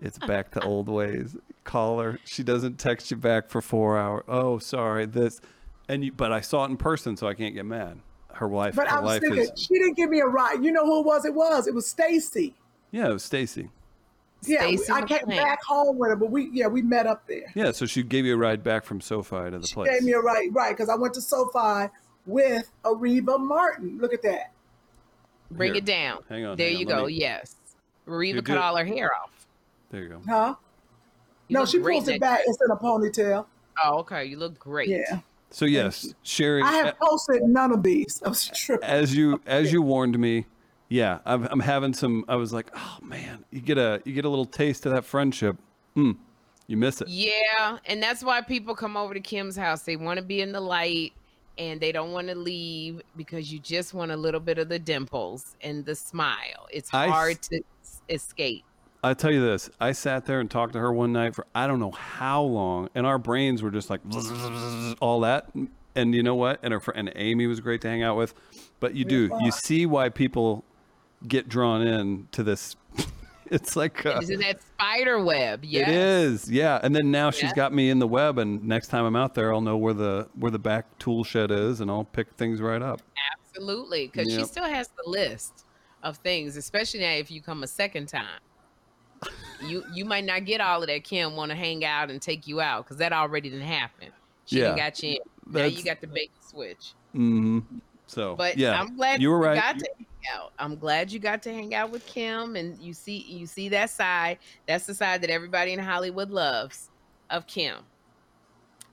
It's 0.00 0.18
back 0.18 0.50
to 0.52 0.62
old 0.62 0.88
ways. 0.88 1.36
Call 1.64 1.98
her. 2.00 2.18
She 2.24 2.42
doesn't 2.42 2.78
text 2.78 3.10
you 3.10 3.16
back 3.16 3.48
for 3.48 3.62
four 3.62 3.96
hours. 3.98 4.24
Oh, 4.28 4.58
sorry. 4.58 5.06
This, 5.06 5.40
and 5.88 6.04
you. 6.04 6.12
But 6.12 6.30
I 6.32 6.40
saw 6.42 6.64
it 6.64 6.70
in 6.70 6.76
person, 6.76 7.16
so 7.16 7.26
I 7.26 7.34
can't 7.34 7.54
get 7.54 7.64
mad. 7.64 7.98
Her 8.34 8.48
wife. 8.48 8.74
But 8.76 8.88
her 8.88 8.98
I 8.98 9.00
was 9.00 9.06
life 9.08 9.20
thinking, 9.22 9.40
is. 9.42 9.52
she 9.56 9.74
didn't 9.74 9.94
give 9.96 10.10
me 10.10 10.20
a 10.20 10.26
ride. 10.26 10.62
You 10.62 10.72
know 10.72 10.84
who 10.84 11.00
it 11.00 11.06
was? 11.06 11.24
It 11.24 11.34
was. 11.34 11.66
It 11.66 11.74
was 11.74 11.86
Stacy. 11.86 12.54
Yeah, 12.90 13.08
it 13.08 13.12
was 13.14 13.24
Stacy. 13.24 13.70
Yeah, 14.46 14.66
we- 14.66 14.76
Stacey 14.76 14.92
I 14.92 15.02
came 15.02 15.18
McLean. 15.20 15.38
back 15.42 15.64
home 15.64 15.96
with 15.98 16.10
her, 16.10 16.16
but 16.16 16.30
we 16.30 16.50
yeah 16.52 16.66
we 16.68 16.82
met 16.82 17.06
up 17.06 17.26
there. 17.26 17.50
Yeah, 17.54 17.72
so 17.72 17.86
she 17.86 18.02
gave 18.02 18.24
you 18.26 18.34
a 18.34 18.38
ride 18.38 18.62
back 18.62 18.84
from 18.84 19.00
SoFi 19.00 19.36
to 19.36 19.50
the 19.50 19.58
place. 19.58 19.68
She 19.68 19.74
place. 19.74 19.90
gave 19.90 20.02
me 20.02 20.12
a 20.12 20.20
ride, 20.20 20.48
right? 20.52 20.76
Because 20.76 20.88
I 20.90 20.94
went 20.96 21.14
to 21.14 21.20
SoFi 21.22 21.90
with 22.26 22.70
Areva 22.84 23.40
Martin. 23.40 23.98
Look 24.00 24.12
at 24.12 24.22
that. 24.22 24.52
Bring 25.50 25.72
Here. 25.74 25.78
it 25.78 25.84
down. 25.84 26.22
Hang 26.28 26.44
on, 26.44 26.56
There 26.56 26.68
hang 26.68 26.78
you 26.78 26.86
on, 26.86 26.92
go. 27.02 27.06
me- 27.06 27.14
Yes. 27.14 27.54
Here, 28.06 28.14
Reva 28.16 28.42
cut 28.42 28.56
it. 28.56 28.60
all 28.62 28.76
her 28.76 28.84
hair 28.84 29.10
off. 29.14 29.46
There 29.90 30.02
you 30.02 30.08
go. 30.08 30.20
Huh? 30.28 30.54
You 31.48 31.54
no, 31.58 31.64
she 31.64 31.78
pulls 31.78 32.08
it 32.08 32.20
back. 32.20 32.44
to 32.44 32.50
It's 32.50 32.58
in 32.62 32.70
a 32.70 32.76
ponytail. 32.76 33.46
Oh, 33.82 33.98
okay. 34.00 34.24
You 34.26 34.36
look 34.38 34.58
great. 34.58 34.88
Yeah. 34.88 35.20
So 35.50 35.64
yes, 35.64 36.12
Sherri, 36.22 36.62
I 36.62 36.72
have 36.72 36.98
posted 36.98 37.42
none 37.44 37.72
of 37.72 37.82
these. 37.82 38.22
I 38.24 38.28
was 38.28 38.48
tripping. 38.54 38.86
as 38.86 39.16
you 39.16 39.40
as 39.46 39.72
you 39.72 39.80
warned 39.80 40.18
me, 40.18 40.44
yeah, 40.90 41.20
I'm, 41.24 41.46
I'm 41.50 41.60
having 41.60 41.94
some. 41.94 42.26
I 42.28 42.36
was 42.36 42.52
like, 42.52 42.70
oh 42.76 42.98
man, 43.02 43.44
you 43.50 43.62
get 43.62 43.78
a 43.78 44.02
you 44.04 44.12
get 44.12 44.26
a 44.26 44.28
little 44.28 44.44
taste 44.44 44.84
of 44.84 44.92
that 44.92 45.06
friendship. 45.06 45.56
Mm, 45.96 46.16
you 46.66 46.76
miss 46.76 47.00
it. 47.00 47.08
Yeah, 47.08 47.78
and 47.86 48.02
that's 48.02 48.22
why 48.22 48.42
people 48.42 48.74
come 48.74 48.94
over 48.94 49.14
to 49.14 49.20
Kim's 49.20 49.56
house. 49.56 49.82
They 49.84 49.96
want 49.96 50.18
to 50.18 50.22
be 50.22 50.42
in 50.42 50.52
the 50.52 50.60
light 50.60 51.14
and 51.58 51.80
they 51.80 51.92
don't 51.92 52.12
want 52.12 52.28
to 52.28 52.34
leave 52.34 53.02
because 53.16 53.52
you 53.52 53.58
just 53.58 53.92
want 53.94 54.10
a 54.10 54.16
little 54.16 54.40
bit 54.40 54.58
of 54.58 54.68
the 54.68 54.78
dimples 54.78 55.56
and 55.60 55.84
the 55.84 55.94
smile. 55.94 56.66
It's 56.70 56.92
I 56.94 57.06
s- 57.06 57.10
hard 57.12 57.42
to 57.42 57.60
s- 57.82 58.00
escape. 58.08 58.64
I 59.04 59.14
tell 59.14 59.30
you 59.30 59.40
this, 59.40 59.70
I 59.80 59.92
sat 59.92 60.26
there 60.26 60.40
and 60.40 60.50
talked 60.50 60.72
to 60.72 60.78
her 60.80 60.92
one 60.92 61.12
night 61.12 61.34
for 61.34 61.46
I 61.54 61.66
don't 61.66 61.78
know 61.80 61.92
how 61.92 62.42
long, 62.42 62.88
and 62.94 63.06
our 63.06 63.18
brains 63.18 63.62
were 63.62 63.70
just 63.70 63.90
like 63.90 64.00
all 65.00 65.20
that. 65.20 65.50
And 65.94 66.14
you 66.14 66.22
know 66.22 66.34
what? 66.34 66.60
And 66.62 66.72
her 66.72 66.80
fr- 66.80 66.92
and 66.92 67.12
Amy 67.16 67.46
was 67.46 67.60
great 67.60 67.80
to 67.82 67.88
hang 67.88 68.02
out 68.02 68.16
with. 68.16 68.34
But 68.80 68.94
you 68.94 69.04
do 69.04 69.30
you 69.40 69.50
see 69.50 69.86
why 69.86 70.08
people 70.08 70.64
get 71.26 71.48
drawn 71.48 71.82
in 71.86 72.28
to 72.32 72.42
this? 72.42 72.76
It's 73.52 73.76
like 73.76 74.04
uh, 74.04 74.18
Is 74.22 74.30
it 74.30 74.40
that 74.40 74.60
spider 74.62 75.22
web? 75.22 75.64
Yes. 75.64 75.88
It 75.88 75.94
is, 75.94 76.50
yeah. 76.50 76.80
And 76.82 76.94
then 76.94 77.10
now 77.10 77.30
she's 77.30 77.44
Yeah. 77.44 77.54
got 77.54 77.72
me 77.72 77.88
in 77.90 77.98
the 77.98 78.06
web, 78.08 78.38
and 78.38 78.62
next 78.64 78.88
time 78.88 79.04
I'm 79.04 79.16
out 79.16 79.34
there, 79.34 79.52
I'll 79.52 79.60
know 79.60 79.76
where 79.76 79.94
the 79.94 80.28
where 80.34 80.50
the 80.50 80.58
back 80.58 80.98
tool 80.98 81.24
shed 81.24 81.50
is, 81.50 81.80
and 81.80 81.90
I'll 81.90 82.04
pick 82.04 82.34
things 82.34 82.60
right 82.60 82.82
up. 82.82 83.00
Absolutely, 83.56 84.06
because 84.06 84.32
she 84.32 84.44
still 84.44 84.64
has 84.68 84.88
the 85.02 85.10
list 85.10 85.64
of 86.02 86.18
things, 86.18 86.56
especially 86.56 87.00
now 87.00 87.12
if 87.12 87.30
you 87.30 87.42
come 87.42 87.62
a 87.62 87.66
second 87.66 88.06
time. 88.08 88.40
You 89.62 89.82
you 89.94 90.04
might 90.04 90.24
not 90.24 90.44
get 90.44 90.60
all 90.60 90.82
of 90.82 90.88
that. 90.88 91.04
Kim 91.04 91.34
want 91.34 91.50
to 91.50 91.56
hang 91.56 91.84
out 91.84 92.10
and 92.10 92.22
take 92.22 92.46
you 92.46 92.60
out 92.60 92.84
because 92.84 92.98
that 92.98 93.12
already 93.12 93.50
didn't 93.50 93.66
happen. 93.66 94.10
She 94.44 94.58
Yeah. 94.58 94.76
got 94.76 95.02
you 95.02 95.10
in. 95.10 95.18
Now 95.52 95.64
you 95.64 95.82
got 95.82 96.00
the 96.00 96.06
bait 96.06 96.30
switch. 96.40 96.94
hmm 97.12 97.60
So, 98.06 98.36
But 98.36 98.56
yeah, 98.58 98.80
I'm 98.80 98.94
glad 98.96 99.20
you 99.20 99.30
were 99.30 99.38
right. 99.40 99.56
got 99.56 99.78
to 99.78 99.88
hang 99.98 100.06
out. 100.34 100.52
I'm 100.58 100.76
glad 100.76 101.10
you 101.12 101.18
got 101.18 101.42
to 101.44 101.52
hang 101.52 101.74
out 101.74 101.90
with 101.90 102.04
Kim, 102.06 102.56
and 102.56 102.78
you 102.80 102.92
see 102.92 103.18
you 103.28 103.46
see 103.46 103.68
that 103.70 103.90
side. 103.90 104.38
That's 104.66 104.86
the 104.86 104.94
side 104.94 105.20
that 105.22 105.30
everybody 105.30 105.72
in 105.72 105.78
Hollywood 105.78 106.30
loves 106.30 106.90
of 107.30 107.46
Kim. 107.46 107.76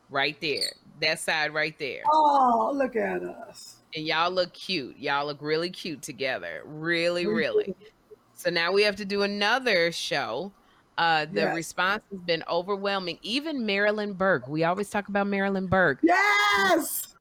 Right 0.09 0.39
there, 0.39 0.71
that 1.01 1.19
side 1.19 1.53
right 1.53 1.77
there. 1.79 2.03
Oh, 2.11 2.71
look 2.75 2.95
at 2.95 3.23
us. 3.23 3.77
And 3.95 4.05
y'all 4.05 4.29
look 4.31 4.53
cute. 4.53 4.97
Y'all 4.97 5.25
look 5.25 5.41
really 5.41 5.69
cute 5.69 6.01
together. 6.01 6.61
Really, 6.65 7.25
really. 7.25 7.73
So 8.35 8.49
now 8.49 8.71
we 8.71 8.83
have 8.83 8.95
to 8.97 9.05
do 9.05 9.23
another 9.23 9.91
show. 9.91 10.51
Uh, 10.97 11.25
the 11.25 11.41
Yes. 11.41 11.55
response 11.55 12.03
has 12.11 12.19
been 12.21 12.43
overwhelming. 12.49 13.17
Even 13.21 13.65
Marilyn 13.65 14.13
Burke. 14.13 14.47
We 14.47 14.63
always 14.63 14.89
talk 14.89 15.09
about 15.09 15.27
Marilyn 15.27 15.67
Burke. 15.67 15.99
Yes. 16.03 17.15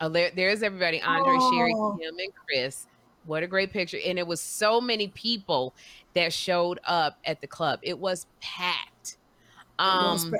Oh, 0.00 0.08
there, 0.08 0.30
there's 0.34 0.62
everybody. 0.62 1.00
Andre, 1.02 1.38
Sherri, 1.50 1.72
Oh. 1.74 1.96
Kim, 2.00 2.14
and 2.18 2.32
Chris. 2.46 2.86
What 3.28 3.42
a 3.42 3.46
great 3.46 3.72
picture. 3.72 3.98
And 4.06 4.18
it 4.18 4.26
was 4.26 4.40
so 4.40 4.80
many 4.80 5.08
people 5.08 5.74
that 6.14 6.32
showed 6.32 6.80
up 6.84 7.18
at 7.26 7.42
the 7.42 7.46
club. 7.46 7.78
It 7.82 7.98
was 7.98 8.26
packed. 8.40 9.18
Um, 9.78 10.34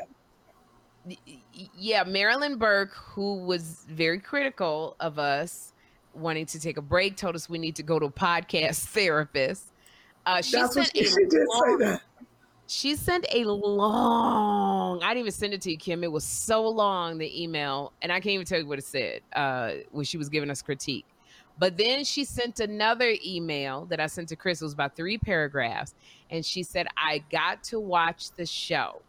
yeah, 1.77 2.05
Marilyn 2.05 2.57
Burke, 2.57 2.95
who 2.95 3.45
was 3.45 3.85
very 3.89 4.19
critical 4.19 4.97
of 5.01 5.19
us 5.19 5.73
wanting 6.15 6.47
to 6.47 6.59
take 6.61 6.79
a 6.79 6.83
break, 6.83 7.17
told 7.17 7.35
us 7.37 7.49
we 7.49 7.59
need 7.59 7.77
to 7.77 7.83
go 7.83 7.99
to 7.99 8.07
a 8.07 8.11
podcast 8.11 8.77
therapist. 8.87 9.67
Uh, 10.25 10.41
she 10.41 10.53
That's 10.57 10.73
sent 10.75 10.91
she, 10.97 11.05
a 11.05 11.09
she 11.09 11.15
long- 11.47 11.79
that. 11.81 12.03
she 12.67 12.97
sent 12.97 13.25
a 13.33 13.45
long 13.45 15.03
i 15.03 15.09
didn't 15.09 15.21
even 15.21 15.33
send 15.33 15.55
it 15.55 15.63
to 15.63 15.71
you 15.71 15.79
kim 15.79 16.05
it 16.05 16.13
was 16.13 16.23
so 16.25 16.69
long 16.69 17.17
the 17.17 17.43
email 17.43 17.95
and 18.03 18.13
i 18.13 18.17
can't 18.17 18.35
even 18.35 18.45
tell 18.45 18.59
you 18.59 18.67
what 18.67 18.79
it 18.79 18.85
said 18.85 19.23
uh 19.35 19.73
when 19.91 20.05
she 20.05 20.19
was 20.19 20.29
giving 20.29 20.51
us 20.51 20.61
critique 20.61 21.07
But 21.59 21.77
then 21.77 22.05
she 22.05 22.25
sent 22.25 22.61
another 22.61 23.15
email 23.25 23.87
that 23.87 24.01
I 24.01 24.07
sent 24.07 24.29
to 24.29 24.37
Chris. 24.37 24.61
It 24.61 24.65
was 24.65 24.75
about 24.75 24.95
three 24.95 25.19
paragraphs. 25.19 25.95
And 26.31 26.45
she 26.45 26.63
said, 26.63 26.87
I 26.97 27.25
got 27.31 27.65
to 27.65 27.81
watch 27.81 28.31
the 28.33 28.47
show. 28.47 29.03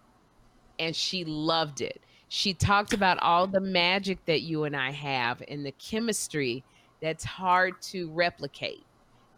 And 0.80 0.96
she 0.96 1.26
loved 1.26 1.82
it. 1.82 2.02
She 2.30 2.54
talked 2.54 2.94
about 2.94 3.20
all 3.20 3.48
the 3.48 3.60
magic 3.60 4.24
that 4.26 4.42
you 4.42 4.64
and 4.64 4.76
I 4.76 4.92
have 4.92 5.44
and 5.48 5.66
the 5.66 5.72
chemistry 5.74 6.64
that's 7.02 7.24
hard 7.24 7.82
to 7.84 8.10
replicate. 8.12 8.84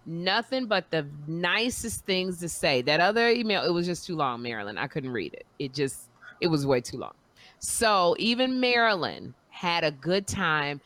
Nothing 0.05 0.65
but 0.65 0.89
the 0.89 1.05
nicest 1.27 2.05
things 2.05 2.39
to 2.39 2.49
say. 2.49 2.81
That 2.81 2.99
other 2.99 3.29
email, 3.29 3.63
it 3.63 3.71
was 3.71 3.85
just 3.85 4.05
too 4.05 4.15
long, 4.15 4.41
Marilyn. 4.41 4.77
I 4.77 4.87
couldn't 4.87 5.11
read 5.11 5.33
it. 5.33 5.45
It 5.59 5.73
just, 5.73 6.09
it 6.39 6.47
was 6.47 6.65
way 6.65 6.81
too 6.81 6.97
long. 6.97 7.13
So 7.59 8.15
even 8.19 8.59
Marilyn 8.59 9.33
had 9.49 9.83
a 9.83 9.91
good 9.91 10.27
time. 10.27 10.81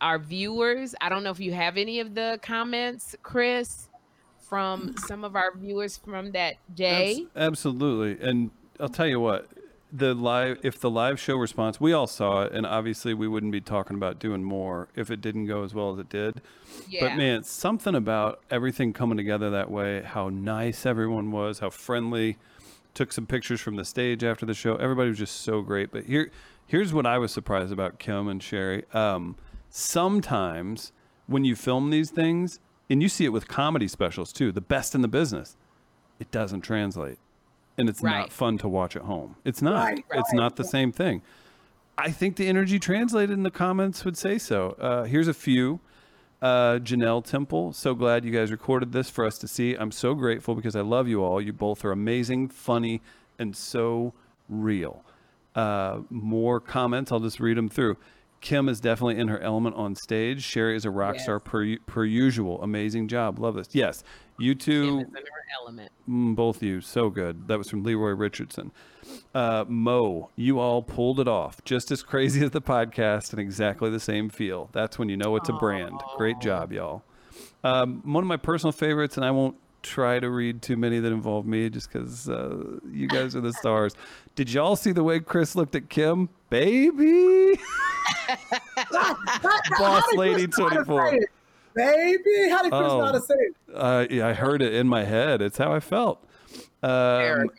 Our 0.00 0.18
viewers, 0.18 0.94
I 1.00 1.08
don't 1.08 1.22
know 1.22 1.30
if 1.30 1.40
you 1.40 1.52
have 1.52 1.76
any 1.76 2.00
of 2.00 2.14
the 2.14 2.38
comments, 2.42 3.16
Chris, 3.22 3.88
from 4.38 4.94
some 5.06 5.24
of 5.24 5.36
our 5.36 5.56
viewers 5.56 5.96
from 5.96 6.32
that 6.32 6.56
day. 6.74 7.26
Abs- 7.34 7.36
absolutely. 7.36 8.26
And 8.26 8.50
I'll 8.78 8.88
tell 8.88 9.06
you 9.06 9.20
what, 9.20 9.48
the 9.92 10.14
live 10.14 10.58
if 10.62 10.80
the 10.80 10.90
live 10.90 11.18
show 11.18 11.36
response, 11.36 11.80
we 11.80 11.92
all 11.92 12.06
saw 12.06 12.42
it, 12.42 12.52
and 12.52 12.66
obviously 12.66 13.14
we 13.14 13.26
wouldn't 13.26 13.52
be 13.52 13.60
talking 13.60 13.96
about 13.96 14.18
doing 14.18 14.44
more 14.44 14.88
if 14.94 15.10
it 15.10 15.20
didn't 15.20 15.46
go 15.46 15.64
as 15.64 15.72
well 15.72 15.92
as 15.92 15.98
it 15.98 16.08
did. 16.08 16.42
Yeah. 16.88 17.08
But 17.08 17.16
man, 17.16 17.44
something 17.44 17.94
about 17.94 18.40
everything 18.50 18.92
coming 18.92 19.16
together 19.16 19.50
that 19.50 19.70
way, 19.70 20.02
how 20.02 20.28
nice 20.28 20.84
everyone 20.84 21.30
was, 21.30 21.60
how 21.60 21.70
friendly. 21.70 22.36
Took 22.94 23.12
some 23.12 23.26
pictures 23.26 23.60
from 23.60 23.76
the 23.76 23.84
stage 23.84 24.24
after 24.24 24.46
the 24.46 24.54
show. 24.54 24.76
Everybody 24.76 25.10
was 25.10 25.18
just 25.18 25.42
so 25.42 25.60
great. 25.60 25.90
But 25.90 26.04
here 26.04 26.30
here's 26.66 26.92
what 26.92 27.06
I 27.06 27.18
was 27.18 27.32
surprised 27.32 27.72
about 27.72 27.98
Kim 27.98 28.28
and 28.28 28.42
Sherri. 28.42 28.84
Um, 28.92 29.36
sometimes 29.76 30.90
when 31.26 31.44
you 31.44 31.54
film 31.54 31.90
these 31.90 32.10
things, 32.10 32.60
and 32.88 33.02
you 33.02 33.08
see 33.08 33.24
it 33.24 33.28
with 33.28 33.46
comedy 33.46 33.86
specials 33.88 34.32
too, 34.32 34.50
the 34.50 34.60
best 34.60 34.94
in 34.94 35.02
the 35.02 35.08
business, 35.08 35.56
it 36.18 36.30
doesn't 36.30 36.62
translate. 36.62 37.18
And 37.76 37.88
it's 37.88 38.02
not 38.02 38.32
fun 38.32 38.56
to 38.58 38.68
watch 38.68 38.96
at 38.96 39.02
home. 39.02 39.36
It's 39.44 39.60
not. 39.60 39.84
Right, 39.84 40.04
It's 40.12 40.32
not 40.32 40.56
the 40.56 40.64
same 40.64 40.92
thing. 40.92 41.20
I 41.98 42.10
think 42.10 42.36
the 42.36 42.48
energy 42.48 42.78
translated 42.78 43.36
in 43.36 43.42
the 43.42 43.50
comments 43.50 44.02
would 44.04 44.16
say 44.16 44.38
so. 44.38 44.76
Uh, 44.80 45.04
here's 45.04 45.28
a 45.28 45.34
few. 45.34 45.80
Uh, 46.40 46.78
Janelle 46.78 47.24
Temple, 47.24 47.72
so 47.72 47.94
glad 47.94 48.24
you 48.24 48.30
guys 48.30 48.50
recorded 48.50 48.92
this 48.92 49.10
for 49.10 49.26
us 49.26 49.36
to 49.38 49.48
see. 49.48 49.74
I'm 49.74 49.90
so 49.90 50.14
grateful 50.14 50.54
because 50.54 50.76
I 50.76 50.82
love 50.82 51.08
you 51.08 51.22
all. 51.22 51.40
You 51.40 51.52
both 51.52 51.84
are 51.84 51.92
amazing, 51.92 52.48
funny, 52.48 53.02
and 53.38 53.54
so 53.56 54.14
real. 54.48 55.02
Uh, 55.54 56.00
more 56.10 56.60
comments. 56.60 57.10
I'll 57.10 57.20
just 57.20 57.40
read 57.40 57.56
them 57.56 57.68
through. 57.68 57.96
Kim 58.40 58.68
is 58.68 58.80
definitely 58.80 59.18
in 59.20 59.28
her 59.28 59.40
element 59.40 59.76
on 59.76 59.94
stage. 59.94 60.42
Sherri 60.42 60.76
is 60.76 60.84
a 60.84 60.90
rock 60.90 61.14
Yes. 61.14 61.24
star 61.24 61.40
per, 61.40 61.76
per 61.86 62.04
usual. 62.04 62.62
Amazing 62.62 63.08
job. 63.08 63.38
Love 63.38 63.54
this. 63.54 63.68
Yes. 63.72 64.04
You 64.38 64.54
Kim 64.54 64.58
two, 64.58 64.98
is 65.00 65.06
in 65.08 65.14
her 65.14 65.44
element. 65.60 65.92
Mm, 66.08 66.36
both 66.36 66.56
of 66.56 66.62
you, 66.62 66.80
so 66.80 67.08
good. 67.10 67.48
That 67.48 67.58
was 67.58 67.70
from 67.70 67.82
Leroy 67.82 68.10
Richardson. 68.10 68.70
Uh, 69.34 69.64
Mo, 69.66 70.30
you 70.36 70.58
all 70.58 70.82
pulled 70.82 71.18
it 71.20 71.28
off. 71.28 71.62
Just 71.64 71.90
as 71.90 72.02
crazy 72.02 72.40
as 72.44 72.50
the 72.50 72.60
podcast 72.60 73.30
and 73.32 73.40
exactly 73.40 73.90
the 73.90 74.00
same 74.00 74.28
feel. 74.28 74.68
That's 74.72 74.98
when 74.98 75.08
you 75.08 75.16
know 75.16 75.34
it's 75.36 75.48
a 75.48 75.54
brand. 75.54 75.98
Great 76.16 76.38
job, 76.40 76.72
y'all. 76.72 77.02
Um, 77.64 78.00
one 78.04 78.22
of 78.22 78.28
my 78.28 78.36
personal 78.36 78.72
favorites, 78.72 79.16
and 79.16 79.24
I 79.24 79.30
won't 79.30 79.56
try 79.82 80.18
to 80.18 80.28
read 80.28 80.62
too 80.62 80.76
many 80.76 80.98
that 80.98 81.12
involve 81.12 81.46
me 81.46 81.70
just 81.70 81.90
because 81.92 82.28
uh, 82.28 82.78
you 82.90 83.06
guys 83.08 83.34
are 83.36 83.40
the 83.40 83.52
stars. 83.52 83.94
Did 84.36 84.52
y'all 84.52 84.76
see 84.76 84.92
the 84.92 85.02
way 85.02 85.18
Chris 85.20 85.56
looked 85.56 85.74
at 85.74 85.88
Kim? 85.88 86.28
Baby! 86.50 87.58
Boss 89.78 90.04
Lady 90.14 90.46
Chris 90.46 90.58
know 90.58 90.68
how 90.68 90.76
to 90.76 90.84
24. 90.84 91.18
Baby, 91.74 92.48
how 92.50 92.62
did 92.62 92.70
Chris 92.72 92.82
know 92.88 93.04
how 93.04 93.12
to 93.12 93.18
Oh. 93.18 93.20
say 93.20 93.34
it? 93.34 93.54
Uh, 93.74 94.06
yeah, 94.10 94.28
I 94.28 94.32
heard 94.32 94.62
it 94.62 94.74
in 94.74 94.88
my 94.88 95.04
head. 95.04 95.42
It's 95.42 95.58
how 95.58 95.72
I 95.72 95.80
felt. 95.80 96.24
Um, 96.82 97.50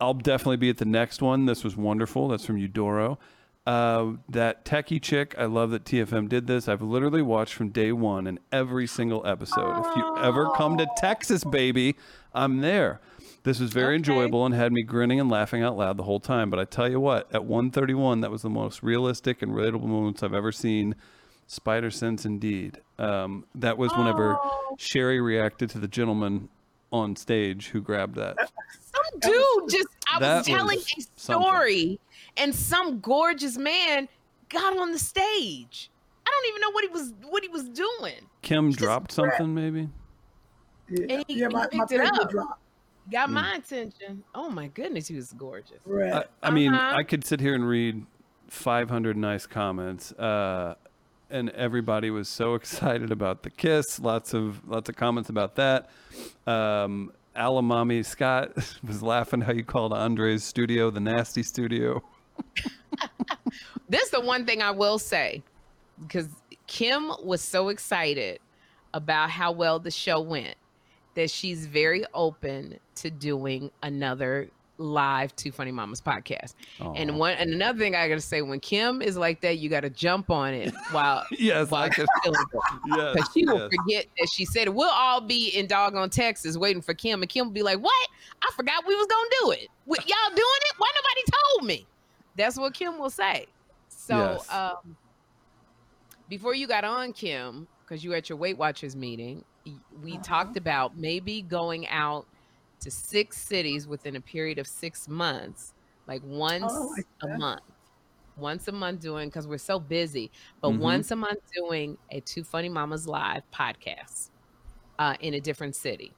I'll 0.00 0.14
definitely 0.14 0.56
be 0.58 0.70
at 0.70 0.78
the 0.78 0.84
next 0.84 1.22
one. 1.22 1.46
This 1.46 1.62
was 1.64 1.76
wonderful. 1.76 2.28
That's 2.28 2.44
from 2.44 2.56
Eudoro. 2.56 3.18
Uh, 3.66 4.12
that 4.28 4.66
techie 4.66 5.00
chick, 5.00 5.34
I 5.38 5.46
love 5.46 5.70
that 5.70 5.84
TFM 5.84 6.28
did 6.28 6.46
this. 6.46 6.68
I've 6.68 6.82
literally 6.82 7.22
watched 7.22 7.54
from 7.54 7.70
day 7.70 7.92
one 7.92 8.26
in 8.26 8.38
every 8.52 8.86
single 8.86 9.26
episode. 9.26 9.80
If 9.86 9.96
you 9.96 10.18
ever 10.18 10.50
come 10.56 10.76
to 10.76 10.86
Texas, 10.98 11.44
baby, 11.44 11.96
I'm 12.34 12.60
there. 12.60 13.00
This 13.44 13.60
was 13.60 13.72
very 13.72 13.94
enjoyable 13.96 14.46
and 14.46 14.54
had 14.54 14.72
me 14.72 14.82
grinning 14.82 15.20
and 15.20 15.30
laughing 15.30 15.62
out 15.62 15.76
loud 15.76 15.98
the 15.98 16.02
whole 16.02 16.18
time. 16.20 16.48
But 16.50 16.58
I 16.58 16.64
tell 16.64 16.90
you 16.90 16.98
what, 16.98 17.32
at 17.34 17.44
131, 17.44 18.22
that 18.22 18.30
was 18.30 18.40
the 18.42 18.48
most 18.50 18.82
realistic 18.82 19.42
and 19.42 19.52
relatable 19.52 19.84
moments 19.84 20.22
I've 20.22 20.32
ever 20.34 20.50
seen. 20.50 20.94
Spider 21.46 21.90
Sense, 21.90 22.24
indeed. 22.24 22.80
Um, 22.98 23.44
that 23.54 23.76
was 23.76 23.92
whenever 23.92 24.38
Sherri 24.78 25.20
reacted 25.20 25.68
to 25.70 25.78
the 25.78 25.86
gentleman 25.88 26.48
on 26.90 27.16
stage 27.16 27.68
who 27.68 27.82
grabbed 27.82 28.14
that. 28.16 28.36
Some 28.80 29.20
dude 29.20 29.68
just, 29.70 29.88
I 30.08 30.20
That 30.20 30.36
was 30.38 30.46
telling 30.46 30.76
was 30.78 30.86
a 30.96 31.02
something. 31.16 31.42
story, 31.46 32.00
and 32.38 32.54
some 32.54 33.00
gorgeous 33.00 33.58
man 33.58 34.08
got 34.48 34.78
on 34.78 34.92
the 34.92 34.98
stage. 34.98 35.90
I 36.26 36.30
don't 36.30 36.48
even 36.48 36.60
know 36.62 36.70
what 36.70 36.84
he 36.84 36.88
was 36.88 37.12
what 37.28 37.42
he 37.42 37.48
was 37.50 37.68
doing. 37.68 38.26
Kim 38.40 38.70
dropped 38.72 39.12
something, 39.12 39.52
maybe. 39.54 39.90
Yeah, 40.88 41.06
And 41.16 41.24
he- 41.28 41.34
yeah 41.40 41.48
he 41.48 41.54
my, 41.54 41.68
my 41.74 41.84
picked 41.86 41.92
it 41.92 42.00
up. 42.00 42.30
dropped. 42.30 42.60
Got 43.10 43.30
my 43.30 43.56
attention. 43.56 44.24
Oh 44.34 44.48
my 44.50 44.68
goodness, 44.68 45.08
he 45.08 45.16
was 45.16 45.32
gorgeous. 45.32 45.78
Right. 45.84 46.12
I, 46.12 46.24
I 46.48 46.50
mean, 46.50 46.72
Uh-huh. 46.72 46.96
I 46.96 47.02
could 47.02 47.24
sit 47.24 47.40
here 47.40 47.54
and 47.54 47.66
read 47.68 48.06
500 48.48 49.16
nice 49.16 49.46
comments, 49.46 50.12
uh, 50.12 50.74
and 51.30 51.50
everybody 51.50 52.10
was 52.10 52.28
so 52.28 52.54
excited 52.60 53.10
about 53.12 53.42
the 53.42 53.50
kiss. 53.50 53.98
Lots 54.00 54.32
of 54.34 54.66
lots 54.68 54.88
of 54.88 54.96
comments 54.96 55.28
about 55.28 55.56
that. 55.56 55.90
Um, 56.46 57.12
Alamami 57.36 58.04
Scott 58.06 58.52
was 58.86 59.02
laughing 59.02 59.40
how 59.42 59.52
you 59.52 59.64
called 59.64 59.92
Andre's 59.92 60.44
studio 60.44 60.90
the 60.90 61.00
nasty 61.00 61.42
studio. 61.42 62.02
This 63.88 64.02
is 64.04 64.10
the 64.10 64.20
one 64.20 64.46
thing 64.46 64.62
I 64.62 64.70
will 64.70 64.98
say 64.98 65.42
because 66.02 66.28
Kim 66.66 67.12
was 67.22 67.40
so 67.42 67.68
excited 67.68 68.38
about 68.94 69.30
how 69.30 69.52
well 69.52 69.78
the 69.78 69.90
show 69.90 70.20
went 70.20 70.54
that 71.14 71.30
she's 71.30 71.66
very 71.66 72.04
open 72.14 72.78
to 72.96 73.10
doing 73.10 73.70
another 73.82 74.48
live 74.78 75.34
Two 75.36 75.52
Funny 75.52 75.70
Mamas 75.70 76.00
podcast. 76.00 76.54
And 76.96 77.16
one 77.16 77.34
and 77.34 77.52
another 77.52 77.78
thing 77.78 77.94
I 77.94 78.08
gotta 78.08 78.20
say, 78.20 78.42
when 78.42 78.58
Kim 78.58 79.00
is 79.02 79.16
like 79.16 79.40
that, 79.42 79.58
you 79.58 79.68
gotta 79.68 79.88
jump 79.90 80.30
on 80.30 80.52
it 80.52 80.74
while 80.90 81.24
Yes, 81.30 81.70
while 81.70 81.88
could- 81.90 82.08
feeling. 82.24 82.40
Yes, 82.88 83.14
Because 83.14 83.30
she 83.32 83.44
will 83.46 83.58
yes. 83.60 83.70
forget 83.76 84.06
that 84.18 84.28
she 84.32 84.44
said 84.44 84.66
it. 84.66 84.74
We'll 84.74 84.90
all 84.90 85.20
be 85.20 85.50
in 85.50 85.68
doggone 85.68 86.10
Texas 86.10 86.56
waiting 86.58 86.82
for 86.82 86.92
Kim, 86.94 87.22
and 87.22 87.28
Kim 87.28 87.46
will 87.46 87.52
be 87.52 87.62
like, 87.62 87.78
"What? 87.78 88.08
I 88.42 88.50
forgot 88.56 88.84
we 88.86 88.96
was 88.96 89.06
gonna 89.06 89.28
do 89.42 89.50
it. 89.62 89.68
What, 89.84 90.00
y'all 90.08 90.16
doing 90.30 90.40
it? 90.40 90.72
Why 90.78 90.90
nobody 90.96 91.22
told 91.30 91.66
me?" 91.68 91.86
That's 92.36 92.58
what 92.58 92.74
Kim 92.74 92.98
will 92.98 93.10
say. 93.10 93.46
So, 93.88 94.16
Yes. 94.16 94.50
um, 94.52 94.96
before 96.28 96.54
you 96.54 96.66
got 96.66 96.84
on, 96.84 97.12
Kim, 97.12 97.68
because 97.84 98.02
you 98.02 98.10
were 98.10 98.16
at 98.16 98.28
your 98.28 98.38
Weight 98.38 98.58
Watchers 98.58 98.96
meeting, 98.96 99.44
y- 99.66 99.80
we 99.90 100.18
talked 100.18 100.56
about 100.56 100.96
maybe 100.96 101.42
going 101.42 101.86
out 101.88 102.28
to 102.80 102.90
six 102.90 103.38
cities 103.46 103.86
within 103.88 104.16
a 104.16 104.20
period 104.20 104.58
of 104.58 104.66
six 104.66 105.08
months, 105.08 105.72
like 106.06 106.22
once 106.24 106.72
like 106.96 107.06
a 107.22 107.28
month. 107.38 107.62
Once 108.36 108.68
a 108.68 108.72
month 108.72 109.00
doing 109.00 109.28
because 109.28 109.46
we're 109.48 109.58
so 109.58 109.78
busy, 109.80 110.32
but 110.60 110.72
Mhm. 110.72 110.78
once 110.80 111.10
a 111.12 111.16
month 111.16 111.38
doing 111.54 111.98
a 112.10 112.20
Two 112.20 112.44
Funny 112.44 112.68
Mamas 112.68 113.06
live 113.06 113.42
podcast 113.52 114.30
uh, 114.98 115.16
in 115.20 115.34
a 115.34 115.40
different 115.40 115.76
city. 115.76 116.16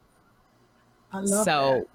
I 1.13 1.21
love 1.21 1.45
so, 1.45 1.91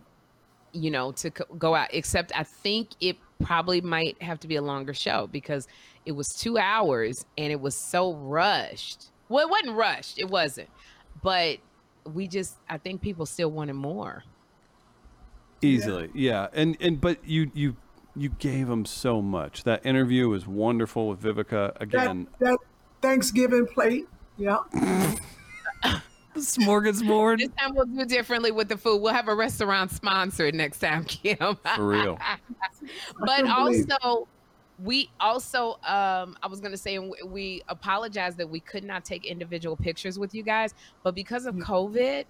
you 0.73 0.91
know, 0.91 1.11
to 1.13 1.31
co- 1.31 1.55
go 1.57 1.75
out, 1.75 1.89
except 1.93 2.31
I 2.35 2.43
think 2.43 2.91
it 2.99 3.17
probably 3.43 3.81
might 3.81 4.21
have 4.21 4.39
to 4.41 4.47
be 4.47 4.55
a 4.55 4.61
longer 4.61 4.93
show 4.93 5.27
because 5.27 5.67
it 6.05 6.13
was 6.13 6.27
two 6.29 6.57
hours 6.57 7.25
and 7.37 7.51
it 7.51 7.59
was 7.61 7.75
so 7.89 8.15
rushed. 8.15 9.11
Well, 9.29 9.47
it 9.47 9.49
wasn't 9.51 9.77
rushed, 9.77 10.19
it 10.19 10.29
wasn't, 10.29 10.69
but 11.21 11.57
we 12.13 12.27
just, 12.27 12.55
I 12.69 12.77
think 12.77 13.01
people 13.01 13.25
still 13.25 13.51
wanted 13.51 13.73
more. 13.73 14.23
Easily, 15.61 16.09
yeah. 16.15 16.47
And 16.53 16.75
and 16.81 16.99
but 16.99 17.19
you 17.23 17.51
you 17.53 17.75
you 18.15 18.29
gave 18.29 18.67
them 18.67 18.85
so 18.85 19.21
much. 19.21 19.63
That 19.63 19.85
interview 19.85 20.27
was 20.27 20.47
wonderful 20.47 21.09
with 21.09 21.21
Vivica 21.21 21.79
again. 21.79 22.27
That, 22.39 22.49
that 22.49 22.57
Thanksgiving 23.01 23.67
plate. 23.67 24.07
Yeah. 24.37 24.57
Smorgasbord. 26.35 27.39
This 27.39 27.49
time 27.59 27.75
we'll 27.75 27.85
do 27.85 28.05
differently 28.05 28.51
with 28.51 28.69
the 28.69 28.77
food. 28.77 29.01
We'll 29.01 29.13
have 29.13 29.27
a 29.27 29.35
restaurant 29.35 29.91
sponsored 29.91 30.55
next 30.55 30.79
time, 30.79 31.03
Kim. 31.03 31.57
For 31.75 31.87
real. 31.87 32.17
but 33.19 33.29
couldn't 33.29 33.55
believe 33.55 33.85
it. 33.85 33.91
also 34.01 34.27
we 34.83 35.09
also 35.19 35.73
um 35.85 36.35
i 36.41 36.47
was 36.49 36.59
going 36.59 36.71
to 36.71 36.77
say 36.77 36.97
we- 36.99 37.21
we 37.25 37.61
apologize 37.67 38.35
that 38.35 38.49
we 38.49 38.59
could 38.59 38.83
not 38.83 39.03
take 39.05 39.25
individual 39.25 39.75
pictures 39.75 40.17
with 40.17 40.33
you 40.33 40.43
guys 40.43 40.73
but 41.03 41.13
because 41.13 41.45
of 41.45 41.55
covid 41.55 42.25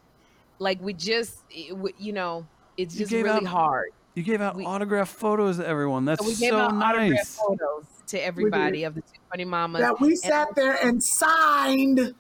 like 0.60 0.82
we 0.82 0.94
just 0.94 1.44
it 1.50 1.70
w- 1.70 1.94
you 1.98 2.12
know 2.14 2.46
it's 2.78 2.96
just 2.96 3.12
really 3.12 3.30
out 3.30 3.46
hard 3.46 3.90
You 4.16 4.24
gave 4.24 4.42
out 4.42 4.56
We- 4.56 4.66
autographed 4.66 5.14
photos 5.14 5.58
to 5.58 5.66
everyone. 5.68 6.04
That's 6.06 6.22
so 6.22 6.28
we 6.28 6.36
gave 6.36 6.50
so 6.50 6.58
out 6.58 6.74
autograph 6.74 7.10
nice. 7.12 7.36
photos 7.36 7.86
to 8.08 8.18
everybody 8.24 8.84
of 8.84 8.96
the 8.96 9.02
two 9.02 9.20
funny 9.30 9.46
mamas 9.46 9.82
That 9.82 10.02
we 10.02 10.10
And- 10.10 10.18
sat 10.18 10.54
there 10.56 10.78
and 10.86 11.02
signed. 11.02 12.14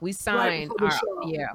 We 0.00 0.12
signed 0.12 0.70
before 0.78 0.90
the 0.90 1.26
our 1.26 1.28
yeah 1.28 1.46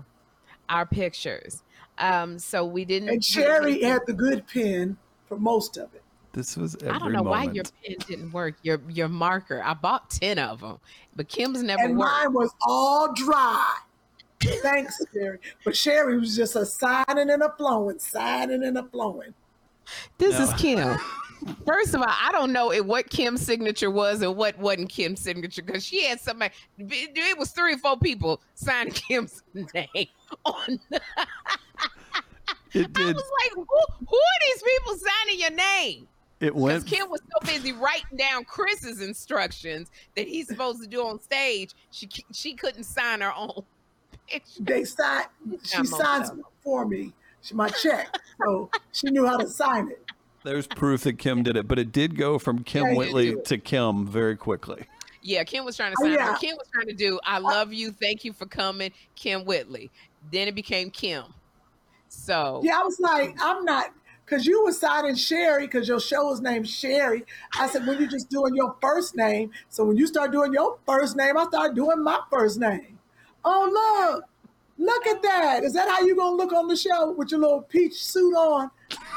our 0.67 0.85
pictures. 0.85 1.63
Um, 1.97 2.37
so 2.39 2.65
we 2.65 2.83
didn't. 2.85 3.07
And 3.09 3.17
we 3.19 3.21
Sherri 3.21 3.81
had 3.83 4.01
the 4.05 4.13
good 4.13 4.47
pen 4.47 4.97
for 5.27 5.37
most 5.39 5.77
of 5.77 5.93
it. 5.95 6.03
This 6.37 6.55
was 6.55 6.75
every 6.81 6.89
I 6.91 6.99
don't 6.99 7.13
know 7.13 7.23
moment. 7.23 7.47
why 7.47 7.51
your 7.51 7.63
pen 7.83 7.95
didn't 8.07 8.31
work. 8.31 8.57
Your 8.61 8.79
your 8.89 9.07
marker. 9.07 9.59
I 9.65 9.73
bought 9.73 10.11
ten 10.11 10.37
of 10.37 10.59
them, 10.59 10.77
but 11.15 11.27
Kim's 11.27 11.63
never 11.63 11.81
and 11.81 11.97
worked. 11.97 12.11
mine 12.11 12.33
was 12.33 12.53
all 12.61 13.11
dry. 13.11 13.73
Thanks, 14.61 15.01
Sherri. 15.11 15.39
But 15.65 15.75
Sherri 15.75 16.19
was 16.19 16.35
just 16.35 16.55
a 16.55 16.63
signing 16.63 17.31
and 17.31 17.41
a 17.41 17.51
flowing, 17.57 17.97
signing 17.97 18.63
and 18.63 18.77
a 18.77 18.83
flowing. 18.83 19.33
This 20.19 20.37
No. 20.37 20.43
is 20.45 20.53
Kim. 20.61 20.95
First 21.65 21.95
of 21.95 22.01
all, 22.01 22.07
I 22.07 22.31
don't 22.31 22.51
know 22.53 22.71
if 22.71 22.85
what 22.85 23.09
Kim's 23.09 23.41
signature 23.41 23.89
was 23.89 24.21
and 24.21 24.35
what 24.35 24.59
wasn't 24.59 24.89
Kim's 24.89 25.21
signature 25.21 25.63
because 25.63 25.83
she 25.83 26.03
had 26.05 26.19
somebody. 26.19 26.53
It 26.77 27.11
it 27.15 27.37
was 27.39 27.49
three 27.49 27.73
or 27.73 27.77
four 27.79 27.97
people 27.97 28.41
signing 28.53 28.93
Kim's 29.07 29.41
name 29.55 30.07
on. 30.45 30.79
The, 30.91 31.01
It 32.73 32.91
I 32.95 33.05
was 33.05 33.15
like, 33.15 33.53
who, 33.55 33.65
who 33.65 34.17
are 34.17 34.39
these 34.45 34.61
people 34.61 34.93
signing 34.97 35.39
your 35.39 35.51
name? 35.51 36.07
It 36.39 36.53
Because 36.53 36.61
went. 36.61 36.85
Kim 36.87 37.09
was 37.09 37.21
so 37.21 37.51
busy 37.51 37.71
writing 37.71 38.17
down 38.17 38.45
Chris's 38.45 39.01
instructions 39.01 39.89
that 40.15 40.27
he's 40.27 40.47
supposed 40.47 40.81
to 40.83 40.87
do 40.87 41.05
on 41.05 41.19
stage, 41.19 41.73
she 41.91 42.07
she 42.33 42.53
couldn't 42.53 42.83
sign 42.83 43.21
her 43.21 43.33
own 43.35 43.63
picture. 44.27 44.61
They 44.63 44.83
signed. 44.83 45.27
She 45.63 45.77
Not 45.77 45.87
signs 45.87 46.31
for 46.63 46.85
me. 46.85 47.13
She 47.41 47.53
my 47.55 47.69
check, 47.69 48.15
so 48.43 48.69
she 48.91 49.09
knew 49.09 49.25
how 49.25 49.37
to 49.37 49.47
sign 49.47 49.89
it. 49.89 50.03
There's 50.43 50.67
proof 50.67 51.01
that 51.03 51.17
Kim 51.17 51.43
did 51.43 51.57
it, 51.57 51.67
but 51.67 51.79
it 51.79 51.91
did 51.91 52.15
go 52.17 52.37
from 52.39 52.63
Kim 52.63 52.85
Yeah, 52.87 52.93
Whitley 52.95 53.35
to 53.45 53.57
Kim 53.57 54.05
very 54.07 54.35
quickly. 54.35 54.85
Yeah, 55.21 55.43
Kim 55.43 55.65
was 55.65 55.75
trying 55.75 55.91
to 55.91 55.97
Oh, 56.01 56.05
sign. 56.05 56.13
yeah. 56.13 56.37
Kim 56.39 56.55
was 56.55 56.67
trying 56.71 56.87
to 56.87 56.93
do. 56.93 57.19
I 57.25 57.39
love 57.39 57.73
you. 57.73 57.91
Thank 57.91 58.23
you 58.23 58.31
for 58.31 58.45
coming, 58.45 58.91
Kim 59.15 59.43
Whitley. 59.43 59.89
Then 60.31 60.47
it 60.47 60.55
became 60.55 60.89
Kim. 60.89 61.23
So 62.07 62.61
Yeah, 62.63 62.79
I 62.79 62.83
was 62.83 62.99
like, 62.99 63.35
I'm 63.41 63.65
not, 63.65 63.87
because 64.27 64.45
you 64.45 64.61
were 64.63 64.73
signing 64.73 65.15
Sherri, 65.15 65.67
because 65.67 65.87
your 65.87 66.01
show 66.01 66.33
is 66.33 66.41
named 66.41 66.67
Sherri. 66.67 67.23
I 67.57 67.67
said, 67.67 67.87
when 67.87 67.97
you 67.97 68.07
just 68.07 68.29
doing 68.29 68.55
your 68.55 68.75
first 68.81 69.15
name. 69.15 69.51
So 69.69 69.85
when 69.85 69.95
you 69.95 70.05
start 70.05 70.33
doing 70.33 70.51
your 70.51 70.77
first 70.85 71.15
name, 71.15 71.37
I 71.37 71.45
start 71.45 71.75
doing 71.75 72.03
my 72.03 72.19
first 72.29 72.59
name. 72.59 72.99
Oh, 73.45 74.11
look, 74.11 74.25
look 74.77 75.07
at 75.07 75.21
that. 75.21 75.63
Is 75.63 75.71
that 75.73 75.87
how 75.87 76.01
you're 76.01 76.17
going 76.17 76.37
to 76.37 76.43
look 76.43 76.51
on 76.51 76.67
the 76.67 76.75
show 76.75 77.11
with 77.11 77.31
your 77.31 77.39
little 77.39 77.61
peach 77.61 78.03
suit 78.03 78.33
on? 78.35 78.69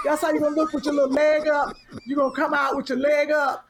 That's 0.04 0.22
how 0.22 0.30
you're 0.30 0.40
going 0.40 0.54
to 0.54 0.60
look 0.60 0.72
with 0.72 0.84
your 0.84 0.94
little 0.94 1.10
leg 1.10 1.48
up. 1.48 1.74
You're 2.04 2.16
going 2.16 2.32
to 2.32 2.40
come 2.40 2.54
out 2.54 2.76
with 2.76 2.88
your 2.88 2.98
leg 2.98 3.32
up. 3.32 3.66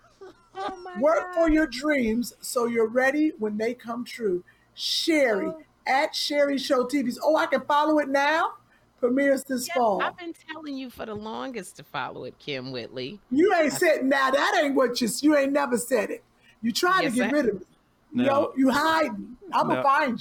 Oh, 0.54 0.92
Work 1.00 1.32
for 1.32 1.48
your 1.48 1.66
dreams 1.66 2.34
so 2.40 2.66
you're 2.66 2.88
ready 2.88 3.32
when 3.38 3.56
they 3.56 3.72
come 3.72 4.04
true. 4.04 4.44
Sherri 4.74 5.46
oh. 5.46 5.62
at 5.86 6.14
Sherri 6.14 6.58
Show 6.58 6.84
TVs. 6.84 7.16
Oh, 7.22 7.36
I 7.36 7.46
can 7.46 7.62
follow 7.62 7.98
it 7.98 8.10
now. 8.10 8.56
Premieres 9.00 9.44
this 9.44 9.66
Yes, 9.66 9.76
fall. 9.76 10.02
I've 10.02 10.16
been 10.18 10.34
telling 10.52 10.76
you 10.76 10.90
for 10.90 11.06
the 11.06 11.14
longest 11.14 11.76
to 11.76 11.82
follow 11.82 12.24
it, 12.24 12.38
Kim 12.38 12.70
Whitley. 12.70 13.18
You 13.30 13.54
ain't 13.54 13.72
said 13.72 14.04
now. 14.04 14.30
That 14.30 14.60
ain't 14.62 14.74
what 14.74 15.00
you. 15.00 15.08
You 15.22 15.36
ain't 15.36 15.52
never 15.52 15.78
said 15.78 16.10
it. 16.10 16.22
You 16.62 16.70
trying 16.70 17.04
Yes, 17.04 17.12
to 17.14 17.18
get 17.20 17.28
I- 17.28 17.32
rid 17.32 17.48
of 17.48 17.54
me. 17.60 17.66
No. 18.12 18.24
Yo, 18.24 18.52
you 18.56 18.70
hiding. 18.70 19.36
I'm 19.52 19.68
No. 19.68 19.74
gonna 19.76 19.82
find 19.82 20.20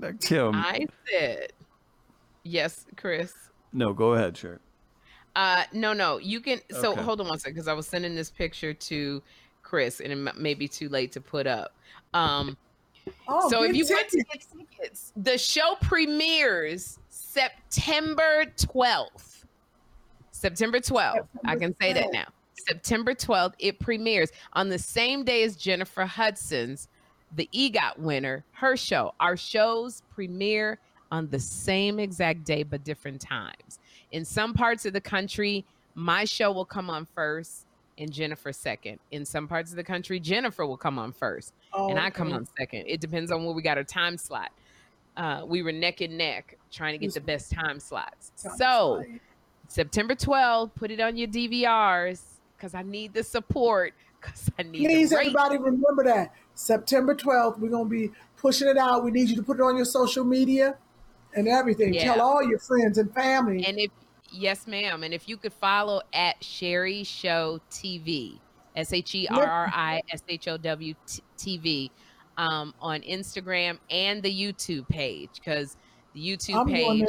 you. 0.00 0.14
Kim, 0.20 0.54
I 0.54 0.86
said, 1.10 1.52
yes, 2.42 2.84
Chris. 2.96 3.32
no, 3.72 3.92
go 3.92 4.14
ahead, 4.14 4.36
sure. 4.36 4.60
Uh, 5.36 5.64
no, 5.72 5.92
no, 5.92 6.18
you 6.18 6.40
can. 6.40 6.60
So 6.70 6.92
Okay. 6.92 7.02
hold 7.02 7.20
on 7.20 7.28
one 7.28 7.38
second, 7.38 7.54
because 7.54 7.68
I 7.68 7.72
was 7.72 7.86
sending 7.88 8.14
this 8.14 8.30
picture 8.30 8.74
to 8.74 9.22
Chris, 9.62 10.00
and 10.00 10.12
it 10.12 10.36
may 10.36 10.54
be 10.54 10.68
too 10.68 10.88
late 10.88 11.10
to 11.12 11.20
put 11.20 11.46
up. 11.46 11.74
Um, 12.12 12.56
Oh, 13.28 13.50
so 13.50 13.62
if 13.64 13.72
get 13.72 13.76
you 13.76 13.94
want 13.94 14.08
to 14.08 14.16
get 14.16 14.46
tickets, 14.78 15.12
the 15.16 15.36
show 15.36 15.76
premieres 15.82 16.98
September 17.34 18.44
12th. 18.56 19.44
September 20.30 20.78
12th. 20.78 21.26
I 21.44 21.56
can 21.56 21.74
say 21.80 21.92
that 21.92 22.12
now. 22.12 22.26
September 22.54 23.12
12th, 23.12 23.54
it 23.58 23.80
premieres 23.80 24.30
on 24.52 24.68
the 24.68 24.78
same 24.78 25.24
day 25.24 25.42
as 25.42 25.56
Jennifer 25.56 26.04
Hudson's, 26.04 26.88
the 27.34 27.48
EGOT 27.52 27.98
winner, 27.98 28.44
her 28.52 28.76
show. 28.76 29.12
Our 29.18 29.36
shows 29.36 30.02
premiere 30.14 30.78
on 31.10 31.28
the 31.28 31.40
same 31.40 31.98
exact 31.98 32.44
day, 32.44 32.62
but 32.62 32.84
different 32.84 33.20
times. 33.20 33.80
In 34.12 34.24
some 34.24 34.54
parts 34.54 34.86
of 34.86 34.92
the 34.92 35.00
country, 35.00 35.64
my 35.96 36.24
show 36.24 36.52
will 36.52 36.64
come 36.64 36.88
on 36.88 37.04
first 37.16 37.66
and 37.98 38.12
Jennifer 38.12 38.52
second. 38.52 39.00
In 39.10 39.24
some 39.24 39.48
parts 39.48 39.70
of 39.70 39.76
the 39.76 39.84
country, 39.84 40.20
Jennifer 40.20 40.64
will 40.66 40.76
come 40.76 40.98
on 40.98 41.12
first 41.12 41.52
Oh, 41.72 41.90
and 41.90 41.98
I 41.98 42.10
come 42.10 42.28
okay. 42.28 42.36
on 42.36 42.46
second. 42.56 42.84
It 42.86 43.00
depends 43.00 43.32
on 43.32 43.44
where 43.44 43.54
we 43.54 43.62
got 43.62 43.76
our 43.76 43.84
time 43.84 44.16
slot. 44.16 44.52
Uh, 45.16 45.42
we 45.46 45.62
were 45.62 45.72
neck 45.72 46.00
and 46.00 46.18
neck 46.18 46.58
trying 46.72 46.92
to 46.92 46.98
get 46.98 47.14
the 47.14 47.20
best 47.20 47.52
time 47.52 47.78
slots. 47.78 48.32
So 48.58 49.04
September 49.68 50.14
12th, 50.14 50.74
put 50.74 50.90
it 50.90 51.00
on 51.00 51.16
your 51.16 51.28
DVRs 51.28 52.22
because 52.56 52.74
I 52.74 52.82
need 52.82 53.14
the 53.14 53.22
support. 53.22 53.94
Because 54.24 54.50
I 54.58 54.62
need 54.62 54.86
please, 54.86 55.12
everybody, 55.12 55.58
remember 55.58 56.02
that 56.04 56.32
September 56.54 57.14
12th. 57.14 57.58
We're 57.58 57.68
gonna 57.68 57.84
be 57.84 58.10
pushing 58.38 58.68
it 58.68 58.78
out. 58.78 59.04
We 59.04 59.10
need 59.10 59.28
you 59.28 59.36
to 59.36 59.42
put 59.42 59.58
it 59.58 59.62
on 59.62 59.76
your 59.76 59.84
social 59.84 60.24
media 60.24 60.78
and 61.34 61.46
everything. 61.46 61.92
Yeah. 61.92 62.04
Tell 62.04 62.22
all 62.22 62.42
your 62.42 62.58
friends 62.58 62.96
and 62.96 63.12
family. 63.12 63.66
And 63.66 63.78
if 63.78 63.90
yes, 64.32 64.66
ma'am, 64.66 65.02
and 65.02 65.12
if 65.12 65.28
you 65.28 65.36
could 65.36 65.52
follow 65.52 66.00
at 66.14 66.42
Sherri 66.42 67.04
Show 67.04 67.60
TV, 67.70 68.38
S 68.74 68.94
H 68.94 69.14
E 69.14 69.28
R 69.28 69.44
R 69.44 69.70
I 69.74 70.00
S 70.10 70.22
H 70.26 70.48
O 70.48 70.56
W 70.56 70.94
T- 71.06 71.22
TV, 71.58 71.90
um, 72.36 72.74
on 72.80 73.00
Instagram 73.02 73.78
and 73.90 74.22
the 74.22 74.30
YouTube 74.30 74.88
page, 74.88 75.30
because 75.34 75.76
the 76.14 76.20
YouTube 76.20 76.60
I'm 76.60 76.66
page. 76.68 77.06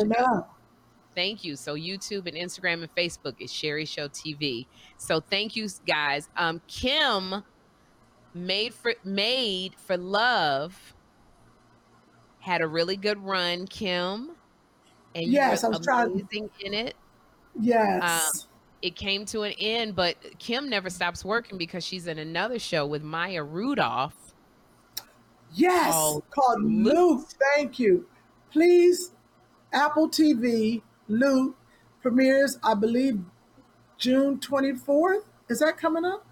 Thank 1.15 1.43
you. 1.45 1.55
So 1.55 1.75
YouTube 1.75 2.27
and 2.27 2.35
Instagram 2.35 2.81
and 2.83 2.93
Facebook 2.95 3.35
is 3.39 3.51
Sherri 3.51 3.85
Show 3.85 4.09
TV. 4.09 4.65
So 4.97 5.19
thank 5.21 5.55
you 5.55 5.69
guys. 5.87 6.27
Um, 6.35 6.61
Kim 6.67 7.43
made 8.33 8.73
for 8.73 8.93
made 9.05 9.75
for 9.77 9.95
love 9.95 10.93
had 12.39 12.61
a 12.61 12.67
really 12.67 12.97
good 12.97 13.17
run, 13.23 13.65
Kim. 13.65 14.31
And 15.15 15.25
Yes, 15.27 15.63
I 15.63 15.69
was 15.69 15.79
trying- 15.79 16.11
amazing 16.11 16.49
in 16.59 16.73
it. 16.73 16.95
Yes. 17.59 18.03
Um, 18.43 18.49
It 18.81 18.95
came 18.95 19.25
to 19.27 19.41
an 19.43 19.53
end, 19.57 19.95
but 19.95 20.17
Kim 20.37 20.69
never 20.69 20.89
stops 20.91 21.25
working 21.25 21.57
because 21.57 21.83
she's 21.83 22.05
in 22.05 22.19
another 22.19 22.59
show 22.59 22.85
with 22.85 23.01
Maya 23.01 23.41
Rudolph. 23.41 24.24
Yes, 25.55 25.93
called 25.93 26.23
called 26.31 26.63
Loot. 26.63 27.33
Thank 27.55 27.79
you. 27.79 28.05
Please, 28.51 29.11
Apple 29.73 30.09
TV, 30.09 30.81
Loot 31.07 31.55
premieres, 32.01 32.59
I 32.63 32.75
believe, 32.75 33.19
June 33.97 34.37
24th. 34.39 35.23
Is 35.49 35.59
that 35.59 35.77
coming 35.77 36.05
up? 36.05 36.25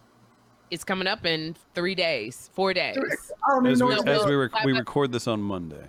It's 0.69 0.83
coming 0.83 1.07
up 1.07 1.25
in 1.25 1.55
three 1.73 1.95
days, 1.95 2.49
four 2.53 2.73
days. 2.73 2.97
I 2.97 3.67
As 3.67 3.81
we, 3.81 3.89
what 3.89 4.07
as 4.07 4.25
we, 4.25 4.35
rec- 4.35 4.63
we 4.63 4.73
record 4.73 5.11
this 5.11 5.27
on 5.27 5.41
Monday. 5.41 5.85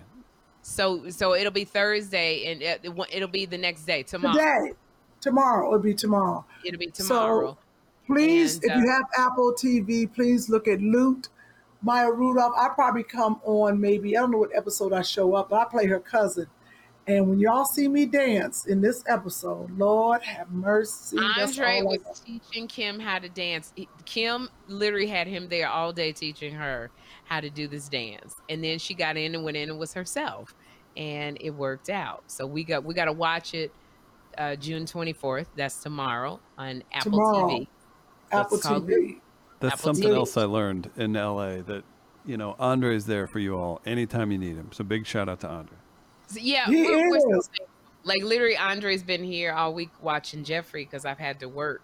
So 0.61 1.09
so 1.09 1.35
it'll 1.35 1.51
be 1.51 1.65
Thursday 1.65 2.51
and 2.51 2.61
it, 2.61 2.81
it 2.83 2.89
won't- 2.89 3.31
be 3.31 3.45
the 3.45 3.57
next 3.57 3.85
day 3.85 4.03
tomorrow. 4.03 4.33
today. 4.33 4.73
Tomorrow. 5.21 5.67
It'll 5.69 5.79
be 5.79 5.93
tomorrow. 5.93 6.45
It'll 6.63 6.79
be 6.79 6.87
tomorrow. 6.91 7.51
So. 7.51 7.57
Please, 8.07 8.55
And, 8.55 8.65
if 8.65 8.77
you 8.77 8.89
uh, 8.89 8.93
have 8.93 9.03
Apple 9.17 9.53
TV, 9.53 10.11
please 10.13 10.49
look 10.49 10.67
at 10.67 10.79
Loot. 10.81 11.29
Maya 11.85 12.11
Rudolph. 12.11 12.53
I 12.57 12.69
probably 12.69 13.03
come 13.03 13.39
on 13.43 13.79
maybe, 13.79 14.17
I 14.17 14.21
don't 14.21 14.31
know 14.31 14.39
what 14.39 14.49
episode 14.55 14.91
I 14.91 15.03
show 15.03 15.35
up, 15.35 15.49
but 15.49 15.61
I 15.61 15.65
play 15.65 15.85
her 15.85 15.99
cousin. 15.99 16.47
And 17.07 17.29
when 17.29 17.39
y'all 17.39 17.65
see 17.65 17.87
me 17.87 18.07
dance 18.07 18.65
in 18.65 18.81
this 18.81 19.03
episode, 19.07 19.69
Lord 19.77 20.23
have 20.23 20.49
mercy. 20.49 21.19
Andre 21.19 21.83
was 21.83 22.19
teaching 22.25 22.67
Kim 22.67 22.99
how 22.99 23.19
to 23.19 23.29
dance. 23.29 23.71
Kim 24.05 24.49
literally 24.67 25.05
had 25.05 25.27
him 25.27 25.47
there 25.47 25.69
all 25.69 25.93
day 25.93 26.11
teaching 26.11 26.55
her 26.55 26.89
how 27.25 27.39
to 27.39 27.51
do 27.51 27.67
this 27.67 27.87
dance. 27.87 28.33
And 28.49 28.63
then 28.63 28.79
she 28.79 28.95
got 28.95 29.17
in 29.17 29.35
and 29.35 29.43
went 29.43 29.55
in 29.55 29.69
and 29.69 29.77
was 29.77 29.93
herself. 29.93 30.55
And 30.97 31.37
it 31.39 31.51
worked 31.51 31.91
out. 31.91 32.23
So 32.25 32.47
we 32.47 32.63
got 32.63 32.83
we 32.83 32.95
got 32.95 33.05
to 33.05 33.13
watch 33.13 33.53
it 33.53 33.71
uh, 34.39 34.55
June 34.55 34.85
24th. 34.85 35.45
That's 35.55 35.83
tomorrow 35.83 36.39
on 36.57 36.83
Apple 36.91 37.11
Tomorrow. 37.11 37.49
TV. 37.49 37.67
Apple 38.31 38.57
TV. 38.57 39.19
That's 39.59 39.75
Apple 39.75 39.93
something 39.93 40.11
TV. 40.11 40.15
else 40.15 40.37
I 40.37 40.43
learned 40.45 40.89
in 40.97 41.13
LA 41.13 41.61
that, 41.63 41.83
you 42.25 42.37
know, 42.37 42.55
Andre 42.59 42.95
is 42.95 43.05
there 43.05 43.27
for 43.27 43.39
you 43.39 43.55
all 43.55 43.81
anytime 43.85 44.31
you 44.31 44.37
need 44.37 44.55
him. 44.55 44.69
So 44.71 44.83
big 44.83 45.05
shout 45.05 45.29
out 45.29 45.39
to 45.41 45.47
Andre. 45.49 45.77
So, 46.27 46.39
yeah, 46.41 46.65
He 46.65 46.83
we're, 46.83 47.09
we're 47.09 47.19
still 47.19 47.39
is. 47.39 47.49
like 48.03 48.23
literally 48.23 48.57
Andre's 48.57 49.03
been 49.03 49.23
here 49.23 49.53
all 49.53 49.73
week 49.73 49.91
watching 50.01 50.43
Jeffrey 50.43 50.83
because 50.83 51.05
I've 51.05 51.19
had 51.19 51.39
to 51.41 51.47
work 51.49 51.81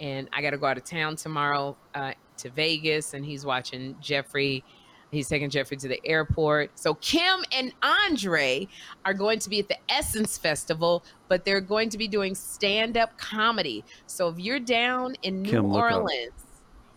and 0.00 0.28
I 0.32 0.42
got 0.42 0.50
to 0.50 0.58
go 0.58 0.66
out 0.66 0.76
of 0.76 0.84
town 0.84 1.16
tomorrow 1.16 1.76
uh, 1.94 2.12
to 2.38 2.50
Vegas 2.50 3.14
and 3.14 3.24
he's 3.24 3.44
watching 3.44 3.96
Jeffrey. 4.00 4.62
He's 5.10 5.26
taking 5.26 5.48
Jeffrey 5.48 5.78
to 5.78 5.88
the 5.88 6.00
airport. 6.04 6.78
So 6.78 6.94
Kim 6.94 7.42
and 7.52 7.72
Andre 7.82 8.68
are 9.06 9.14
going 9.14 9.38
to 9.38 9.48
be 9.48 9.58
at 9.58 9.68
the 9.68 9.78
Essence 9.88 10.36
Festival, 10.36 11.02
but 11.28 11.46
they're 11.46 11.62
going 11.62 11.88
to 11.88 11.98
be 11.98 12.06
doing 12.06 12.34
stand-up 12.34 13.16
comedy. 13.16 13.84
So 14.06 14.28
if 14.28 14.38
you're 14.38 14.60
down 14.60 15.16
in 15.22 15.40
New 15.40 15.50
Kim. 15.50 15.72
Orleans, 15.72 16.32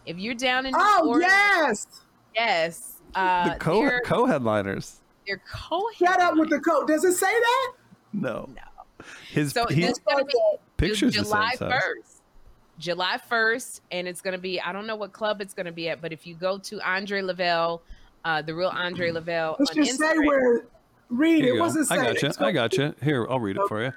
if 0.05 0.17
you're 0.17 0.33
down 0.35 0.65
in 0.65 0.71
New 0.71 0.77
Oh, 0.79 1.07
Orleans, 1.07 1.23
yes. 1.27 1.87
yes, 2.35 2.93
uh, 3.15 3.49
the 3.53 3.55
co 3.59 3.81
they're- 3.81 4.01
co 4.05 4.25
headliners. 4.25 5.01
your 5.25 5.41
co 5.51 5.81
Shut 5.97 6.19
up 6.19 6.35
with 6.37 6.49
the 6.49 6.59
co. 6.59 6.85
Does 6.85 7.03
it 7.03 7.13
say 7.13 7.31
that? 7.31 7.73
No. 8.13 8.49
No. 8.55 9.05
His 9.31 9.51
So 9.51 9.65
he, 9.67 9.81
gonna 10.07 10.25
be 10.25 10.33
pictures 10.77 11.15
the 11.15 11.23
July 11.23 11.49
same 11.51 11.69
size. 11.69 11.81
first. 11.81 12.21
July 12.77 13.19
first, 13.29 13.81
and 13.91 14.07
it's 14.07 14.21
gonna 14.21 14.37
be 14.37 14.59
I 14.59 14.71
don't 14.71 14.87
know 14.87 14.95
what 14.95 15.13
club 15.13 15.41
it's 15.41 15.53
gonna 15.53 15.71
be 15.71 15.89
at, 15.89 16.01
but 16.01 16.11
if 16.11 16.25
you 16.27 16.35
go 16.35 16.57
to 16.59 16.81
Andre 16.81 17.21
Lavelle, 17.21 17.81
uh, 18.25 18.41
the 18.41 18.53
real 18.55 18.69
Andre 18.69 19.11
Lavelle 19.11 19.55
Let's 19.59 19.71
on 19.71 19.77
just 19.85 19.97
say 19.99 20.17
where. 20.19 20.65
Read 21.09 21.43
it. 21.43 21.55
you 21.55 21.59
What's 21.59 21.75
it 21.75 21.85
say? 21.85 21.95
I 21.95 21.97
got 22.05 22.21
you. 22.21 22.29
I 22.29 22.31
gonna 22.31 22.53
got 22.53 22.77
you. 22.77 22.95
Here, 23.03 23.27
I'll 23.29 23.39
read 23.39 23.57
it 23.57 23.67
for 23.67 23.83
you. 23.83 23.91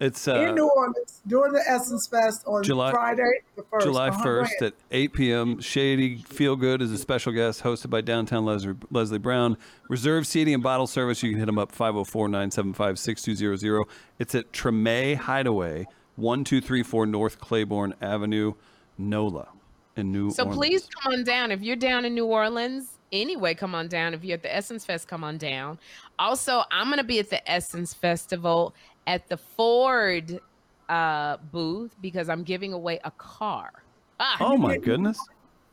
It's 0.00 0.24
be 0.24 0.32
uh, 0.32 0.48
in 0.48 0.54
New 0.54 0.68
Orleans 0.68 1.20
during 1.26 1.52
the 1.52 1.62
Essence 1.68 2.06
Fest 2.08 2.42
on 2.46 2.62
July- 2.62 2.90
Friday 2.90 3.30
the 3.56 3.62
first. 3.64 3.84
July 3.86 4.08
Uh-huh, 4.08 4.24
1st 4.24 4.62
at 4.62 4.72
8 4.90 5.12
p.m. 5.12 5.60
Shady 5.60 6.16
Feel 6.22 6.56
Good 6.56 6.80
is 6.80 6.90
a 6.90 6.96
special 6.98 7.32
guest 7.32 7.62
hosted 7.62 7.90
by 7.90 8.00
downtown 8.00 8.44
Leslie, 8.46 8.74
Leslie 8.90 9.18
Brown. 9.18 9.58
Reserve 9.90 10.26
seating 10.26 10.54
and 10.54 10.62
bottle 10.62 10.86
service. 10.86 11.22
You 11.22 11.30
can 11.30 11.38
hit 11.38 11.46
them 11.46 11.58
up 11.58 11.70
504 11.70 12.28
975 12.28 12.98
6200. 12.98 13.84
It's 14.18 14.34
at 14.34 14.50
Treme 14.52 15.16
Hideaway, 15.16 15.86
1234 16.16 17.06
North 17.06 17.38
Claiborne 17.38 17.94
Avenue, 18.00 18.54
NOLA 18.96 19.48
in 19.96 20.12
New 20.12 20.18
Orleans. 20.20 20.36
So 20.36 20.44
Orleans. 20.44 20.56
please 20.58 20.88
come 21.02 21.12
on 21.12 21.24
down. 21.24 21.50
If 21.52 21.60
you're 21.62 21.76
down 21.76 22.04
in 22.06 22.14
New 22.14 22.24
Orleans, 22.26 22.98
anyway, 23.12 23.54
come 23.54 23.74
on 23.74 23.88
down. 23.88 24.14
If 24.14 24.24
you're 24.24 24.36
at 24.36 24.42
the 24.42 24.54
Essence 24.54 24.84
Fest, 24.86 25.08
come 25.08 25.24
on 25.24 25.36
down. 25.36 25.78
Also, 26.18 26.62
I'm 26.70 26.86
going 26.86 26.98
to 26.98 27.04
be 27.04 27.18
at 27.18 27.28
the 27.30 27.50
Essence 27.50 27.92
Festival 27.94 28.74
at 29.06 29.28
the 29.28 29.36
Ford 29.36 30.40
uh, 30.88 31.36
booth 31.38 31.94
because 32.00 32.28
I'm 32.28 32.42
giving 32.44 32.72
away 32.72 33.00
a 33.04 33.10
car. 33.12 33.70
Ah, 34.18 34.36
Oh 34.40 34.56
my 34.56 34.76
goodness. 34.76 35.18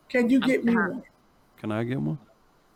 Can 0.10 0.30
you 0.30 0.40
get 0.40 0.64
me 0.64 0.74
one? 0.74 1.04
Can 1.58 1.72
I 1.72 1.84
get 1.84 2.00
one? 2.00 2.20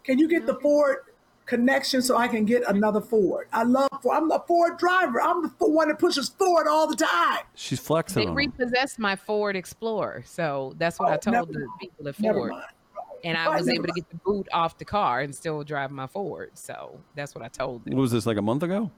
Can 0.03 0.19
you 0.19 0.27
get 0.27 0.45
the 0.45 0.55
Ford 0.55 0.97
connection 1.45 2.01
so 2.01 2.17
I 2.17 2.27
can 2.27 2.45
get 2.45 2.63
another 2.67 3.01
Ford? 3.01 3.47
I 3.53 3.63
love 3.63 3.89
Ford. 4.01 4.17
I'm 4.17 4.27
the 4.27 4.41
Ford 4.47 4.77
driver. 4.77 5.21
I'm 5.21 5.43
the 5.43 5.69
one 5.69 5.87
that 5.89 5.99
pushes 5.99 6.29
Ford 6.29 6.67
all 6.67 6.87
the 6.87 6.95
time. 6.95 7.43
She's 7.55 7.79
flexing 7.79 8.25
they 8.25 8.31
repossessed 8.31 8.97
my 8.99 9.15
Ford 9.15 9.55
Explorer. 9.55 10.23
So 10.25 10.73
that's 10.77 10.99
what 10.99 11.09
Oh, 11.09 11.13
I 11.13 11.17
told 11.17 11.49
the 11.49 11.59
mind. 11.59 11.69
people 11.79 12.07
at 12.07 12.19
Never 12.19 12.37
Ford. 12.39 12.49
mind. 12.51 12.65
And 13.23 13.37
I 13.37 13.47
Right, 13.49 13.57
was 13.57 13.67
never 13.67 13.75
able 13.77 13.87
to 13.87 13.93
get 13.93 14.09
the 14.09 14.19
boot 14.25 14.47
off 14.51 14.79
the 14.79 14.85
car 14.85 15.19
and 15.21 15.33
still 15.33 15.63
drive 15.63 15.91
my 15.91 16.07
Ford. 16.07 16.51
So 16.55 17.03
that's 17.13 17.35
what 17.35 17.43
I 17.43 17.49
told 17.49 17.85
them. 17.85 17.93
What 17.93 18.01
was 18.01 18.11
this, 18.11 18.25
like 18.25 18.37
a 18.37 18.41
month 18.41 18.63
ago? 18.63 18.91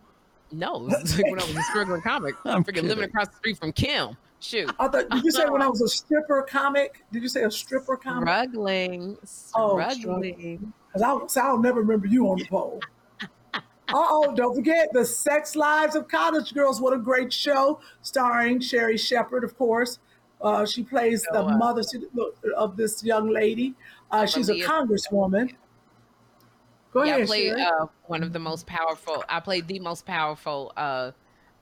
No, 0.54 0.76
it 0.76 0.82
was 1.02 1.18
like 1.18 1.30
when 1.32 1.40
I 1.42 1.46
was 1.46 1.56
a 1.56 1.64
struggling 1.64 2.02
comic. 2.02 2.36
I'm 2.46 2.52
I'm 2.58 2.64
freaking 2.64 2.84
living 2.84 3.04
across 3.06 3.28
the 3.30 3.36
street 3.36 3.58
from 3.58 3.72
Kim. 3.74 4.16
Shoot. 4.40 4.74
I 4.78 4.88
thought, 4.90 5.10
did 5.10 5.24
you 5.24 5.32
say 5.32 5.46
when 5.46 5.62
I 5.62 5.68
was 5.68 5.82
a 5.82 5.88
stripper 5.88 6.46
comic? 6.50 7.04
Did 7.14 7.24
you 7.24 7.30
say 7.30 7.44
a 7.44 7.52
stripper 7.52 7.96
comic? 7.98 8.28
Struggling. 8.28 9.18
Oh, 9.56 9.80
Struggling. 9.90 10.74
Because 10.88 11.02
I'll, 11.02 11.28
so 11.30 11.42
I'll 11.42 11.58
never 11.58 11.80
remember 11.80 12.08
you 12.08 12.28
on 12.30 12.38
the 12.40 12.46
pole. 12.46 12.80
Uh 13.90 13.96
oh, 14.10 14.34
don't 14.34 14.56
forget 14.56 14.88
the 14.94 15.04
Sex 15.06 15.56
Lives 15.58 15.96
of 15.96 16.08
College 16.08 16.54
Girls. 16.54 16.80
What 16.82 16.94
a 16.94 16.98
great 16.98 17.32
show, 17.32 17.80
starring 18.02 18.60
Sherri 18.62 18.98
Shepherd, 18.98 19.44
of 19.44 19.56
course. 19.58 20.00
Uh, 20.42 20.66
she 20.66 20.84
plays 20.84 21.22
the 21.32 21.34
So, 21.44 21.48
uh, 21.50 21.58
mother 21.58 21.84
of 22.56 22.76
this 22.78 23.04
young 23.04 23.30
lady. 23.30 23.76
Uh, 24.10 24.26
she's 24.26 24.50
a 24.50 24.54
Malia- 24.54 24.68
congresswoman. 24.68 25.54
Go 26.94 27.04
yeah, 27.04 27.14
I 27.14 27.16
ahead, 27.16 27.28
played 27.28 27.54
uh, 27.54 27.88
one 28.06 28.22
of 28.24 28.34
the 28.34 28.40
most 28.40 28.68
powerful. 28.68 29.24
I 29.28 29.40
played 29.40 29.68
the 29.68 29.80
most 29.80 30.06
powerful 30.06 30.72
uh, 30.78 31.12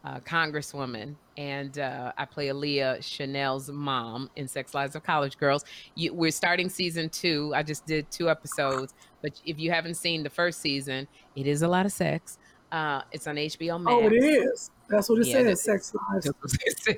uh, 0.03 0.19
congresswoman, 0.21 1.15
and 1.37 1.77
uh, 1.79 2.11
I 2.17 2.25
play 2.25 2.47
Alyah 2.47 3.01
Chanelle's 3.01 3.69
mom 3.69 4.29
in 4.35 4.47
Sex 4.47 4.73
Lives 4.73 4.95
of 4.95 5.03
College 5.03 5.37
Girls. 5.37 5.63
You, 5.95 6.13
we're 6.13 6.31
starting 6.31 6.67
season 6.69 7.09
two. 7.09 7.53
I 7.55 7.63
just 7.63 7.85
did 7.85 8.11
two 8.11 8.29
episodes, 8.29 8.93
but 9.21 9.39
if 9.45 9.57
you 9.57 9.71
haven't 9.71 9.95
seen 9.95 10.23
the 10.23 10.29
first 10.29 10.59
season, 10.59 11.07
it 11.35 11.47
is 11.47 11.61
a 11.61 11.67
lot 11.67 11.85
of 11.85 11.91
sex. 11.93 12.37
Uh, 12.71 13.01
it's 13.11 13.27
on 13.27 13.35
HBO 13.35 13.81
Max. 13.81 13.95
oh, 13.95 14.05
it 14.07 14.13
is. 14.13 14.71
That's 14.89 15.07
what 15.09 15.19
it 15.19 15.27
Yeah, 15.27 15.43
says. 15.43 15.61
Sex 15.63 15.93
Lives. 16.11 16.29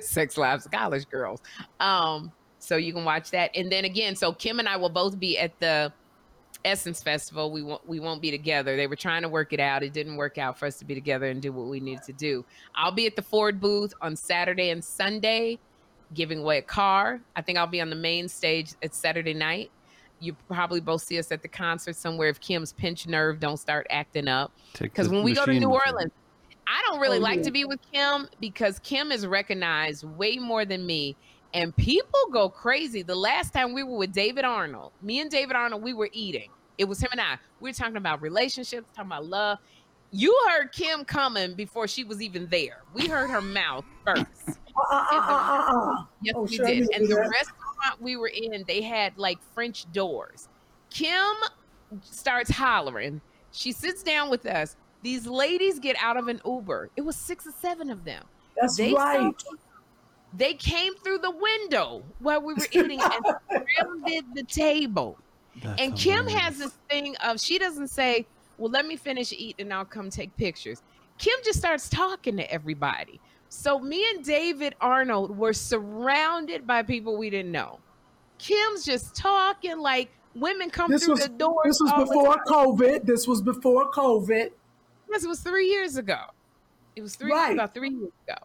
Sex 0.06 0.36
Lives 0.36 0.66
of 0.66 0.72
College 0.72 1.08
Girls. 1.08 1.40
Um, 1.78 2.32
so 2.58 2.76
you 2.76 2.92
can 2.92 3.04
watch 3.04 3.30
that, 3.30 3.50
and 3.54 3.70
then 3.70 3.84
again, 3.84 4.16
so 4.16 4.32
Kim 4.32 4.58
and 4.58 4.68
I 4.68 4.76
will 4.76 4.88
both 4.88 5.20
be 5.20 5.38
at 5.38 5.58
the 5.60 5.92
Essence 6.64 7.02
Festival. 7.02 7.50
We 7.50 7.62
won't 7.62 7.86
we 7.88 8.00
won't 8.00 8.22
be 8.22 8.30
together. 8.30 8.76
They 8.76 8.86
were 8.86 8.96
trying 8.96 9.22
to 9.22 9.28
work 9.28 9.52
it 9.52 9.60
out. 9.60 9.82
It 9.82 9.92
didn't 9.92 10.16
work 10.16 10.38
out 10.38 10.58
for 10.58 10.66
us 10.66 10.78
to 10.78 10.84
be 10.84 10.94
together 10.94 11.26
and 11.26 11.40
do 11.42 11.52
what 11.52 11.66
we 11.66 11.80
needed 11.80 12.04
to 12.04 12.12
do. 12.12 12.44
I'll 12.74 12.92
be 12.92 13.06
at 13.06 13.16
the 13.16 13.22
Ford 13.22 13.60
booth 13.60 13.92
on 14.00 14.16
Saturday 14.16 14.70
and 14.70 14.82
Sunday, 14.84 15.58
giving 16.14 16.40
away 16.40 16.58
a 16.58 16.62
car. 16.62 17.20
I 17.36 17.42
think 17.42 17.58
I'll 17.58 17.66
be 17.66 17.80
on 17.80 17.90
the 17.90 17.96
main 17.96 18.28
stage 18.28 18.72
at 18.82 18.94
Saturday 18.94 19.34
night. 19.34 19.70
You 20.20 20.34
probably 20.48 20.80
both 20.80 21.02
see 21.02 21.18
us 21.18 21.30
at 21.32 21.42
the 21.42 21.48
concert 21.48 21.96
somewhere 21.96 22.28
if 22.28 22.40
Kim's 22.40 22.72
pinched 22.72 23.08
nerve 23.08 23.40
don't 23.40 23.58
start 23.58 23.86
acting 23.90 24.28
up. 24.28 24.52
Because 24.78 25.08
when 25.08 25.22
we 25.22 25.34
go 25.34 25.44
to 25.44 25.52
New. 25.52 25.70
Orleans, 25.70 26.12
I 26.66 26.82
don't 26.86 27.00
really 27.00 27.18
Oh, 27.18 27.20
like 27.20 27.38
yeah. 27.38 27.42
to 27.44 27.50
be 27.50 27.64
with 27.66 27.80
Kim 27.92 28.28
because 28.40 28.78
Kim 28.78 29.12
is 29.12 29.26
recognized 29.26 30.04
way 30.04 30.38
more 30.38 30.64
than 30.64 30.86
me. 30.86 31.14
And 31.54 31.74
people 31.76 32.18
go 32.32 32.48
crazy. 32.48 33.02
The 33.02 33.14
last 33.14 33.52
time 33.52 33.72
we 33.72 33.82
were 33.84 33.96
with 33.96 34.12
David 34.12 34.44
Arnold, 34.44 34.92
me 35.02 35.20
and 35.20 35.30
David 35.30 35.54
Arnold, 35.56 35.82
we 35.82 35.94
were 35.94 36.08
eating. 36.12 36.50
It 36.78 36.84
was 36.86 37.00
him 37.00 37.08
and 37.12 37.20
I. 37.20 37.38
We 37.60 37.70
were 37.70 37.74
talking 37.74 37.96
about 37.96 38.20
relationships, 38.20 38.88
talking 38.96 39.10
about 39.10 39.26
love. 39.26 39.58
You 40.10 40.36
heard 40.48 40.72
Kim 40.72 41.04
coming 41.04 41.54
before 41.54 41.86
she 41.86 42.02
was 42.04 42.20
even 42.20 42.48
there. 42.48 42.78
We 42.92 43.06
heard 43.06 43.30
her 43.30 43.40
mouth 43.40 43.84
first. 44.06 44.26
Uh, 44.48 44.94
uh, 44.94 45.06
uh, 45.12 45.12
uh, 45.12 45.92
uh. 45.92 46.04
Yes, 46.22 46.34
Oh, 46.36 46.42
we 46.42 46.56
sure, 46.56 46.66
did. 46.66 46.88
And 46.92 47.04
the 47.08 47.14
that. 47.14 47.28
restaurant 47.30 48.00
we 48.00 48.16
were 48.16 48.28
in, 48.34 48.64
they 48.66 48.82
had 48.82 49.16
like 49.16 49.38
French 49.54 49.90
doors. 49.92 50.48
Kim 50.90 51.34
starts 52.02 52.50
hollering. 52.50 53.20
She 53.52 53.70
sits 53.70 54.02
down 54.02 54.28
with 54.30 54.44
us. 54.46 54.74
These 55.02 55.26
ladies 55.26 55.78
get 55.78 55.96
out 56.00 56.16
of 56.16 56.26
an 56.26 56.40
Uber. 56.44 56.90
It 56.96 57.02
was 57.02 57.14
six 57.14 57.46
or 57.46 57.52
seven 57.60 57.90
of 57.90 58.04
them. 58.04 58.24
That's 58.60 58.76
They 58.76 58.92
right. 58.94 59.32
saw- 59.40 59.54
They 60.36 60.54
came 60.54 60.94
through 60.96 61.18
the 61.18 61.30
window 61.30 62.02
while 62.18 62.42
we 62.42 62.54
were 62.54 62.66
eating 62.72 63.00
and 63.00 63.24
surrounded 63.78 64.24
the 64.34 64.42
table. 64.44 65.16
That's 65.62 65.80
and 65.80 65.96
Kim 65.96 66.26
hilarious. 66.26 66.40
has 66.40 66.58
this 66.58 66.72
thing 66.90 67.14
of 67.24 67.40
she 67.40 67.58
doesn't 67.58 67.88
say, 67.88 68.26
"Well, 68.58 68.70
let 68.70 68.86
me 68.86 68.96
finish 68.96 69.32
eating 69.32 69.66
and 69.66 69.74
I'll 69.74 69.84
come 69.84 70.10
take 70.10 70.36
pictures." 70.36 70.82
Kim 71.18 71.34
just 71.44 71.58
starts 71.60 71.88
talking 71.88 72.36
to 72.38 72.52
everybody. 72.52 73.20
So 73.48 73.78
me 73.78 74.04
and 74.10 74.24
David 74.24 74.74
Arnold 74.80 75.36
were 75.38 75.52
surrounded 75.52 76.66
by 76.66 76.82
people 76.82 77.16
we 77.16 77.30
didn't 77.30 77.52
know. 77.52 77.78
Kim's 78.38 78.84
just 78.84 79.14
talking 79.14 79.78
like 79.78 80.10
women 80.34 80.70
come 80.70 80.90
This 80.90 81.04
through 81.04 81.12
was 81.14 81.22
the 81.22 81.28
door. 81.28 81.60
this 81.64 81.78
was 81.80 81.92
before 81.92 82.36
COVID. 82.46 83.06
This 83.06 83.28
was 83.28 83.40
before 83.40 83.92
COVID. 83.92 84.50
This 85.08 85.24
was 85.24 85.38
three 85.38 85.68
years 85.68 85.96
ago. 85.96 86.18
It 86.96 87.02
was 87.02 87.14
three 87.14 87.30
Right. 87.30 87.52
about 87.52 87.74
three 87.74 87.90
years 87.90 88.10
ago. 88.26 88.38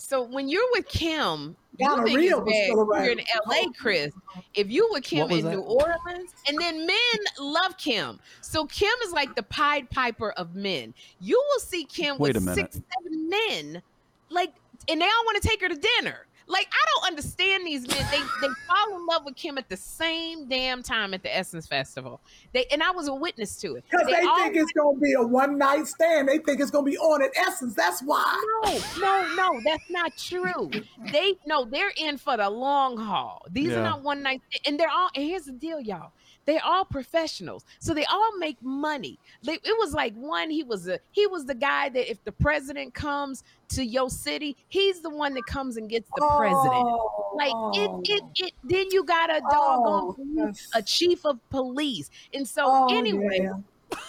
So 0.00 0.22
when 0.22 0.48
you're 0.48 0.66
with 0.72 0.88
Kim, 0.88 1.54
you 1.76 1.86
Gonorrhea 1.86 2.14
think 2.14 2.24
it's 2.24 2.34
was 2.40 2.44
bad. 2.52 2.64
still 2.64 2.80
around. 2.80 3.04
You're 3.04 3.12
in 3.12 3.24
LA, 3.46 3.70
Chris. 3.78 4.12
If 4.54 4.70
you 4.70 4.88
with 4.92 5.04
Kim 5.04 5.30
in 5.30 5.44
that? 5.44 5.50
New 5.50 5.60
Orleans, 5.60 6.34
and 6.48 6.58
then 6.58 6.86
men 6.86 6.96
love 7.38 7.76
Kim. 7.76 8.18
So 8.40 8.64
Kim 8.64 8.90
is 9.04 9.12
like 9.12 9.36
the 9.36 9.42
Pied 9.42 9.90
Piper 9.90 10.32
of 10.32 10.54
men. 10.54 10.94
You 11.20 11.42
will 11.52 11.60
see 11.60 11.84
Kim 11.84 12.16
Wait 12.18 12.34
with 12.34 12.42
a 12.42 12.46
minute. 12.46 12.72
six, 12.72 12.84
seven 13.04 13.28
men, 13.28 13.82
like, 14.30 14.54
and 14.88 15.00
they 15.00 15.04
all 15.04 15.24
want 15.26 15.40
to 15.42 15.46
take 15.46 15.60
her 15.60 15.68
to 15.68 15.76
dinner. 15.76 16.26
Like, 16.50 16.66
I 16.72 16.84
don't 16.94 17.06
understand 17.12 17.64
these 17.64 17.86
men. 17.86 18.04
They 18.10 18.18
they 18.18 18.52
fall 18.66 18.96
in 18.96 19.06
love 19.06 19.24
with 19.24 19.36
Kim 19.36 19.56
at 19.56 19.68
the 19.68 19.76
same 19.76 20.48
damn 20.48 20.82
time 20.82 21.14
at 21.14 21.22
the 21.22 21.34
Essence 21.34 21.68
Festival. 21.68 22.20
They 22.52 22.66
and 22.72 22.82
I 22.82 22.90
was 22.90 23.06
a 23.06 23.14
witness 23.14 23.56
to 23.58 23.76
it. 23.76 23.84
Because 23.88 24.06
they, 24.08 24.26
all 24.26 24.38
think 24.40 24.56
it's 24.56 24.72
gonna 24.72 24.98
be 24.98 25.12
a 25.12 25.22
one 25.22 25.56
night 25.58 25.86
stand. 25.86 26.28
They 26.28 26.38
think 26.38 26.60
it's 26.60 26.72
gonna 26.72 26.84
be 26.84 26.98
on 26.98 27.22
at 27.22 27.30
Essence. 27.36 27.74
That's 27.74 28.02
why. 28.02 28.36
No, 28.64 28.78
no, 28.98 29.34
no, 29.36 29.60
that's 29.64 29.88
not 29.90 30.16
true. 30.16 30.70
They 31.12 31.34
no, 31.46 31.64
they're 31.64 31.92
in 31.96 32.18
for 32.18 32.36
the 32.36 32.50
long 32.50 32.96
haul. 32.96 33.46
These 33.50 33.68
Yeah. 33.70 33.80
are 33.80 33.84
not 33.84 34.02
one 34.02 34.22
night, 34.22 34.42
and 34.66 34.78
they're 34.78 34.90
all. 34.90 35.10
And 35.14 35.24
here's 35.24 35.44
the 35.44 35.52
deal, 35.52 35.80
y'all. 35.80 36.10
They're 36.46 36.64
all 36.64 36.84
professionals, 36.84 37.64
so 37.78 37.94
they 37.94 38.04
all 38.06 38.36
make 38.38 38.60
money. 38.60 39.20
They, 39.44 39.54
it 39.54 39.78
was 39.78 39.92
like 39.92 40.14
one. 40.14 40.50
He 40.50 40.64
was 40.64 40.88
a 40.88 40.98
he 41.12 41.28
was 41.28 41.46
the 41.46 41.54
guy 41.54 41.90
that 41.90 42.10
if 42.10 42.24
the 42.24 42.32
president 42.32 42.92
comes 42.92 43.44
to 43.70 43.84
your 43.84 44.10
city, 44.10 44.56
he's 44.68 45.00
the 45.00 45.10
one 45.10 45.34
that 45.34 45.46
comes 45.46 45.76
and 45.76 45.88
gets 45.88 46.08
the 46.16 46.26
president. 46.36 46.72
Oh, 46.74 47.32
Like 47.36 47.52
it, 47.78 48.10
it, 48.10 48.22
it. 48.46 48.52
Then 48.64 48.86
you 48.90 49.04
got 49.04 49.30
a 49.30 49.40
Oh, 49.44 49.50
doggone 49.50 50.14
police, 50.14 50.68
a 50.74 50.82
chief 50.82 51.24
of 51.24 51.38
police, 51.50 52.10
and 52.34 52.46
so 52.46 52.64
Oh, 52.66 52.96
anyway, 52.96 53.40
yeah. 53.42 53.52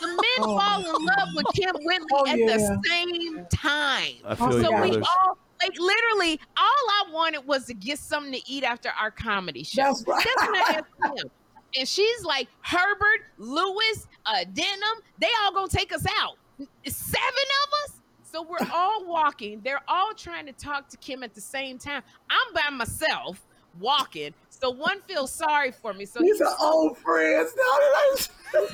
the 0.02 0.08
men 0.08 0.18
Oh. 0.40 0.58
fall 0.60 0.80
in 0.80 1.06
love 1.06 1.30
with 1.36 1.46
Kim 1.56 1.76
Whitley 1.84 2.08
Oh, 2.14 2.28
at 2.28 2.38
yeah. 2.40 2.46
the 2.58 2.82
same 2.88 3.46
time. 3.54 4.16
I 4.26 4.36
feel 4.36 4.48
Oh, 4.48 4.56
you, 4.58 4.64
So 4.64 4.70
yeah. 4.72 4.82
we 4.82 4.98
all 4.98 5.38
like 5.62 5.78
literally 5.80 6.40
all 6.58 6.66
I 6.90 7.04
wanted 7.12 7.46
was 7.46 7.66
to 7.68 7.76
get 7.76 8.00
something 8.00 8.34
to 8.34 8.42
eat 8.52 8.64
after 8.64 8.90
our 9.00 9.12
comedy 9.12 9.64
show. 9.64 9.84
That's 9.84 10.04
right. 10.08 10.26
That's 10.36 10.48
when 10.52 10.56
I 10.56 10.82
asked 11.06 11.20
him. 11.24 11.32
And 11.78 11.88
she's 11.88 12.24
like, 12.26 12.48
Herbert, 12.64 13.22
Lewis, 13.38 14.08
uh, 14.26 14.44
Denham, 14.54 14.98
they 15.20 15.30
all 15.44 15.54
gonna 15.54 15.68
take 15.68 15.94
us 15.94 16.06
out. 16.20 16.38
Seven 16.86 17.24
of 17.28 17.74
us. 17.86 18.01
So 18.32 18.41
we're 18.44 18.66
all 18.74 19.06
walking. 19.06 19.60
They're 19.64 19.82
all 19.88 20.14
trying 20.16 20.45
to 20.45 20.53
talk 20.53 20.88
to 20.90 20.98
Kim 20.98 21.22
at 21.24 21.34
the 21.34 21.41
same 21.41 21.78
time. 21.78 22.02
I'm 22.30 22.53
by 22.53 22.70
myself 22.76 23.41
walking. 23.80 24.34
So 24.49 24.70
one 24.70 25.02
feels 25.02 25.32
sorry 25.32 25.72
for 25.72 25.94
me. 25.94 26.06
So 26.06 26.20
These 26.20 26.38
he 26.38 26.44
are 26.44 26.56
old 26.62 26.98
friends. 26.98 27.53
No, 27.58 28.16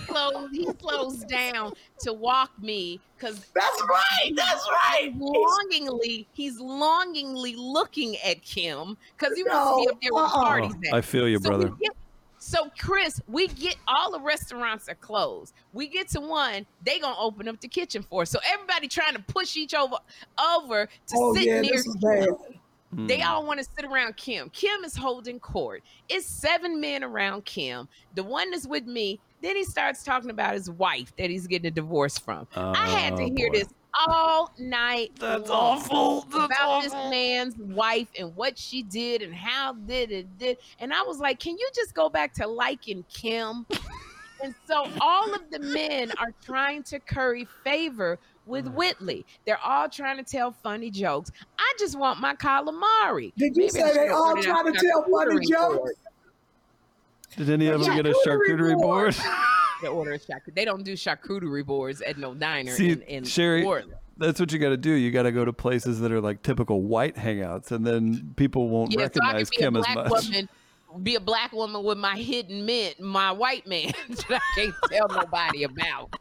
slows, 0.08 0.50
he 0.52 0.68
slows 0.80 1.18
down 1.26 1.74
to 2.00 2.14
walk 2.14 2.52
me 2.62 3.00
because 3.18 3.46
That's 3.56 3.82
right. 3.90 4.34
That's 4.36 4.68
right. 4.70 5.14
longingly 5.16 6.28
he's 6.34 6.60
longingly 6.60 7.56
looking 7.56 8.16
at 8.18 8.42
Kim 8.44 8.98
because 9.18 9.36
he 9.38 9.44
wants 9.44 9.86
to 9.86 9.86
be 9.86 9.94
up 9.94 10.02
there 10.02 10.14
with 10.14 10.24
uh-uh. 10.24 10.44
parties. 10.44 10.74
at. 10.88 10.94
I 10.96 11.02
feel 11.02 11.28
you, 11.28 11.38
So 11.38 11.44
we 11.44 11.48
brother. 11.50 11.70
get- 11.82 11.92
so 12.48 12.72
Chris, 12.80 13.22
we 13.28 13.48
get 13.48 13.76
all 13.90 14.10
the 14.10 14.22
restaurants 14.22 14.88
are 14.88 14.96
closed. 14.96 15.54
We 15.74 15.88
get 15.88 16.08
to 16.10 16.22
one, 16.22 16.66
they 16.86 16.98
gonna 16.98 17.20
open 17.20 17.50
up 17.50 17.60
the 17.60 17.68
kitchen 17.68 18.04
for 18.04 18.22
us. 18.22 18.30
So 18.30 18.40
everybody 18.54 18.88
trying 18.88 19.16
to 19.16 19.22
push 19.24 19.58
each 19.58 19.74
over 19.74 19.98
over 20.56 20.86
to 20.86 21.16
Oh 21.16 21.36
sit 21.36 21.44
yeah, 21.44 21.60
near 21.60 21.74
this 21.74 21.86
they 22.94 23.20
hmm. 23.20 23.28
all 23.28 23.46
want 23.46 23.60
to 23.60 23.66
sit 23.66 23.84
around 23.84 24.16
Kim. 24.16 24.50
Kim 24.52 24.86
is 24.86 24.96
holding 24.96 25.42
court. 25.42 25.84
It's 26.08 26.26
seven 26.26 26.80
men 26.80 27.04
around 27.04 27.44
Kim. 27.44 27.90
The 28.16 28.24
one 28.24 28.50
that's 28.52 28.66
with 28.66 28.86
me, 28.86 29.20
then 29.42 29.58
he 29.58 29.66
starts 29.66 30.04
talking 30.04 30.30
about 30.30 30.54
his 30.54 30.70
wife 30.70 31.12
that 31.18 31.30
he's 31.30 31.48
getting 31.48 31.68
a 31.68 31.72
divorce 31.72 32.18
from. 32.18 32.48
I 32.56 32.88
had 32.88 33.18
to 33.18 33.24
Oh, 33.24 33.32
hear 33.36 33.52
boy. 33.52 33.60
this 33.60 33.68
all 34.08 34.54
night. 34.60 35.12
That's 35.20 35.50
awful. 35.50 36.22
That's 36.30 36.46
about 36.46 36.84
this 36.84 36.94
man's 36.94 37.56
wife 37.58 38.08
and 38.18 38.36
what 38.36 38.58
she 38.58 38.84
did 38.84 39.22
and 39.22 39.34
how 39.34 39.74
did 39.74 40.12
it 40.12 40.38
did. 40.38 40.58
And 40.80 40.94
I 40.94 41.02
was 41.04 41.20
like, 41.20 41.40
can 41.40 41.58
you 41.58 41.70
just 41.74 41.94
go 41.94 42.10
back 42.10 42.34
to 42.36 42.48
liking 42.48 43.04
Kim? 43.12 43.66
and 44.44 44.54
so 44.68 44.88
all 45.02 45.34
of 45.34 45.50
the 45.52 45.60
men 45.60 46.12
are 46.20 46.34
trying 46.44 46.84
to 46.84 47.00
curry 47.00 47.48
favor 47.64 48.20
with 48.46 48.66
mm. 48.66 48.74
Whitley. 48.74 49.26
They're 49.46 49.60
all 49.64 49.90
trying 49.90 50.18
to 50.18 50.24
tell 50.24 50.52
funny 50.52 50.90
jokes. 50.90 51.32
I 51.58 51.74
just 51.80 51.98
want 51.98 52.20
my 52.20 52.36
calamari. 52.36 53.34
Did 53.36 53.56
you 53.56 53.64
Maybe 53.64 53.70
say 53.70 53.94
they 53.94 54.08
all 54.08 54.30
ordered 54.30 54.44
trying 54.44 54.74
to 54.74 54.80
tell 54.80 55.04
funny 55.04 55.46
jokes? 55.46 55.78
board. 55.78 55.94
Did 57.36 57.50
any 57.50 57.68
of 57.68 57.82
them 57.82 57.92
Yeah, 57.92 58.02
get 58.02 58.08
a 58.08 58.16
charcuterie 58.26 58.76
charcuterie 58.76 58.82
board? 58.82 59.16
They 59.82 59.88
order 59.88 60.14
a 60.14 60.20
charcuterie. 60.20 60.56
They 60.56 60.66
don't 60.66 60.84
do 60.84 60.94
charcuterie 60.94 61.66
boards 61.66 62.02
at 62.02 62.18
no 62.18 62.34
diner 62.34 62.72
See, 62.72 62.90
in, 62.92 63.02
in 63.04 63.24
Sherri, 63.24 63.64
Portland. 63.64 63.94
that's 64.18 64.40
what 64.40 64.52
you 64.52 64.60
got 64.60 64.70
to 64.70 64.78
do. 64.78 64.92
You 64.92 65.12
got 65.12 65.24
to 65.24 65.32
go 65.32 65.46
to 65.46 65.54
places 65.54 66.00
that 66.00 66.12
are 66.12 66.22
like 66.22 66.42
typical 66.42 66.82
white 66.84 67.16
hangouts, 67.16 67.72
and 67.72 67.86
then 67.86 68.34
people 68.36 68.70
won't 68.70 68.92
Yeah, 68.94 69.02
recognize 69.02 69.50
could 69.50 69.58
be 69.60 69.64
a 69.64 69.68
Kim 69.68 69.76
as 69.78 69.86
much. 69.96 70.10
woman, 70.10 70.50
be 71.04 71.16
a 71.16 71.20
black 71.20 71.52
woman 71.52 71.84
with 71.84 71.98
my 71.98 72.16
hidden 72.18 72.66
mint, 72.66 73.00
my 73.00 73.32
white 73.32 73.68
man 73.68 73.94
that 74.30 74.42
I 74.42 74.56
can't 74.56 74.76
tell 74.92 75.08
nobody 75.10 75.64
about 75.64 76.14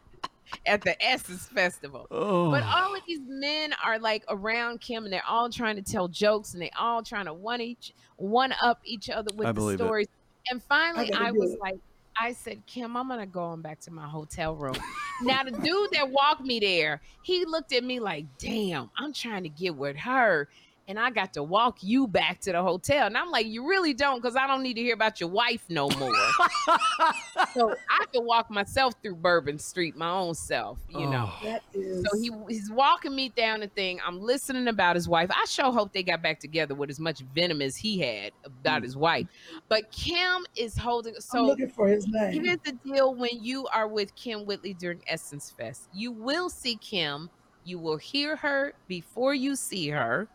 at 0.65 0.81
the 0.81 1.01
Essence 1.05 1.47
Festival. 1.47 2.07
Oh, 2.11 2.51
But 2.51 2.63
all 2.63 2.95
of 2.95 3.01
these 3.07 3.19
men 3.25 3.73
are 3.83 3.97
like 3.99 4.23
around 4.29 4.81
Kim, 4.81 5.03
and 5.05 5.11
they're 5.11 5.25
all 5.27 5.49
trying 5.49 5.75
to 5.77 5.81
tell 5.81 6.07
jokes, 6.07 6.53
and 6.53 6.61
they 6.61 6.69
all 6.79 7.01
trying 7.03 7.25
to 7.25 7.33
one 7.33 7.61
each 7.61 7.93
one 8.17 8.53
up 8.61 8.79
each 8.83 9.09
other 9.09 9.29
with 9.35 9.47
I 9.47 9.51
the 9.51 9.53
believe 9.55 9.79
it. 9.79 9.83
stories. 9.83 10.07
And 10.49 10.61
finally, 10.63 11.09
gotta 11.09 11.25
I 11.25 11.31
was 11.31 11.51
it. 11.53 11.59
like, 11.59 11.77
I 12.19 12.33
said, 12.33 12.65
Kim, 12.65 12.97
I'm 12.97 13.07
gonna 13.07 13.25
go 13.25 13.43
on 13.43 13.61
back 13.61 13.79
to 13.81 13.91
my 13.91 14.07
hotel 14.07 14.55
room. 14.55 14.75
now 15.21 15.43
the 15.43 15.51
dude 15.51 15.91
that 15.91 16.09
walked 16.09 16.41
me 16.41 16.59
there, 16.59 17.01
he 17.21 17.45
looked 17.45 17.73
at 17.73 17.83
me 17.83 17.99
like, 17.99 18.25
damn, 18.37 18.89
I'm 18.97 19.13
trying 19.13 19.43
to 19.43 19.49
get 19.49 19.75
with 19.75 19.97
her. 19.97 20.49
And 20.87 20.97
I 20.97 21.09
got 21.09 21.33
to 21.33 21.43
walk 21.43 21.79
you 21.81 22.07
back 22.07 22.39
to 22.41 22.53
the 22.53 22.61
hotel. 22.61 23.07
And 23.07 23.17
I'm 23.17 23.29
like, 23.29 23.45
you 23.45 23.67
really 23.67 23.93
don't, 23.93 24.21
because 24.21 24.37
I 24.37 24.47
don't 24.47 24.63
need 24.63 24.75
to 24.75 24.81
hear 24.81 24.93
about 24.93 25.19
your 25.19 25.29
wife 25.29 25.65
no 25.67 25.89
more. 25.89 26.13
so 27.53 27.75
I 27.89 28.05
could 28.13 28.23
walk 28.23 28.49
myself 28.49 28.93
through 29.03 29.15
Bourbon 29.15 29.59
Street, 29.59 29.97
my 29.97 30.09
own 30.09 30.33
self, 30.33 30.79
you 30.89 31.05
know. 31.07 31.29
Oh. 31.29 31.39
That 31.43 31.63
is. 31.73 32.05
So 32.05 32.17
he 32.17 32.31
he's 32.47 32.71
walking 32.71 33.15
me 33.15 33.29
down 33.29 33.59
the 33.59 33.67
thing. 33.67 33.99
I'm 34.05 34.21
listening 34.21 34.67
about 34.67 34.95
his 34.95 35.09
wife. 35.09 35.29
I 35.31 35.45
sure 35.45 35.71
hope 35.71 35.91
they 35.91 36.03
got 36.03 36.21
back 36.21 36.39
together 36.39 36.73
with 36.73 36.89
as 36.89 36.99
much 36.99 37.19
venom 37.35 37.61
as 37.61 37.75
he 37.75 37.99
had 37.99 38.31
about 38.45 38.81
mm. 38.81 38.85
his 38.85 38.95
wife. 38.95 39.27
But 39.67 39.91
Kim 39.91 40.45
is 40.55 40.77
holding. 40.77 41.15
I'm 41.15 41.21
So 41.21 41.45
looking 41.45 41.69
for 41.69 41.87
his 41.87 42.07
name. 42.07 42.43
here's 42.43 42.59
the 42.63 42.73
deal: 42.85 43.13
when 43.13 43.43
you 43.43 43.67
are 43.67 43.87
with 43.87 44.15
Kim 44.15 44.45
Whitley 44.45 44.73
during 44.73 45.01
Essence 45.07 45.53
Fest, 45.57 45.89
you 45.93 46.11
will 46.11 46.49
see 46.49 46.75
Kim. 46.77 47.29
You 47.63 47.79
will 47.79 47.97
hear 47.97 48.37
her 48.37 48.73
before 48.87 49.33
you 49.33 49.55
see 49.55 49.89
her. 49.89 50.29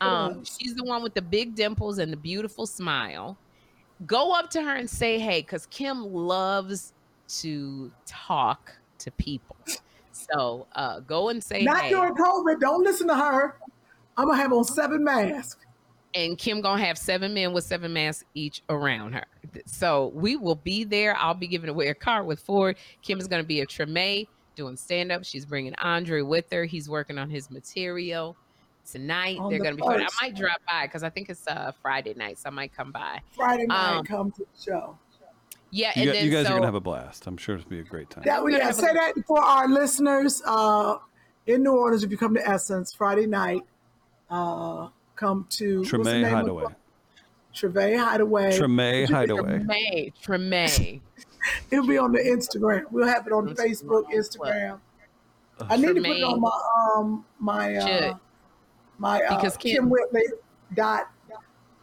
Um, 0.00 0.44
she's 0.44 0.74
the 0.74 0.84
one 0.84 1.02
with 1.02 1.14
the 1.14 1.22
big 1.22 1.54
dimples 1.54 1.98
and 1.98 2.12
the 2.12 2.16
beautiful 2.16 2.66
smile. 2.66 3.36
Go 4.06 4.32
up 4.32 4.50
to 4.50 4.62
her 4.62 4.74
and 4.74 4.88
say 4.88 5.18
hey, 5.18 5.40
because 5.40 5.66
Kim 5.66 6.12
loves 6.12 6.92
to 7.40 7.90
talk 8.04 8.72
to 8.98 9.10
people. 9.12 9.56
So 10.12 10.66
uh, 10.74 11.00
go 11.00 11.28
and 11.28 11.42
say 11.42 11.62
Not 11.62 11.82
hey. 11.82 11.90
during 11.90 12.14
COVID. 12.14 12.60
Don't 12.60 12.82
listen 12.82 13.06
to 13.08 13.14
her. 13.16 13.56
I'm 14.16 14.26
gonna 14.28 14.40
have 14.40 14.52
on 14.52 14.64
seven 14.64 15.04
masks. 15.04 15.64
and 16.14 16.38
Kim 16.38 16.60
gonna 16.62 16.82
have 16.82 16.96
seven 16.96 17.34
men 17.34 17.52
with 17.52 17.64
seven 17.64 17.92
masks 17.92 18.24
each 18.34 18.62
around 18.70 19.12
her. 19.12 19.26
So 19.66 20.10
we 20.14 20.36
will 20.36 20.54
be 20.56 20.84
there. 20.84 21.14
I'll 21.16 21.34
be 21.34 21.46
giving 21.46 21.68
away 21.68 21.88
a 21.88 21.94
car 21.94 22.24
with 22.24 22.40
Ford. 22.40 22.76
Kim 23.02 23.18
is 23.18 23.28
gonna 23.28 23.44
be 23.44 23.60
a 23.60 23.66
Treme 23.66 24.26
doing 24.54 24.76
stand 24.76 25.12
up. 25.12 25.24
She's 25.24 25.44
bringing 25.44 25.74
Andre 25.76 26.22
with 26.22 26.50
her. 26.50 26.64
He's 26.64 26.88
working 26.88 27.18
on 27.18 27.28
his 27.28 27.50
material 27.50 28.36
tonight. 28.90 29.38
On 29.38 29.50
They're 29.50 29.58
the 29.58 29.64
gonna 29.64 29.76
be 29.76 29.82
fun. 29.82 30.02
I 30.02 30.08
might 30.22 30.36
drop 30.36 30.60
by 30.70 30.86
because 30.86 31.02
I 31.02 31.10
think 31.10 31.28
it's 31.28 31.46
uh 31.46 31.72
Friday 31.82 32.14
night, 32.14 32.38
so 32.38 32.48
I 32.48 32.50
might 32.50 32.74
come 32.74 32.92
by. 32.92 33.20
Friday 33.34 33.66
night, 33.66 33.98
Um, 33.98 34.04
come 34.04 34.30
to 34.32 34.38
the 34.38 34.62
show. 34.62 34.98
Yeah, 35.70 35.92
you, 35.96 36.02
and 36.02 36.04
gu- 36.04 36.12
then 36.12 36.24
you 36.24 36.30
guys 36.30 36.46
so, 36.46 36.52
are 36.52 36.56
gonna 36.56 36.66
have 36.66 36.74
a 36.74 36.80
blast. 36.80 37.26
I'm 37.26 37.36
sure 37.36 37.56
it'll 37.56 37.68
be 37.68 37.80
a 37.80 37.84
great 37.84 38.08
time. 38.10 38.24
That 38.24 38.42
we 38.42 38.52
gonna 38.52 38.64
yeah, 38.64 38.70
say 38.70 38.92
that 38.92 39.14
for 39.26 39.42
our 39.42 39.68
listeners 39.68 40.42
uh, 40.46 40.98
in 41.46 41.62
New 41.62 41.72
Orleans. 41.72 42.04
If 42.04 42.10
you 42.10 42.16
come 42.16 42.34
to 42.34 42.48
Essence 42.48 42.94
Friday 42.94 43.26
night, 43.26 43.62
uh, 44.30 44.88
come 45.16 45.46
to 45.50 45.78
what's 45.80 45.90
the 45.90 45.98
Treme 45.98 46.04
name 46.04 46.24
of 46.24 46.30
Hideaway. 46.30 46.64
Treme 47.54 47.98
Hideaway. 47.98 48.58
Treme 48.58 49.08
Hideaway. 49.10 50.12
Treme, 50.22 50.68
Treme. 50.68 51.00
It'll 51.70 51.86
be 51.86 51.98
on 51.98 52.12
the 52.12 52.18
Instagram. 52.18 52.84
We'll 52.90 53.06
have 53.08 53.26
it 53.26 53.32
on 53.32 53.46
Let's 53.46 53.60
Facebook, 53.60 54.04
see. 54.10 54.16
Instagram. 54.16 54.80
I 55.60 55.76
need 55.76 55.94
to 55.94 56.02
put 56.02 56.16
it 56.16 56.22
on 56.22 56.40
my 56.40 56.50
um 56.96 57.24
my 57.38 57.76
uh, 57.76 57.86
Should. 57.86 58.16
My 58.98 59.22
uh, 59.22 59.36
Because 59.36 59.56
Kim- 59.56 59.76
Kim 59.76 59.90
Whitley 59.90 60.24
dot 60.74 61.10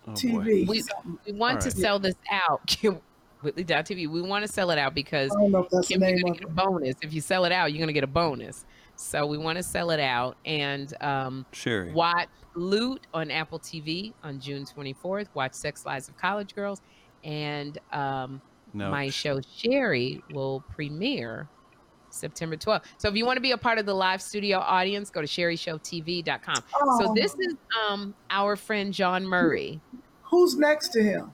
Oh. 0.06 0.11
TV. 0.11 0.68
We, 0.68 0.84
we 1.26 1.31
want 1.31 1.56
All 1.56 1.61
to 1.61 1.69
right. 1.69 1.77
sell 1.77 1.98
this 1.98 2.15
out. 2.30 2.61
Kim 2.68 2.99
Whitley.tv. 3.41 4.10
We 4.10 4.22
want 4.22 4.45
to 4.45 4.52
sell 4.52 4.69
it 4.72 4.77
out 4.77 4.94
because 4.94 5.31
I 5.31 5.45
if 5.45 5.88
Kim, 5.88 6.02
you're 6.03 6.19
gonna 6.19 6.34
get 6.35 6.44
a 6.44 6.52
bonus. 6.52 6.95
If 7.02 7.14
you 7.14 7.22
sell 7.22 7.45
it 7.45 7.52
out, 7.53 7.72
you're 7.72 7.80
gonna 7.80 7.94
get 7.94 8.03
a 8.03 8.07
bonus. 8.07 8.65
So 8.98 9.26
we 9.26 9.38
want 9.38 9.57
to 9.57 9.64
sell 9.64 9.91
it 9.91 9.99
out 10.02 10.35
and 10.45 10.94
um, 11.02 11.45
Sherri. 11.53 11.94
watch 11.94 12.27
Loot 12.56 13.07
on 13.14 13.31
Apple 13.31 13.60
TV 13.60 14.14
on 14.23 14.40
June 14.41 14.65
24th. 14.65 15.27
Watch 15.34 15.53
Sex 15.53 15.85
Lives 15.85 16.10
of 16.10 16.18
College 16.18 16.53
Girls, 16.53 16.81
and 17.23 17.77
um, 17.94 18.41
No. 18.73 18.91
my 18.91 19.10
show 19.10 19.40
Sherri 19.56 20.22
will 20.31 20.64
premiere 20.69 21.48
September 22.14 22.56
12th. 22.56 22.84
So 22.98 23.07
if 23.10 23.15
you 23.15 23.26
want 23.26 23.38
to 23.38 23.41
be 23.41 23.52
a 23.52 23.57
part 23.57 23.77
of 23.80 23.85
the 23.85 23.94
live 23.94 24.22
studio 24.22 24.60
audience, 24.60 25.10
go 25.10 25.22
to 25.22 25.27
sherrishowtv.com. 25.27 26.56
So 26.56 26.64
Oh. 26.81 27.14
this 27.15 27.34
is 27.40 27.56
um, 27.88 28.14
our 28.30 28.56
friend 28.56 28.94
Jawn 28.94 29.26
Murray. 29.26 29.81
Who's 30.23 30.56
next 30.57 30.90
to 30.90 31.03
him? 31.03 31.31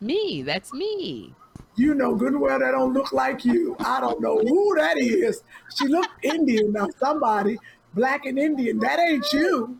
Me, 0.00 0.42
that's 0.42 0.72
me. 0.72 1.34
You 1.76 1.94
know 1.94 2.14
good 2.14 2.32
and 2.32 2.40
well 2.40 2.58
that 2.58 2.72
don't 2.72 2.92
look 2.92 3.12
like 3.12 3.44
you. 3.44 3.76
I 3.80 4.00
don't 4.00 4.20
know 4.20 4.38
who 4.38 4.74
that 4.76 4.98
is. 4.98 5.42
She 5.76 5.86
look 5.86 6.08
Indian 6.22 6.72
now. 6.72 6.88
Somebody 6.98 7.56
black 7.94 8.26
and 8.26 8.38
Indian. 8.38 8.78
That 8.80 8.98
ain't 8.98 9.26
you. 9.32 9.78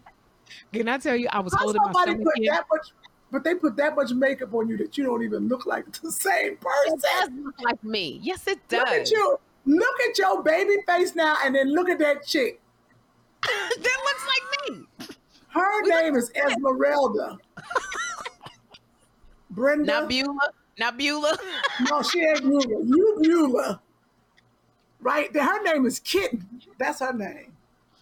Can 0.72 0.88
I 0.88 0.98
tell 0.98 1.16
you, 1.16 1.28
I 1.30 1.40
was 1.40 1.52
How 1.54 1.60
holding 1.60 1.82
my 1.82 1.92
somebody 1.92 2.10
stomach 2.12 2.24
put 2.24 2.38
in. 2.38 2.44
that 2.46 2.64
much? 2.70 2.88
But 3.30 3.44
they 3.44 3.54
put 3.56 3.76
that 3.76 3.94
much 3.94 4.12
makeup 4.12 4.54
on 4.54 4.68
you 4.68 4.76
that 4.78 4.96
you 4.96 5.04
don't 5.04 5.22
even 5.22 5.48
look 5.48 5.66
like 5.66 5.84
the 6.00 6.10
same 6.10 6.56
person. 6.56 6.94
It 6.94 7.02
does 7.02 7.28
look 7.44 7.60
like 7.62 7.82
me. 7.84 8.20
Yes, 8.22 8.46
it 8.46 8.66
does. 8.68 8.80
Look 8.80 8.88
at 8.88 9.10
you. 9.10 9.38
Look 9.68 10.00
at 10.08 10.16
your 10.16 10.42
baby 10.42 10.76
face 10.86 11.14
now, 11.14 11.36
and 11.44 11.54
then 11.54 11.74
look 11.74 11.90
at 11.90 11.98
that 11.98 12.24
chick. 12.26 12.58
that 13.42 13.98
looks 14.04 14.26
like 14.26 14.70
me. 14.70 14.86
Her 15.48 15.82
We 15.82 15.90
name 15.90 16.16
is 16.16 16.30
Esmeralda. 16.34 17.36
Brenda. 19.50 19.84
Not 19.84 20.08
Beulah. 20.08 20.50
Not 20.78 20.96
Beulah. 20.98 21.36
No, 21.90 22.02
she 22.02 22.20
ain't 22.20 22.42
Beulah. 22.42 22.84
You 22.84 23.18
Beulah. 23.22 23.80
Right? 25.00 25.34
Her 25.36 25.62
name 25.62 25.86
is 25.86 26.00
Kitten. 26.00 26.46
That's 26.78 27.00
her 27.00 27.12
name. 27.12 27.52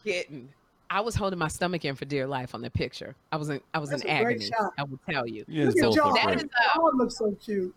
Kitten. 0.04 0.48
I 0.88 1.00
was 1.00 1.16
holding 1.16 1.38
my 1.38 1.48
stomach 1.48 1.84
in 1.84 1.96
for 1.96 2.04
dear 2.04 2.26
life 2.28 2.54
on 2.54 2.62
the 2.62 2.70
picture. 2.70 3.16
I 3.32 3.36
was 3.36 3.48
in 3.48 3.60
I 3.74 3.78
was 3.80 3.90
That's 3.90 4.02
in 4.02 4.08
agony. 4.08 4.48
I 4.78 4.84
will 4.84 5.00
tell 5.10 5.26
you. 5.26 5.44
You 5.48 5.64
guys 5.66 5.74
Look 5.74 5.82
at 5.82 5.86
both 5.88 5.96
Jawn. 5.96 6.06
look 6.06 6.14
That 6.16 6.24
great. 6.26 6.36
is 6.38 6.44
uh, 6.76 6.80
looks 6.94 7.16
so 7.18 7.36
cute. 7.44 7.74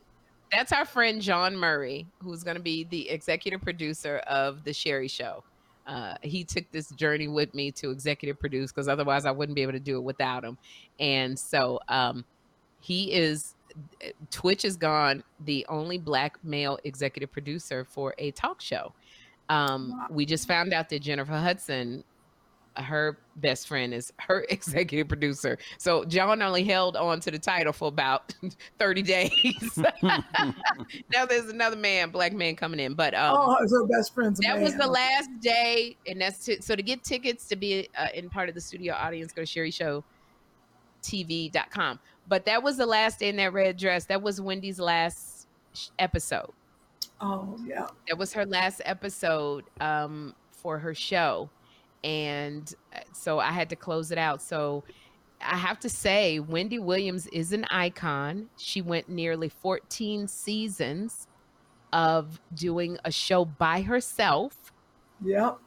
That's 0.51 0.71
our 0.71 0.85
friend 0.85 1.21
Jawn 1.21 1.55
Murray, 1.55 2.07
who's 2.23 2.43
going 2.43 2.57
to 2.57 2.63
be 2.63 2.83
the 2.85 3.09
executive 3.09 3.61
producer 3.61 4.17
of 4.27 4.63
the 4.63 4.73
Sherri 4.73 5.07
Show. 5.07 5.43
Uh, 5.85 6.15
he 6.21 6.43
took 6.43 6.69
this 6.71 6.89
journey 6.91 7.27
with 7.27 7.53
me 7.55 7.71
to 7.71 7.89
executive 7.89 8.39
produce 8.39 8.71
because 8.71 8.87
otherwise 8.87 9.25
I 9.25 9.31
wouldn't 9.31 9.55
be 9.55 9.63
able 9.63 9.71
to 9.73 9.79
do 9.79 9.97
it 9.97 10.03
without 10.03 10.43
him. 10.43 10.57
And 10.99 11.37
so 11.37 11.79
um, 11.87 12.25
he 12.79 13.11
is 13.13 13.55
Twitch 14.31 14.65
is 14.65 14.77
gone 14.77 15.23
the 15.45 15.65
only 15.69 15.97
black 15.97 16.37
male 16.43 16.79
executive 16.83 17.31
producer 17.31 17.83
for 17.83 18.13
a 18.17 18.31
talk 18.31 18.61
show. 18.61 18.93
Um, 19.49 20.05
we 20.11 20.25
just 20.25 20.47
found 20.47 20.73
out 20.73 20.89
that 20.89 21.01
Jennifer 21.01 21.33
Hudson 21.37 22.03
her 22.81 23.17
best 23.37 23.67
friend 23.67 23.93
is 23.93 24.11
her 24.17 24.45
executive 24.49 25.07
producer. 25.07 25.57
So 25.77 26.05
Jawn 26.05 26.41
only 26.41 26.63
held 26.63 26.95
on 26.95 27.19
to 27.21 27.31
the 27.31 27.39
title 27.39 27.73
for 27.73 27.87
about 27.87 28.33
30 28.79 29.01
days. 29.01 29.79
now 30.03 31.25
there's 31.27 31.49
another 31.49 31.75
man, 31.75 32.09
black 32.09 32.33
man 32.33 32.55
coming 32.55 32.79
in. 32.79 32.93
But 32.93 33.13
um, 33.13 33.35
oh, 33.37 33.67
her 33.69 33.85
best 33.85 34.13
friend's 34.13 34.39
that 34.39 34.55
man. 34.55 34.63
was 34.63 34.75
the 34.75 34.87
last 34.87 35.29
day. 35.41 35.97
And 36.07 36.21
that's 36.21 36.45
to, 36.45 36.61
so 36.61 36.75
to 36.75 36.83
get 36.83 37.03
tickets 37.03 37.47
to 37.47 37.55
be 37.55 37.89
uh, 37.97 38.07
in 38.13 38.29
part 38.29 38.49
of 38.49 38.55
the 38.55 38.61
studio 38.61 38.93
audience, 38.93 39.31
go 39.31 39.41
to 39.41 39.45
Sherri 39.45 39.71
Show 39.71 40.03
TV.com. 41.01 41.99
But 42.27 42.45
that 42.45 42.61
was 42.61 42.77
the 42.77 42.85
last 42.85 43.19
day 43.19 43.29
in 43.29 43.37
that 43.37 43.53
red 43.53 43.77
dress. 43.77 44.05
That 44.05 44.21
was 44.21 44.39
Wendy's 44.39 44.79
last 44.79 45.47
episode. 45.97 46.51
Oh 47.21 47.57
yeah. 47.65 47.87
That 48.07 48.17
was 48.17 48.33
her 48.33 48.45
last 48.45 48.81
episode 48.85 49.65
um, 49.81 50.35
for 50.51 50.79
her 50.79 50.93
show. 50.93 51.49
And 52.03 52.73
uh, 52.93 52.99
so 53.13 53.39
I 53.39 53.51
had 53.51 53.69
to 53.69 53.75
close 53.75 54.11
it 54.11 54.17
out. 54.17 54.41
So 54.41 54.83
I 55.41 55.57
have 55.57 55.79
to 55.81 55.89
say, 55.89 56.39
Wendy 56.39 56.79
Williams 56.79 57.27
is 57.27 57.53
an 57.53 57.65
icon. 57.69 58.49
She 58.57 58.81
went 58.81 59.09
nearly 59.09 59.49
14 59.49 60.27
seasons 60.27 61.27
of 61.91 62.39
doing 62.53 62.97
a 63.05 63.11
show 63.11 63.45
by 63.45 63.81
herself. 63.81 64.71
Yep. 65.23 65.57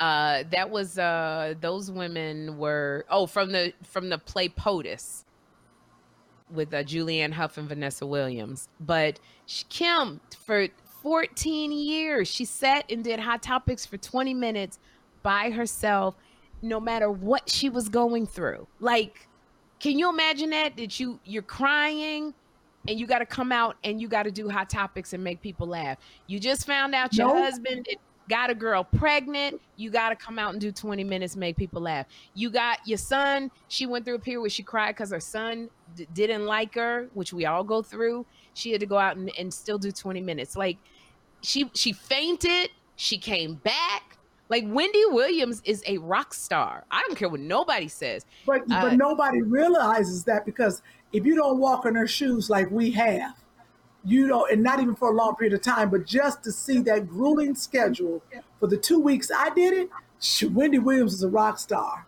Uh, 0.00 0.44
that 0.50 0.70
was 0.70 0.98
uh, 0.98 1.54
those 1.60 1.90
women 1.90 2.56
were 2.56 3.04
oh 3.10 3.26
from 3.26 3.50
the 3.50 3.72
from 3.82 4.10
the 4.10 4.18
play 4.18 4.48
POTUS 4.48 5.24
with 6.50 6.72
uh, 6.72 6.84
Julianne 6.84 7.32
Hough 7.32 7.58
and 7.58 7.68
Vanessa 7.68 8.06
Williams. 8.06 8.68
But 8.78 9.18
sh- 9.46 9.64
Kim, 9.68 10.20
for 10.44 10.68
14 11.02 11.72
years, 11.72 12.28
she 12.28 12.44
sat 12.44 12.84
and 12.90 13.02
did 13.02 13.20
Hot 13.20 13.42
Topics 13.42 13.84
for 13.84 13.96
20 13.96 14.34
minutes 14.34 14.78
by 15.22 15.50
herself, 15.50 16.16
no 16.62 16.80
matter 16.80 17.10
what 17.10 17.50
she 17.50 17.68
was 17.68 17.88
going 17.88 18.26
through. 18.26 18.66
Like, 18.80 19.28
can 19.80 19.98
you 19.98 20.08
imagine 20.10 20.50
that? 20.50 20.76
That 20.76 20.98
you 21.00 21.20
you're 21.24 21.42
crying 21.42 22.34
and 22.86 22.98
you 22.98 23.06
got 23.06 23.18
to 23.20 23.26
come 23.26 23.52
out 23.52 23.76
and 23.84 24.00
you 24.00 24.08
got 24.08 24.24
to 24.24 24.30
do 24.30 24.48
Hot 24.48 24.70
Topics 24.70 25.12
and 25.12 25.22
make 25.22 25.40
people 25.40 25.66
laugh. 25.66 25.98
You 26.26 26.40
just 26.40 26.66
found 26.66 26.94
out 26.94 27.16
your 27.16 27.28
Nope. 27.28 27.36
husband 27.36 27.86
got 28.28 28.50
a 28.50 28.54
girl 28.54 28.84
pregnant. 28.84 29.60
You 29.76 29.90
got 29.90 30.10
to 30.10 30.16
come 30.16 30.38
out 30.38 30.52
and 30.52 30.60
do 30.60 30.70
20 30.70 31.02
minutes, 31.04 31.34
make 31.36 31.56
people 31.56 31.80
laugh. 31.82 32.06
You 32.34 32.50
got 32.50 32.78
your 32.86 32.98
son. 32.98 33.50
She 33.68 33.86
went 33.86 34.04
through 34.04 34.16
a 34.16 34.20
period 34.20 34.40
where 34.42 34.50
she 34.50 34.62
cried 34.62 34.92
because 34.92 35.10
her 35.10 35.20
son 35.20 35.70
d- 35.94 36.06
didn't 36.12 36.44
like 36.44 36.74
her, 36.74 37.08
which 37.14 37.32
we 37.32 37.46
all 37.46 37.64
go 37.64 37.82
through. 37.82 38.26
She 38.54 38.70
had 38.72 38.80
to 38.80 38.86
go 38.86 38.98
out 38.98 39.16
and, 39.16 39.30
and 39.38 39.52
still 39.52 39.78
do 39.78 39.90
20 39.90 40.20
minutes. 40.20 40.56
Like 40.56 40.78
she 41.42 41.70
she 41.74 41.92
fainted. 41.92 42.70
She 42.96 43.18
came 43.18 43.54
back. 43.54 44.17
Like 44.48 44.64
Wendy 44.66 45.04
Williams 45.06 45.60
is 45.64 45.82
a 45.86 45.98
rock 45.98 46.32
star. 46.32 46.84
I 46.90 47.02
don't 47.06 47.16
care 47.16 47.28
what 47.28 47.40
nobody 47.40 47.88
says. 47.88 48.24
But 48.46 48.62
Uh, 48.62 48.82
but 48.82 48.96
nobody 48.96 49.42
realizes 49.42 50.24
that 50.24 50.46
because 50.46 50.82
if 51.12 51.26
you 51.26 51.34
don't 51.34 51.58
walk 51.58 51.86
in 51.86 51.94
her 51.94 52.06
shoes 52.06 52.48
like 52.48 52.70
we 52.70 52.90
have, 52.92 53.34
you 54.04 54.26
don't, 54.26 54.50
and 54.50 54.62
not 54.62 54.80
even 54.80 54.94
for 54.94 55.10
a 55.10 55.14
long 55.14 55.36
period 55.36 55.54
of 55.54 55.60
time, 55.60 55.90
but 55.90 56.06
just 56.06 56.42
to 56.44 56.52
see 56.52 56.78
that 56.80 57.08
grueling 57.08 57.54
schedule 57.54 58.22
for 58.58 58.66
the 58.66 58.76
two 58.76 58.98
weeks 58.98 59.30
I 59.36 59.50
did 59.50 59.74
it, 59.74 59.90
sh- 60.20 60.44
Wendy 60.44 60.78
Williams 60.78 61.12
is 61.14 61.22
a 61.22 61.28
rock 61.28 61.58
star. 61.58 62.06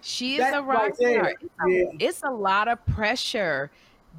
She 0.00 0.34
is 0.34 0.40
That 0.40 0.58
a 0.58 0.62
rock 0.62 0.82
right 0.82 0.96
star. 0.96 1.30
It's 1.30 1.42
a, 1.42 1.70
yeah. 1.70 1.84
it's 1.98 2.22
a 2.22 2.30
lot 2.30 2.68
of 2.68 2.84
pressure 2.86 3.70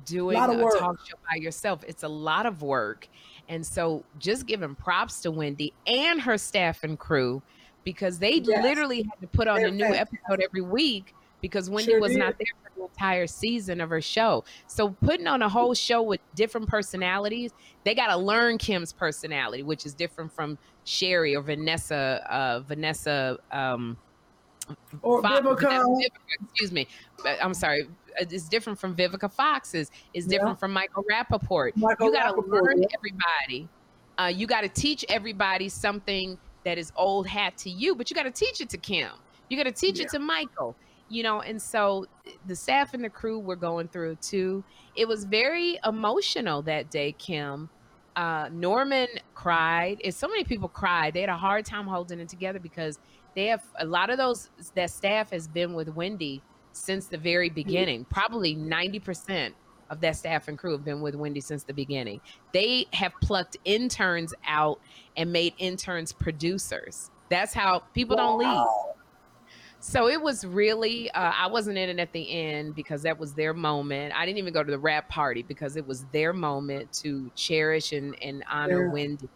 doing 0.05 0.37
of 0.37 0.49
a 0.51 0.79
talk 0.79 0.99
show 1.07 1.15
by 1.29 1.37
yourself. 1.37 1.83
It's 1.87 2.03
a 2.03 2.07
lot 2.07 2.45
of 2.45 2.61
work. 2.61 3.07
And 3.47 3.65
so 3.65 4.03
just 4.17 4.45
giving 4.45 4.75
props 4.75 5.21
to 5.21 5.31
Wendy 5.31 5.73
and 5.87 6.21
her 6.21 6.37
staff 6.37 6.83
and 6.83 6.97
crew 6.97 7.41
because 7.83 8.19
they 8.19 8.35
Yes. 8.35 8.63
literally 8.63 9.03
had 9.03 9.19
to 9.21 9.27
put 9.27 9.47
on 9.47 9.57
They're 9.57 9.67
a 9.67 9.71
new 9.71 9.85
episode 9.85 10.41
every 10.43 10.61
week 10.61 11.13
because 11.41 11.69
Wendy 11.69 11.91
Sure 11.93 12.01
was 12.01 12.15
not 12.17 12.37
there 12.37 12.47
for 12.63 12.71
the 12.75 12.85
entire 12.85 13.25
season 13.27 13.79
of 13.81 13.89
her 13.89 14.01
show. 14.01 14.43
So 14.67 14.89
putting 14.89 15.25
on 15.27 15.41
a 15.41 15.47
whole 15.49 15.73
show 15.73 16.01
with 16.01 16.19
different 16.35 16.67
personalities, 16.67 17.51
they 17.85 17.95
got 17.95 18.07
to 18.07 18.17
learn 18.17 18.57
Kim's 18.57 18.91
personality, 18.91 19.63
which 19.63 19.85
is 19.85 19.93
different 19.93 20.33
from 20.33 20.57
Sherri 20.83 21.35
or 21.35 21.41
Vanessa, 21.41 22.25
uh, 22.29 22.59
Vanessa, 22.61 23.37
um, 23.51 23.97
Or 25.01 25.21
Fox- 25.21 25.39
Vivica. 25.39 25.61
Vivica, 25.83 26.09
excuse 26.43 26.71
me. 26.71 26.87
Uh, 27.25 27.35
I'm 27.41 27.53
sorry. 27.53 27.83
Uh, 28.19 28.25
It's 28.29 28.47
different 28.49 28.77
from 28.77 28.95
Vivica 28.95 29.31
Fox's. 29.31 29.89
It's 30.13 30.27
different 30.27 30.57
Yeah. 30.57 30.59
from 30.59 30.73
Michael 30.73 31.03
Rapaport. 31.11 31.75
Michael 31.77 32.07
you 32.07 32.13
got 32.13 32.33
to 32.35 32.41
learn 32.41 32.83
everybody. 32.93 33.67
Uh, 34.19 34.25
you 34.27 34.45
got 34.45 34.61
to 34.61 34.67
teach 34.69 35.05
everybody 35.09 35.69
something 35.69 36.37
that 36.65 36.77
is 36.77 36.91
old 36.95 37.27
hat 37.27 37.57
to 37.57 37.69
you, 37.69 37.95
but 37.95 38.09
you 38.09 38.15
got 38.15 38.23
to 38.23 38.31
teach 38.31 38.61
it 38.61 38.69
to 38.69 38.77
Kim. 38.77 39.11
You 39.49 39.57
got 39.57 39.63
to 39.63 39.71
teach 39.71 39.99
Yeah. 39.99 40.05
it 40.05 40.09
to 40.11 40.19
Michael. 40.19 40.75
You 41.11 41.23
know, 41.23 41.41
and 41.41 41.59
so 41.59 42.05
the 42.45 42.55
staff 42.55 42.93
and 42.93 43.03
the 43.03 43.09
crew 43.09 43.39
were 43.39 43.55
going 43.55 43.87
through 43.87 44.15
too. 44.17 44.63
It 44.95 45.07
was 45.07 45.25
very 45.25 45.79
emotional 45.83 46.61
that 46.63 46.91
day, 46.91 47.13
Kim. 47.13 47.67
Uh, 48.15 48.49
Norman 48.51 49.07
cried. 49.33 49.97
If 50.01 50.13
so 50.13 50.27
many 50.27 50.43
people 50.43 50.69
cried, 50.69 51.13
they 51.15 51.21
had 51.21 51.29
a 51.29 51.37
hard 51.37 51.65
time 51.65 51.87
holding 51.87 52.19
it 52.19 52.29
together 52.29 52.59
because 52.59 52.99
they 53.35 53.45
have 53.45 53.63
a 53.79 53.85
lot 53.85 54.11
of 54.11 54.17
those 54.17 54.49
that 54.75 54.91
staff 54.91 55.31
has 55.31 55.47
been 55.47 55.73
with 55.73 55.87
Wendy 55.89 56.43
since 56.73 57.07
the 57.07 57.17
very 57.17 57.49
beginning. 57.49 58.05
Probably 58.05 58.55
90% 58.55 59.53
of 59.89 60.01
that 60.01 60.15
staff 60.15 60.47
and 60.47 60.57
crew 60.57 60.71
have 60.73 60.85
been 60.85 61.01
with 61.01 61.15
Wendy 61.15 61.41
since 61.41 61.63
the 61.63 61.73
beginning. 61.73 62.21
They 62.53 62.87
have 62.93 63.13
plucked 63.21 63.57
interns 63.65 64.33
out 64.47 64.79
and 65.17 65.31
made 65.31 65.53
interns 65.57 66.11
producers. 66.11 67.11
That's 67.29 67.53
how 67.53 67.79
people 67.93 68.15
don't 68.15 68.39
leave. 68.39 68.65
So 69.81 70.09
it 70.09 70.21
was 70.21 70.45
really, 70.45 71.09
uh, 71.11 71.31
I 71.35 71.47
wasn't 71.47 71.77
in 71.77 71.89
it 71.89 71.99
at 71.99 72.11
the 72.11 72.29
end 72.29 72.75
because 72.75 73.01
that 73.03 73.17
was 73.17 73.33
their 73.33 73.53
moment. 73.53 74.13
I 74.13 74.25
didn't 74.25 74.37
even 74.39 74.53
go 74.53 74.61
to 74.63 74.69
the 74.71 74.79
rap 74.79 75.07
party 75.07 75.41
because 75.41 75.77
it 75.77 75.87
was 75.87 76.03
their 76.11 76.33
moment 76.33 76.91
to 76.93 77.31
cherish 77.35 77.93
and, 77.93 78.15
and 78.21 78.43
honor 78.51 78.87
Yeah. 78.87 78.91
Wendy. 78.91 79.29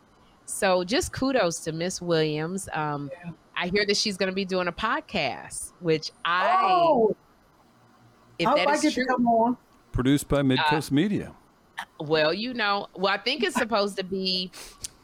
So 0.46 0.84
just 0.84 1.14
kudos 1.14 1.60
to 1.62 1.72
Miss 1.72 2.02
Williams. 2.02 2.68
Um, 2.74 3.10
Yeah. 3.24 3.32
I 3.56 3.68
hear 3.68 3.86
that 3.86 3.96
she's 3.96 4.18
going 4.18 4.30
to 4.30 4.36
be 4.36 4.44
doing 4.46 4.68
a 4.68 4.72
podcast, 4.72 5.72
which 5.80 6.12
I, 6.26 6.58
Oh, 6.64 7.16
if 8.40 8.48
I, 8.48 8.56
that 8.56 8.68
I 8.68 8.74
is 8.74 8.94
true, 8.94 9.06
to 9.06 9.12
come 9.12 9.28
on. 9.28 9.58
Produced 9.94 10.28
by 10.28 10.40
Uh, 10.40 10.44
Midcoast 10.44 10.92
Media. 10.92 11.34
well, 12.00 12.34
you 12.34 12.54
know, 12.54 12.88
well, 12.96 13.14
I 13.14 13.18
think 13.18 13.44
it's 13.44 13.56
supposed 13.56 13.96
to 13.98 14.04
be. 14.04 14.52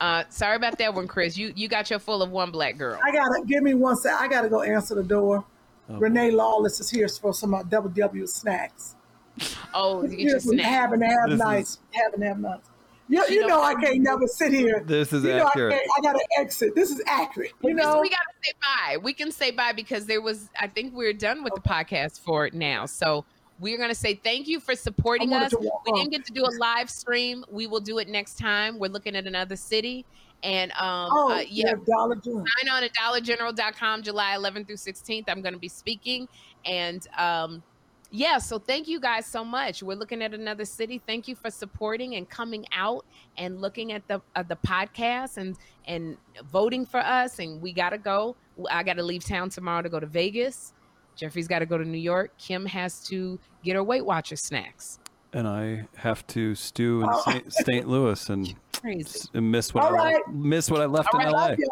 Uh, 0.02 0.24
sorry 0.30 0.56
about 0.56 0.78
that 0.80 0.94
one, 0.94 1.08
Chris. 1.08 1.38
You 1.38 1.54
you 1.56 1.68
got 1.68 1.90
your 1.90 2.00
full 2.00 2.22
of 2.22 2.32
one 2.32 2.52
black 2.52 2.78
girl. 2.78 3.00
I 3.04 3.12
gotta 3.12 3.44
give 3.46 3.64
me 3.64 3.74
one 3.74 3.96
sec. 3.96 4.14
I 4.20 4.28
gotta 4.28 4.50
go 4.50 4.62
answer 4.62 4.96
the 4.96 5.04
door. 5.04 5.46
Oh, 5.90 5.98
Renee 5.98 6.32
Lawless 6.32 6.80
is 6.80 6.90
here 6.90 7.08
for 7.08 7.34
some 7.34 7.54
uh, 7.54 7.64
WW 7.64 8.28
snacks. 8.28 8.96
Oh, 9.74 10.04
you 10.04 10.10
get 10.10 10.20
your 10.20 10.40
from. 10.40 10.58
Having 10.58 11.00
to 11.02 11.06
have 11.08 11.26
This 11.30 11.34
is- 11.34 11.40
nights. 11.40 11.80
Having 11.92 12.20
to 12.22 12.28
have 12.28 12.40
nights. 12.40 12.70
You, 13.12 13.26
you 13.28 13.48
know 13.48 13.62
I 13.64 13.74
can't 13.74 14.02
never 14.02 14.28
sit 14.28 14.54
here. 14.54 14.84
This 14.86 15.12
is 15.14 15.24
you 15.24 15.32
know 15.36 15.48
accurate. 15.48 15.74
I, 15.74 15.78
I 15.98 16.02
gotta 16.04 16.24
exit. 16.38 16.76
This 16.76 16.92
is 16.92 17.02
accurate. 17.08 17.54
You 17.64 17.74
know. 17.74 18.02
we 18.02 18.10
gotta 18.10 18.24
say 18.44 18.52
bye. 18.62 18.98
We 18.98 19.14
can 19.14 19.32
say 19.32 19.50
bye 19.52 19.74
because 19.74 20.06
there 20.06 20.22
was. 20.22 20.50
I 20.60 20.68
think 20.68 20.94
we're 20.94 21.14
done 21.14 21.44
with 21.44 21.56
the 21.56 21.62
podcast 21.62 22.20
for 22.20 22.46
it 22.46 22.54
now. 22.54 22.86
So 22.86 23.26
we're 23.60 23.78
gonna 23.78 23.96
say 23.96 24.16
thank 24.16 24.48
you 24.48 24.60
for 24.60 24.76
supporting 24.76 25.34
us. 25.34 25.54
We 25.60 25.94
didn't 25.94 26.12
get 26.12 26.26
to 26.26 26.34
do 26.34 26.46
a 26.46 26.54
live 26.60 26.90
stream. 26.90 27.44
We 27.52 27.68
will 27.68 27.82
do 27.82 28.00
it 28.00 28.08
next 28.08 28.38
time. 28.38 28.80
We're 28.80 28.90
looking 28.90 29.16
at 29.16 29.28
another 29.28 29.56
city, 29.56 30.06
and 30.44 30.72
um, 30.72 31.10
oh, 31.12 31.32
uh, 31.32 31.44
yeah, 31.48 31.74
Dollar 31.86 32.16
General. 32.16 32.46
sign 32.60 32.70
on 32.70 32.84
at 32.84 32.94
dollargeneral.com 32.94 34.04
July 34.04 34.36
11th 34.38 34.68
through 34.68 34.78
16th. 34.78 35.26
I'm 35.28 35.42
going 35.42 35.54
to 35.54 35.60
be 35.60 35.68
speaking. 35.68 36.28
And 36.66 37.06
um, 37.18 37.62
yeah, 38.12 38.38
so 38.38 38.58
thank 38.58 38.88
you 38.88 39.00
guys 39.00 39.26
so 39.26 39.44
much. 39.44 39.84
We're 39.84 39.98
looking 39.98 40.22
at 40.22 40.34
another 40.34 40.66
city. 40.66 41.02
Thank 41.06 41.28
you 41.28 41.36
for 41.36 41.52
supporting 41.52 42.16
and 42.16 42.30
coming 42.30 42.66
out 42.74 43.06
and 43.38 43.62
looking 43.62 43.92
at 43.92 44.08
the 44.08 44.22
uh, 44.36 44.44
the 44.44 44.56
podcast 44.56 45.38
and 45.38 45.58
and 45.86 46.18
voting 46.52 46.86
for 46.86 47.00
us. 47.00 47.40
And 47.40 47.62
we 47.62 47.74
got 47.74 47.90
to 47.90 47.98
go. 47.98 48.36
I 48.72 48.84
got 48.84 48.96
to 48.96 49.04
leave 49.04 49.26
town 49.26 49.50
tomorrow 49.50 49.82
to 49.82 49.90
go 49.90 50.00
to 50.00 50.08
Vegas. 50.08 50.74
Jeffrey's 51.20 51.50
got 51.50 51.60
to 51.60 51.66
go 51.66 51.78
to 51.78 51.84
New 51.84 51.98
York. 51.98 52.32
Kim 52.38 52.66
has 52.66 53.02
to 53.08 53.38
get 53.62 53.76
her 53.76 53.84
Weight 53.84 54.06
Watchers 54.06 54.42
snacks. 54.42 55.00
And 55.34 55.46
I 55.48 55.86
have 55.98 56.26
to 56.28 56.56
stew 56.56 57.04
in 57.04 57.10
Oh. 57.12 57.22
St. 57.26 57.54
St. 57.54 57.88
Louis 57.90 58.30
and, 58.30 58.56
and 59.34 59.52
miss 59.52 59.74
what 59.74 59.84
All 59.84 59.96
I 60.00 60.14
right. 60.14 60.22
miss 60.32 60.72
what 60.72 60.82
I 60.82 60.86
left 60.86 61.10
All 61.14 61.20
in 61.20 61.26
right. 61.28 61.34
LA. 61.34 61.42
Love 61.50 61.60
you. 61.60 61.68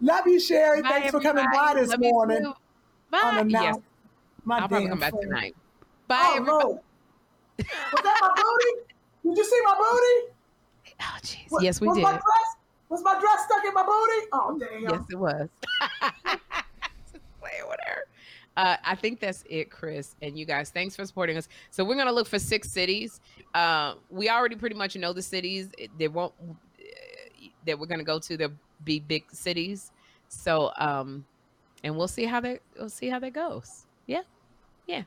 Love 0.00 0.26
you, 0.28 0.38
Sherri. 0.40 0.82
Bye, 0.82 0.88
Thanks 0.88 1.10
for 1.10 1.20
coming 1.20 1.46
by 1.52 1.74
this 1.74 1.90
Love 1.90 2.00
morning. 2.00 2.44
too. 2.44 2.52
Bye. 3.10 3.18
Unannounced. 3.24 3.52
Yes, 3.52 3.76
My 4.44 4.58
I'll 4.60 4.68
probably 4.68 4.88
come 4.88 5.00
back 5.00 5.10
friend. 5.12 5.26
tonight. 5.28 5.56
Bye, 6.06 6.20
Oh, 6.22 6.30
everybody. 6.36 6.64
Lord. 6.64 6.78
Was 7.58 8.02
that 8.02 8.18
my 8.20 8.30
booty? 8.36 8.94
Did 9.24 9.36
you 9.38 9.44
see 9.44 9.60
my 9.64 9.74
booty? 9.74 10.32
Oh, 11.00 11.18
jeez. 11.22 11.62
Yes, 11.62 11.80
we 11.80 11.88
was 11.88 11.96
did. 11.96 12.02
My 12.02 12.10
dress, 12.12 12.22
was 12.88 13.02
my 13.02 13.18
dress 13.18 13.44
stuck 13.46 13.64
in 13.64 13.74
my 13.74 13.82
booty? 13.82 14.28
Oh, 14.32 14.58
damn. 14.58 14.82
Yes, 14.82 15.00
it 15.10 15.16
was. 15.18 15.48
Just 17.12 17.24
playing 17.40 17.64
with 17.68 17.78
her. 17.86 18.02
Uh, 18.56 18.76
I 18.84 18.94
think 18.94 19.18
that's 19.20 19.42
it, 19.50 19.70
Chris. 19.70 20.14
And 20.22 20.38
you 20.38 20.44
guys, 20.46 20.70
thanks 20.70 20.94
for 20.94 21.04
supporting 21.04 21.36
us. 21.36 21.48
So 21.70 21.84
we're 21.84 21.96
gonna 21.96 22.12
look 22.12 22.28
for 22.28 22.38
six 22.38 22.70
cities. 22.70 23.20
Uh, 23.52 23.94
we 24.10 24.28
already 24.28 24.54
pretty 24.56 24.76
much 24.76 24.94
know 24.96 25.12
the 25.12 25.22
cities. 25.22 25.70
It- 25.78 25.90
They 25.98 26.08
won't 26.08 26.34
that 27.66 27.78
we're 27.78 27.86
gonna 27.86 28.04
go 28.04 28.18
to. 28.18 28.36
They'll 28.36 28.52
be 28.84 29.00
big 29.00 29.24
cities. 29.32 29.90
So 30.28 30.70
um, 30.76 31.24
and 31.82 31.96
we'll 31.96 32.08
see 32.08 32.24
how 32.26 32.40
that 32.40 32.60
we'll 32.78 32.88
see 32.90 33.08
how 33.08 33.18
that 33.18 33.32
goes. 33.32 33.86
Yeah, 34.06 34.22
yeah. 34.86 35.02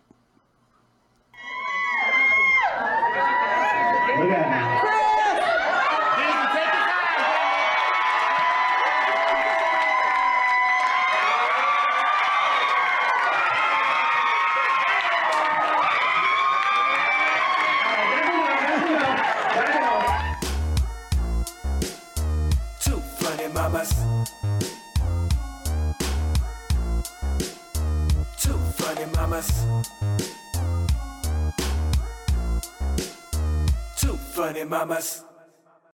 Two 33.97 34.18
funny 34.34 34.64
mamas. 34.64 35.23